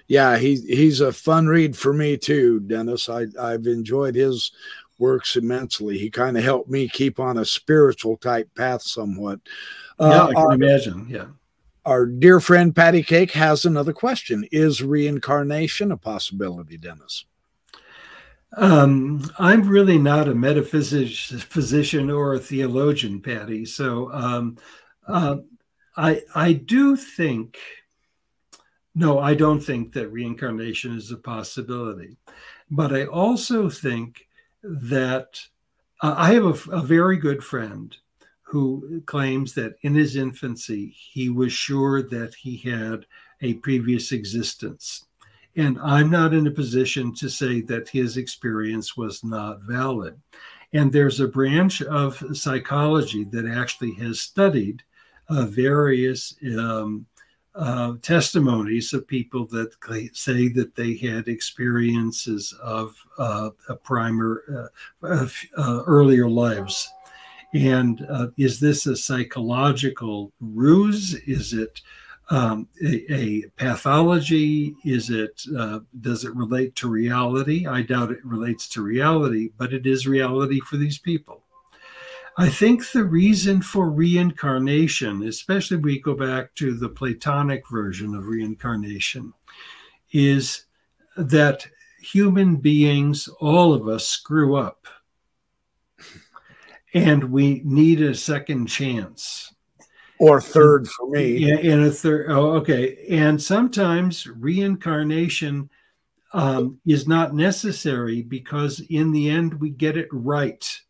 Yeah, 0.06 0.38
he's 0.38 0.62
he's 0.62 1.00
a 1.00 1.12
fun 1.12 1.48
read 1.48 1.76
for 1.76 1.92
me 1.92 2.16
too, 2.16 2.60
Dennis. 2.60 3.08
I 3.08 3.26
I've 3.38 3.66
enjoyed 3.66 4.14
his 4.14 4.52
works 4.98 5.34
immensely. 5.34 5.98
He 5.98 6.08
kind 6.08 6.38
of 6.38 6.44
helped 6.44 6.70
me 6.70 6.88
keep 6.88 7.18
on 7.18 7.38
a 7.38 7.44
spiritual 7.44 8.16
type 8.16 8.48
path 8.54 8.82
somewhat. 8.82 9.40
Uh, 9.98 10.10
yeah, 10.10 10.24
I 10.26 10.26
can 10.28 10.36
our, 10.36 10.52
imagine. 10.52 11.06
Yeah. 11.10 11.26
Our 11.84 12.06
dear 12.06 12.38
friend 12.38 12.76
Patty 12.76 13.02
Cake 13.02 13.32
has 13.32 13.64
another 13.64 13.92
question. 13.92 14.46
Is 14.52 14.84
reincarnation 14.84 15.90
a 15.90 15.96
possibility, 15.96 16.76
Dennis? 16.76 17.24
Um, 18.56 19.28
I'm 19.38 19.68
really 19.68 19.98
not 19.98 20.28
a 20.28 20.34
metaphysician 20.34 21.38
physician 21.38 22.10
or 22.10 22.34
a 22.34 22.38
theologian, 22.38 23.20
Patty. 23.20 23.64
So 23.64 24.12
um, 24.12 24.56
uh, 25.08 25.38
I 25.96 26.22
I 26.34 26.52
do 26.52 26.96
think 26.96 27.58
no, 28.94 29.18
I 29.18 29.34
don't 29.34 29.60
think 29.60 29.92
that 29.92 30.08
reincarnation 30.08 30.96
is 30.96 31.10
a 31.10 31.16
possibility. 31.16 32.16
But 32.70 32.94
I 32.94 33.06
also 33.06 33.68
think 33.68 34.28
that 34.62 35.40
uh, 36.00 36.14
I 36.16 36.32
have 36.34 36.44
a, 36.44 36.76
a 36.76 36.82
very 36.82 37.16
good 37.16 37.42
friend 37.42 37.96
who 38.42 39.02
claims 39.06 39.54
that 39.54 39.74
in 39.82 39.94
his 39.94 40.16
infancy 40.16 40.94
he 40.96 41.28
was 41.28 41.52
sure 41.52 42.02
that 42.02 42.34
he 42.34 42.56
had 42.58 43.06
a 43.40 43.54
previous 43.54 44.12
existence. 44.12 45.06
And 45.56 45.78
I'm 45.80 46.10
not 46.10 46.34
in 46.34 46.46
a 46.46 46.50
position 46.50 47.14
to 47.14 47.28
say 47.28 47.60
that 47.62 47.88
his 47.88 48.16
experience 48.16 48.96
was 48.96 49.22
not 49.22 49.62
valid. 49.62 50.20
And 50.72 50.92
there's 50.92 51.20
a 51.20 51.28
branch 51.28 51.82
of 51.82 52.22
psychology 52.32 53.24
that 53.24 53.46
actually 53.46 53.94
has 53.94 54.20
studied 54.20 54.82
uh, 55.28 55.46
various 55.46 56.34
um, 56.58 57.06
uh, 57.54 57.92
testimonies 58.02 58.92
of 58.92 59.06
people 59.06 59.46
that 59.46 59.70
say 60.12 60.48
that 60.48 60.74
they 60.74 60.96
had 60.96 61.28
experiences 61.28 62.52
of 62.60 62.96
uh, 63.18 63.50
a 63.68 63.76
primer 63.76 64.70
uh, 65.02 65.06
of, 65.06 65.36
uh, 65.56 65.82
earlier 65.86 66.28
lives. 66.28 66.88
And 67.54 68.04
uh, 68.10 68.28
is 68.36 68.58
this 68.58 68.86
a 68.86 68.96
psychological 68.96 70.32
ruse? 70.40 71.14
Is 71.14 71.52
it 71.52 71.80
um, 72.30 72.68
a, 72.82 73.12
a, 73.12 73.42
pathology? 73.56 74.74
Is 74.84 75.10
it 75.10 75.42
uh, 75.56 75.80
does 76.00 76.24
it 76.24 76.34
relate 76.34 76.74
to 76.76 76.88
reality? 76.88 77.66
I 77.66 77.82
doubt 77.82 78.12
it 78.12 78.24
relates 78.24 78.68
to 78.70 78.82
reality, 78.82 79.50
but 79.56 79.72
it 79.72 79.86
is 79.86 80.06
reality 80.06 80.60
for 80.60 80.76
these 80.76 80.98
people. 80.98 81.42
I 82.36 82.48
think 82.48 82.90
the 82.90 83.04
reason 83.04 83.62
for 83.62 83.88
reincarnation, 83.88 85.22
especially 85.22 85.76
we 85.76 86.00
go 86.00 86.14
back 86.14 86.54
to 86.56 86.74
the 86.74 86.88
Platonic 86.88 87.68
version 87.68 88.14
of 88.14 88.26
reincarnation, 88.26 89.34
is 90.10 90.64
that 91.16 91.68
human 92.00 92.56
beings, 92.56 93.28
all 93.40 93.72
of 93.72 93.86
us, 93.86 94.06
screw 94.06 94.56
up. 94.56 94.86
And 96.92 97.30
we 97.30 97.62
need 97.64 98.00
a 98.00 98.14
second 98.14 98.66
chance. 98.66 99.53
Or 100.18 100.40
third 100.40 100.88
for 100.88 101.10
me. 101.10 101.50
And 101.50 101.84
a 101.84 101.90
third. 101.90 102.30
Oh, 102.30 102.52
okay. 102.52 103.06
And 103.10 103.42
sometimes 103.42 104.26
reincarnation 104.26 105.70
um, 106.34 106.80
is 106.84 107.06
not 107.06 107.34
necessary 107.34 108.20
because 108.22 108.80
in 108.90 109.12
the 109.12 109.30
end 109.30 109.54
we 109.54 109.70
get 109.70 109.96
it 109.96 110.08
right 110.10 110.80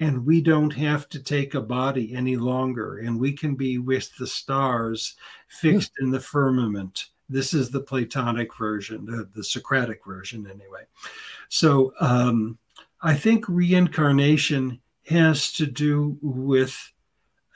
and 0.00 0.26
we 0.26 0.42
don't 0.42 0.74
have 0.74 1.08
to 1.08 1.18
take 1.18 1.54
a 1.54 1.60
body 1.60 2.14
any 2.14 2.36
longer 2.36 2.98
and 2.98 3.18
we 3.18 3.32
can 3.32 3.54
be 3.54 3.78
with 3.78 4.14
the 4.16 4.26
stars 4.26 5.16
fixed 5.48 5.92
in 6.00 6.10
the 6.10 6.20
firmament 6.20 7.06
this 7.28 7.54
is 7.54 7.70
the 7.70 7.80
platonic 7.80 8.54
version 8.54 9.06
the, 9.06 9.28
the 9.34 9.42
socratic 9.42 10.04
version 10.04 10.46
anyway 10.46 10.82
so 11.48 11.92
um, 12.00 12.58
i 13.00 13.14
think 13.14 13.48
reincarnation 13.48 14.78
has 15.06 15.52
to 15.52 15.64
do 15.64 16.18
with 16.20 16.91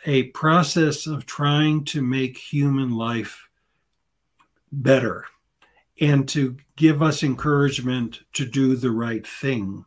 a 0.07 0.25
process 0.25 1.07
of 1.07 1.27
trying 1.27 1.85
to 1.85 2.01
make 2.01 2.39
human 2.39 2.91
life 2.91 3.49
better 4.71 5.25
and 6.01 6.29
to 6.29 6.57
give 6.77 7.03
us 7.03 7.23
encouragement 7.23 8.21
to 8.33 8.47
do 8.47 8.77
the 8.77 8.91
right 8.91 9.27
thing 9.27 9.85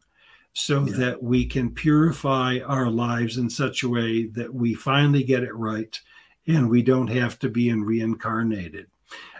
so 0.53 0.85
yeah. 0.85 0.97
that 0.97 1.23
we 1.23 1.45
can 1.45 1.71
purify 1.71 2.59
our 2.65 2.89
lives 2.89 3.37
in 3.37 3.49
such 3.49 3.83
a 3.83 3.89
way 3.89 4.25
that 4.25 4.53
we 4.53 4.73
finally 4.73 5.23
get 5.23 5.43
it 5.43 5.55
right 5.55 5.99
and 6.47 6.69
we 6.69 6.81
don't 6.81 7.07
have 7.07 7.39
to 7.39 7.47
be 7.47 7.69
in 7.69 7.83
reincarnated. 7.83 8.87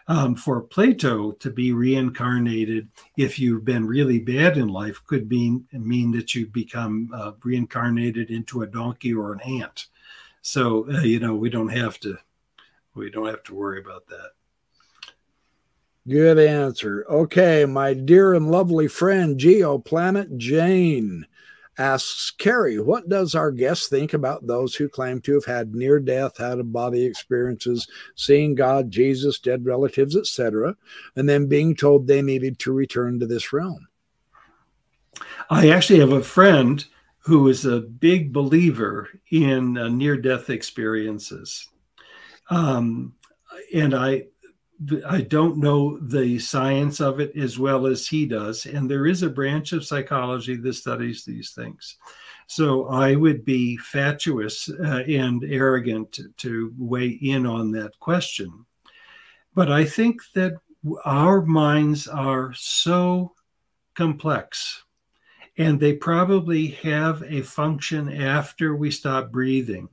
Um, 0.08 0.34
for 0.34 0.62
Plato 0.62 1.34
to 1.34 1.52
be 1.52 1.72
reincarnated, 1.72 2.88
if 3.16 3.38
you've 3.38 3.66
been 3.66 3.86
really 3.86 4.20
bad 4.20 4.58
in 4.58 4.68
life, 4.68 5.04
could 5.06 5.30
mean 5.30 5.68
mean 5.72 6.12
that 6.12 6.34
you 6.34 6.48
become 6.48 7.12
uh, 7.14 7.34
reincarnated 7.44 8.32
into 8.32 8.64
a 8.64 8.68
donkey 8.68 9.14
or 9.14 9.34
an 9.34 9.42
ant. 9.42 9.86
So 10.42 10.90
uh, 10.92 11.02
you 11.02 11.20
know 11.20 11.36
we 11.36 11.50
don't 11.50 11.70
have 11.70 12.00
to 12.02 12.18
we 12.96 13.10
don't 13.10 13.28
have 13.28 13.44
to 13.44 13.56
worry 13.56 13.80
about 13.80 14.08
that. 14.08 14.32
Good 16.08 16.40
answer. 16.40 17.06
Okay, 17.10 17.66
my 17.66 17.94
dear 17.94 18.34
and 18.34 18.50
lovely 18.50 18.88
friend 18.88 19.40
Geoplanet 19.40 20.38
Jane 20.38 21.26
asks 21.80 22.32
Carrie, 22.32 22.80
what 22.80 23.08
does 23.08 23.34
our 23.36 23.52
guest 23.52 23.90
think 23.90 24.14
about 24.14 24.46
those 24.46 24.76
who 24.76 24.90
claim 24.90 25.22
to 25.22 25.34
have 25.36 25.46
had 25.46 25.74
near 25.74 26.00
death, 26.00 26.42
out 26.42 26.60
of 26.60 26.74
body 26.74 27.06
experiences, 27.06 27.88
seeing 28.16 28.54
God, 28.54 28.92
Jesus, 28.92 29.40
dead 29.40 29.66
relatives, 29.66 30.16
etc., 30.16 30.76
and 31.16 31.28
then 31.28 31.48
being 31.48 31.76
told 31.76 32.06
they 32.06 32.22
needed 32.22 32.60
to 32.60 32.74
return 32.74 33.20
to 33.20 33.26
this 33.26 33.54
realm? 33.54 33.88
I 35.50 35.70
actually 35.70 36.00
have 36.00 36.12
a 36.12 36.22
friend 36.22 36.86
who 37.30 37.48
is 37.48 37.64
a 37.64 37.80
big 37.80 38.34
believer 38.34 39.08
in 39.30 39.78
uh, 39.78 39.88
near 39.88 40.18
death 40.18 40.50
experiences. 40.50 41.70
Um, 42.50 43.14
and 43.72 43.94
I 43.94 44.26
I 45.08 45.22
don't 45.22 45.58
know 45.58 46.00
the 46.00 46.40
science 46.40 47.00
of 47.00 47.20
it 47.20 47.36
as 47.36 47.60
well 47.60 47.86
as 47.86 48.08
he 48.08 48.26
does. 48.26 48.66
And 48.66 48.90
there 48.90 49.06
is 49.06 49.22
a 49.22 49.30
branch 49.30 49.74
of 49.74 49.86
psychology 49.86 50.56
that 50.56 50.74
studies 50.74 51.24
these 51.24 51.52
things. 51.52 51.98
So 52.48 52.88
I 52.88 53.14
would 53.14 53.46
be 53.46 53.78
fatuous 53.78 54.68
uh, 54.68 55.04
and 55.08 55.44
arrogant 55.44 56.14
to, 56.14 56.30
to 56.38 56.74
weigh 56.80 57.10
in 57.10 57.46
on 57.46 57.72
that 57.74 58.00
question. 58.00 58.66
But 59.54 59.72
I 59.72 59.86
think 59.86 60.22
that 60.34 60.54
our 61.06 61.44
minds 61.44 62.08
are 62.08 62.54
so 62.56 63.36
complex 63.94 64.84
and 65.60 65.80
they 65.80 65.94
probably 65.94 66.68
have 66.68 67.22
a 67.28 67.42
function 67.44 68.12
after 68.12 68.76
we 68.76 68.90
stop 68.90 69.32
breathing 69.32 69.88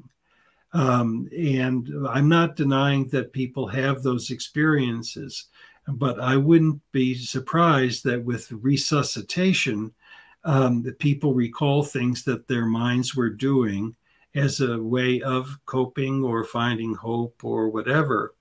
um, 0.76 1.26
and 1.34 1.90
I'm 2.06 2.28
not 2.28 2.54
denying 2.54 3.08
that 3.08 3.32
people 3.32 3.66
have 3.68 4.02
those 4.02 4.30
experiences, 4.30 5.46
but 5.88 6.20
I 6.20 6.36
wouldn't 6.36 6.82
be 6.92 7.14
surprised 7.14 8.04
that 8.04 8.22
with 8.22 8.52
resuscitation, 8.52 9.94
um, 10.44 10.82
that 10.82 10.98
people 10.98 11.32
recall 11.32 11.82
things 11.82 12.24
that 12.24 12.46
their 12.46 12.66
minds 12.66 13.14
were 13.14 13.30
doing 13.30 13.96
as 14.34 14.60
a 14.60 14.78
way 14.78 15.22
of 15.22 15.58
coping 15.64 16.22
or 16.22 16.44
finding 16.44 16.94
hope 16.94 17.42
or 17.42 17.70
whatever. 17.70 18.34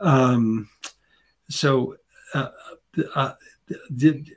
Um, 0.00 0.68
so, 1.48 1.96
uh, 2.34 2.48
uh, 3.14 3.34
did, 3.94 4.32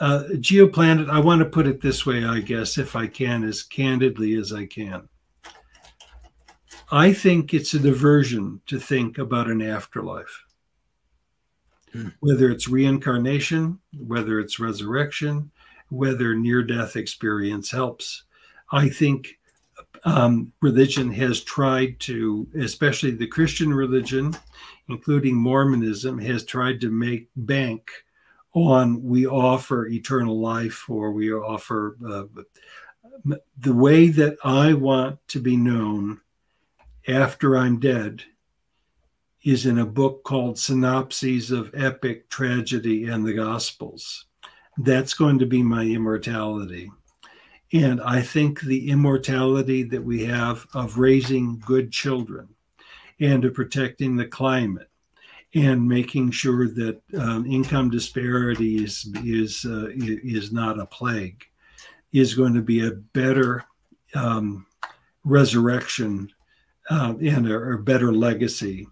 uh, 0.00 0.24
Geoplanet, 0.32 1.10
I 1.10 1.18
want 1.20 1.40
to 1.40 1.44
put 1.46 1.66
it 1.66 1.80
this 1.80 2.04
way, 2.04 2.24
I 2.24 2.40
guess, 2.40 2.78
if 2.78 2.96
I 2.96 3.06
can, 3.06 3.44
as 3.44 3.62
candidly 3.62 4.34
as 4.34 4.52
I 4.52 4.66
can. 4.66 5.08
I 6.90 7.12
think 7.12 7.52
it's 7.52 7.74
a 7.74 7.80
diversion 7.80 8.60
to 8.66 8.78
think 8.78 9.18
about 9.18 9.48
an 9.48 9.60
afterlife. 9.60 10.44
Hmm. 11.92 12.08
Whether 12.20 12.50
it's 12.50 12.68
reincarnation, 12.68 13.80
whether 13.98 14.38
it's 14.38 14.60
resurrection, 14.60 15.50
whether 15.88 16.34
near 16.34 16.62
death 16.62 16.96
experience 16.96 17.70
helps. 17.70 18.24
I 18.70 18.88
think 18.88 19.38
um, 20.04 20.52
religion 20.60 21.12
has 21.12 21.42
tried 21.42 21.98
to, 22.00 22.46
especially 22.58 23.12
the 23.12 23.26
Christian 23.26 23.72
religion, 23.72 24.34
including 24.88 25.34
Mormonism, 25.34 26.18
has 26.18 26.44
tried 26.44 26.80
to 26.80 26.90
make 26.90 27.28
bank 27.36 27.90
on 28.56 29.02
we 29.02 29.26
offer 29.26 29.86
eternal 29.86 30.40
life 30.40 30.88
or 30.88 31.12
we 31.12 31.30
offer 31.30 31.98
uh, 32.08 32.24
the 33.58 33.74
way 33.74 34.08
that 34.08 34.38
I 34.42 34.72
want 34.72 35.18
to 35.28 35.40
be 35.40 35.58
known 35.58 36.22
after 37.06 37.56
I'm 37.56 37.78
dead 37.78 38.22
is 39.44 39.66
in 39.66 39.78
a 39.78 39.84
book 39.84 40.24
called 40.24 40.58
Synopses 40.58 41.50
of 41.50 41.70
Epic 41.74 42.30
Tragedy 42.30 43.04
and 43.04 43.26
the 43.26 43.34
Gospels. 43.34 44.24
That's 44.78 45.12
going 45.12 45.38
to 45.40 45.46
be 45.46 45.62
my 45.62 45.84
immortality. 45.84 46.90
And 47.74 48.00
I 48.00 48.22
think 48.22 48.60
the 48.60 48.88
immortality 48.88 49.82
that 49.82 50.02
we 50.02 50.24
have 50.24 50.66
of 50.72 50.98
raising 50.98 51.58
good 51.58 51.92
children 51.92 52.48
and 53.20 53.44
of 53.44 53.52
protecting 53.52 54.16
the 54.16 54.26
climate 54.26 54.88
and 55.56 55.88
making 55.88 56.30
sure 56.30 56.68
that 56.68 57.00
um, 57.18 57.46
income 57.46 57.88
disparity 57.88 58.84
is 58.84 59.10
is 59.24 59.64
uh, 59.64 59.88
is 59.96 60.52
not 60.52 60.78
a 60.78 60.86
plague 60.86 61.44
is 62.12 62.34
going 62.34 62.54
to 62.54 62.62
be 62.62 62.86
a 62.86 62.90
better 62.90 63.64
um, 64.14 64.66
resurrection 65.24 66.30
uh, 66.90 67.14
and 67.20 67.50
a, 67.50 67.56
a, 67.56 67.78
better 67.78 68.12
legacy. 68.12 68.86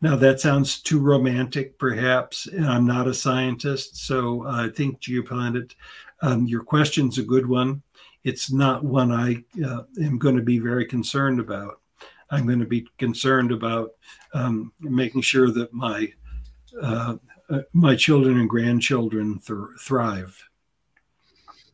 Now 0.00 0.16
that 0.16 0.40
sounds 0.40 0.80
too 0.80 1.00
romantic, 1.00 1.78
perhaps. 1.78 2.46
And 2.46 2.66
I'm 2.66 2.86
not 2.86 3.08
a 3.08 3.14
scientist, 3.14 3.96
so 3.96 4.46
I 4.46 4.68
think 4.68 5.00
Geoplanet, 5.00 5.74
um, 6.20 6.46
your 6.46 6.62
question's 6.62 7.18
a 7.18 7.22
good 7.22 7.46
one. 7.46 7.82
It's 8.22 8.52
not 8.52 8.84
one 8.84 9.10
I 9.10 9.44
uh, 9.64 9.82
am 10.00 10.18
going 10.18 10.36
to 10.36 10.42
be 10.42 10.58
very 10.58 10.84
concerned 10.84 11.40
about. 11.40 11.80
I'm 12.32 12.46
going 12.46 12.60
to 12.60 12.66
be 12.66 12.88
concerned 12.98 13.52
about 13.52 13.90
um, 14.32 14.72
making 14.80 15.20
sure 15.20 15.50
that 15.50 15.72
my 15.72 16.12
uh, 16.80 17.16
uh, 17.50 17.60
my 17.74 17.94
children 17.94 18.38
and 18.40 18.48
grandchildren 18.48 19.38
th- 19.38 19.58
thrive. 19.78 20.42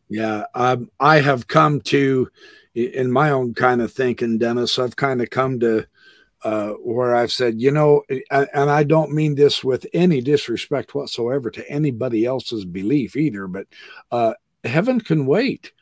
Yeah, 0.09 0.45
um, 0.55 0.91
I 0.99 1.21
have 1.21 1.47
come 1.47 1.81
to, 1.83 2.29
in 2.75 3.13
my 3.13 3.31
own 3.31 3.55
kind 3.55 3.81
of 3.81 3.93
thinking, 3.93 4.39
Dennis. 4.39 4.79
I've 4.79 4.97
kind 4.97 5.23
of 5.23 5.31
come 5.31 5.61
to 5.61 5.87
uh, 6.43 6.71
where 6.71 7.15
I've 7.15 7.33
said, 7.33 7.61
you 7.61 7.71
know, 7.71 8.03
and 8.31 8.71
I 8.71 8.83
don't 8.85 9.13
mean 9.13 9.35
this 9.35 9.63
with 9.63 9.87
any 9.93 10.21
disrespect 10.21 10.95
whatsoever 10.95 11.51
to 11.51 11.71
anybody 11.71 12.25
else's 12.25 12.65
belief 12.65 13.17
either, 13.17 13.47
but 13.47 13.67
uh, 14.11 14.35
heaven 14.65 15.01
can 15.01 15.27
wait. 15.27 15.73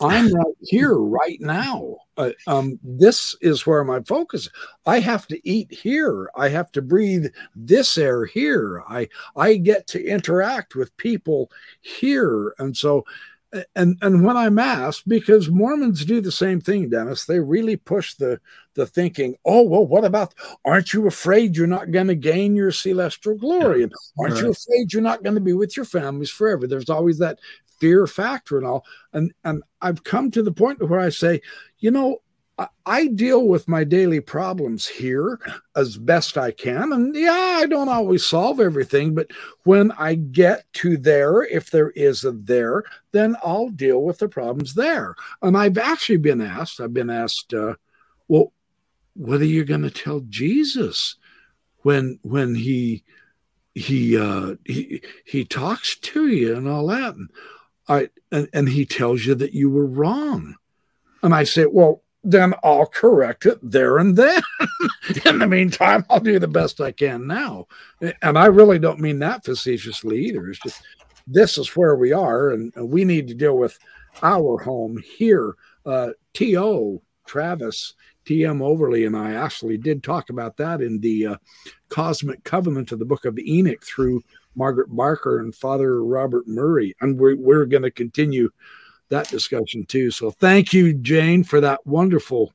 I'm 0.00 0.32
right 0.34 0.54
here 0.60 0.94
right 0.94 1.40
now. 1.40 1.96
Uh, 2.16 2.30
um, 2.46 2.78
this 2.82 3.36
is 3.40 3.66
where 3.66 3.84
my 3.84 4.00
focus. 4.00 4.48
I 4.86 5.00
have 5.00 5.26
to 5.28 5.48
eat 5.48 5.72
here. 5.72 6.30
I 6.36 6.48
have 6.48 6.70
to 6.72 6.82
breathe 6.82 7.26
this 7.54 7.96
air 7.96 8.24
here. 8.26 8.82
I 8.88 9.08
I 9.36 9.56
get 9.56 9.86
to 9.88 10.04
interact 10.04 10.74
with 10.74 10.96
people 10.96 11.50
here, 11.80 12.54
and 12.58 12.76
so 12.76 13.04
and 13.76 13.98
and 14.00 14.24
when 14.24 14.36
I'm 14.36 14.58
asked, 14.58 15.06
because 15.06 15.50
Mormons 15.50 16.04
do 16.04 16.20
the 16.20 16.32
same 16.32 16.60
thing, 16.60 16.88
Dennis, 16.88 17.26
they 17.26 17.40
really 17.40 17.76
push 17.76 18.14
the 18.14 18.40
the 18.74 18.86
thinking. 18.86 19.36
Oh 19.44 19.62
well, 19.62 19.86
what 19.86 20.04
about? 20.04 20.34
Aren't 20.64 20.92
you 20.92 21.06
afraid 21.06 21.56
you're 21.56 21.66
not 21.66 21.90
going 21.90 22.06
to 22.06 22.14
gain 22.14 22.56
your 22.56 22.72
celestial 22.72 23.36
glory? 23.36 23.82
And 23.82 23.92
aren't 24.18 24.34
right. 24.34 24.44
you 24.44 24.50
afraid 24.50 24.92
you're 24.92 25.02
not 25.02 25.22
going 25.22 25.34
to 25.34 25.40
be 25.40 25.52
with 25.52 25.76
your 25.76 25.84
families 25.84 26.30
forever? 26.30 26.66
There's 26.66 26.90
always 26.90 27.18
that 27.18 27.40
fear 27.78 28.06
factor 28.06 28.56
and 28.56 28.66
all. 28.66 28.84
And 29.12 29.32
and 29.44 29.62
I've 29.82 30.04
come 30.04 30.30
to 30.30 30.42
the 30.42 30.52
point 30.52 30.88
where 30.88 31.00
I 31.00 31.10
say, 31.10 31.42
you 31.78 31.90
know, 31.90 32.21
I, 32.86 33.06
deal 33.08 33.46
with 33.46 33.66
my 33.66 33.82
daily 33.82 34.20
problems 34.20 34.86
here 34.86 35.40
as 35.74 35.96
best 35.96 36.36
I 36.36 36.50
can. 36.50 36.92
And 36.92 37.14
yeah, 37.14 37.56
I 37.58 37.66
don't 37.66 37.88
always 37.88 38.26
solve 38.26 38.60
everything, 38.60 39.14
but 39.14 39.30
when 39.64 39.90
I 39.92 40.14
get 40.14 40.64
to 40.74 40.96
there, 40.96 41.42
if 41.42 41.70
there 41.70 41.90
is 41.90 42.24
a 42.24 42.32
there, 42.32 42.84
then 43.12 43.36
I'll 43.42 43.70
deal 43.70 44.02
with 44.02 44.18
the 44.18 44.28
problems 44.28 44.74
there. 44.74 45.14
And 45.40 45.56
I've 45.56 45.78
actually 45.78 46.18
been 46.18 46.40
asked, 46.40 46.80
I've 46.80 46.94
been 46.94 47.10
asked, 47.10 47.54
uh, 47.54 47.74
well, 48.28 48.52
what 49.14 49.40
are 49.40 49.46
you 49.46 49.64
going 49.64 49.82
to 49.82 49.90
tell 49.90 50.20
Jesus 50.20 51.16
when 51.78 52.18
when 52.22 52.54
he 52.54 53.02
he 53.74 54.16
uh 54.16 54.54
he 54.64 55.02
he 55.24 55.44
talks 55.44 55.96
to 55.96 56.28
you 56.28 56.56
and 56.56 56.68
all 56.68 56.86
that 56.86 57.14
and 57.14 57.28
I 57.88 58.10
and, 58.30 58.48
and 58.52 58.68
he 58.68 58.86
tells 58.86 59.26
you 59.26 59.34
that 59.36 59.54
you 59.54 59.70
were 59.70 59.86
wrong. 59.86 60.56
And 61.22 61.34
I 61.34 61.44
say, 61.44 61.66
well, 61.66 62.01
then 62.24 62.54
I'll 62.62 62.86
correct 62.86 63.46
it 63.46 63.58
there 63.62 63.98
and 63.98 64.16
then. 64.16 64.42
In 65.26 65.38
the 65.38 65.46
meantime, 65.46 66.04
I'll 66.08 66.20
do 66.20 66.38
the 66.38 66.48
best 66.48 66.80
I 66.80 66.92
can 66.92 67.26
now. 67.26 67.66
And 68.22 68.38
I 68.38 68.46
really 68.46 68.78
don't 68.78 69.00
mean 69.00 69.18
that 69.20 69.44
facetiously 69.44 70.26
either. 70.26 70.48
It's 70.48 70.60
just 70.60 70.82
this 71.26 71.58
is 71.58 71.76
where 71.76 71.96
we 71.96 72.12
are, 72.12 72.50
and 72.50 72.72
we 72.76 73.04
need 73.04 73.28
to 73.28 73.34
deal 73.34 73.56
with 73.56 73.78
our 74.22 74.58
home 74.58 75.02
here. 75.16 75.54
Uh, 75.84 76.10
T.O. 76.34 77.02
Travis, 77.26 77.94
T.M. 78.24 78.62
Overly, 78.62 79.04
and 79.04 79.16
I 79.16 79.34
actually 79.34 79.78
did 79.78 80.02
talk 80.02 80.30
about 80.30 80.56
that 80.58 80.80
in 80.80 81.00
the 81.00 81.26
uh, 81.26 81.36
Cosmic 81.88 82.44
Covenant 82.44 82.92
of 82.92 82.98
the 82.98 83.04
Book 83.04 83.24
of 83.24 83.38
Enoch 83.38 83.84
through 83.84 84.22
Margaret 84.54 84.94
Barker 84.94 85.40
and 85.40 85.54
Father 85.54 86.04
Robert 86.04 86.46
Murray. 86.46 86.94
And 87.00 87.18
we're, 87.18 87.36
we're 87.36 87.66
going 87.66 87.82
to 87.82 87.90
continue 87.90 88.50
that 89.12 89.28
discussion 89.28 89.86
too. 89.86 90.10
So 90.10 90.30
thank 90.30 90.72
you, 90.72 90.94
Jane, 90.94 91.44
for 91.44 91.60
that 91.60 91.86
wonderful 91.86 92.52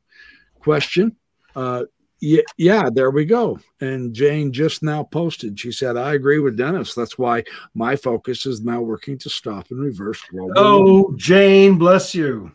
question. 0.59 1.15
Uh, 1.55 1.85
yeah, 2.19 2.41
yeah, 2.57 2.89
there 2.91 3.11
we 3.11 3.25
go. 3.25 3.59
And 3.79 4.13
Jane 4.13 4.51
just 4.51 4.81
now 4.81 5.03
posted. 5.03 5.59
She 5.59 5.71
said, 5.71 5.97
"I 5.97 6.15
agree 6.15 6.39
with 6.39 6.57
Dennis. 6.57 6.95
That's 6.95 7.17
why 7.17 7.43
my 7.75 7.95
focus 7.95 8.47
is 8.47 8.61
now 8.61 8.81
working 8.81 9.19
to 9.19 9.29
stop 9.29 9.69
and 9.69 9.79
reverse 9.79 10.21
global." 10.31 10.53
Oh, 10.55 11.13
Jane, 11.15 11.77
bless 11.77 12.15
you. 12.15 12.51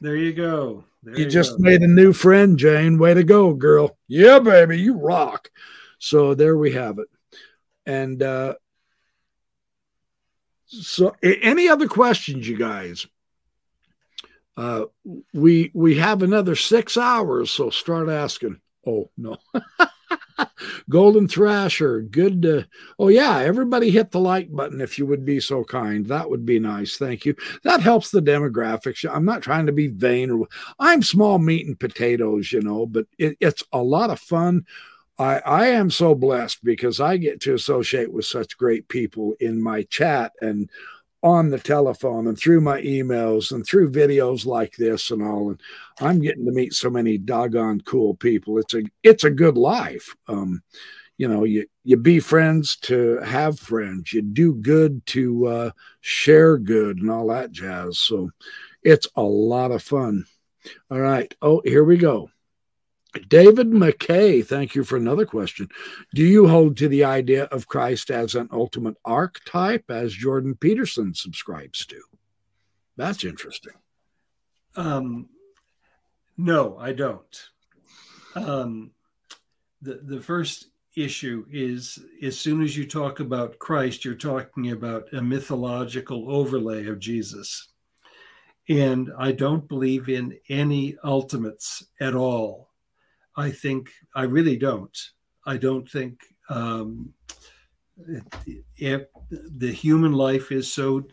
There 0.00 0.16
you 0.16 0.34
go. 0.34 0.84
There 1.02 1.16
you, 1.16 1.24
you 1.24 1.30
just 1.30 1.52
go. 1.52 1.58
made 1.60 1.80
a 1.80 1.88
new 1.88 2.12
friend, 2.12 2.58
Jane. 2.58 2.98
Way 2.98 3.14
to 3.14 3.24
go, 3.24 3.54
girl. 3.54 3.96
Yeah, 4.08 4.40
baby, 4.40 4.78
you 4.78 4.94
rock. 4.98 5.50
So 5.98 6.34
there 6.34 6.58
we 6.58 6.72
have 6.72 6.98
it. 6.98 7.08
And 7.86 8.22
uh, 8.22 8.54
so, 10.68 11.16
any 11.22 11.68
other 11.68 11.88
questions, 11.88 12.48
you 12.48 12.56
guys? 12.56 13.06
Uh, 14.56 14.86
we 15.32 15.70
we 15.72 15.96
have 15.96 16.22
another 16.22 16.56
six 16.56 16.96
hours, 16.96 17.50
so 17.50 17.70
start 17.70 18.08
asking. 18.08 18.60
Oh 18.86 19.10
no, 19.16 19.36
Golden 20.90 21.28
Thrasher, 21.28 22.02
good. 22.02 22.42
To, 22.42 22.66
oh 22.98 23.08
yeah, 23.08 23.38
everybody 23.38 23.90
hit 23.90 24.10
the 24.10 24.20
like 24.20 24.52
button 24.52 24.80
if 24.80 24.98
you 24.98 25.06
would 25.06 25.24
be 25.24 25.40
so 25.40 25.64
kind. 25.64 26.06
That 26.06 26.28
would 26.28 26.44
be 26.44 26.58
nice. 26.58 26.96
Thank 26.96 27.24
you. 27.24 27.34
That 27.62 27.80
helps 27.80 28.10
the 28.10 28.20
demographics. 28.20 29.08
I'm 29.10 29.24
not 29.24 29.42
trying 29.42 29.66
to 29.66 29.72
be 29.72 29.88
vain 29.88 30.30
or 30.30 30.48
I'm 30.78 31.02
small 31.02 31.38
meat 31.38 31.66
and 31.66 31.78
potatoes, 31.78 32.52
you 32.52 32.60
know, 32.60 32.84
but 32.84 33.06
it, 33.18 33.36
it's 33.40 33.62
a 33.72 33.82
lot 33.82 34.10
of 34.10 34.20
fun 34.20 34.66
I, 35.18 35.38
I 35.40 35.66
am 35.68 35.90
so 35.90 36.14
blessed 36.14 36.64
because 36.64 37.00
I 37.00 37.16
get 37.16 37.40
to 37.42 37.54
associate 37.54 38.12
with 38.12 38.24
such 38.24 38.56
great 38.56 38.88
people 38.88 39.34
in 39.40 39.60
my 39.60 39.82
chat 39.82 40.32
and 40.40 40.70
on 41.22 41.50
the 41.50 41.58
telephone 41.58 42.28
and 42.28 42.38
through 42.38 42.60
my 42.60 42.80
emails 42.82 43.50
and 43.50 43.66
through 43.66 43.90
videos 43.90 44.46
like 44.46 44.76
this 44.76 45.10
and 45.10 45.22
all. 45.22 45.50
And 45.50 45.60
I'm 46.00 46.20
getting 46.20 46.46
to 46.46 46.52
meet 46.52 46.74
so 46.74 46.88
many 46.88 47.18
doggone 47.18 47.80
cool 47.80 48.14
people. 48.14 48.58
It's 48.58 48.74
a 48.74 48.82
it's 49.02 49.24
a 49.24 49.30
good 49.30 49.56
life. 49.56 50.14
Um, 50.28 50.62
you 51.16 51.26
know, 51.26 51.42
you 51.42 51.66
you 51.82 51.96
be 51.96 52.20
friends 52.20 52.76
to 52.82 53.18
have 53.18 53.58
friends. 53.58 54.12
You 54.12 54.22
do 54.22 54.54
good 54.54 55.04
to 55.06 55.46
uh, 55.46 55.70
share 56.00 56.56
good 56.58 56.98
and 56.98 57.10
all 57.10 57.26
that 57.28 57.50
jazz. 57.50 57.98
So 57.98 58.30
it's 58.84 59.08
a 59.16 59.22
lot 59.22 59.72
of 59.72 59.82
fun. 59.82 60.24
All 60.90 61.00
right. 61.00 61.34
Oh, 61.42 61.60
here 61.64 61.82
we 61.82 61.96
go. 61.96 62.30
David 63.26 63.68
McKay, 63.70 64.44
thank 64.44 64.74
you 64.74 64.84
for 64.84 64.96
another 64.96 65.26
question. 65.26 65.68
Do 66.14 66.22
you 66.22 66.48
hold 66.48 66.76
to 66.76 66.88
the 66.88 67.04
idea 67.04 67.44
of 67.44 67.68
Christ 67.68 68.10
as 68.10 68.34
an 68.34 68.48
ultimate 68.52 68.96
archetype, 69.04 69.90
as 69.90 70.12
Jordan 70.12 70.54
Peterson 70.54 71.14
subscribes 71.14 71.86
to? 71.86 72.00
That's 72.96 73.24
interesting. 73.24 73.74
Um, 74.76 75.28
no, 76.36 76.76
I 76.78 76.92
don't. 76.92 77.42
Um, 78.34 78.92
the 79.82 80.00
the 80.04 80.20
first 80.20 80.66
issue 80.96 81.46
is 81.50 81.98
as 82.22 82.38
soon 82.38 82.62
as 82.62 82.76
you 82.76 82.86
talk 82.86 83.20
about 83.20 83.58
Christ, 83.58 84.04
you're 84.04 84.14
talking 84.14 84.70
about 84.72 85.12
a 85.12 85.22
mythological 85.22 86.30
overlay 86.30 86.86
of 86.86 86.98
Jesus. 86.98 87.68
And 88.68 89.10
I 89.18 89.32
don't 89.32 89.66
believe 89.66 90.08
in 90.08 90.38
any 90.48 90.96
ultimates 91.02 91.86
at 92.00 92.14
all 92.14 92.67
I 93.38 93.52
think 93.52 93.90
I 94.16 94.24
really 94.24 94.56
don't. 94.56 94.98
I 95.46 95.58
don't 95.58 95.88
think 95.88 96.20
um, 96.50 97.14
if 98.76 99.02
the 99.30 99.72
human 99.72 100.12
life 100.12 100.50
is 100.50 100.72
so 100.72 101.06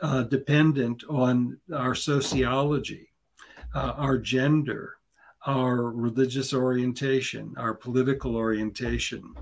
uh, 0.00 0.22
dependent 0.22 1.04
on 1.10 1.58
our 1.74 1.94
sociology, 1.94 3.10
uh, 3.74 3.92
our 3.98 4.16
gender, 4.16 4.94
our 5.46 5.90
religious 5.90 6.54
orientation, 6.54 7.54
our 7.58 7.74
political 7.74 8.34
orientation, 8.34 9.34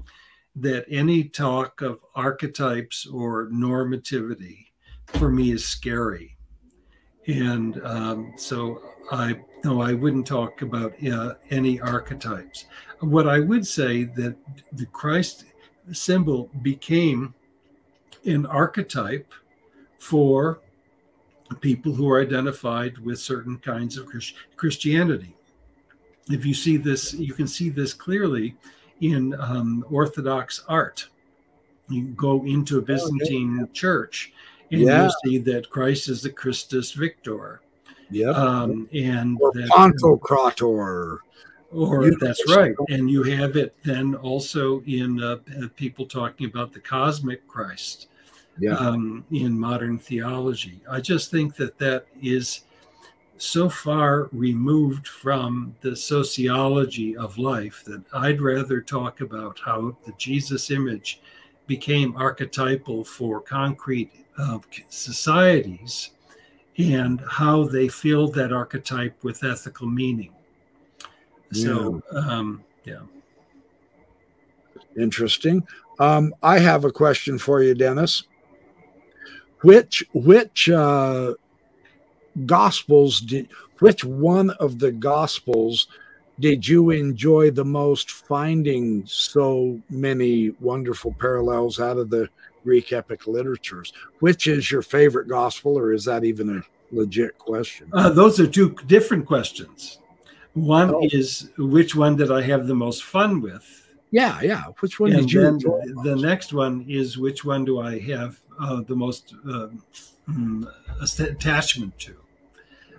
that 0.57 0.85
any 0.91 1.23
talk 1.23 1.83
of 1.83 2.01
archetypes 2.17 3.07
or 3.07 3.49
normativity 3.51 4.67
for 5.07 5.31
me 5.31 5.53
is 5.53 5.65
scary. 5.65 6.34
And 7.27 7.81
um, 7.85 8.33
so 8.37 8.83
I 9.11 9.39
no, 9.65 9.81
I 9.81 9.95
wouldn't 9.95 10.27
talk 10.27 10.61
about 10.61 10.93
uh, 11.07 11.35
any 11.51 11.81
archetypes. 11.81 12.67
What 13.01 13.27
I 13.27 13.41
would 13.41 13.67
say 13.67 14.05
that 14.05 14.37
the 14.73 14.87
Christ 14.87 15.47
symbol 15.93 16.51
became 16.63 17.35
an 18.27 18.45
archetype 18.47 19.33
for 19.99 20.61
people 21.61 21.95
who 21.95 22.11
are 22.11 22.21
identified 22.21 22.99
with 22.99 23.19
certain 23.19 23.59
kinds 23.59 23.97
of 23.97 24.09
Christianity. 24.57 25.35
If 26.31 26.45
you 26.45 26.55
see 26.55 26.77
this, 26.77 27.15
you 27.15 27.35
can 27.35 27.47
see 27.47 27.69
this 27.71 27.95
clearly 27.95 28.57
in 29.01 29.35
um, 29.41 29.85
Orthodox 29.91 30.65
art. 30.69 31.09
You 31.89 32.05
go 32.09 32.45
into 32.45 32.79
a 32.79 32.83
Byzantine 32.83 33.61
okay. 33.63 33.73
church 33.73 34.33
and 34.71 34.81
yeah. 34.81 35.03
you'll 35.03 35.15
see 35.25 35.39
that 35.39 35.71
Christ 35.71 36.09
is 36.09 36.23
the 36.23 36.31
Christus 36.31 36.93
Victor. 36.93 37.61
Yeah. 38.11 38.31
Um, 38.31 38.89
and 38.93 39.39
or 39.41 39.53
that, 39.53 39.69
Pantocrator. 39.71 41.19
Or 41.71 42.11
that's 42.21 42.43
right. 42.55 42.75
And 42.89 43.11
you 43.11 43.25
have 43.25 43.57
it 43.57 43.75
then 43.83 44.15
also 44.15 44.83
in 44.83 45.21
uh, 45.21 45.39
people 45.75 46.07
talking 46.07 46.47
about 46.47 46.73
the 46.73 46.79
cosmic 46.79 47.47
Christ 47.49 48.07
yeah. 48.59 48.75
um, 48.75 49.25
in 49.33 49.59
modern 49.59 49.99
theology. 49.99 50.81
I 50.89 51.01
just 51.01 51.33
think 51.33 51.57
that 51.57 51.79
that 51.79 52.07
is 52.23 52.61
so 53.37 53.69
far 53.69 54.29
removed 54.33 55.09
from 55.09 55.75
the 55.81 55.97
sociology 55.97 57.17
of 57.17 57.39
life 57.39 57.83
that 57.87 58.03
I'd 58.13 58.41
rather 58.41 58.81
talk 58.81 59.21
about 59.21 59.59
how 59.65 59.97
the 60.07 60.13
Jesus 60.17 60.71
image 60.71 61.21
became 61.67 62.17
archetypal 62.17 63.03
for 63.03 63.41
concrete 63.41 64.13
uh, 64.39 64.59
societies 64.89 66.11
and 66.79 67.23
how 67.29 67.65
they 67.65 67.89
filled 67.89 68.35
that 68.35 68.53
archetype 68.53 69.23
with 69.23 69.45
ethical 69.45 69.87
meaning. 69.87 70.33
So, 71.53 72.03
um, 72.11 72.65
yeah. 72.85 73.03
Interesting. 74.97 75.67
Um, 75.99 76.35
I 76.43 76.59
have 76.59 76.85
a 76.85 76.91
question 76.91 77.39
for 77.39 77.63
you, 77.63 77.75
Dennis. 77.75 78.25
Which 79.61 80.05
which 80.13 80.69
uh, 80.69 81.35
gospels 82.45 83.21
did 83.21 83.49
which 83.79 84.05
one 84.05 84.51
of 84.51 84.79
the 84.79 84.93
gospels 84.93 85.89
did 86.41 86.67
you 86.67 86.91
enjoy 86.91 87.51
the 87.51 87.65
most 87.65 88.11
finding 88.11 89.05
so 89.07 89.81
many 89.89 90.51
wonderful 90.61 91.15
parallels 91.19 91.81
out 91.81 91.97
of 91.97 92.11
the 92.11 92.29
Greek 92.65 92.93
epic 92.93 93.27
literatures? 93.27 93.93
Which 94.19 94.49
is 94.49 94.71
your 94.71 94.83
favorite 94.83 95.29
gospel, 95.29 95.79
or 95.79 95.93
is 95.93 96.05
that 96.07 96.25
even 96.25 96.59
a 96.59 96.63
legit 96.95 97.39
question? 97.39 97.89
Uh, 97.93 98.11
those 98.11 98.41
are 98.41 98.47
two 98.47 98.75
different 98.87 99.27
questions. 99.27 99.99
One 100.55 100.95
oh. 100.95 101.09
is 101.13 101.51
which 101.59 101.95
one 101.95 102.17
did 102.17 102.33
I 102.33 102.43
have 102.43 102.67
the 102.67 102.75
most 102.75 103.05
fun 103.05 103.41
with? 103.41 103.89
Yeah, 104.11 104.41
yeah. 104.43 104.63
Which 104.81 105.01
one 105.01 105.13
and 105.13 105.23
did 105.23 105.33
you? 105.33 105.41
Then 105.41 105.59
the 106.05 106.17
next 106.17 106.53
one 106.53 106.85
is 106.89 107.19
which 107.19 107.45
one 107.45 107.65
do 107.65 107.81
I 107.81 107.99
have 108.01 108.39
uh, 108.61 108.83
the 108.83 108.95
most 108.95 109.35
uh, 109.49 109.69
attachment 111.19 111.99
to? 111.99 112.17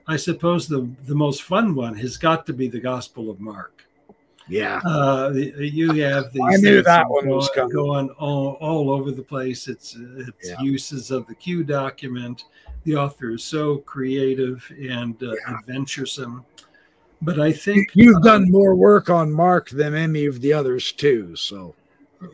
I 0.08 0.18
suppose 0.18 0.68
the 0.68 0.90
the 1.06 1.16
most 1.16 1.44
fun 1.44 1.74
one 1.74 1.96
has 1.96 2.18
got 2.18 2.46
to 2.48 2.54
be 2.54 2.68
the 2.68 2.82
Gospel 2.82 3.30
of 3.30 3.40
Mark. 3.40 3.85
Yeah, 4.48 4.80
uh, 4.86 5.32
you 5.34 5.92
have 6.04 6.32
these. 6.32 6.44
I 6.44 6.58
knew 6.58 6.84
that 6.84 7.10
one 7.10 7.28
was 7.28 7.50
going, 7.56 7.70
going 7.70 8.10
all, 8.12 8.58
all 8.62 8.92
over 8.92 9.12
the 9.12 9.24
place. 9.24 9.68
It's 9.68 9.96
it's 10.18 10.50
yeah. 10.50 10.62
uses 10.62 11.10
of 11.10 11.26
the 11.26 11.34
Q 11.34 11.64
document. 11.64 12.46
The 12.84 12.96
author 12.96 13.32
is 13.32 13.44
so 13.44 13.78
creative 13.78 14.72
and 14.80 15.22
uh, 15.24 15.32
yeah. 15.32 15.58
adventuresome. 15.58 16.46
But 17.22 17.40
I 17.40 17.52
think 17.52 17.90
you've 17.96 18.22
done 18.22 18.44
um, 18.44 18.52
more 18.52 18.76
work 18.76 19.10
on 19.10 19.32
Mark 19.32 19.70
than 19.70 19.96
any 19.96 20.28
of 20.28 20.42
the 20.42 20.54
others 20.54 20.92
too. 20.92 21.36
So 21.36 21.74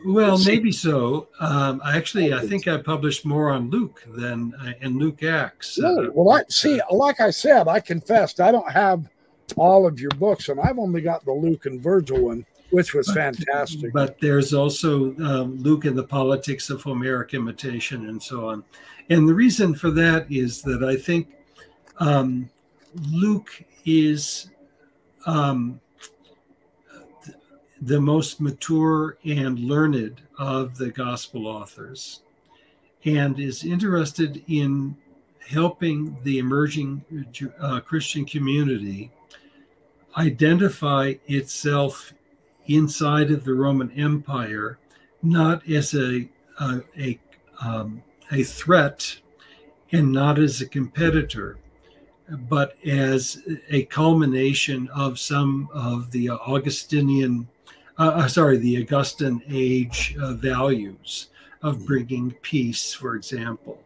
well, 0.04 0.38
maybe 0.44 0.72
so. 0.72 1.28
Um, 1.40 1.80
actually, 1.84 2.32
I 2.32 2.46
think 2.46 2.68
I 2.68 2.76
published 2.78 3.24
more 3.24 3.50
on 3.50 3.70
Luke 3.70 4.04
than 4.06 4.54
uh, 4.60 4.72
in 4.80 4.98
Luke 4.98 5.22
Acts. 5.22 5.78
Uh, 5.82 5.88
really? 5.88 6.08
Uh, 6.08 6.10
well, 6.14 6.36
I 6.36 6.42
see. 6.48 6.80
Like 6.90 7.20
I 7.20 7.30
said, 7.30 7.68
I 7.68 7.80
confessed 7.80 8.40
I 8.40 8.52
don't 8.52 8.70
have 8.70 9.08
all 9.56 9.86
of 9.86 10.00
your 10.00 10.10
books, 10.12 10.48
and 10.48 10.60
I've 10.60 10.78
only 10.78 11.00
got 11.00 11.24
the 11.24 11.32
Luke 11.32 11.66
and 11.66 11.80
Virgil 11.80 12.26
one, 12.26 12.46
which 12.70 12.94
was 12.94 13.10
fantastic. 13.12 13.92
But 13.92 14.18
there's 14.20 14.54
also 14.54 15.16
um, 15.18 15.58
Luke 15.58 15.84
and 15.84 15.96
the 15.96 16.04
politics 16.04 16.70
of 16.70 16.82
Homeric 16.82 17.34
imitation, 17.34 18.08
and 18.08 18.22
so 18.22 18.48
on. 18.48 18.64
And 19.10 19.28
the 19.28 19.34
reason 19.34 19.74
for 19.74 19.90
that 19.92 20.30
is 20.30 20.62
that 20.62 20.82
I 20.84 20.96
think 20.96 21.28
um, 21.98 22.48
Luke 23.10 23.62
is 23.84 24.50
um, 25.26 25.80
the 27.80 28.00
most 28.00 28.40
mature 28.40 29.18
and 29.24 29.58
learned 29.58 30.20
of 30.38 30.76
the 30.76 30.90
gospel 30.90 31.46
authors 31.46 32.20
and 33.04 33.40
is 33.40 33.64
interested 33.64 34.42
in 34.46 34.96
helping 35.48 36.16
the 36.22 36.38
emerging 36.38 37.04
uh, 37.58 37.80
Christian 37.80 38.24
community 38.24 39.10
identify 40.16 41.14
itself 41.26 42.12
inside 42.66 43.30
of 43.30 43.44
the 43.44 43.54
Roman 43.54 43.90
Empire, 43.92 44.78
not 45.22 45.68
as 45.68 45.94
a 45.94 46.28
a 46.60 46.80
a, 46.98 47.18
um, 47.60 48.02
a 48.30 48.42
threat 48.42 49.18
and 49.90 50.12
not 50.12 50.38
as 50.38 50.60
a 50.60 50.68
competitor, 50.68 51.58
but 52.48 52.76
as 52.86 53.42
a 53.68 53.84
culmination 53.84 54.88
of 54.94 55.18
some 55.18 55.68
of 55.72 56.10
the 56.10 56.30
Augustinian 56.30 57.48
uh, 57.98 58.08
uh, 58.08 58.28
sorry, 58.28 58.56
the 58.56 58.76
Augustan 58.76 59.42
age 59.48 60.16
uh, 60.20 60.32
values 60.32 61.28
of 61.62 61.76
mm-hmm. 61.76 61.84
bringing 61.84 62.30
peace, 62.42 62.92
for 62.92 63.14
example. 63.14 63.80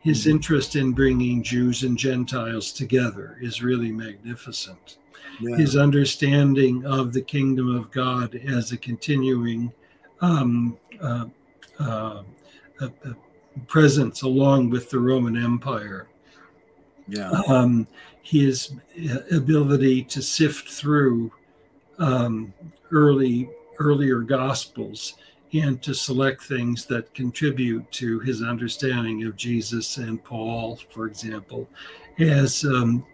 His 0.00 0.20
mm-hmm. 0.20 0.30
interest 0.30 0.76
in 0.76 0.92
bringing 0.92 1.42
Jews 1.42 1.82
and 1.82 1.98
Gentiles 1.98 2.72
together 2.72 3.36
is 3.40 3.62
really 3.62 3.90
magnificent. 3.90 4.98
Yeah. 5.40 5.56
His 5.56 5.76
understanding 5.76 6.84
of 6.84 7.12
the 7.12 7.22
kingdom 7.22 7.74
of 7.74 7.90
God 7.90 8.34
as 8.34 8.72
a 8.72 8.76
continuing 8.76 9.72
um, 10.20 10.76
uh, 11.00 11.26
uh, 11.78 12.22
presence 13.66 14.22
along 14.22 14.70
with 14.70 14.90
the 14.90 14.98
Roman 14.98 15.36
Empire. 15.36 16.08
Yeah. 17.06 17.30
Um, 17.48 17.86
his 18.22 18.72
ability 19.32 20.02
to 20.04 20.20
sift 20.20 20.68
through 20.68 21.32
um, 21.98 22.52
early 22.90 23.48
earlier 23.78 24.20
gospels 24.20 25.14
and 25.54 25.80
to 25.82 25.94
select 25.94 26.42
things 26.42 26.84
that 26.86 27.14
contribute 27.14 27.90
to 27.92 28.18
his 28.20 28.42
understanding 28.42 29.24
of 29.24 29.36
Jesus 29.36 29.96
and 29.96 30.22
Paul, 30.22 30.78
for 30.90 31.06
example, 31.06 31.68
as 32.18 32.64
um, 32.64 33.06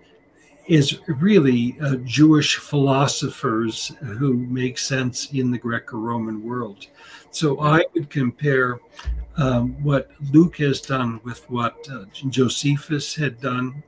is 0.66 0.98
really 1.06 1.76
uh, 1.80 1.96
Jewish 2.04 2.56
philosophers 2.56 3.92
who 4.00 4.34
make 4.34 4.78
sense 4.78 5.30
in 5.32 5.50
the 5.50 5.58
Greco-Roman 5.58 6.42
world. 6.42 6.86
So 7.30 7.60
I 7.60 7.84
would 7.94 8.08
compare 8.10 8.80
um, 9.36 9.82
what 9.82 10.10
Luke 10.32 10.56
has 10.58 10.80
done 10.80 11.20
with 11.24 11.48
what 11.50 11.76
uh, 11.90 12.04
Josephus 12.28 13.14
had 13.14 13.40
done 13.40 13.82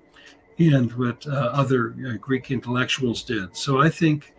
and 0.58 0.92
what 0.92 1.26
uh, 1.26 1.50
other 1.52 1.94
uh, 2.06 2.16
Greek 2.16 2.50
intellectuals 2.50 3.22
did. 3.22 3.56
So 3.56 3.80
I 3.80 3.88
think 3.88 4.34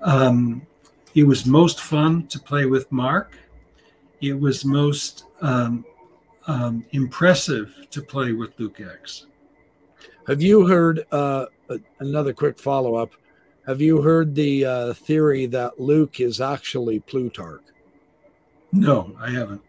um, 0.00 0.66
it 1.14 1.24
was 1.24 1.46
most 1.46 1.80
fun 1.80 2.26
to 2.28 2.38
play 2.38 2.66
with 2.66 2.90
Mark. 2.90 3.38
It 4.20 4.38
was 4.38 4.64
most 4.64 5.24
um, 5.40 5.84
um, 6.46 6.84
impressive 6.92 7.86
to 7.90 8.02
play 8.02 8.32
with 8.32 8.58
Luke 8.58 8.80
Acts. 8.80 9.26
Have 10.26 10.42
you 10.42 10.66
heard 10.66 11.06
uh, 11.12 11.46
another 12.00 12.32
quick 12.32 12.58
follow 12.58 12.94
up? 12.94 13.12
Have 13.66 13.80
you 13.80 14.00
heard 14.00 14.34
the 14.34 14.64
uh, 14.64 14.94
theory 14.94 15.46
that 15.46 15.78
Luke 15.78 16.20
is 16.20 16.40
actually 16.40 17.00
Plutarch? 17.00 17.62
No, 18.72 19.14
I 19.20 19.30
haven't. 19.30 19.62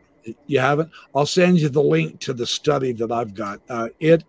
You 0.47 0.59
haven't? 0.59 0.91
I'll 1.15 1.26
send 1.26 1.59
you 1.59 1.69
the 1.69 1.84
link 1.84 2.19
to 2.21 2.34
the 2.34 2.45
study 2.45 2.91
that 2.93 3.11
I've 3.11 3.34
got. 3.34 3.61
Uh, 3.69 3.89
it 3.99 4.23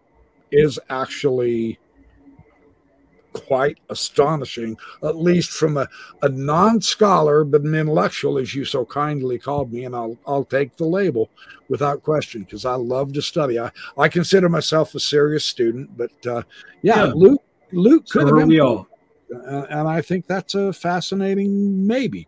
is 0.50 0.78
actually 0.88 1.78
quite 3.32 3.78
astonishing, 3.90 4.76
at 5.04 5.16
least 5.16 5.50
from 5.50 5.76
a, 5.76 5.88
a 6.22 6.28
non 6.28 6.80
scholar, 6.80 7.44
but 7.44 7.62
an 7.62 7.74
intellectual, 7.74 8.38
as 8.38 8.54
you 8.54 8.64
so 8.64 8.84
kindly 8.84 9.38
called 9.38 9.72
me. 9.72 9.84
And 9.84 9.94
I'll, 9.94 10.16
I'll 10.26 10.44
take 10.44 10.76
the 10.76 10.84
label 10.84 11.30
without 11.68 12.02
question 12.02 12.42
because 12.42 12.64
I 12.64 12.74
love 12.74 13.12
to 13.14 13.22
study. 13.22 13.58
I, 13.58 13.70
I 13.96 14.08
consider 14.08 14.48
myself 14.48 14.94
a 14.94 15.00
serious 15.00 15.44
student, 15.44 15.96
but 15.96 16.26
uh, 16.26 16.42
yeah, 16.82 17.06
yeah, 17.06 17.12
Luke, 17.14 17.42
Luke 17.72 18.08
could 18.08 18.22
so 18.22 18.26
have 18.26 18.36
been. 18.36 18.48
We 18.48 18.60
all. 18.60 18.86
Uh, 19.32 19.66
and 19.70 19.88
I 19.88 20.00
think 20.00 20.26
that's 20.26 20.54
a 20.54 20.72
fascinating 20.72 21.86
maybe. 21.86 22.26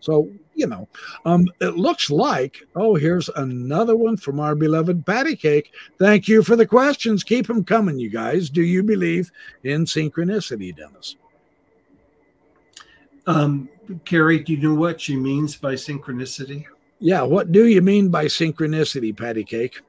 So, 0.00 0.30
you 0.54 0.68
know, 0.68 0.88
um, 1.24 1.48
it 1.60 1.74
looks 1.76 2.10
like, 2.10 2.62
oh, 2.76 2.94
here's 2.94 3.28
another 3.30 3.96
one 3.96 4.16
from 4.16 4.38
our 4.38 4.54
beloved 4.54 5.04
Patty 5.04 5.34
Cake. 5.34 5.72
Thank 5.98 6.28
you 6.28 6.42
for 6.44 6.54
the 6.54 6.66
questions. 6.66 7.24
Keep 7.24 7.48
them 7.48 7.64
coming, 7.64 7.98
you 7.98 8.08
guys. 8.08 8.48
Do 8.48 8.62
you 8.62 8.84
believe 8.84 9.32
in 9.64 9.84
synchronicity, 9.84 10.76
Dennis? 10.76 11.16
Um, 13.26 13.68
Carrie, 14.04 14.38
do 14.38 14.52
you 14.52 14.60
know 14.60 14.74
what 14.74 15.00
she 15.00 15.16
means 15.16 15.56
by 15.56 15.74
synchronicity? 15.74 16.64
Yeah, 17.00 17.22
what 17.22 17.50
do 17.50 17.66
you 17.66 17.82
mean 17.82 18.08
by 18.08 18.26
synchronicity, 18.26 19.16
Patty 19.16 19.44
Cake? 19.44 19.80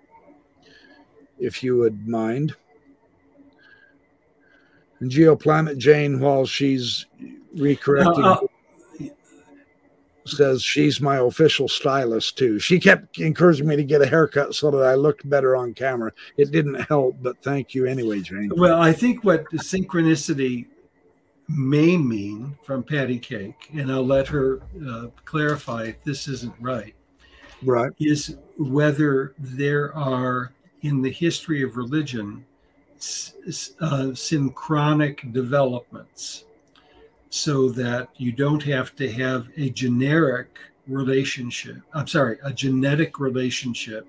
If 1.39 1.63
you 1.63 1.77
would 1.77 2.07
mind. 2.07 2.55
And 4.99 5.09
Geoplanet 5.09 5.77
Jane, 5.77 6.19
while 6.19 6.45
she's 6.45 7.05
recorrecting. 7.55 8.23
Uh, 8.23 8.33
uh, 8.33 8.47
says 10.25 10.61
she's 10.61 11.01
my 11.01 11.17
official 11.17 11.67
stylist 11.67 12.37
too. 12.37 12.59
She 12.59 12.79
kept 12.79 13.17
encouraging 13.17 13.67
me 13.67 13.75
to 13.75 13.83
get 13.83 14.01
a 14.01 14.05
haircut 14.05 14.53
so 14.53 14.71
that 14.71 14.85
I 14.85 14.95
looked 14.95 15.27
better 15.27 15.55
on 15.55 15.73
camera. 15.73 16.11
It 16.37 16.51
didn't 16.51 16.75
help, 16.81 17.17
but 17.21 17.41
thank 17.41 17.73
you 17.73 17.85
anyway, 17.85 18.21
Jane. 18.21 18.51
Well, 18.55 18.79
I 18.79 18.93
think 18.93 19.23
what 19.23 19.45
the 19.51 19.57
synchronicity 19.57 20.67
may 21.47 21.97
mean 21.97 22.57
from 22.63 22.83
Patty 22.83 23.17
Cake, 23.17 23.69
and 23.73 23.91
I'll 23.91 24.05
let 24.05 24.27
her 24.27 24.61
uh, 24.87 25.07
clarify 25.25 25.85
if 25.85 26.03
this 26.03 26.27
isn't 26.27 26.53
right. 26.59 26.93
Right. 27.63 27.91
Is 27.99 28.37
whether 28.57 29.33
there 29.37 29.93
are 29.95 30.53
in 30.81 31.01
the 31.01 31.11
history 31.11 31.61
of 31.63 31.75
religion 31.75 32.45
uh, 33.81 34.13
synchronic 34.13 35.31
developments 35.31 36.45
so 37.29 37.69
that 37.69 38.09
you 38.17 38.31
don't 38.31 38.63
have 38.63 38.95
to 38.95 39.11
have 39.11 39.47
a 39.57 39.69
generic 39.69 40.59
relationship. 40.87 41.77
I'm 41.93 42.07
sorry, 42.07 42.37
a 42.43 42.51
genetic 42.51 43.19
relationship 43.19 44.07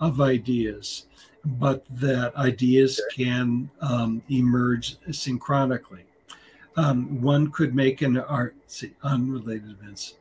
of 0.00 0.20
ideas, 0.20 1.06
but 1.44 1.84
that 1.90 2.34
ideas 2.36 3.00
can 3.14 3.68
um, 3.80 4.22
emerge 4.30 4.96
synchronically. 5.10 6.04
Um, 6.76 7.20
one 7.20 7.50
could 7.50 7.74
make 7.74 8.02
an 8.02 8.16
art, 8.16 8.56
see, 8.66 8.94
unrelated 9.02 9.70
events. 9.70 10.14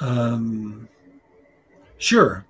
Um, 0.00 0.88
sure, 1.98 2.46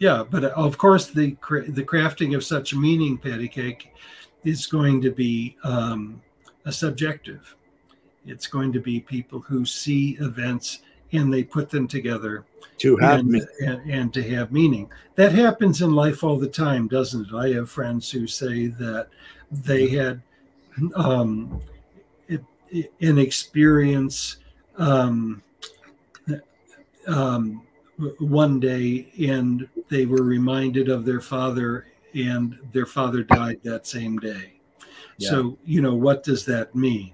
yeah, 0.00 0.24
but 0.28 0.44
of 0.44 0.78
course 0.78 1.06
the 1.08 1.36
the 1.68 1.84
crafting 1.84 2.34
of 2.34 2.42
such 2.42 2.74
meaning, 2.74 3.18
patty 3.18 3.48
cake, 3.48 3.92
is 4.44 4.66
going 4.66 5.00
to 5.02 5.10
be 5.10 5.56
um, 5.62 6.20
a 6.64 6.72
subjective. 6.72 7.54
It's 8.26 8.46
going 8.46 8.72
to 8.72 8.80
be 8.80 9.00
people 9.00 9.40
who 9.40 9.64
see 9.64 10.16
events 10.20 10.80
and 11.12 11.32
they 11.32 11.44
put 11.44 11.68
them 11.68 11.86
together 11.86 12.44
to 12.78 12.96
have 12.96 13.20
and, 13.20 13.46
and, 13.60 13.90
and, 13.90 14.14
to 14.14 14.22
have 14.34 14.52
meaning. 14.52 14.90
That 15.16 15.32
happens 15.32 15.82
in 15.82 15.94
life 15.94 16.24
all 16.24 16.38
the 16.38 16.48
time, 16.48 16.88
doesn't 16.88 17.26
it? 17.26 17.34
I 17.34 17.50
have 17.50 17.70
friends 17.70 18.10
who 18.10 18.26
say 18.26 18.68
that 18.68 19.08
they 19.50 19.88
had 19.88 20.22
um, 20.94 21.60
an 23.00 23.18
experience 23.18 24.36
um, 24.78 25.42
um, 27.06 27.62
one 28.18 28.60
day 28.60 29.12
and 29.28 29.68
they 29.90 30.06
were 30.06 30.22
reminded 30.22 30.88
of 30.88 31.04
their 31.04 31.20
father 31.20 31.86
and 32.14 32.58
their 32.72 32.86
father 32.86 33.22
died 33.22 33.60
that 33.64 33.86
same 33.86 34.18
day. 34.18 34.54
Yeah. 35.18 35.30
So, 35.30 35.58
you 35.64 35.82
know, 35.82 35.94
what 35.94 36.22
does 36.22 36.44
that 36.46 36.74
mean? 36.74 37.12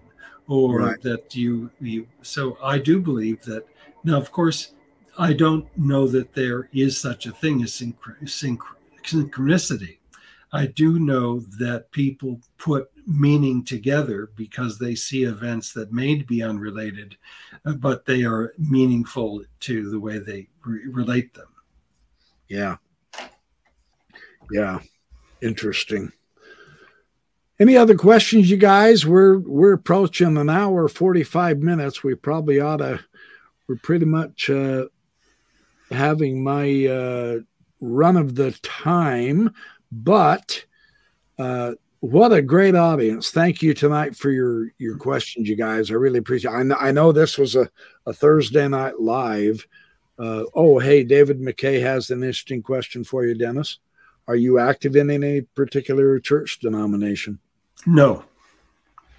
Or 0.48 0.78
right. 0.78 1.02
that 1.02 1.34
you, 1.34 1.70
you, 1.80 2.06
so 2.22 2.56
I 2.62 2.78
do 2.78 3.00
believe 3.00 3.42
that. 3.44 3.66
Now, 4.04 4.16
of 4.16 4.30
course, 4.30 4.74
I 5.18 5.32
don't 5.32 5.66
know 5.76 6.06
that 6.08 6.34
there 6.34 6.68
is 6.72 7.00
such 7.00 7.26
a 7.26 7.32
thing 7.32 7.62
as 7.62 7.72
synchronicity. 7.72 9.98
I 10.52 10.66
do 10.66 11.00
know 11.00 11.40
that 11.58 11.90
people 11.90 12.40
put 12.58 12.90
meaning 13.06 13.64
together 13.64 14.30
because 14.36 14.78
they 14.78 14.94
see 14.94 15.24
events 15.24 15.72
that 15.72 15.92
may 15.92 16.22
be 16.22 16.42
unrelated, 16.42 17.16
uh, 17.64 17.72
but 17.72 18.04
they 18.04 18.24
are 18.24 18.52
meaningful 18.58 19.42
to 19.60 19.90
the 19.90 19.98
way 19.98 20.18
they 20.18 20.48
re- 20.64 20.86
relate 20.88 21.34
them. 21.34 21.48
Yeah. 22.48 22.76
Yeah. 24.50 24.80
Interesting. 25.42 26.12
Any 27.58 27.76
other 27.76 27.94
questions, 27.94 28.50
you 28.50 28.58
guys? 28.58 29.06
We're 29.06 29.38
we're 29.38 29.72
approaching 29.72 30.36
an 30.36 30.50
hour, 30.50 30.88
45 30.88 31.58
minutes. 31.58 32.04
We 32.04 32.14
probably 32.14 32.60
ought 32.60 32.78
to 32.78 33.00
we're 33.66 33.76
pretty 33.76 34.04
much 34.04 34.50
uh 34.50 34.86
having 35.90 36.42
my 36.42 36.86
uh 36.86 37.38
run 37.80 38.16
of 38.16 38.34
the 38.34 38.52
time, 38.62 39.54
but 39.90 40.64
uh 41.38 41.72
what 42.00 42.32
a 42.32 42.42
great 42.42 42.74
audience. 42.74 43.30
Thank 43.30 43.62
you 43.62 43.72
tonight 43.72 44.14
for 44.16 44.30
your 44.30 44.68
your 44.78 44.98
questions, 44.98 45.48
you 45.48 45.56
guys. 45.56 45.90
I 45.90 45.94
really 45.94 46.18
appreciate 46.18 46.52
it. 46.52 46.54
I 46.54 46.62
know, 46.62 46.76
I 46.78 46.92
know 46.92 47.10
this 47.10 47.38
was 47.38 47.56
a, 47.56 47.70
a 48.04 48.12
Thursday 48.12 48.68
night 48.68 49.00
live. 49.00 49.66
Uh, 50.18 50.44
oh, 50.54 50.78
hey, 50.78 51.04
David 51.04 51.40
McKay 51.40 51.80
has 51.80 52.10
an 52.10 52.22
interesting 52.22 52.62
question 52.62 53.04
for 53.04 53.24
you, 53.24 53.34
Dennis. 53.34 53.78
Are 54.28 54.36
you 54.36 54.58
active 54.58 54.96
in 54.96 55.10
any 55.10 55.42
particular 55.42 56.18
church 56.18 56.58
denomination? 56.58 57.38
No. 57.86 58.24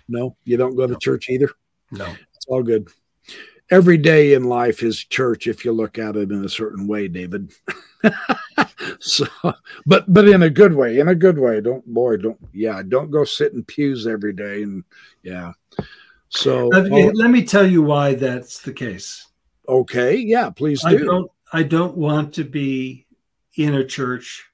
No, 0.10 0.36
you 0.44 0.58
don't 0.58 0.76
go 0.76 0.88
to 0.88 0.96
church 0.98 1.30
either? 1.30 1.50
No. 1.92 2.06
It's 2.36 2.46
all 2.48 2.64
good. 2.64 2.88
Every 3.70 3.98
day 3.98 4.34
in 4.34 4.46
life 4.46 4.82
is 4.82 5.04
church 5.04 5.48
if 5.48 5.66
you 5.66 5.74
look 5.74 6.00
at 6.00 6.16
it 6.16 6.32
in 6.32 6.46
a 6.46 6.50
certain 6.50 6.88
way, 6.88 7.10
David. 7.10 7.52
so 9.00 9.28
but 9.86 10.12
but 10.12 10.28
in 10.28 10.44
a 10.44 10.50
good 10.50 10.74
way, 10.74 11.00
in 11.00 11.10
a 11.10 11.16
good 11.16 11.38
way. 11.38 11.60
Don't 11.60 11.86
boy, 11.86 12.16
don't 12.16 12.40
yeah, 12.54 12.82
don't 12.88 13.12
go 13.12 13.26
sit 13.26 13.52
in 13.52 13.66
pews 13.66 14.08
every 14.08 14.32
day 14.32 14.64
and 14.64 14.86
yeah. 15.22 15.52
So 16.30 16.68
let 16.68 16.86
me, 16.86 17.04
oh, 17.04 17.12
let 17.14 17.30
me 17.30 17.44
tell 17.44 17.68
you 17.68 17.82
why 17.82 18.14
that's 18.14 18.60
the 18.60 18.72
case. 18.72 19.27
Okay, 19.68 20.16
yeah, 20.16 20.50
please 20.50 20.82
do. 20.82 20.88
I 20.88 20.98
don't 20.98 21.32
I 21.54 21.64
don't 21.64 21.98
want 21.98 22.34
to 22.36 22.44
be 22.44 23.06
in 23.56 23.76
a 23.76 23.86
church 23.86 24.46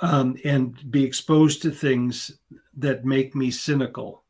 um, 0.00 0.36
and 0.44 0.90
be 0.90 1.04
exposed 1.04 1.62
to 1.62 1.70
things 1.70 2.38
that 2.76 3.04
make 3.04 3.34
me 3.34 3.50
cynical. 3.50 4.22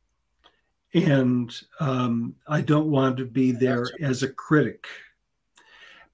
And 0.94 1.54
um, 1.80 2.34
I 2.46 2.62
don't 2.62 2.90
want 2.90 3.18
to 3.18 3.26
be 3.26 3.52
there 3.52 3.86
as 4.00 4.22
a 4.22 4.32
critic. 4.32 4.86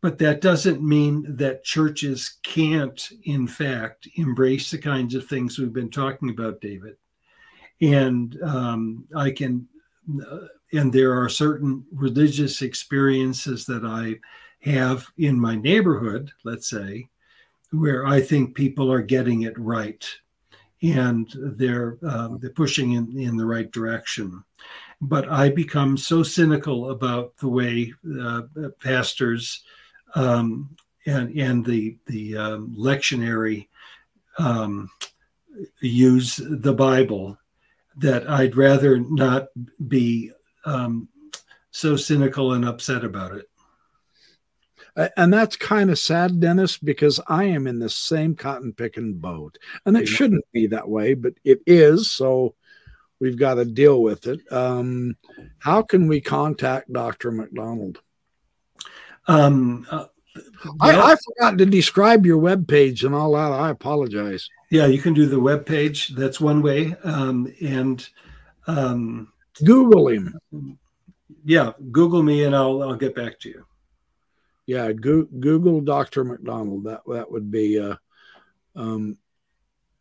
But 0.01 0.19
that 0.19 0.41
doesn't 0.41 0.83
mean 0.83 1.25
that 1.37 1.65
churches 1.65 2.39
can't, 2.43 3.09
in 3.23 3.47
fact, 3.47 4.07
embrace 4.17 4.71
the 4.71 4.79
kinds 4.79 5.15
of 5.15 5.27
things 5.27 5.59
we've 5.59 5.73
been 5.73 5.91
talking 5.91 6.29
about, 6.29 6.61
David. 6.61 6.97
And 7.81 8.37
um, 8.43 9.07
I 9.17 9.31
can, 9.31 9.67
uh, 10.31 10.49
and 10.75 10.93
there 10.93 11.13
are 11.21 11.29
certain 11.29 11.85
religious 11.93 12.63
experiences 12.63 13.65
that 13.67 13.85
I 13.85 14.17
have 14.61 15.07
in 15.19 15.39
my 15.39 15.55
neighborhood, 15.57 16.33
let's 16.45 16.69
say, 16.69 17.09
where 17.71 18.07
I 18.07 18.21
think 18.21 18.55
people 18.55 18.91
are 18.93 19.03
getting 19.03 19.43
it 19.43 19.59
right 19.59 20.07
and 20.83 21.33
they're 21.35 21.99
um, 22.03 22.39
they're 22.39 22.51
pushing 22.51 22.93
in, 22.93 23.19
in 23.19 23.37
the 23.37 23.47
right 23.47 23.71
direction. 23.73 24.45
But 25.01 25.31
I 25.31 25.49
become 25.49 25.97
so 25.97 26.23
cynical 26.23 26.91
about 26.91 27.37
the 27.39 27.49
way 27.49 27.93
uh, 28.21 28.43
pastors 28.83 29.63
um, 30.15 30.77
and 31.07 31.39
and 31.39 31.65
the 31.65 31.97
the 32.07 32.37
um, 32.37 32.75
lectionary 32.79 33.69
um, 34.39 34.91
use 35.81 36.37
the 36.37 36.75
Bible 36.75 37.39
that 37.97 38.29
I'd 38.29 38.57
rather 38.57 38.99
not 38.99 39.49
be 39.89 40.33
um, 40.65 41.09
so 41.71 41.97
cynical 41.97 42.53
and 42.53 42.65
upset 42.65 43.05
about 43.05 43.33
it 43.37 43.49
and 45.17 45.33
that's 45.33 45.57
kind 45.57 45.91
of 45.91 45.99
sad, 45.99 46.41
Dennis, 46.41 46.79
because 46.79 47.21
I 47.27 47.45
am 47.45 47.67
in 47.67 47.81
the 47.81 47.89
same 47.89 48.37
cotton 48.37 48.73
picking 48.73 49.15
boat. 49.15 49.59
And 49.85 49.97
it 49.97 50.07
shouldn't 50.07 50.45
be 50.53 50.69
that 50.69 50.89
way, 50.89 51.15
but 51.15 51.35
it 51.43 51.61
is. 51.67 52.11
So 52.13 52.55
we've 53.19 53.39
got 53.39 53.55
to 53.55 53.65
deal 53.65 54.01
with 54.03 54.27
it. 54.29 54.41
Um, 54.53 55.17
how 55.59 55.83
can 55.83 56.07
we 56.07 56.21
contact 56.21 56.93
Dr. 56.93 57.33
MacDonald? 57.33 58.01
Um, 59.27 59.87
uh, 59.91 60.07
I, 60.81 61.13
I, 61.13 61.17
forgot 61.17 61.59
to 61.59 61.67
describe 61.67 62.27
your 62.27 62.39
web 62.39 62.69
page 62.69 63.05
and 63.05 63.15
all 63.15 63.33
that. 63.33 63.53
I 63.53 63.71
apologize. 63.71 64.49
Yeah, 64.71 64.87
you 64.87 65.01
can 65.01 65.15
do 65.15 65.27
the 65.27 65.41
web 65.41 65.65
page. 65.65 66.09
That's 66.09 66.41
one 66.41 66.61
way. 66.61 66.95
Um, 67.03 67.53
and 67.63 68.07
um, 68.67 69.33
Google 69.63 70.09
him. 70.09 70.39
Yeah, 71.45 71.73
Google 71.93 72.23
me 72.23 72.45
and 72.45 72.57
I'll 72.57 72.83
I'll 72.83 72.97
get 72.97 73.15
back 73.15 73.39
to 73.41 73.49
you 73.49 73.67
yeah, 74.67 74.93
go, 74.93 75.25
Google 75.25 75.81
Dr. 75.81 76.25
MacDonald. 76.25 76.85
That 76.85 77.03
that 77.07 77.31
would 77.31 77.51
be, 77.51 77.79
uh, 77.79 77.97
um, 78.75 79.19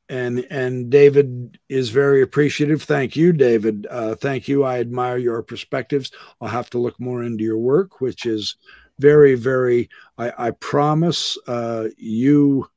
and 0.10 0.46
and 0.50 0.90
David 0.90 1.60
is 1.70 1.90
very 1.90 2.22
appreciative. 2.22 2.84
Thank 2.84 3.16
you, 3.16 3.34
David. 3.34 3.88
Uh, 3.90 4.16
thank 4.16 4.48
you. 4.48 4.64
I 4.64 4.80
admire 4.80 5.18
your 5.18 5.42
perspectives. 5.44 6.12
I'll 6.40 6.48
have 6.48 6.70
to 6.72 6.78
look 6.78 7.00
more 7.00 7.24
into 7.24 7.44
your 7.44 7.58
work, 7.58 8.00
which 8.00 8.26
is 8.26 8.56
very, 9.00 9.36
very. 9.36 9.90
I, 10.18 10.32
I 10.38 10.52
promise 10.52 11.38
uh, 11.48 11.90
you 11.98 12.70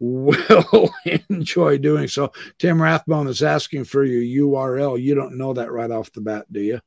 will 0.00 0.90
enjoy 1.28 1.78
doing 1.78 2.08
so. 2.08 2.32
Tim 2.58 2.80
Rathbone 2.80 3.28
is 3.28 3.42
asking 3.42 3.84
for 3.84 4.04
your 4.04 4.46
URL. 4.46 5.00
You 5.00 5.14
don't 5.14 5.38
know 5.38 5.52
that 5.54 5.72
right 5.72 5.90
off 5.90 6.12
the 6.12 6.20
bat, 6.20 6.46
do 6.52 6.60
you? 6.60 6.80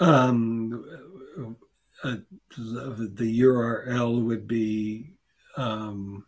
Um, 0.00 0.84
uh, 2.04 2.16
the 2.56 3.40
URL 3.40 4.24
would 4.24 4.46
be 4.46 5.10
um, 5.56 6.24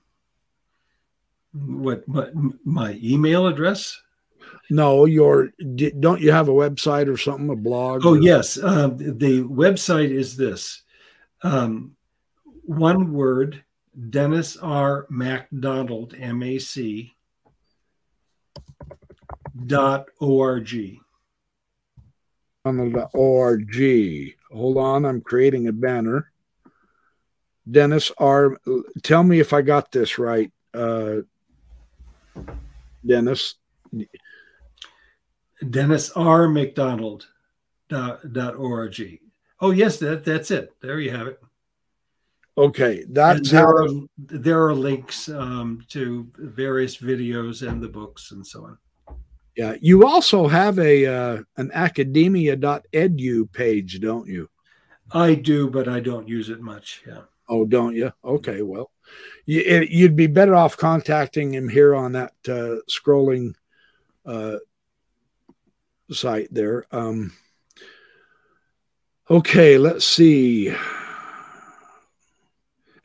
what, 1.52 2.08
what 2.08 2.32
my 2.64 2.98
email 3.02 3.46
address? 3.46 4.00
No, 4.68 5.04
your 5.04 5.50
don't 6.00 6.20
you 6.20 6.32
have 6.32 6.48
a 6.48 6.52
website 6.52 7.12
or 7.12 7.16
something, 7.16 7.50
a 7.50 7.56
blog? 7.56 8.04
Oh 8.04 8.14
or? 8.14 8.18
yes, 8.18 8.56
uh, 8.56 8.88
the 8.88 9.42
website 9.42 10.10
is 10.10 10.36
this. 10.36 10.82
Um, 11.42 11.96
one 12.64 13.12
word, 13.12 13.64
Dennis 14.10 14.56
R. 14.56 15.06
MacDonald, 15.10 16.14
M 16.18 16.42
A 16.42 16.58
C 16.58 17.14
dot 19.66 20.06
org. 20.20 20.98
org. 23.12 24.34
Hold 24.52 24.76
on, 24.76 25.04
I'm 25.04 25.20
creating 25.20 25.66
a 25.68 25.72
banner. 25.72 26.30
Dennis 27.70 28.10
R. 28.18 28.58
Tell 29.02 29.22
me 29.22 29.40
if 29.40 29.52
I 29.52 29.62
got 29.62 29.92
this 29.92 30.18
right, 30.18 30.52
uh, 30.74 31.16
Dennis. 33.04 33.56
Dennis 35.68 36.10
R. 36.12 36.48
MacDonald 36.48 37.26
dot, 37.88 38.32
dot 38.32 38.54
org. 38.56 39.20
Oh 39.60 39.72
yes, 39.72 39.98
that 39.98 40.24
that's 40.24 40.50
it. 40.50 40.72
There 40.80 41.00
you 41.00 41.10
have 41.10 41.26
it. 41.26 41.40
Okay, 42.58 43.04
that's 43.08 43.50
there 43.50 43.60
how 43.60 43.72
are, 43.72 43.88
there 44.18 44.66
are 44.66 44.74
links 44.74 45.28
um, 45.28 45.84
to 45.88 46.30
various 46.36 46.98
videos 46.98 47.66
and 47.66 47.82
the 47.82 47.88
books 47.88 48.32
and 48.32 48.46
so 48.46 48.64
on. 48.64 48.78
Yeah, 49.56 49.76
you 49.80 50.06
also 50.06 50.46
have 50.46 50.78
a 50.78 51.06
uh, 51.06 51.42
an 51.56 51.70
academia.edu 51.72 53.52
page, 53.52 54.00
don't 54.00 54.26
you? 54.26 54.48
I 55.12 55.34
do, 55.34 55.68
but 55.70 55.88
I 55.88 56.00
don't 56.00 56.28
use 56.28 56.50
it 56.50 56.60
much. 56.60 57.02
Yeah. 57.06 57.22
Oh, 57.48 57.64
don't 57.64 57.96
you? 57.96 58.12
Okay, 58.24 58.62
well, 58.62 58.92
you, 59.44 60.02
would 60.02 60.14
be 60.14 60.28
better 60.28 60.54
off 60.54 60.76
contacting 60.76 61.52
him 61.52 61.68
here 61.68 61.96
on 61.96 62.12
that 62.12 62.32
uh, 62.48 62.76
scrolling 62.88 63.54
uh, 64.24 64.58
site 66.12 66.48
there. 66.52 66.84
Um, 66.92 67.32
okay, 69.28 69.78
let's 69.78 70.04
see. 70.04 70.72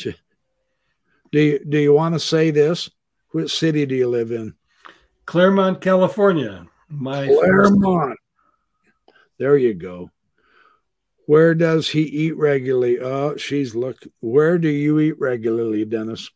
do 0.00 0.14
you, 1.32 1.64
do 1.64 1.78
you 1.78 1.92
want 1.92 2.14
to 2.14 2.20
say 2.20 2.50
this? 2.50 2.90
Which 3.30 3.56
city 3.56 3.86
do 3.86 3.94
you 3.94 4.08
live 4.08 4.30
in? 4.30 4.54
Claremont, 5.26 5.80
California. 5.80 6.66
My 6.88 7.26
Claremont. 7.26 8.18
There 9.38 9.56
you 9.56 9.74
go. 9.74 10.10
Where 11.26 11.54
does 11.54 11.88
he 11.88 12.02
eat 12.02 12.36
regularly? 12.38 13.00
Oh, 13.00 13.36
she's 13.36 13.74
look. 13.74 13.98
Where 14.20 14.58
do 14.58 14.68
you 14.68 15.00
eat 15.00 15.18
regularly, 15.18 15.84
Dennis? 15.84 16.30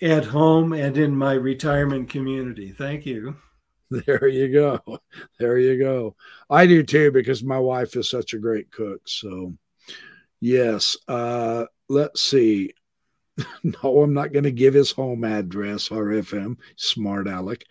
At 0.00 0.26
home 0.26 0.72
and 0.72 0.96
in 0.96 1.16
my 1.16 1.32
retirement 1.32 2.08
community. 2.08 2.70
Thank 2.70 3.04
you. 3.04 3.36
There 3.90 4.26
you 4.26 4.52
go. 4.52 5.00
There 5.38 5.58
you 5.58 5.78
go. 5.78 6.16
I 6.50 6.66
do 6.66 6.82
too 6.82 7.12
because 7.12 7.44
my 7.44 7.58
wife 7.58 7.96
is 7.96 8.10
such 8.10 8.34
a 8.34 8.38
great 8.38 8.70
cook. 8.72 9.02
So, 9.06 9.54
yes. 10.46 10.96
Uh, 11.08 11.66
let's 11.88 12.22
see. 12.22 12.72
no, 13.62 14.02
I'm 14.02 14.14
not 14.14 14.32
going 14.32 14.44
to 14.44 14.52
give 14.52 14.74
his 14.74 14.92
home 14.92 15.24
address, 15.24 15.88
RFM. 15.88 16.56
Smart 16.76 17.28
Alec. 17.28 17.64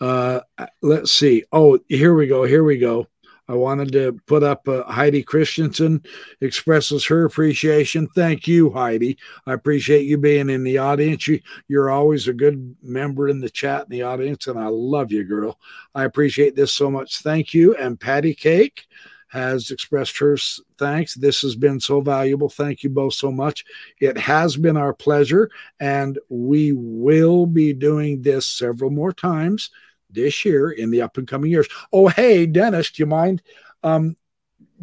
Uh, 0.00 0.40
let's 0.80 1.12
see. 1.12 1.44
Oh, 1.52 1.78
here 1.88 2.14
we 2.14 2.26
go. 2.26 2.44
Here 2.44 2.64
we 2.64 2.78
go. 2.78 3.06
I 3.48 3.54
wanted 3.54 3.92
to 3.92 4.18
put 4.26 4.42
up 4.42 4.66
uh, 4.68 4.84
Heidi 4.84 5.22
Christensen 5.22 6.02
expresses 6.40 7.04
her 7.06 7.24
appreciation. 7.24 8.08
Thank 8.14 8.46
you, 8.46 8.70
Heidi. 8.70 9.18
I 9.46 9.52
appreciate 9.52 10.06
you 10.06 10.16
being 10.16 10.48
in 10.48 10.64
the 10.64 10.78
audience. 10.78 11.26
You, 11.26 11.40
you're 11.68 11.90
always 11.90 12.28
a 12.28 12.32
good 12.32 12.76
member 12.82 13.28
in 13.28 13.40
the 13.40 13.50
chat 13.50 13.82
in 13.82 13.90
the 13.90 14.02
audience, 14.02 14.46
and 14.46 14.58
I 14.58 14.68
love 14.68 15.12
you, 15.12 15.24
girl. 15.24 15.58
I 15.94 16.04
appreciate 16.04 16.56
this 16.56 16.72
so 16.72 16.90
much. 16.90 17.18
Thank 17.18 17.52
you. 17.52 17.74
And 17.74 18.00
Patty 18.00 18.32
Cake 18.32 18.86
has 19.32 19.70
expressed 19.70 20.18
her 20.18 20.36
thanks. 20.78 21.14
This 21.14 21.40
has 21.40 21.56
been 21.56 21.80
so 21.80 22.02
valuable. 22.02 22.50
Thank 22.50 22.82
you 22.82 22.90
both 22.90 23.14
so 23.14 23.32
much. 23.32 23.64
It 23.98 24.18
has 24.18 24.58
been 24.58 24.76
our 24.76 24.92
pleasure, 24.92 25.50
and 25.80 26.18
we 26.28 26.72
will 26.72 27.46
be 27.46 27.72
doing 27.72 28.20
this 28.20 28.46
several 28.46 28.90
more 28.90 29.12
times 29.12 29.70
this 30.10 30.44
year 30.44 30.70
in 30.70 30.90
the 30.90 31.00
up 31.00 31.16
and 31.16 31.26
coming 31.26 31.50
years. 31.50 31.66
Oh, 31.94 32.08
hey, 32.08 32.44
Dennis, 32.44 32.90
do 32.90 33.02
you 33.02 33.06
mind? 33.06 33.40
Um, 33.82 34.16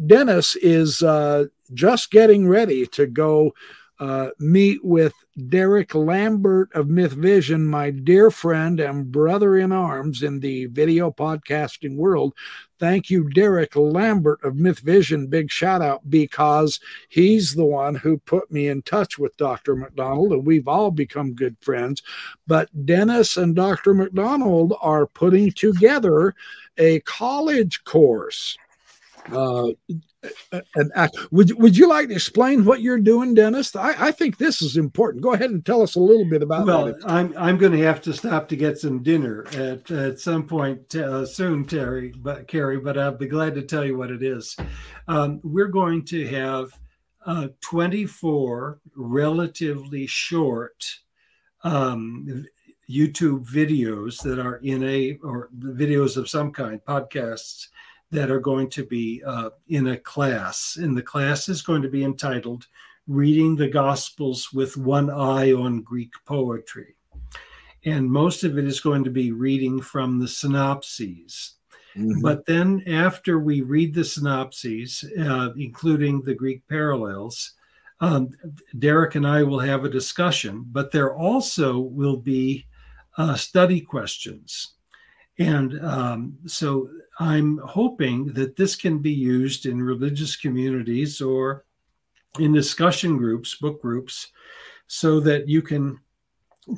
Dennis 0.04 0.56
is 0.56 1.00
uh, 1.00 1.44
just 1.72 2.10
getting 2.10 2.48
ready 2.48 2.86
to 2.88 3.06
go 3.06 3.54
uh, 4.00 4.30
meet 4.38 4.82
with 4.82 5.12
Derek 5.48 5.94
Lambert 5.94 6.70
of 6.74 6.88
Myth 6.88 7.12
Vision, 7.12 7.66
my 7.66 7.90
dear 7.90 8.30
friend 8.30 8.80
and 8.80 9.12
brother 9.12 9.58
in 9.58 9.72
arms 9.72 10.22
in 10.22 10.40
the 10.40 10.66
video 10.66 11.10
podcasting 11.10 11.96
world. 11.96 12.32
Thank 12.78 13.10
you, 13.10 13.28
Derek 13.28 13.76
Lambert 13.76 14.42
of 14.42 14.56
Myth 14.56 14.78
Vision. 14.78 15.26
Big 15.26 15.50
shout 15.50 15.82
out 15.82 16.08
because 16.08 16.80
he's 17.10 17.54
the 17.54 17.64
one 17.64 17.94
who 17.94 18.16
put 18.16 18.50
me 18.50 18.68
in 18.68 18.80
touch 18.80 19.18
with 19.18 19.36
Dr. 19.36 19.76
MacDonald, 19.76 20.32
and 20.32 20.46
we've 20.46 20.66
all 20.66 20.90
become 20.90 21.34
good 21.34 21.58
friends. 21.60 22.02
But 22.46 22.70
Dennis 22.86 23.36
and 23.36 23.54
Dr. 23.54 23.92
MacDonald 23.92 24.72
are 24.80 25.06
putting 25.06 25.52
together 25.52 26.34
a 26.78 27.00
college 27.00 27.84
course. 27.84 28.56
Uh, 29.30 29.68
and 30.52 30.92
uh, 30.94 31.08
would 31.30 31.58
would 31.58 31.76
you 31.76 31.88
like 31.88 32.08
to 32.08 32.14
explain 32.14 32.64
what 32.64 32.80
you're 32.80 32.98
doing, 32.98 33.34
Dennis? 33.34 33.74
I, 33.74 34.08
I 34.08 34.12
think 34.12 34.38
this 34.38 34.60
is 34.60 34.76
important. 34.76 35.22
Go 35.22 35.32
ahead 35.32 35.50
and 35.50 35.64
tell 35.64 35.82
us 35.82 35.94
a 35.94 36.00
little 36.00 36.28
bit 36.28 36.42
about. 36.42 36.66
Well, 36.66 36.86
that. 36.86 37.02
I'm 37.06 37.34
I'm 37.36 37.58
going 37.58 37.72
to 37.72 37.82
have 37.82 38.02
to 38.02 38.12
stop 38.12 38.48
to 38.48 38.56
get 38.56 38.78
some 38.78 39.02
dinner 39.02 39.46
at 39.54 39.90
at 39.90 40.18
some 40.18 40.46
point 40.46 40.94
uh, 40.94 41.24
soon, 41.24 41.64
Terry, 41.64 42.12
but 42.16 42.48
Carrie. 42.48 42.80
But 42.80 42.98
I'll 42.98 43.16
be 43.16 43.28
glad 43.28 43.54
to 43.54 43.62
tell 43.62 43.84
you 43.84 43.96
what 43.96 44.10
it 44.10 44.22
is. 44.22 44.56
Um, 45.08 45.40
we're 45.42 45.68
going 45.68 46.04
to 46.06 46.26
have 46.28 46.72
uh, 47.26 47.48
24 47.60 48.80
relatively 48.96 50.06
short 50.06 50.84
um, 51.62 52.46
YouTube 52.90 53.46
videos 53.48 54.22
that 54.22 54.38
are 54.38 54.56
in 54.56 54.82
a 54.84 55.18
or 55.22 55.48
videos 55.58 56.16
of 56.16 56.28
some 56.28 56.52
kind, 56.52 56.80
podcasts 56.86 57.68
that 58.10 58.30
are 58.30 58.40
going 58.40 58.68
to 58.70 58.84
be 58.84 59.22
uh, 59.24 59.50
in 59.68 59.88
a 59.88 59.96
class. 59.96 60.76
And 60.76 60.96
the 60.96 61.02
class 61.02 61.48
is 61.48 61.62
going 61.62 61.82
to 61.82 61.88
be 61.88 62.04
entitled 62.04 62.66
Reading 63.06 63.56
the 63.56 63.68
Gospels 63.68 64.52
with 64.52 64.76
One 64.76 65.10
Eye 65.10 65.52
on 65.52 65.82
Greek 65.82 66.12
Poetry. 66.26 66.96
And 67.84 68.10
most 68.10 68.44
of 68.44 68.58
it 68.58 68.64
is 68.64 68.80
going 68.80 69.04
to 69.04 69.10
be 69.10 69.32
reading 69.32 69.80
from 69.80 70.18
the 70.18 70.28
synopses. 70.28 71.54
Mm-hmm. 71.96 72.20
But 72.20 72.46
then, 72.46 72.82
after 72.86 73.38
we 73.38 73.62
read 73.62 73.94
the 73.94 74.04
synopses, 74.04 75.04
uh, 75.18 75.50
including 75.56 76.22
the 76.22 76.34
Greek 76.34 76.66
parallels, 76.68 77.54
um, 78.00 78.30
Derek 78.78 79.14
and 79.14 79.26
I 79.26 79.42
will 79.42 79.58
have 79.58 79.84
a 79.84 79.90
discussion, 79.90 80.64
but 80.70 80.92
there 80.92 81.14
also 81.14 81.78
will 81.78 82.16
be 82.16 82.66
uh, 83.18 83.34
study 83.34 83.80
questions. 83.80 84.74
And 85.40 85.82
um, 85.82 86.38
so 86.44 86.90
I'm 87.18 87.58
hoping 87.64 88.26
that 88.34 88.56
this 88.56 88.76
can 88.76 88.98
be 88.98 89.10
used 89.10 89.64
in 89.64 89.82
religious 89.82 90.36
communities 90.36 91.22
or 91.22 91.64
in 92.38 92.52
discussion 92.52 93.16
groups, 93.16 93.54
book 93.54 93.80
groups, 93.80 94.28
so 94.86 95.18
that 95.20 95.48
you 95.48 95.62
can 95.62 95.98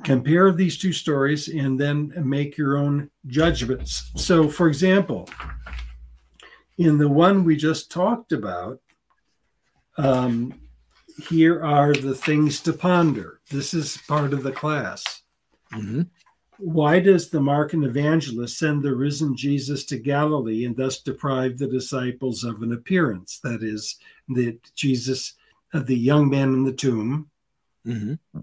compare 0.05 0.53
these 0.53 0.79
two 0.79 0.93
stories 0.93 1.49
and 1.49 1.79
then 1.79 2.13
make 2.25 2.57
your 2.57 2.77
own 2.77 3.11
judgments. 3.27 4.13
So, 4.17 4.49
for 4.49 4.69
example, 4.69 5.29
in 6.79 6.99
the 6.99 7.09
one 7.09 7.43
we 7.43 7.57
just 7.57 7.91
talked 7.91 8.31
about, 8.31 8.81
um, 9.99 10.55
here 11.29 11.65
are 11.65 11.93
the 11.93 12.15
things 12.15 12.61
to 12.61 12.73
ponder. 12.73 13.41
This 13.51 13.75
is 13.75 13.99
part 14.07 14.33
of 14.33 14.45
the 14.45 14.53
class. 14.53 15.05
Mm-hmm. 15.75 16.03
Why 16.65 17.01
does 17.01 17.29
the 17.29 17.41
Markan 17.41 17.85
evangelist 17.85 18.57
send 18.57 18.85
the 18.85 18.95
risen 18.95 19.37
Jesus 19.37 19.85
to 19.87 19.99
Galilee 19.99 20.65
and 20.65 20.77
thus 20.77 21.01
deprive 21.01 21.59
the 21.59 21.67
disciples 21.67 22.45
of 22.45 22.63
an 22.63 22.73
appearance? 22.73 23.41
That 23.41 23.65
is, 23.65 23.97
that 24.29 24.59
Jesus, 24.77 25.35
uh, 25.75 25.81
the 25.81 25.97
young 25.97 26.31
man 26.31 26.55
in 26.55 26.63
the 26.63 26.73
tomb, 26.73 27.29
mm-hmm. 27.85 28.41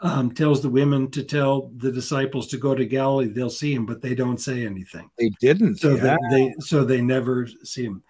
um, 0.00 0.30
tells 0.30 0.62
the 0.62 0.68
women 0.68 1.10
to 1.10 1.24
tell 1.24 1.72
the 1.76 1.90
disciples 1.90 2.46
to 2.48 2.56
go 2.56 2.72
to 2.72 2.86
Galilee. 2.86 3.26
They'll 3.26 3.50
see 3.50 3.74
him, 3.74 3.84
but 3.84 4.00
they 4.00 4.14
don't 4.14 4.40
say 4.40 4.64
anything. 4.64 5.10
They 5.18 5.30
didn't. 5.40 5.78
So 5.78 5.96
yeah. 5.96 6.16
they 6.30 6.54
so 6.60 6.84
they 6.84 7.00
never 7.00 7.48
see 7.64 7.84
him. 7.84 8.04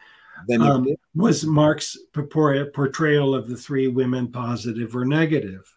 Then 0.49 0.61
um, 0.61 0.87
was 1.15 1.47
Mark's 1.47 1.97
portrayal 2.13 3.35
of 3.35 3.49
the 3.49 3.57
three 3.57 3.89
women 3.89 4.31
positive 4.31 4.95
or 4.95 5.07
negative? 5.07 5.76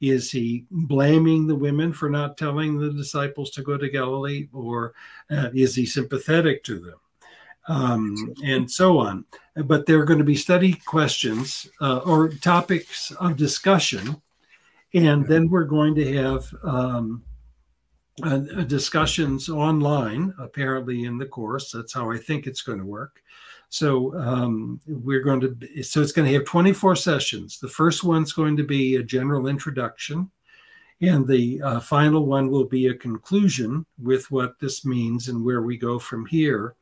Is 0.00 0.30
he 0.30 0.64
blaming 0.70 1.46
the 1.46 1.56
women 1.56 1.92
for 1.92 2.08
not 2.08 2.36
telling 2.36 2.78
the 2.78 2.92
disciples 2.92 3.50
to 3.52 3.62
go 3.62 3.76
to 3.76 3.88
Galilee, 3.88 4.48
or 4.52 4.94
uh, 5.30 5.50
is 5.52 5.74
he 5.74 5.86
sympathetic 5.86 6.62
to 6.64 6.78
them? 6.78 6.94
Um, 7.66 8.34
and 8.44 8.70
so 8.70 8.98
on. 8.98 9.24
But 9.56 9.84
there 9.86 10.00
are 10.00 10.06
going 10.06 10.20
to 10.20 10.24
be 10.24 10.36
study 10.36 10.74
questions 10.86 11.68
uh, 11.80 11.98
or 11.98 12.28
topics 12.28 13.10
of 13.12 13.36
discussion. 13.36 14.22
And 14.94 15.26
then 15.26 15.50
we're 15.50 15.64
going 15.64 15.94
to 15.96 16.16
have 16.16 16.54
um, 16.62 17.22
uh, 18.22 18.38
discussions 18.64 19.50
online, 19.50 20.32
apparently, 20.38 21.04
in 21.04 21.18
the 21.18 21.26
course. 21.26 21.72
That's 21.72 21.92
how 21.92 22.10
I 22.10 22.16
think 22.16 22.46
it's 22.46 22.62
going 22.62 22.78
to 22.78 22.86
work. 22.86 23.20
So 23.70 24.18
um, 24.18 24.80
we're 24.86 25.22
going 25.22 25.40
to, 25.40 25.82
so 25.82 26.00
it's 26.00 26.12
going 26.12 26.26
to 26.26 26.34
have 26.34 26.46
24 26.46 26.96
sessions. 26.96 27.58
The 27.58 27.68
first 27.68 28.02
one's 28.02 28.32
going 28.32 28.56
to 28.56 28.62
be 28.62 28.96
a 28.96 29.02
general 29.02 29.46
introduction, 29.46 30.30
and 31.00 31.26
the 31.26 31.60
uh, 31.62 31.80
final 31.80 32.26
one 32.26 32.50
will 32.50 32.64
be 32.64 32.86
a 32.86 32.94
conclusion 32.94 33.84
with 34.02 34.30
what 34.30 34.58
this 34.58 34.84
means 34.84 35.28
and 35.28 35.44
where 35.44 35.62
we 35.62 35.76
go 35.76 35.98
from 35.98 36.26
here. 36.26 36.74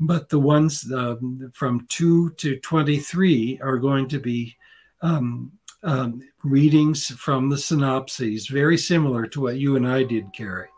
But 0.00 0.28
the 0.28 0.40
ones 0.40 0.90
um, 0.92 1.52
from 1.54 1.86
2 1.88 2.30
to 2.30 2.58
23 2.58 3.60
are 3.62 3.78
going 3.78 4.08
to 4.08 4.18
be 4.18 4.56
um, 5.02 5.52
um, 5.84 6.20
readings 6.42 7.06
from 7.06 7.48
the 7.48 7.58
synopses, 7.58 8.48
very 8.48 8.76
similar 8.76 9.26
to 9.26 9.40
what 9.40 9.56
you 9.56 9.76
and 9.76 9.86
I 9.86 10.02
did, 10.02 10.32
Carrie. 10.32 10.68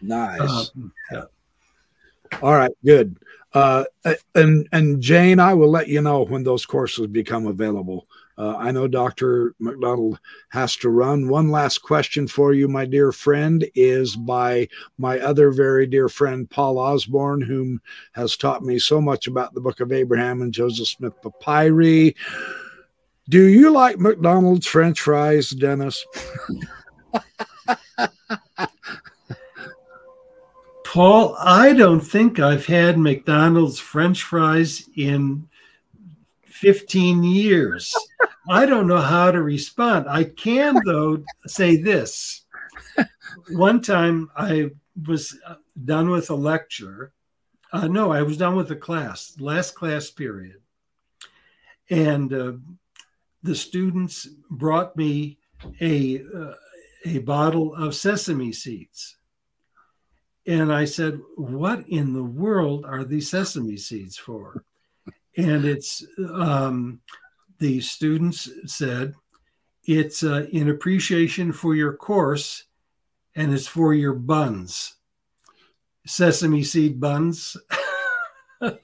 Nice. 0.00 0.40
Uh, 0.40 0.64
yeah. 1.12 1.24
All 2.40 2.54
right, 2.54 2.72
good. 2.84 3.16
Uh, 3.52 3.84
and 4.34 4.66
and 4.72 5.02
Jane, 5.02 5.38
I 5.38 5.52
will 5.52 5.70
let 5.70 5.88
you 5.88 6.00
know 6.00 6.24
when 6.24 6.42
those 6.42 6.64
courses 6.64 7.06
become 7.08 7.46
available. 7.46 8.06
Uh, 8.38 8.56
I 8.56 8.70
know 8.70 8.88
Dr. 8.88 9.54
MacDonald 9.58 10.18
has 10.48 10.74
to 10.76 10.88
run. 10.88 11.28
One 11.28 11.50
last 11.50 11.82
question 11.82 12.26
for 12.26 12.54
you, 12.54 12.66
my 12.66 12.86
dear 12.86 13.12
friend, 13.12 13.64
is 13.74 14.16
by 14.16 14.68
my 14.96 15.20
other 15.20 15.52
very 15.52 15.86
dear 15.86 16.08
friend, 16.08 16.48
Paul 16.48 16.78
Osborne, 16.78 17.42
whom 17.42 17.82
has 18.12 18.38
taught 18.38 18.64
me 18.64 18.78
so 18.78 19.02
much 19.02 19.26
about 19.26 19.52
the 19.52 19.60
book 19.60 19.80
of 19.80 19.92
Abraham 19.92 20.40
and 20.40 20.52
Joseph 20.52 20.88
Smith 20.88 21.12
Papyri. 21.22 22.16
Do 23.28 23.44
you 23.44 23.70
like 23.70 23.98
McDonald's 23.98 24.66
French 24.66 25.00
fries, 25.00 25.50
Dennis? 25.50 26.04
Paul, 30.92 31.34
I 31.38 31.72
don't 31.72 32.02
think 32.02 32.38
I've 32.38 32.66
had 32.66 32.98
McDonald's 32.98 33.78
French 33.78 34.24
fries 34.24 34.90
in 34.94 35.48
15 36.44 37.24
years. 37.24 37.94
I 38.50 38.66
don't 38.66 38.88
know 38.88 39.00
how 39.00 39.30
to 39.30 39.40
respond. 39.40 40.06
I 40.06 40.24
can, 40.24 40.76
though, 40.84 41.24
say 41.46 41.76
this. 41.76 42.42
One 43.52 43.80
time 43.80 44.30
I 44.36 44.72
was 45.06 45.34
done 45.82 46.10
with 46.10 46.28
a 46.28 46.34
lecture. 46.34 47.14
Uh, 47.72 47.88
no, 47.88 48.12
I 48.12 48.20
was 48.20 48.36
done 48.36 48.54
with 48.54 48.70
a 48.70 48.76
class, 48.76 49.34
last 49.40 49.74
class 49.74 50.10
period. 50.10 50.60
And 51.88 52.34
uh, 52.34 52.52
the 53.42 53.54
students 53.54 54.28
brought 54.50 54.94
me 54.94 55.38
a, 55.80 56.22
uh, 56.36 56.52
a 57.06 57.20
bottle 57.20 57.74
of 57.76 57.94
sesame 57.94 58.52
seeds 58.52 59.16
and 60.46 60.72
I 60.72 60.84
said, 60.84 61.20
What 61.36 61.88
in 61.88 62.12
the 62.12 62.24
world 62.24 62.84
are 62.84 63.04
these 63.04 63.30
sesame 63.30 63.76
seeds 63.76 64.16
for? 64.16 64.64
And 65.36 65.64
it's 65.64 66.04
um, 66.18 67.00
the 67.58 67.80
students 67.80 68.50
said, 68.66 69.14
It's 69.84 70.22
uh, 70.22 70.46
in 70.52 70.68
appreciation 70.68 71.52
for 71.52 71.74
your 71.74 71.94
course 71.94 72.64
and 73.34 73.52
it's 73.54 73.66
for 73.66 73.94
your 73.94 74.12
buns, 74.12 74.96
sesame 76.06 76.62
seed 76.62 77.00
buns. 77.00 77.56
uh, 78.60 78.74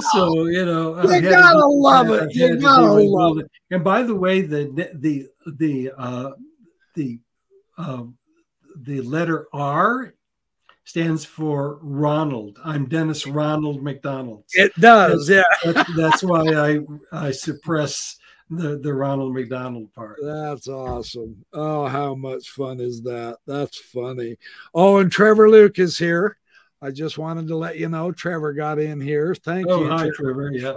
so 0.00 0.46
you 0.46 0.64
know, 0.64 1.02
you 1.02 1.20
gotta 1.22 1.66
love 1.66 2.10
it. 2.10 2.34
You 2.34 2.56
gotta 2.56 2.92
love 2.92 3.38
it. 3.38 3.50
And 3.70 3.84
by 3.84 4.02
the 4.02 4.14
way, 4.14 4.42
the 4.42 4.88
the 4.94 5.28
the 5.46 5.90
uh, 5.98 6.30
the 6.94 7.18
uh, 7.76 8.04
the 8.82 9.00
letter 9.02 9.46
R 9.52 10.14
stands 10.84 11.24
for 11.24 11.78
Ronald. 11.82 12.58
I'm 12.64 12.88
Dennis 12.88 13.26
Ronald 13.26 13.82
MacDonald. 13.82 14.44
It 14.54 14.72
does, 14.80 15.26
that's, 15.26 15.46
yeah. 15.64 15.72
that's, 15.72 15.96
that's, 15.96 16.22
why 16.22 16.46
I 16.54 16.78
I 17.12 17.30
suppress 17.30 18.16
the 18.50 18.78
the 18.78 18.94
Ronald 18.94 19.34
McDonald 19.34 19.92
part. 19.92 20.18
That's 20.22 20.68
awesome. 20.68 21.44
Oh, 21.52 21.86
how 21.86 22.14
much 22.14 22.50
fun 22.50 22.80
is 22.80 23.02
that? 23.02 23.38
That's 23.46 23.78
funny. 23.78 24.36
Oh, 24.74 24.98
and 24.98 25.12
Trevor 25.12 25.50
Luke 25.50 25.78
is 25.78 25.98
here. 25.98 26.38
I 26.80 26.90
just 26.90 27.18
wanted 27.18 27.48
to 27.48 27.56
let 27.56 27.78
you 27.78 27.88
know 27.88 28.12
Trevor 28.12 28.52
got 28.52 28.78
in 28.78 29.00
here. 29.00 29.34
Thank 29.34 29.66
oh, 29.68 29.82
you. 29.82 29.90
Hi, 29.90 30.10
Trevor. 30.14 30.52
Yeah. 30.52 30.74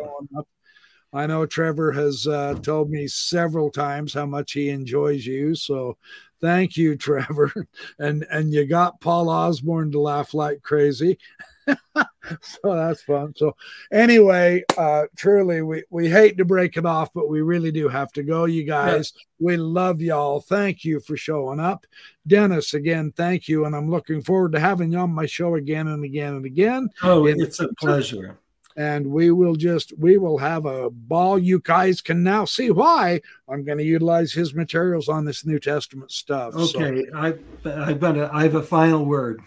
I 1.14 1.28
know 1.28 1.46
Trevor 1.46 1.92
has 1.92 2.26
uh, 2.26 2.56
told 2.62 2.90
me 2.90 3.08
several 3.08 3.70
times 3.70 4.14
how 4.14 4.26
much 4.26 4.54
he 4.54 4.70
enjoys 4.70 5.26
you. 5.26 5.56
So 5.56 5.98
Thank 6.42 6.76
you, 6.76 6.96
Trevor. 6.98 7.68
And 8.00 8.26
and 8.32 8.52
you 8.52 8.66
got 8.66 9.00
Paul 9.00 9.30
Osborne 9.30 9.92
to 9.92 10.00
laugh 10.00 10.34
like 10.34 10.62
crazy. 10.64 11.20
so 11.68 12.58
that's 12.64 13.04
fun. 13.04 13.34
So 13.36 13.56
anyway, 13.92 14.64
uh 14.78 15.04
truly 15.16 15.62
we 15.62 15.84
we 15.90 16.10
hate 16.10 16.38
to 16.38 16.46
break 16.46 16.78
it 16.78 16.86
off, 16.86 17.14
but 17.14 17.30
we 17.30 17.42
really 17.42 17.72
do 17.72 17.88
have 17.88 18.12
to 18.14 18.24
go, 18.24 18.46
you 18.46 18.64
guys. 18.64 19.14
We 19.40 19.58
love 19.58 20.02
y'all. 20.02 20.42
Thank 20.42 20.84
you 20.84 21.00
for 21.00 21.16
showing 21.16 21.60
up. 21.60 21.86
Dennis, 22.26 22.74
again, 22.74 23.12
thank 23.16 23.48
you. 23.48 23.66
And 23.66 23.76
I'm 23.76 23.90
looking 23.90 24.22
forward 24.22 24.54
to 24.54 24.60
having 24.60 24.92
you 24.92 25.00
on 25.00 25.14
my 25.14 25.26
show 25.26 25.56
again 25.56 25.88
and 25.88 26.04
again 26.04 26.36
and 26.36 26.46
again. 26.46 26.90
Oh, 27.04 27.28
it's 27.28 27.60
a 27.60 27.70
pleasure 27.76 28.40
and 28.78 29.06
we 29.08 29.32
will 29.32 29.56
just 29.56 29.98
we 29.98 30.18
will 30.18 30.38
have 30.38 30.66
a 30.66 30.90
ball. 30.90 31.38
You 31.38 31.60
guys 31.60 32.02
can 32.02 32.24
now 32.24 32.46
see 32.46 32.72
why 32.72 33.22
i'm 33.48 33.64
going 33.64 33.78
to 33.78 33.84
utilize 33.84 34.32
his 34.32 34.54
materials 34.54 35.10
on 35.10 35.26
this 35.26 35.46
new 35.46 35.60
testament 35.60 36.12
stuff 36.12 36.54
okay 36.56 37.06
so, 37.06 37.18
i 37.18 37.34
i've 37.66 38.00
got 38.00 38.18
a, 38.18 38.30
i 38.34 38.44
have 38.44 38.56
a 38.56 38.64
final 38.64 39.06
word. 39.06 39.42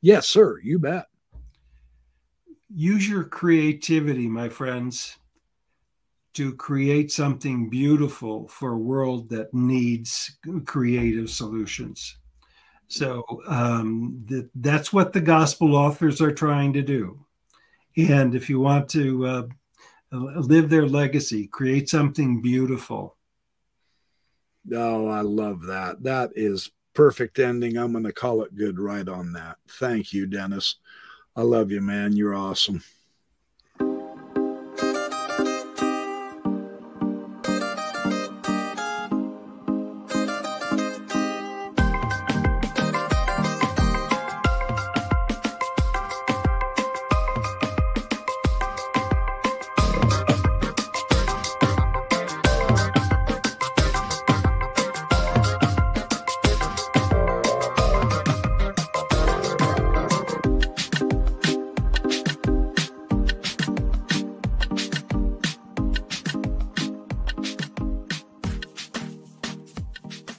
Yes 0.00 0.28
sir 0.28 0.58
you 0.62 0.78
bet. 0.78 1.06
Use 2.72 3.08
your 3.08 3.24
creativity 3.24 4.28
my 4.28 4.48
friends 4.48 5.16
to 6.34 6.54
create 6.54 7.10
something 7.10 7.68
beautiful 7.68 8.46
for 8.48 8.72
a 8.72 8.78
world 8.78 9.28
that 9.30 9.52
needs 9.52 10.38
creative 10.64 11.28
solutions. 11.28 12.16
So 12.86 13.24
um, 13.48 14.24
th- 14.28 14.46
that's 14.54 14.92
what 14.92 15.12
the 15.12 15.20
gospel 15.20 15.74
authors 15.74 16.20
are 16.20 16.32
trying 16.32 16.72
to 16.74 16.82
do 16.82 17.26
and 17.96 18.34
if 18.34 18.48
you 18.48 18.60
want 18.60 18.88
to 18.90 19.26
uh, 19.26 19.42
live 20.12 20.70
their 20.70 20.86
legacy, 20.86 21.46
create 21.46 21.88
something 21.88 22.40
beautiful. 22.40 23.16
Oh, 24.72 25.08
I 25.08 25.22
love 25.22 25.62
that. 25.66 26.02
That 26.02 26.30
is 26.34 26.70
perfect 26.94 27.38
ending. 27.38 27.76
I'm 27.76 27.92
going 27.92 28.04
to 28.04 28.12
call 28.12 28.42
it 28.42 28.56
good 28.56 28.78
right 28.78 29.08
on 29.08 29.32
that. 29.32 29.56
Thank 29.68 30.12
you, 30.12 30.26
Dennis. 30.26 30.76
I 31.36 31.42
love 31.42 31.70
you, 31.70 31.80
man. 31.80 32.16
You're 32.16 32.34
awesome. 32.34 32.82